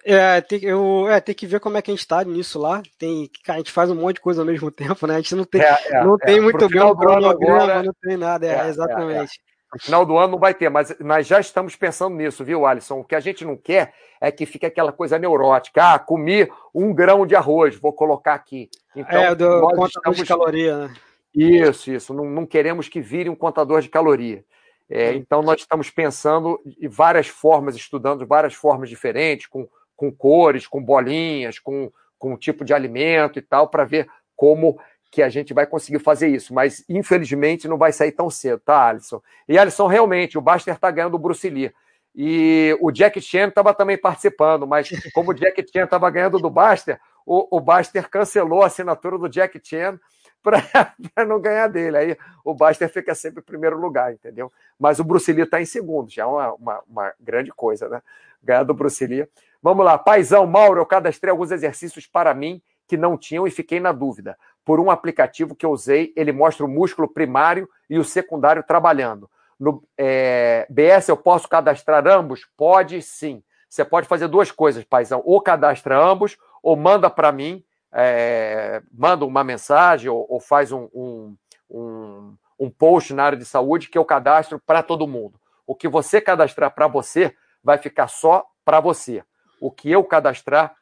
É, 0.06 0.40
tem, 0.40 0.64
eu, 0.64 1.10
é, 1.10 1.20
tem 1.20 1.36
que 1.36 1.46
ver 1.46 1.60
como 1.60 1.76
é 1.76 1.82
que 1.82 1.92
a 1.92 1.94
gente 1.94 2.08
tá 2.08 2.24
nisso 2.24 2.58
lá. 2.58 2.82
Tem, 2.98 3.30
a 3.50 3.58
gente 3.58 3.74
faz 3.74 3.90
um 3.90 3.96
monte 3.96 4.16
de 4.16 4.22
coisa 4.22 4.42
ao 4.42 4.46
mesmo 4.46 4.72
tempo, 4.72 5.06
né? 5.06 5.16
A 5.16 5.18
gente 5.18 5.36
não 5.36 5.44
tem, 5.44 5.62
é, 5.62 5.78
é, 5.88 6.04
não 6.06 6.18
tem 6.18 6.38
é. 6.38 6.42
muito 6.42 6.70
bem 6.70 6.82
o 6.82 6.96
cronograma, 6.96 7.84
não 7.84 7.94
tem 8.02 8.16
nada, 8.16 8.48
é, 8.48 8.68
é 8.68 8.68
exatamente. 8.70 9.42
No 9.74 9.80
final 9.82 10.06
do 10.06 10.18
ano 10.18 10.34
não 10.34 10.40
vai 10.40 10.54
ter, 10.54 10.70
mas 10.70 10.98
nós 11.00 11.28
já 11.28 11.40
estamos 11.40 11.76
pensando 11.76 12.16
nisso, 12.16 12.44
viu, 12.44 12.66
Alisson? 12.66 13.00
O 13.00 13.04
que 13.04 13.16
a 13.16 13.20
gente 13.20 13.44
não 13.44 13.58
quer 13.58 13.94
é 14.22 14.32
que 14.32 14.46
fique 14.46 14.66
aquela 14.66 14.94
coisa 14.94 15.20
neurótica. 15.20 15.94
Ah, 15.94 16.00
comi 16.00 16.50
um 16.74 16.94
grão 16.94 17.26
de 17.28 17.36
arroz, 17.36 17.76
vou 17.76 17.92
colocar 17.92 18.34
aqui. 18.34 18.70
Então, 18.96 19.20
é, 19.20 19.36
do 19.36 19.60
contador 19.62 19.88
estamos... 19.88 20.18
de 20.18 20.26
caloria, 20.26 20.78
né? 20.78 20.94
Isso, 21.36 21.92
isso. 21.92 22.14
Não, 22.14 22.26
não, 22.26 22.46
queremos 22.46 22.88
que 22.88 23.02
vire 23.02 23.30
um 23.30 23.36
contador 23.36 23.82
de 23.82 23.90
caloria. 23.90 24.44
É, 24.90 25.14
então, 25.14 25.42
nós 25.42 25.60
estamos 25.60 25.90
pensando 25.90 26.60
em 26.66 26.88
várias 26.88 27.28
formas, 27.28 27.76
estudando 27.76 28.26
várias 28.26 28.54
formas 28.54 28.90
diferentes, 28.90 29.48
com, 29.48 29.68
com 29.98 30.10
cores, 30.10 30.66
com 30.66 30.82
bolinhas, 30.82 31.60
com, 31.60 31.92
com 32.18 32.38
tipo 32.38 32.64
de 32.64 32.74
alimento 32.74 33.38
e 33.38 33.42
tal, 33.42 33.68
para 33.68 33.84
ver 33.84 34.08
como 34.34 34.80
que 35.12 35.22
a 35.22 35.30
gente 35.30 35.54
vai 35.54 35.66
conseguir 35.66 36.00
fazer 36.00 36.28
isso. 36.28 36.54
Mas, 36.54 36.84
infelizmente, 36.90 37.68
não 37.68 37.78
vai 37.78 37.92
sair 37.92 38.12
tão 38.12 38.30
cedo, 38.30 38.60
tá, 38.60 38.90
Alisson? 38.90 39.22
E, 39.48 39.58
Alisson, 39.58 39.88
realmente, 39.88 40.38
o 40.38 40.42
Baster 40.42 40.74
está 40.74 40.92
ganhando 40.92 41.16
o 41.16 41.20
Bruce 41.20 41.50
Lee. 41.50 41.74
E 42.16 42.76
o 42.82 42.92
Jack 42.92 43.22
Chan 43.22 43.50
estava 43.50 43.74
também 43.76 43.96
participando, 43.98 44.66
mas 44.66 44.90
como 45.14 45.32
o 45.32 45.34
Jack 45.36 45.64
Chan 45.72 45.84
estava 45.84 46.10
ganhando 46.10 46.40
do 46.40 46.50
Baster, 46.50 47.00
o, 47.24 47.58
o 47.58 47.64
cancelou 48.10 48.64
a 48.64 48.68
assinatura 48.68 49.20
do 49.20 49.30
Jack 49.30 49.62
Chan 49.64 50.00
para 50.42 51.26
não 51.28 51.40
ganhar 51.40 51.68
dele. 51.68 51.98
Aí 51.98 52.18
o 52.44 52.56
Baster 52.56 52.90
fica 52.90 53.14
sempre 53.14 53.42
em 53.42 53.46
primeiro 53.46 53.78
lugar, 53.80 54.14
entendeu? 54.14 54.52
Mas 54.80 55.00
o 55.00 55.04
Bruce 55.04 55.32
Lee 55.32 55.44
está 55.44 55.62
em 55.62 55.66
segundo, 55.66 56.10
já 56.10 56.24
é 56.24 56.26
uma, 56.26 56.54
uma, 56.54 56.84
uma, 56.88 57.14
grande 57.20 57.52
coisa, 57.52 57.88
né? 57.90 58.02
Ganhar 58.42 58.64
do 58.64 58.74
Bruce 58.74 59.06
Lee. 59.06 59.28
Vamos 59.62 59.86
lá, 59.86 59.98
Paizão, 59.98 60.48
Mauro, 60.48 60.82
eu 60.82 60.86
cadastrei 60.86 61.30
alguns 61.30 61.52
exercícios 61.52 62.08
para 62.08 62.34
mim 62.34 62.62
que 62.88 62.96
não 62.96 63.18
tinham 63.18 63.46
e 63.46 63.52
fiquei 63.52 63.80
na 63.80 63.92
dúvida. 63.92 64.38
Por 64.68 64.82
um 64.82 64.92
aplicativo 64.92 65.56
que 65.56 65.66
eu 65.66 65.72
usei, 65.72 66.12
ele 66.14 66.34
mostra 66.34 66.66
o 66.66 66.68
músculo 66.68 67.08
primário 67.08 67.70
e 67.90 67.98
o 67.98 68.04
secundário 68.04 68.62
trabalhando. 68.62 69.32
No 69.58 69.82
é, 69.98 70.68
BS 70.70 71.08
eu 71.08 71.16
posso 71.16 71.48
cadastrar 71.48 72.06
ambos? 72.06 72.46
Pode 72.58 73.02
sim. 73.02 73.42
Você 73.70 73.86
pode 73.86 74.10
fazer 74.10 74.28
duas 74.28 74.52
coisas, 74.52 74.84
paizão. 74.84 75.22
Ou 75.24 75.40
cadastra 75.40 75.98
ambos, 75.98 76.38
ou 76.62 76.76
manda 76.76 77.10
para 77.10 77.32
mim 77.32 77.64
é, 77.94 78.82
manda 78.92 79.24
uma 79.24 79.42
mensagem 79.42 80.10
ou, 80.10 80.26
ou 80.30 80.42
faz 80.42 80.74
um, 80.74 80.90
um, 80.94 81.38
um, 81.72 82.36
um, 82.60 82.70
post 82.70 83.14
na 83.14 83.24
área 83.24 83.38
de 83.38 83.46
saúde 83.46 83.88
que 83.88 83.98
eu 83.98 84.04
cadastro 84.04 84.60
para 84.60 84.84
todo 84.84 85.08
mundo. 85.08 85.40
O 85.66 85.74
que 85.74 85.88
você 85.88 86.20
cadastrar 86.20 86.76
para 86.76 86.88
você 86.88 87.34
vai 87.64 87.78
ficar 87.78 88.10
só 88.10 88.46
para 88.66 88.82
você. 88.82 89.24
O 89.62 89.72
que 89.72 89.90
eu 89.90 90.04
cadastrar 90.04 90.76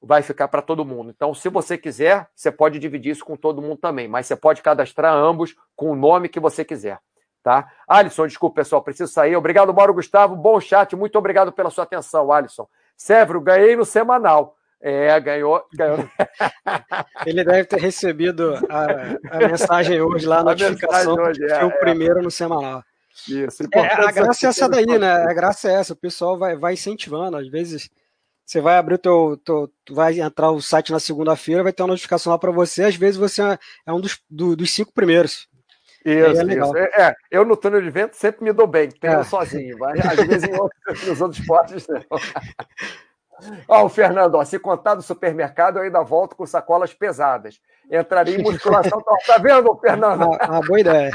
vai 0.00 0.22
ficar 0.22 0.48
para 0.48 0.62
todo 0.62 0.84
mundo. 0.84 1.10
Então, 1.10 1.34
se 1.34 1.48
você 1.48 1.76
quiser, 1.76 2.28
você 2.34 2.50
pode 2.50 2.78
dividir 2.78 3.12
isso 3.12 3.24
com 3.24 3.36
todo 3.36 3.62
mundo 3.62 3.76
também, 3.76 4.08
mas 4.08 4.26
você 4.26 4.36
pode 4.36 4.62
cadastrar 4.62 5.14
ambos 5.14 5.54
com 5.74 5.90
o 5.90 5.96
nome 5.96 6.28
que 6.28 6.40
você 6.40 6.64
quiser. 6.64 6.98
Tá? 7.42 7.66
Alisson, 7.86 8.26
desculpa, 8.26 8.56
pessoal, 8.56 8.82
preciso 8.82 9.12
sair. 9.12 9.36
Obrigado, 9.36 9.72
Mauro 9.72 9.94
Gustavo. 9.94 10.36
Bom 10.36 10.60
chat, 10.60 10.94
muito 10.94 11.16
obrigado 11.18 11.52
pela 11.52 11.70
sua 11.70 11.84
atenção, 11.84 12.30
Alisson. 12.30 12.68
Sévero, 12.96 13.40
ganhei 13.40 13.76
no 13.76 13.84
semanal. 13.84 14.56
É, 14.80 15.18
ganhou. 15.18 15.64
ganhou. 15.74 16.08
Ele 17.26 17.44
deve 17.44 17.64
ter 17.64 17.80
recebido 17.80 18.54
a, 18.68 19.36
a 19.36 19.48
mensagem 19.48 20.00
hoje 20.00 20.26
lá, 20.26 20.38
a 20.38 20.44
notificação 20.44 21.14
hoje, 21.14 21.42
é, 21.44 21.64
o 21.64 21.68
é. 21.68 21.78
primeiro 21.78 22.22
no 22.22 22.30
semanal. 22.30 22.82
Isso. 23.26 23.64
É, 23.72 23.80
a 23.80 24.12
graça 24.12 24.46
é 24.46 24.48
essa 24.48 24.68
daí, 24.68 24.98
né? 24.98 25.12
A 25.12 25.32
graça 25.32 25.68
é 25.68 25.74
essa. 25.74 25.92
O 25.92 25.96
pessoal 25.96 26.38
vai, 26.38 26.56
vai 26.56 26.74
incentivando. 26.74 27.36
Às 27.36 27.48
vezes 27.48 27.90
você 28.48 28.62
vai 28.62 28.78
abrir 28.78 28.94
o 28.94 28.98
teu, 28.98 29.38
teu 29.44 29.70
vai 29.90 30.18
entrar 30.18 30.50
o 30.50 30.62
site 30.62 30.90
na 30.90 30.98
segunda-feira, 30.98 31.62
vai 31.62 31.70
ter 31.70 31.82
uma 31.82 31.90
notificação 31.90 32.32
lá 32.32 32.38
para 32.38 32.50
você. 32.50 32.84
Às 32.84 32.96
vezes 32.96 33.18
você 33.18 33.42
é 33.84 33.92
um 33.92 34.00
dos, 34.00 34.18
do, 34.28 34.56
dos 34.56 34.72
cinco 34.72 34.90
primeiros. 34.90 35.46
Isso, 36.02 36.40
é 36.40 36.54
isso. 36.54 36.76
É, 36.78 37.08
é, 37.08 37.14
eu 37.30 37.44
no 37.44 37.58
túnel 37.58 37.82
de 37.82 37.90
vento 37.90 38.16
sempre 38.16 38.42
me 38.42 38.50
dou 38.50 38.66
bem, 38.66 38.88
tenho 38.88 39.20
é. 39.20 39.24
sozinho, 39.24 39.76
mas 39.78 40.00
às 40.00 40.26
vezes 40.26 40.48
em 40.48 40.54
outros, 40.54 41.06
nos 41.06 41.20
outros 41.20 41.40
esportes 41.40 41.86
não. 41.86 42.02
Ó, 43.68 43.84
o 43.84 43.88
Fernando, 43.88 44.34
ó, 44.34 44.44
se 44.44 44.58
contar 44.58 44.96
do 44.96 45.02
supermercado, 45.02 45.76
eu 45.76 45.84
ainda 45.84 46.02
volto 46.02 46.34
com 46.34 46.44
sacolas 46.44 46.92
pesadas. 46.92 47.60
Entraria 47.88 48.36
em 48.36 48.42
musculação. 48.42 49.00
tá, 49.00 49.16
tá 49.24 49.38
vendo, 49.38 49.76
Fernando? 49.76 50.24
Uma, 50.24 50.38
uma 50.44 50.60
boa 50.60 50.80
ideia. 50.80 51.12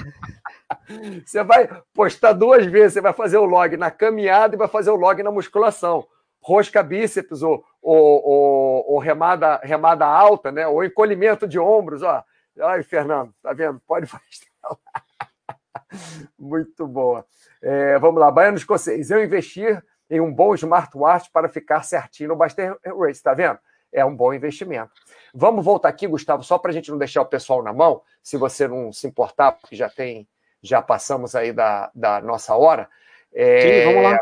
Você 1.25 1.43
vai 1.43 1.67
postar 1.93 2.31
duas 2.31 2.65
vezes, 2.65 2.93
você 2.93 3.01
vai 3.01 3.11
fazer 3.11 3.37
o 3.37 3.43
log 3.43 3.75
na 3.75 3.91
caminhada 3.91 4.55
e 4.55 4.57
vai 4.57 4.69
fazer 4.69 4.89
o 4.89 4.95
log 4.95 5.21
na 5.21 5.31
musculação. 5.31 6.07
Rosca 6.43 6.83
bíceps 6.83 7.41
ou, 7.41 7.63
ou, 7.81 8.27
ou, 8.27 8.91
ou 8.91 8.99
remada, 8.99 9.59
remada 9.63 10.05
alta, 10.05 10.51
né? 10.51 10.67
Ou 10.67 10.83
encolhimento 10.83 11.47
de 11.47 11.57
ombros, 11.57 12.03
ó. 12.03 12.23
Ai, 12.59 12.83
Fernando, 12.83 13.33
tá 13.41 13.53
vendo? 13.53 13.81
Pode 13.87 14.05
fazer. 14.05 14.23
Muito 16.37 16.87
boa. 16.87 17.25
É, 17.61 17.97
vamos 17.97 18.19
lá, 18.19 18.29
Baiano 18.29 18.57
Escocês. 18.57 19.09
Eu 19.09 19.23
investir 19.23 19.83
em 20.09 20.19
um 20.19 20.33
bom 20.33 20.53
smartwatch 20.53 21.29
para 21.31 21.49
ficar 21.49 21.81
certinho 21.83 22.29
no 22.29 22.35
Baster 22.35 22.77
Race, 22.85 23.23
tá 23.23 23.33
vendo? 23.33 23.57
É 23.91 24.03
um 24.03 24.15
bom 24.15 24.33
investimento. 24.33 24.91
Vamos 25.33 25.63
voltar 25.63 25.89
aqui, 25.89 26.07
Gustavo, 26.07 26.43
só 26.43 26.57
para 26.57 26.71
a 26.71 26.73
gente 26.73 26.91
não 26.91 26.97
deixar 26.97 27.21
o 27.21 27.27
pessoal 27.27 27.63
na 27.63 27.71
mão, 27.71 28.01
se 28.21 28.37
você 28.37 28.67
não 28.67 28.91
se 28.91 29.07
importar, 29.07 29.53
porque 29.53 29.75
já 29.75 29.89
tem, 29.89 30.27
já 30.61 30.81
passamos 30.81 31.35
aí 31.35 31.53
da, 31.53 31.89
da 31.95 32.21
nossa 32.21 32.55
hora. 32.55 32.89
É, 33.33 33.61
Sim, 33.61 33.93
vamos 33.93 34.11
lá. 34.11 34.19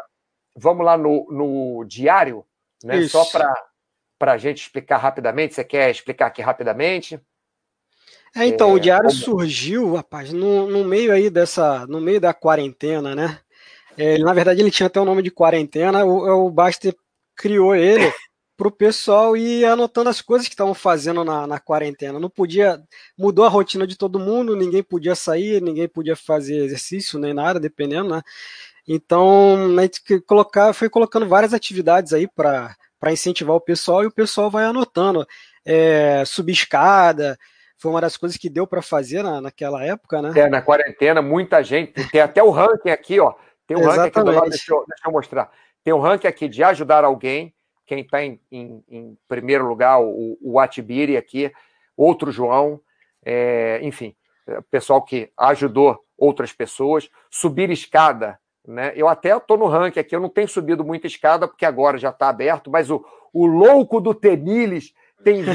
Vamos 0.56 0.86
lá 0.86 0.98
no, 0.98 1.28
no 1.32 1.86
diário, 1.86 2.46
né? 2.84 3.00
Isso. 3.00 3.12
Só 3.12 3.26
para 4.20 4.34
a 4.34 4.38
gente 4.38 4.62
explicar 4.62 4.98
rapidamente. 4.98 5.56
Você 5.56 5.64
quer 5.64 5.90
explicar 5.90 6.28
aqui 6.28 6.42
rapidamente? 6.42 7.20
É, 8.36 8.46
então, 8.46 8.72
é, 8.72 8.74
o 8.74 8.80
diário 8.80 9.10
como... 9.10 9.20
surgiu, 9.20 9.96
rapaz, 9.96 10.32
no, 10.32 10.68
no 10.68 10.86
meio 10.86 11.12
aí 11.12 11.30
dessa, 11.30 11.86
no 11.88 12.00
meio 12.00 12.20
da 12.20 12.34
quarentena, 12.34 13.14
né? 13.14 13.40
É, 13.98 14.14
ele, 14.14 14.24
na 14.24 14.34
verdade, 14.34 14.62
ele 14.62 14.72
tinha 14.72 14.88
até 14.88 15.00
o 15.00 15.06
nome 15.06 15.22
de 15.22 15.32
quarentena. 15.32 16.06
O, 16.06 16.48
o 16.48 16.50
Baster 16.50 16.96
criou 17.36 17.76
ele 17.76 18.12
para 18.56 18.68
o 18.68 18.72
pessoal 18.72 19.36
ir 19.36 19.66
anotando 19.66 20.10
as 20.10 20.22
coisas 20.22 20.48
que 20.48 20.54
estavam 20.54 20.74
fazendo 20.74 21.26
na, 21.26 21.46
na, 21.46 21.60
quarentena. 21.60 22.20
Não 22.20 22.30
podia, 22.30 22.82
mudou 23.18 23.44
a 23.44 23.50
rotina 23.50 23.86
de 23.86 23.98
todo 23.98 24.20
mundo, 24.20 24.56
ninguém 24.56 24.84
podia 24.84 25.16
sair, 25.16 25.62
ninguém 25.62 25.88
podia 25.88 26.16
fazer 26.16 26.58
exercício 26.64 27.20
nem 27.20 27.34
nada, 27.34 27.60
dependendo, 27.60 28.10
né? 28.10 28.22
Então, 28.94 29.78
a 29.80 29.82
gente 29.84 30.20
colocar, 30.28 30.74
foi 30.74 30.90
colocando 30.90 31.26
várias 31.26 31.54
atividades 31.54 32.12
aí 32.12 32.28
para 32.28 32.76
incentivar 33.10 33.56
o 33.56 33.62
pessoal 33.62 34.04
e 34.04 34.08
o 34.08 34.12
pessoal 34.12 34.52
vai 34.52 34.66
anotando. 34.66 35.26
É, 35.66 36.26
subir 36.26 36.52
escada, 36.52 37.40
foi 37.78 37.90
uma 37.90 38.02
das 38.02 38.18
coisas 38.18 38.38
que 38.38 38.50
deu 38.50 38.68
para 38.68 38.82
fazer 38.82 39.24
na, 39.24 39.40
naquela 39.40 39.82
época, 39.82 40.22
né? 40.22 40.34
É, 40.36 40.50
na 40.50 40.62
quarentena, 40.62 41.22
muita 41.22 41.64
gente. 41.64 41.94
Tem 42.12 42.20
até 42.20 42.44
o 42.44 42.50
ranking 42.50 42.90
aqui, 42.90 43.18
ó. 43.18 43.34
Tem 43.66 43.78
um 43.78 43.86
ranking 43.86 44.10
aqui 44.10 44.24
do 44.24 44.32
lado, 44.32 44.50
deixa 44.50 44.74
eu, 44.74 44.84
deixa 44.86 45.08
eu, 45.08 45.12
mostrar. 45.14 45.50
Tem 45.86 45.94
um 45.94 46.02
ranking 46.02 46.28
aqui 46.28 46.50
de 46.50 46.62
ajudar 46.62 47.06
alguém, 47.06 47.54
quem 47.86 48.02
está 48.02 48.22
em, 48.22 48.42
em, 48.52 48.84
em, 48.90 49.18
primeiro 49.26 49.66
lugar, 49.66 50.02
o, 50.02 50.38
o 50.42 50.60
Atibiri 50.60 51.16
aqui, 51.16 51.50
outro 51.96 52.30
João, 52.30 52.82
é, 53.24 53.80
enfim, 53.84 54.14
é, 54.46 54.60
pessoal 54.70 55.02
que 55.02 55.32
ajudou 55.38 56.04
outras 56.18 56.52
pessoas, 56.52 57.10
subir 57.30 57.70
escada, 57.70 58.38
né? 58.68 58.94
Eu 58.96 59.08
até 59.08 59.36
estou 59.36 59.58
no 59.58 59.68
ranking 59.68 60.00
aqui, 60.00 60.16
eu 60.16 60.20
não 60.20 60.30
tenho 60.30 60.48
subido 60.48 60.84
muita 60.84 61.08
escada, 61.08 61.48
porque 61.48 61.66
agora 61.66 61.98
já 61.98 62.10
está 62.10 62.30
aberto, 62.30 62.70
mas 62.70 62.90
o, 62.90 63.04
o 63.34 63.46
louco 63.46 64.00
do 64.00 64.14
Teniles 64.14 64.94
tem 65.24 65.44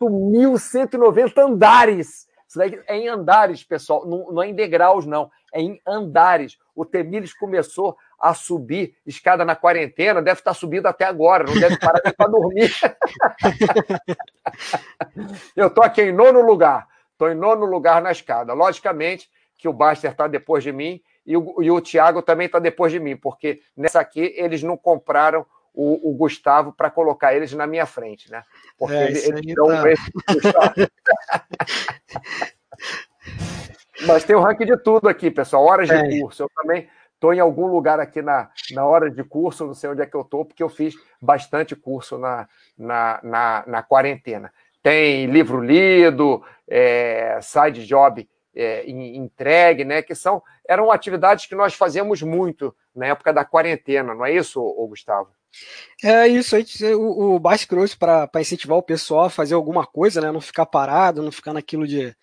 28.190 0.00 1.38
andares. 1.38 2.28
Isso 2.48 2.58
daí 2.58 2.80
é 2.86 2.96
em 2.96 3.08
andares, 3.08 3.62
pessoal, 3.62 4.06
não, 4.06 4.32
não 4.32 4.42
é 4.42 4.48
em 4.48 4.54
degraus, 4.54 5.04
não, 5.04 5.30
é 5.52 5.60
em 5.60 5.78
andares. 5.86 6.58
O 6.74 6.84
Temiles 6.84 7.34
começou 7.34 7.96
a 8.18 8.32
subir 8.32 8.96
escada 9.06 9.44
na 9.44 9.54
quarentena, 9.54 10.22
deve 10.22 10.40
estar 10.40 10.54
subindo 10.54 10.86
até 10.86 11.04
agora, 11.04 11.44
não 11.44 11.54
deve 11.54 11.78
parar 11.78 12.00
nem 12.02 12.14
para 12.14 12.30
dormir. 12.30 12.72
Eu 15.54 15.68
estou 15.68 15.84
aqui 15.84 16.02
em 16.02 16.12
nono 16.12 16.40
lugar, 16.40 16.88
estou 17.12 17.30
em 17.30 17.34
nono 17.34 17.66
lugar 17.66 18.00
na 18.00 18.10
escada. 18.10 18.54
Logicamente 18.54 19.28
que 19.58 19.68
o 19.68 19.72
Baster 19.72 20.10
está 20.10 20.26
depois 20.26 20.64
de 20.64 20.72
mim 20.72 21.02
e 21.28 21.36
o, 21.36 21.62
e 21.62 21.70
o 21.70 21.78
Thiago 21.78 22.22
também 22.22 22.46
está 22.46 22.58
depois 22.58 22.90
de 22.90 22.98
mim, 22.98 23.14
porque 23.14 23.60
nessa 23.76 24.00
aqui 24.00 24.32
eles 24.34 24.62
não 24.62 24.78
compraram 24.78 25.44
o, 25.74 26.10
o 26.10 26.14
Gustavo 26.14 26.72
para 26.72 26.90
colocar 26.90 27.34
eles 27.34 27.52
na 27.52 27.66
minha 27.66 27.84
frente, 27.84 28.30
né? 28.30 28.42
Porque 28.78 28.94
é, 28.94 29.10
eles, 29.10 29.54
dão 29.54 29.66
tá... 29.66 29.90
esse 29.90 30.10
Mas 34.06 34.24
tem 34.24 34.34
o 34.34 34.40
ranking 34.40 34.64
de 34.64 34.78
tudo 34.78 35.06
aqui, 35.06 35.30
pessoal. 35.30 35.66
Horas 35.66 35.90
é. 35.90 36.02
de 36.02 36.18
curso. 36.18 36.44
Eu 36.44 36.50
também 36.56 36.88
estou 37.12 37.34
em 37.34 37.40
algum 37.40 37.66
lugar 37.66 38.00
aqui 38.00 38.22
na, 38.22 38.48
na 38.70 38.86
hora 38.86 39.10
de 39.10 39.22
curso, 39.22 39.66
não 39.66 39.74
sei 39.74 39.90
onde 39.90 40.00
é 40.00 40.06
que 40.06 40.16
eu 40.16 40.22
estou, 40.22 40.46
porque 40.46 40.62
eu 40.62 40.70
fiz 40.70 40.94
bastante 41.20 41.76
curso 41.76 42.16
na, 42.16 42.48
na, 42.78 43.20
na, 43.22 43.64
na 43.66 43.82
quarentena. 43.82 44.50
Tem 44.82 45.26
livro 45.26 45.60
lido, 45.60 46.42
é, 46.66 47.38
side 47.42 47.86
job 47.86 48.26
é, 48.54 48.88
entregue, 48.88 49.84
né? 49.84 50.02
Que 50.02 50.14
são 50.14 50.42
eram 50.68 50.90
atividades 50.90 51.46
que 51.46 51.54
nós 51.54 51.74
fazíamos 51.74 52.22
muito 52.22 52.74
na 52.94 53.06
época 53.06 53.32
da 53.32 53.44
quarentena, 53.44 54.14
não 54.14 54.26
é 54.26 54.32
isso, 54.32 54.60
Gustavo? 54.88 55.30
É 56.04 56.28
isso 56.28 56.54
aí, 56.54 56.64
o, 56.94 57.34
o 57.34 57.38
Bass 57.40 57.66
para 57.98 58.28
incentivar 58.40 58.76
o 58.76 58.82
pessoal 58.82 59.24
a 59.24 59.30
fazer 59.30 59.54
alguma 59.54 59.86
coisa, 59.86 60.20
né? 60.20 60.30
Não 60.30 60.40
ficar 60.40 60.66
parado, 60.66 61.22
não 61.22 61.32
ficar 61.32 61.52
naquilo 61.52 61.86
de 61.86 62.14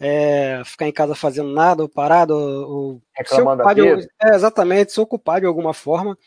é, 0.00 0.62
ficar 0.64 0.88
em 0.88 0.92
casa 0.92 1.14
fazendo 1.14 1.52
nada, 1.52 1.82
ou 1.82 1.88
parado, 1.88 2.34
ou 2.34 3.02
reclamando 3.14 3.62
se 3.62 3.68
ocupar 3.68 3.74
de, 3.74 4.08
é, 4.22 4.34
exatamente, 4.34 4.92
se 4.92 5.00
ocupar 5.00 5.40
de 5.40 5.46
alguma 5.46 5.74
forma. 5.74 6.18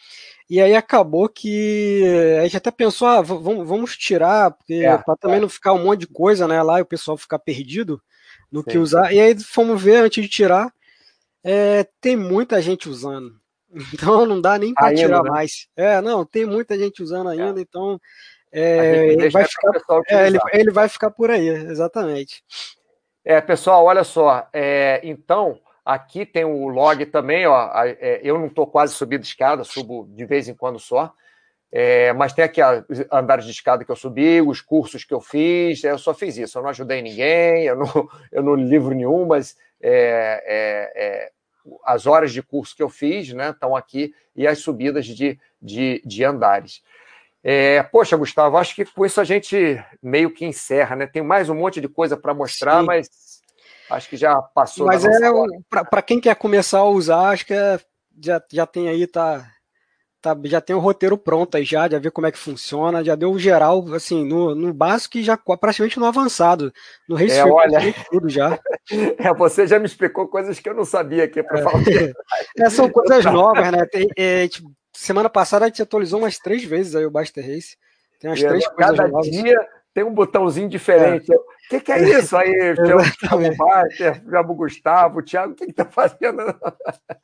E 0.50 0.62
aí 0.62 0.76
acabou 0.76 1.28
que 1.28 2.04
a 2.40 2.44
gente 2.44 2.58
até 2.58 2.72
pensou, 2.72 3.08
ah, 3.08 3.22
vamos, 3.22 3.68
vamos 3.68 3.98
tirar, 3.98 4.52
porque 4.52 4.76
é, 4.76 4.98
para 4.98 5.18
também 5.18 5.42
não 5.42 5.50
ficar 5.50 5.74
um 5.74 5.84
monte 5.84 6.02
de 6.02 6.08
coisa, 6.08 6.48
né, 6.48 6.62
lá 6.64 6.80
e 6.80 6.84
o 6.84 6.86
pessoal 6.86 7.18
ficar 7.18 7.40
perdido 7.40 8.02
no 8.52 8.62
Sim. 8.62 8.72
que 8.72 8.78
usar. 8.78 9.14
E 9.14 9.20
aí 9.20 9.38
fomos 9.40 9.82
ver 9.82 9.98
antes 9.98 10.24
de 10.24 10.30
tirar, 10.30 10.72
é, 11.44 11.88
tem 12.02 12.16
muita 12.16 12.62
gente 12.62 12.90
usando. 12.90 13.36
Então 13.94 14.26
não 14.26 14.40
dá 14.40 14.58
nem 14.58 14.74
para 14.74 14.96
tirar 14.96 15.22
né? 15.22 15.30
mais. 15.30 15.68
É, 15.76 16.02
não, 16.02 16.26
tem 16.26 16.46
muita 16.46 16.80
gente 16.80 17.04
usando 17.04 17.30
é. 17.30 17.34
ainda, 17.34 17.60
então 17.60 18.00
é, 18.52 19.08
ele, 19.10 19.30
vai 19.30 19.44
ficar, 19.44 19.72
é, 20.08 20.28
ele, 20.28 20.40
ele, 20.54 20.72
vai 20.72 20.88
ficar 20.88 21.12
por 21.12 21.30
aí, 21.30 21.48
exatamente. 21.48 22.44
É, 23.24 23.42
pessoal, 23.42 23.84
olha 23.86 24.04
só. 24.04 24.48
É, 24.54 25.02
então, 25.04 25.60
aqui 25.86 26.26
tem 26.26 26.46
o 26.46 26.68
log 26.68 27.06
também, 27.08 27.46
ó. 27.46 27.70
É, 27.76 28.22
eu 28.24 28.40
não 28.40 28.48
estou 28.48 28.66
quase 28.66 28.94
subindo 28.94 29.24
escada, 29.24 29.64
subo 29.64 30.08
de 30.10 30.26
vez 30.26 30.48
em 30.48 30.56
quando 30.56 30.80
só. 30.80 31.14
É, 31.72 32.14
mas 32.14 32.34
tem 32.34 32.46
aqui 32.46 32.62
os 32.88 33.04
andares 33.12 33.46
de 33.46 33.52
escada 33.52 33.84
que 33.84 33.92
eu 33.92 33.96
subi, 33.96 34.42
os 34.42 34.62
cursos 34.62 35.04
que 35.04 35.14
eu 35.14 35.20
fiz, 35.20 35.84
eu 35.84 35.98
só 35.98 36.14
fiz 36.14 36.38
isso, 36.38 36.58
eu 36.58 36.64
não 36.64 36.70
ajudei 36.70 37.02
ninguém, 37.02 37.66
eu 37.66 37.76
não, 37.76 37.88
eu 38.32 38.42
não 38.42 38.56
livro 38.56 38.96
nenhum, 38.96 39.26
mas 39.26 39.56
é, 39.82 40.44
é, 40.46 40.92
é, 40.96 41.32
as 41.84 42.08
horas 42.08 42.32
de 42.32 42.42
curso 42.42 42.76
que 42.76 42.84
eu 42.84 42.90
fiz 42.90 43.34
né, 43.34 43.50
estão 43.50 43.76
aqui 43.76 44.14
e 44.36 44.48
as 44.48 44.60
subidas 44.60 45.06
de, 45.06 45.38
de, 45.62 46.02
de 46.06 46.24
andares. 46.24 46.82
É, 47.44 47.84
poxa, 47.84 48.18
Gustavo, 48.18 48.58
acho 48.58 48.76
que 48.76 48.86
com 48.86 49.06
isso 49.06 49.22
a 49.22 49.24
gente 49.24 49.82
meio 50.02 50.34
que 50.34 50.46
encerra, 50.46 50.96
né? 50.96 51.08
Tem 51.08 51.22
mais 51.22 51.50
um 51.50 51.56
monte 51.56 51.80
de 51.80 51.88
coisa 51.88 52.18
para 52.18 52.34
mostrar, 52.34 52.82
Sim. 52.82 52.86
mas 52.86 53.10
acho 53.90 54.10
que 54.10 54.18
já 54.18 54.42
passou. 54.42 54.88
Mas 54.88 55.06
é 55.06 55.10
para 55.70 56.02
quem 56.02 56.20
quer 56.20 56.36
começar 56.36 56.80
a 56.80 56.90
usar, 56.90 57.30
acho 57.30 57.46
que 57.46 57.54
é, 57.54 57.80
já, 58.22 58.42
já 58.52 58.66
tem 58.66 58.90
aí, 58.90 59.08
tá, 59.08 59.50
tá, 60.22 60.38
já 60.46 60.60
tem 60.60 60.76
o 60.76 60.80
roteiro 60.80 61.18
pronto 61.18 61.56
aí 61.56 61.64
já, 61.64 61.88
já 61.90 62.00
ver 62.00 62.12
como 62.12 62.28
é 62.28 62.32
que 62.32 62.38
funciona, 62.38 63.04
já 63.04 63.16
deu 63.16 63.32
o 63.32 63.40
geral, 63.40 63.86
assim, 63.94 64.26
no, 64.26 64.56
no 64.56 64.74
básico 64.74 65.18
e 65.18 65.24
já 65.24 65.38
praticamente 65.38 66.00
no 66.00 66.06
avançado. 66.06 66.74
No 67.08 67.16
Race 67.16 67.38
é, 67.38 67.46
olha, 67.46 67.80
tudo 68.10 68.30
já. 68.30 68.60
É, 69.20 69.34
você 69.34 69.68
já 69.68 69.78
me 69.78 69.86
explicou 69.86 70.30
coisas 70.30 70.62
que 70.62 70.70
eu 70.70 70.74
não 70.74 70.86
sabia 70.86 71.26
aqui 71.26 71.44
para 71.44 71.60
é. 71.60 71.62
falar. 71.62 71.84
É, 72.58 72.70
são 72.70 72.90
coisas 72.90 73.26
novas, 73.26 73.70
né? 73.70 73.86
Tem, 73.86 74.08
é, 74.16 74.48
tipo, 74.48 74.72
semana 74.94 75.30
passada 75.30 75.66
a 75.66 75.68
gente 75.68 75.82
atualizou 75.82 76.20
umas 76.20 76.38
três 76.38 76.64
vezes 76.64 76.96
aí 76.96 77.06
o 77.06 77.12
Baster 77.12 77.46
Race. 77.46 77.76
Tem 78.20 78.30
umas 78.30 78.40
três 78.40 78.66
coisas 78.66 78.98
cada 78.98 79.08
novas. 79.10 79.30
dia 79.30 79.58
tem 79.98 80.04
um 80.04 80.14
botãozinho 80.14 80.70
diferente. 80.70 81.32
O 81.32 81.34
é. 81.34 81.40
que, 81.70 81.82
que, 81.82 81.92
é 81.92 82.20
isso 82.20 82.38
aí? 82.38 82.54
Thiago 83.20 83.58
Baster, 83.58 84.24
Thiago 84.24 84.54
Gustavo, 84.54 85.24
Thiago, 85.24 85.54
o 85.54 85.56
que 85.56 85.66
está 85.66 85.86
fazendo? 85.86 86.56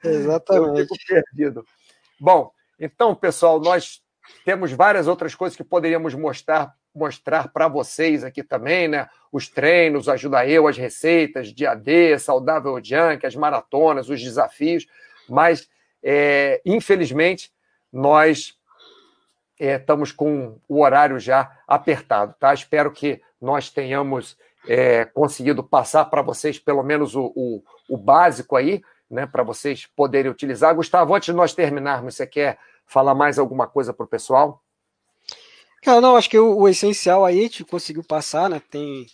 Exatamente. 0.03 0.79
Eu 0.79 0.87
fico 0.87 0.95
perdido. 1.07 1.65
Bom, 2.19 2.51
então, 2.79 3.13
pessoal, 3.15 3.59
nós 3.59 4.01
temos 4.45 4.71
várias 4.71 5.07
outras 5.07 5.35
coisas 5.35 5.55
que 5.55 5.63
poderíamos 5.63 6.13
mostrar 6.13 6.73
mostrar 6.95 7.47
para 7.47 7.67
vocês 7.67 8.23
aqui 8.23 8.43
também, 8.43 8.87
né? 8.87 9.09
Os 9.31 9.47
treinos, 9.47 10.07
ajuda 10.07 10.45
eu, 10.45 10.67
as 10.67 10.77
receitas, 10.77 11.51
dia 11.51 11.73
D, 11.73 12.17
saudável 12.19 12.79
junk, 12.83 13.25
as 13.25 13.35
maratonas, 13.35 14.09
os 14.09 14.21
desafios, 14.21 14.85
mas 15.27 15.67
é, 16.03 16.61
infelizmente 16.63 17.51
nós 17.91 18.55
é, 19.59 19.75
estamos 19.75 20.11
com 20.11 20.59
o 20.67 20.81
horário 20.81 21.19
já 21.19 21.51
apertado, 21.67 22.35
tá? 22.39 22.53
Espero 22.53 22.91
que 22.91 23.21
nós 23.41 23.69
tenhamos 23.69 24.37
é, 24.67 25.05
conseguido 25.05 25.63
passar 25.63 26.05
para 26.05 26.21
vocês 26.21 26.59
pelo 26.59 26.83
menos 26.83 27.15
o, 27.15 27.33
o, 27.35 27.63
o 27.89 27.97
básico 27.97 28.55
aí, 28.55 28.83
né? 29.13 29.25
Para 29.25 29.43
vocês 29.43 29.87
poderem 29.95 30.31
utilizar. 30.31 30.75
Gustavo, 30.75 31.15
antes 31.15 31.27
de 31.27 31.33
nós 31.33 31.53
terminarmos, 31.53 32.15
você 32.15 32.27
quer 32.27 32.57
falar 32.85 33.13
mais 33.15 33.39
alguma 33.39 33.67
coisa 33.67 33.93
para 33.93 34.03
o 34.03 34.09
pessoal? 34.09 34.61
Cara, 35.81 36.01
não, 36.01 36.15
acho 36.15 36.29
que 36.29 36.39
o, 36.39 36.57
o, 36.57 36.69
essencial 36.69 37.25
aí 37.25 37.39
a 37.39 37.43
gente 37.43 37.63
conseguiu 37.65 38.03
passar, 38.03 38.49
né? 38.49 38.61
Tem 38.71 39.05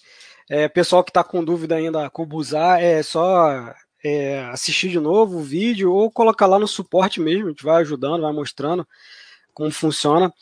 é, 0.50 0.68
pessoal 0.68 1.04
que 1.04 1.10
está 1.10 1.24
com 1.24 1.44
dúvida 1.44 1.76
ainda 1.76 2.10
como 2.10 2.36
usar, 2.36 2.82
é 2.82 3.02
só 3.02 3.74
é, 4.04 4.42
assistir 4.52 4.90
de 4.90 5.00
novo 5.00 5.40
o 5.40 5.44
vídeo 5.44 5.92
ou 5.92 6.12
colocar 6.12 6.46
lá 6.46 6.60
no 6.60 6.68
suporte 6.68 7.20
mesmo, 7.20 7.48
a 7.48 7.50
gente 7.50 7.64
vai 7.64 7.82
ajudando, 7.82 8.22
vai 8.22 8.34
mostrando 8.34 8.88
como 9.54 9.72
funciona. 9.72 10.34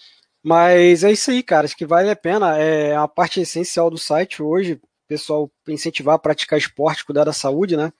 Mas 0.43 1.03
é 1.03 1.11
isso 1.11 1.31
aí, 1.31 1.41
cara, 1.43 1.65
acho 1.65 1.75
que 1.75 1.85
vale 1.85 2.09
a 2.09 2.15
pena. 2.15 2.57
É 2.57 2.95
a 2.95 3.07
parte 3.07 3.41
essencial 3.41 3.89
do 3.89 3.97
site 3.97 4.41
hoje, 4.41 4.79
pessoal 5.07 5.49
incentivar 5.67 6.15
a 6.15 6.19
praticar 6.19 6.59
esporte, 6.59 7.05
cuidar 7.05 7.23
da 7.23 7.33
saúde, 7.33 7.75
né? 7.77 7.91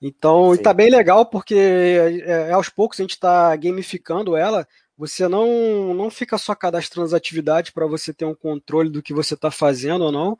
Então, 0.00 0.54
Sim. 0.54 0.60
e 0.60 0.62
tá 0.62 0.72
bem 0.72 0.90
legal 0.90 1.26
porque 1.26 1.54
é, 1.54 2.48
é, 2.48 2.52
aos 2.52 2.68
poucos 2.68 2.98
a 2.98 3.02
gente 3.02 3.12
está 3.12 3.54
gamificando 3.56 4.36
ela. 4.36 4.66
Você 4.96 5.28
não, 5.28 5.94
não 5.94 6.10
fica 6.10 6.36
só 6.38 6.54
cadastrando 6.54 7.06
as 7.06 7.14
atividades 7.14 7.70
para 7.70 7.86
você 7.86 8.12
ter 8.12 8.24
um 8.24 8.34
controle 8.34 8.90
do 8.90 9.02
que 9.02 9.14
você 9.14 9.34
está 9.34 9.50
fazendo 9.50 10.04
ou 10.04 10.12
não, 10.12 10.36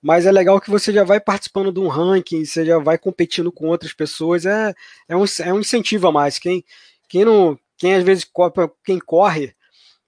mas 0.00 0.26
é 0.26 0.32
legal 0.32 0.60
que 0.60 0.70
você 0.70 0.92
já 0.92 1.02
vai 1.02 1.18
participando 1.20 1.72
de 1.72 1.80
um 1.80 1.88
ranking, 1.88 2.44
você 2.44 2.64
já 2.64 2.78
vai 2.78 2.98
competindo 2.98 3.50
com 3.50 3.66
outras 3.66 3.92
pessoas, 3.92 4.46
é, 4.46 4.74
é, 5.08 5.16
um, 5.16 5.24
é 5.40 5.52
um 5.52 5.60
incentivo 5.60 6.06
a 6.06 6.12
mais. 6.12 6.38
Quem, 6.38 6.64
quem 7.08 7.24
não, 7.24 7.58
quem 7.76 7.94
às 7.94 8.04
vezes 8.04 8.24
quem 8.84 8.98
corre, 9.00 9.54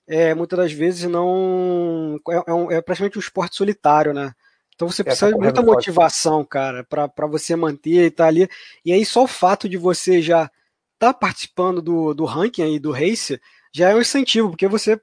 é, 0.06 0.34
muitas 0.34 0.58
das 0.58 0.72
vezes 0.72 1.10
não 1.10 2.18
é, 2.30 2.50
é, 2.50 2.54
um, 2.54 2.70
é 2.70 2.80
praticamente 2.80 3.18
um 3.18 3.20
esporte 3.20 3.56
solitário, 3.56 4.14
né? 4.14 4.32
Então 4.78 4.88
você 4.88 5.02
é, 5.02 5.04
precisa 5.06 5.32
tá 5.32 5.36
de 5.36 5.42
muita 5.42 5.60
motivação, 5.60 6.44
cara, 6.44 6.84
para 6.84 7.26
você 7.26 7.56
manter 7.56 7.90
e 7.90 8.06
estar 8.06 8.22
tá 8.22 8.28
ali. 8.28 8.48
E 8.84 8.92
aí 8.92 9.04
só 9.04 9.24
o 9.24 9.26
fato 9.26 9.68
de 9.68 9.76
você 9.76 10.22
já 10.22 10.44
estar 10.94 11.12
tá 11.12 11.14
participando 11.14 11.82
do, 11.82 12.14
do 12.14 12.24
ranking 12.24 12.62
aí 12.62 12.78
do 12.78 12.92
race 12.92 13.40
já 13.74 13.90
é 13.90 13.94
um 13.96 14.00
incentivo, 14.00 14.50
porque 14.50 14.68
você 14.68 15.00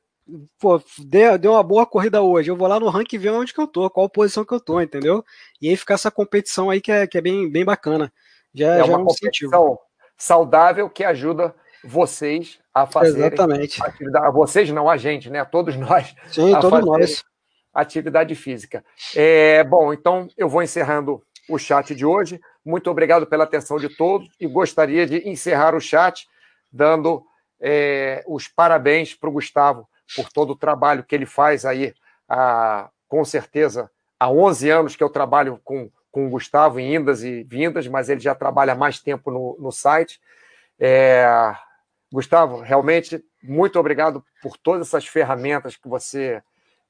pô, 0.58 0.82
deu, 1.00 1.38
deu 1.38 1.52
uma 1.52 1.62
boa 1.62 1.86
corrida 1.86 2.22
hoje, 2.22 2.50
eu 2.50 2.56
vou 2.56 2.70
lá 2.70 2.80
no 2.80 2.88
ranking 2.88 3.18
ver 3.18 3.32
onde 3.32 3.54
que 3.54 3.60
eu 3.60 3.68
tô, 3.68 3.90
qual 3.90 4.08
posição 4.08 4.46
que 4.46 4.54
eu 4.54 4.62
tô, 4.62 4.80
entendeu? 4.80 5.26
E 5.62 5.68
aí 5.68 5.76
ficar 5.76 5.96
essa 5.96 6.10
competição 6.10 6.70
aí 6.70 6.80
que 6.80 6.94
é, 6.94 7.06
que 7.06 7.18
é 7.18 7.22
bem, 7.22 7.52
bem 7.52 7.66
bacana. 7.66 8.14
Já, 8.54 8.76
é 8.76 8.78
já 8.78 8.86
uma 8.86 8.94
é 8.94 8.96
um 8.96 9.06
competição 9.06 9.50
incentivo. 9.50 9.80
saudável 10.18 10.90
que 10.90 11.04
ajuda 11.04 11.54
vocês 11.84 12.60
a 12.74 12.86
fazer 12.86 13.34
Exatamente. 13.34 13.84
atividade. 13.84 14.34
Vocês 14.34 14.70
não, 14.72 14.90
a 14.90 14.96
gente, 14.96 15.30
né? 15.30 15.44
Todos 15.44 15.76
nós. 15.76 16.16
Sim, 16.32 16.58
todos 16.62 16.86
nós. 16.86 17.24
Atividade 17.76 18.34
física. 18.34 18.84
É, 19.16 19.64
bom, 19.64 19.94
então 19.94 20.28
eu 20.38 20.48
vou 20.50 20.64
encerrando 20.64 21.22
o 21.50 21.60
chat 21.60 21.94
de 21.94 22.06
hoje. 22.06 22.40
Muito 22.64 22.90
obrigado 22.90 23.28
pela 23.28 23.44
atenção 23.44 23.78
de 23.78 23.90
todos 23.90 24.30
e 24.40 24.48
gostaria 24.48 25.06
de 25.06 25.30
encerrar 25.30 25.76
o 25.76 25.80
chat 25.82 26.28
dando 26.72 27.24
é, 27.60 28.24
os 28.28 28.48
parabéns 28.48 29.14
para 29.14 29.30
o 29.30 29.34
Gustavo 29.34 29.88
por 30.16 30.30
todo 30.30 30.52
o 30.52 30.56
trabalho 30.56 31.04
que 31.04 31.16
ele 31.16 31.26
faz 31.26 31.66
aí, 31.66 31.94
a, 32.28 32.90
com 33.08 33.24
certeza, 33.24 33.90
há 34.20 34.30
11 34.30 34.70
anos 34.70 34.96
que 34.96 35.04
eu 35.04 35.10
trabalho 35.10 35.60
com, 35.64 35.90
com 36.12 36.28
o 36.28 36.30
Gustavo 36.30 36.80
em 36.80 36.96
indas 36.96 37.24
e 37.24 37.44
vindas, 37.44 37.88
mas 37.88 38.10
ele 38.10 38.20
já 38.20 38.36
trabalha 38.36 38.76
mais 38.76 39.00
tempo 39.00 39.32
no, 39.32 39.58
no 39.60 39.72
site. 39.72 40.20
É, 40.80 41.26
Gustavo, 42.12 42.62
realmente, 42.62 43.24
muito 43.44 43.80
obrigado 43.80 44.24
por 44.42 44.58
todas 44.58 44.88
essas 44.88 45.08
ferramentas 45.08 45.76
que 45.76 45.88
você 45.88 46.42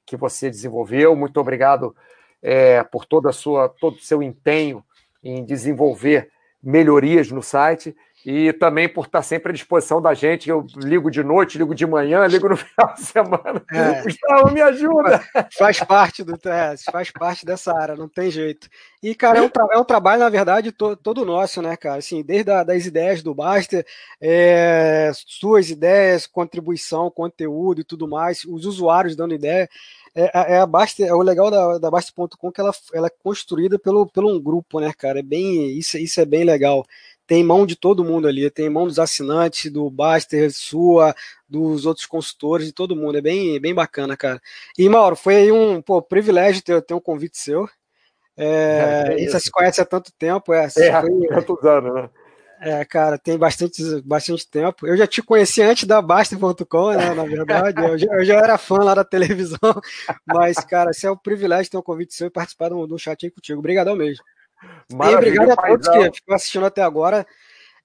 que 0.06 0.16
você 0.16 0.48
desenvolveu. 0.48 1.16
Muito 1.16 1.38
obrigado 1.40 1.94
é, 2.40 2.82
por 2.84 3.04
toda 3.04 3.30
a 3.30 3.32
sua, 3.32 3.68
todo 3.68 3.96
o 3.96 4.00
seu 4.00 4.22
empenho 4.22 4.84
em 5.22 5.44
desenvolver 5.44 6.30
melhorias 6.62 7.30
no 7.30 7.42
site 7.42 7.94
e 8.26 8.52
também 8.52 8.88
por 8.88 9.06
estar 9.06 9.22
sempre 9.22 9.50
à 9.50 9.54
disposição 9.54 10.02
da 10.02 10.12
gente. 10.12 10.50
Eu 10.50 10.66
ligo 10.74 11.12
de 11.12 11.22
noite, 11.22 11.56
ligo 11.56 11.72
de 11.72 11.86
manhã, 11.86 12.26
ligo 12.26 12.48
no 12.48 12.56
final 12.58 12.92
de 12.92 13.02
semana. 13.02 13.64
É. 13.72 14.02
Gustavo, 14.02 14.50
me 14.52 14.60
ajuda! 14.60 15.22
Faz 15.56 15.78
parte 15.78 16.24
do 16.24 16.36
é, 16.48 16.74
faz 16.90 17.12
parte 17.12 17.46
dessa 17.46 17.72
área, 17.72 17.94
não 17.94 18.08
tem 18.08 18.28
jeito. 18.28 18.68
E, 19.00 19.14
cara, 19.14 19.38
é 19.38 19.42
um, 19.42 19.50
é 19.70 19.78
um 19.78 19.84
trabalho, 19.84 20.18
na 20.18 20.28
verdade, 20.28 20.72
to, 20.72 20.96
todo 20.96 21.24
nosso, 21.24 21.62
né, 21.62 21.76
cara? 21.76 21.98
Assim, 21.98 22.20
desde 22.20 22.50
a, 22.50 22.64
das 22.64 22.84
ideias 22.84 23.22
do 23.22 23.32
Baster, 23.32 23.86
é, 24.20 25.12
suas 25.14 25.70
ideias, 25.70 26.26
contribuição, 26.26 27.08
conteúdo 27.08 27.80
e 27.80 27.84
tudo 27.84 28.08
mais, 28.08 28.44
os 28.44 28.66
usuários 28.66 29.14
dando 29.14 29.34
ideia. 29.34 29.68
É, 30.16 30.54
é, 30.54 30.58
a 30.58 30.66
Baster, 30.66 31.06
é 31.06 31.14
o 31.14 31.22
legal 31.22 31.48
da, 31.48 31.78
da 31.78 31.90
Baster.com 31.90 32.50
que 32.50 32.60
ela, 32.60 32.72
ela 32.92 33.06
é 33.06 33.22
construída 33.22 33.78
pelo, 33.78 34.04
pelo 34.06 34.34
um 34.34 34.42
grupo, 34.42 34.80
né, 34.80 34.92
cara? 34.98 35.20
É 35.20 35.22
bem, 35.22 35.78
isso, 35.78 35.96
isso 35.96 36.20
é 36.20 36.24
bem 36.24 36.42
legal 36.42 36.84
tem 37.26 37.42
mão 37.42 37.66
de 37.66 37.74
todo 37.74 38.04
mundo 38.04 38.28
ali, 38.28 38.48
tem 38.50 38.70
mão 38.70 38.86
dos 38.86 38.98
assinantes, 38.98 39.70
do 39.70 39.90
Baster, 39.90 40.52
sua, 40.52 41.14
dos 41.48 41.84
outros 41.84 42.06
consultores, 42.06 42.66
de 42.66 42.72
todo 42.72 42.96
mundo. 42.96 43.18
É 43.18 43.20
bem, 43.20 43.60
bem 43.60 43.74
bacana, 43.74 44.16
cara. 44.16 44.40
E, 44.78 44.88
Mauro, 44.88 45.16
foi 45.16 45.36
aí 45.36 45.52
um 45.52 45.82
pô, 45.82 46.00
privilégio 46.00 46.62
ter, 46.62 46.80
ter 46.82 46.94
um 46.94 47.00
convite 47.00 47.38
seu. 47.38 47.68
É, 48.36 49.06
é, 49.10 49.14
é 49.14 49.18
gente 49.18 49.40
se 49.40 49.50
conhece 49.50 49.80
há 49.80 49.84
tanto 49.84 50.12
tempo. 50.16 50.52
É, 50.52 50.66
é 50.66 50.70
foi... 50.70 51.28
tantos 51.28 51.64
anos, 51.64 51.94
né? 51.94 52.10
É, 52.60 52.84
cara, 52.84 53.18
tem 53.18 53.36
bastante, 53.36 53.82
bastante 54.02 54.48
tempo. 54.48 54.86
Eu 54.86 54.96
já 54.96 55.06
te 55.06 55.20
conheci 55.20 55.60
antes 55.60 55.84
da 55.84 56.00
Basta.com, 56.00 56.90
né? 56.92 57.12
Na 57.12 57.24
verdade, 57.24 57.82
eu 57.82 57.98
já, 57.98 58.06
eu 58.12 58.24
já, 58.24 58.34
era 58.36 58.56
fã 58.56 58.78
lá 58.78 58.94
da 58.94 59.04
televisão, 59.04 59.58
mas, 60.26 60.56
cara, 60.56 60.90
esse 60.90 61.06
é 61.06 61.10
um 61.10 61.16
privilégio 61.16 61.70
ter 61.70 61.76
um 61.76 61.82
convite 61.82 62.14
seu 62.14 62.28
e 62.28 62.30
participar 62.30 62.70
do, 62.70 62.86
do 62.86 62.98
chat 62.98 63.26
aí 63.26 63.30
contigo. 63.30 63.58
Obrigadão 63.58 63.94
mesmo. 63.94 64.24
Maravilha, 64.92 65.28
e 65.28 65.38
obrigado 65.38 65.50
a 65.50 65.56
todos 65.56 65.86
paizão. 65.86 66.10
que 66.10 66.16
ficam 66.18 66.34
assistindo 66.34 66.66
até 66.66 66.82
agora. 66.82 67.26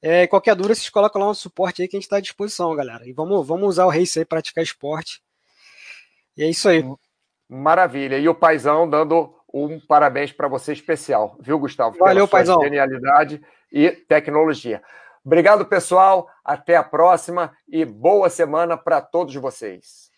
É, 0.01 0.25
qualquer 0.25 0.55
dúvida, 0.55 0.73
vocês 0.73 0.89
colocam 0.89 1.21
lá 1.21 1.29
um 1.29 1.33
suporte 1.33 1.81
aí 1.81 1.87
que 1.87 1.95
a 1.95 1.99
gente 1.99 2.05
está 2.05 2.17
à 2.17 2.21
disposição, 2.21 2.75
galera. 2.75 3.07
E 3.07 3.13
vamos, 3.13 3.45
vamos 3.47 3.69
usar 3.69 3.85
o 3.85 3.89
Race 3.89 4.17
aí 4.17 4.25
para 4.25 4.37
praticar 4.37 4.63
esporte. 4.63 5.21
E 6.35 6.43
é 6.43 6.49
isso 6.49 6.67
aí. 6.67 6.83
Maravilha. 7.47 8.17
E 8.17 8.27
o 8.27 8.33
Paizão 8.33 8.89
dando 8.89 9.35
um 9.53 9.79
parabéns 9.79 10.31
para 10.31 10.47
você 10.47 10.73
especial, 10.73 11.35
viu, 11.39 11.59
Gustavo? 11.59 11.97
Valeu, 11.97 12.27
Paizão. 12.27 12.61
Genialidade 12.61 13.41
e 13.71 13.91
tecnologia. 13.91 14.81
Obrigado, 15.23 15.65
pessoal. 15.65 16.27
Até 16.43 16.75
a 16.75 16.83
próxima 16.83 17.55
e 17.67 17.85
boa 17.85 18.29
semana 18.29 18.75
para 18.77 19.01
todos 19.01 19.35
vocês. 19.35 20.10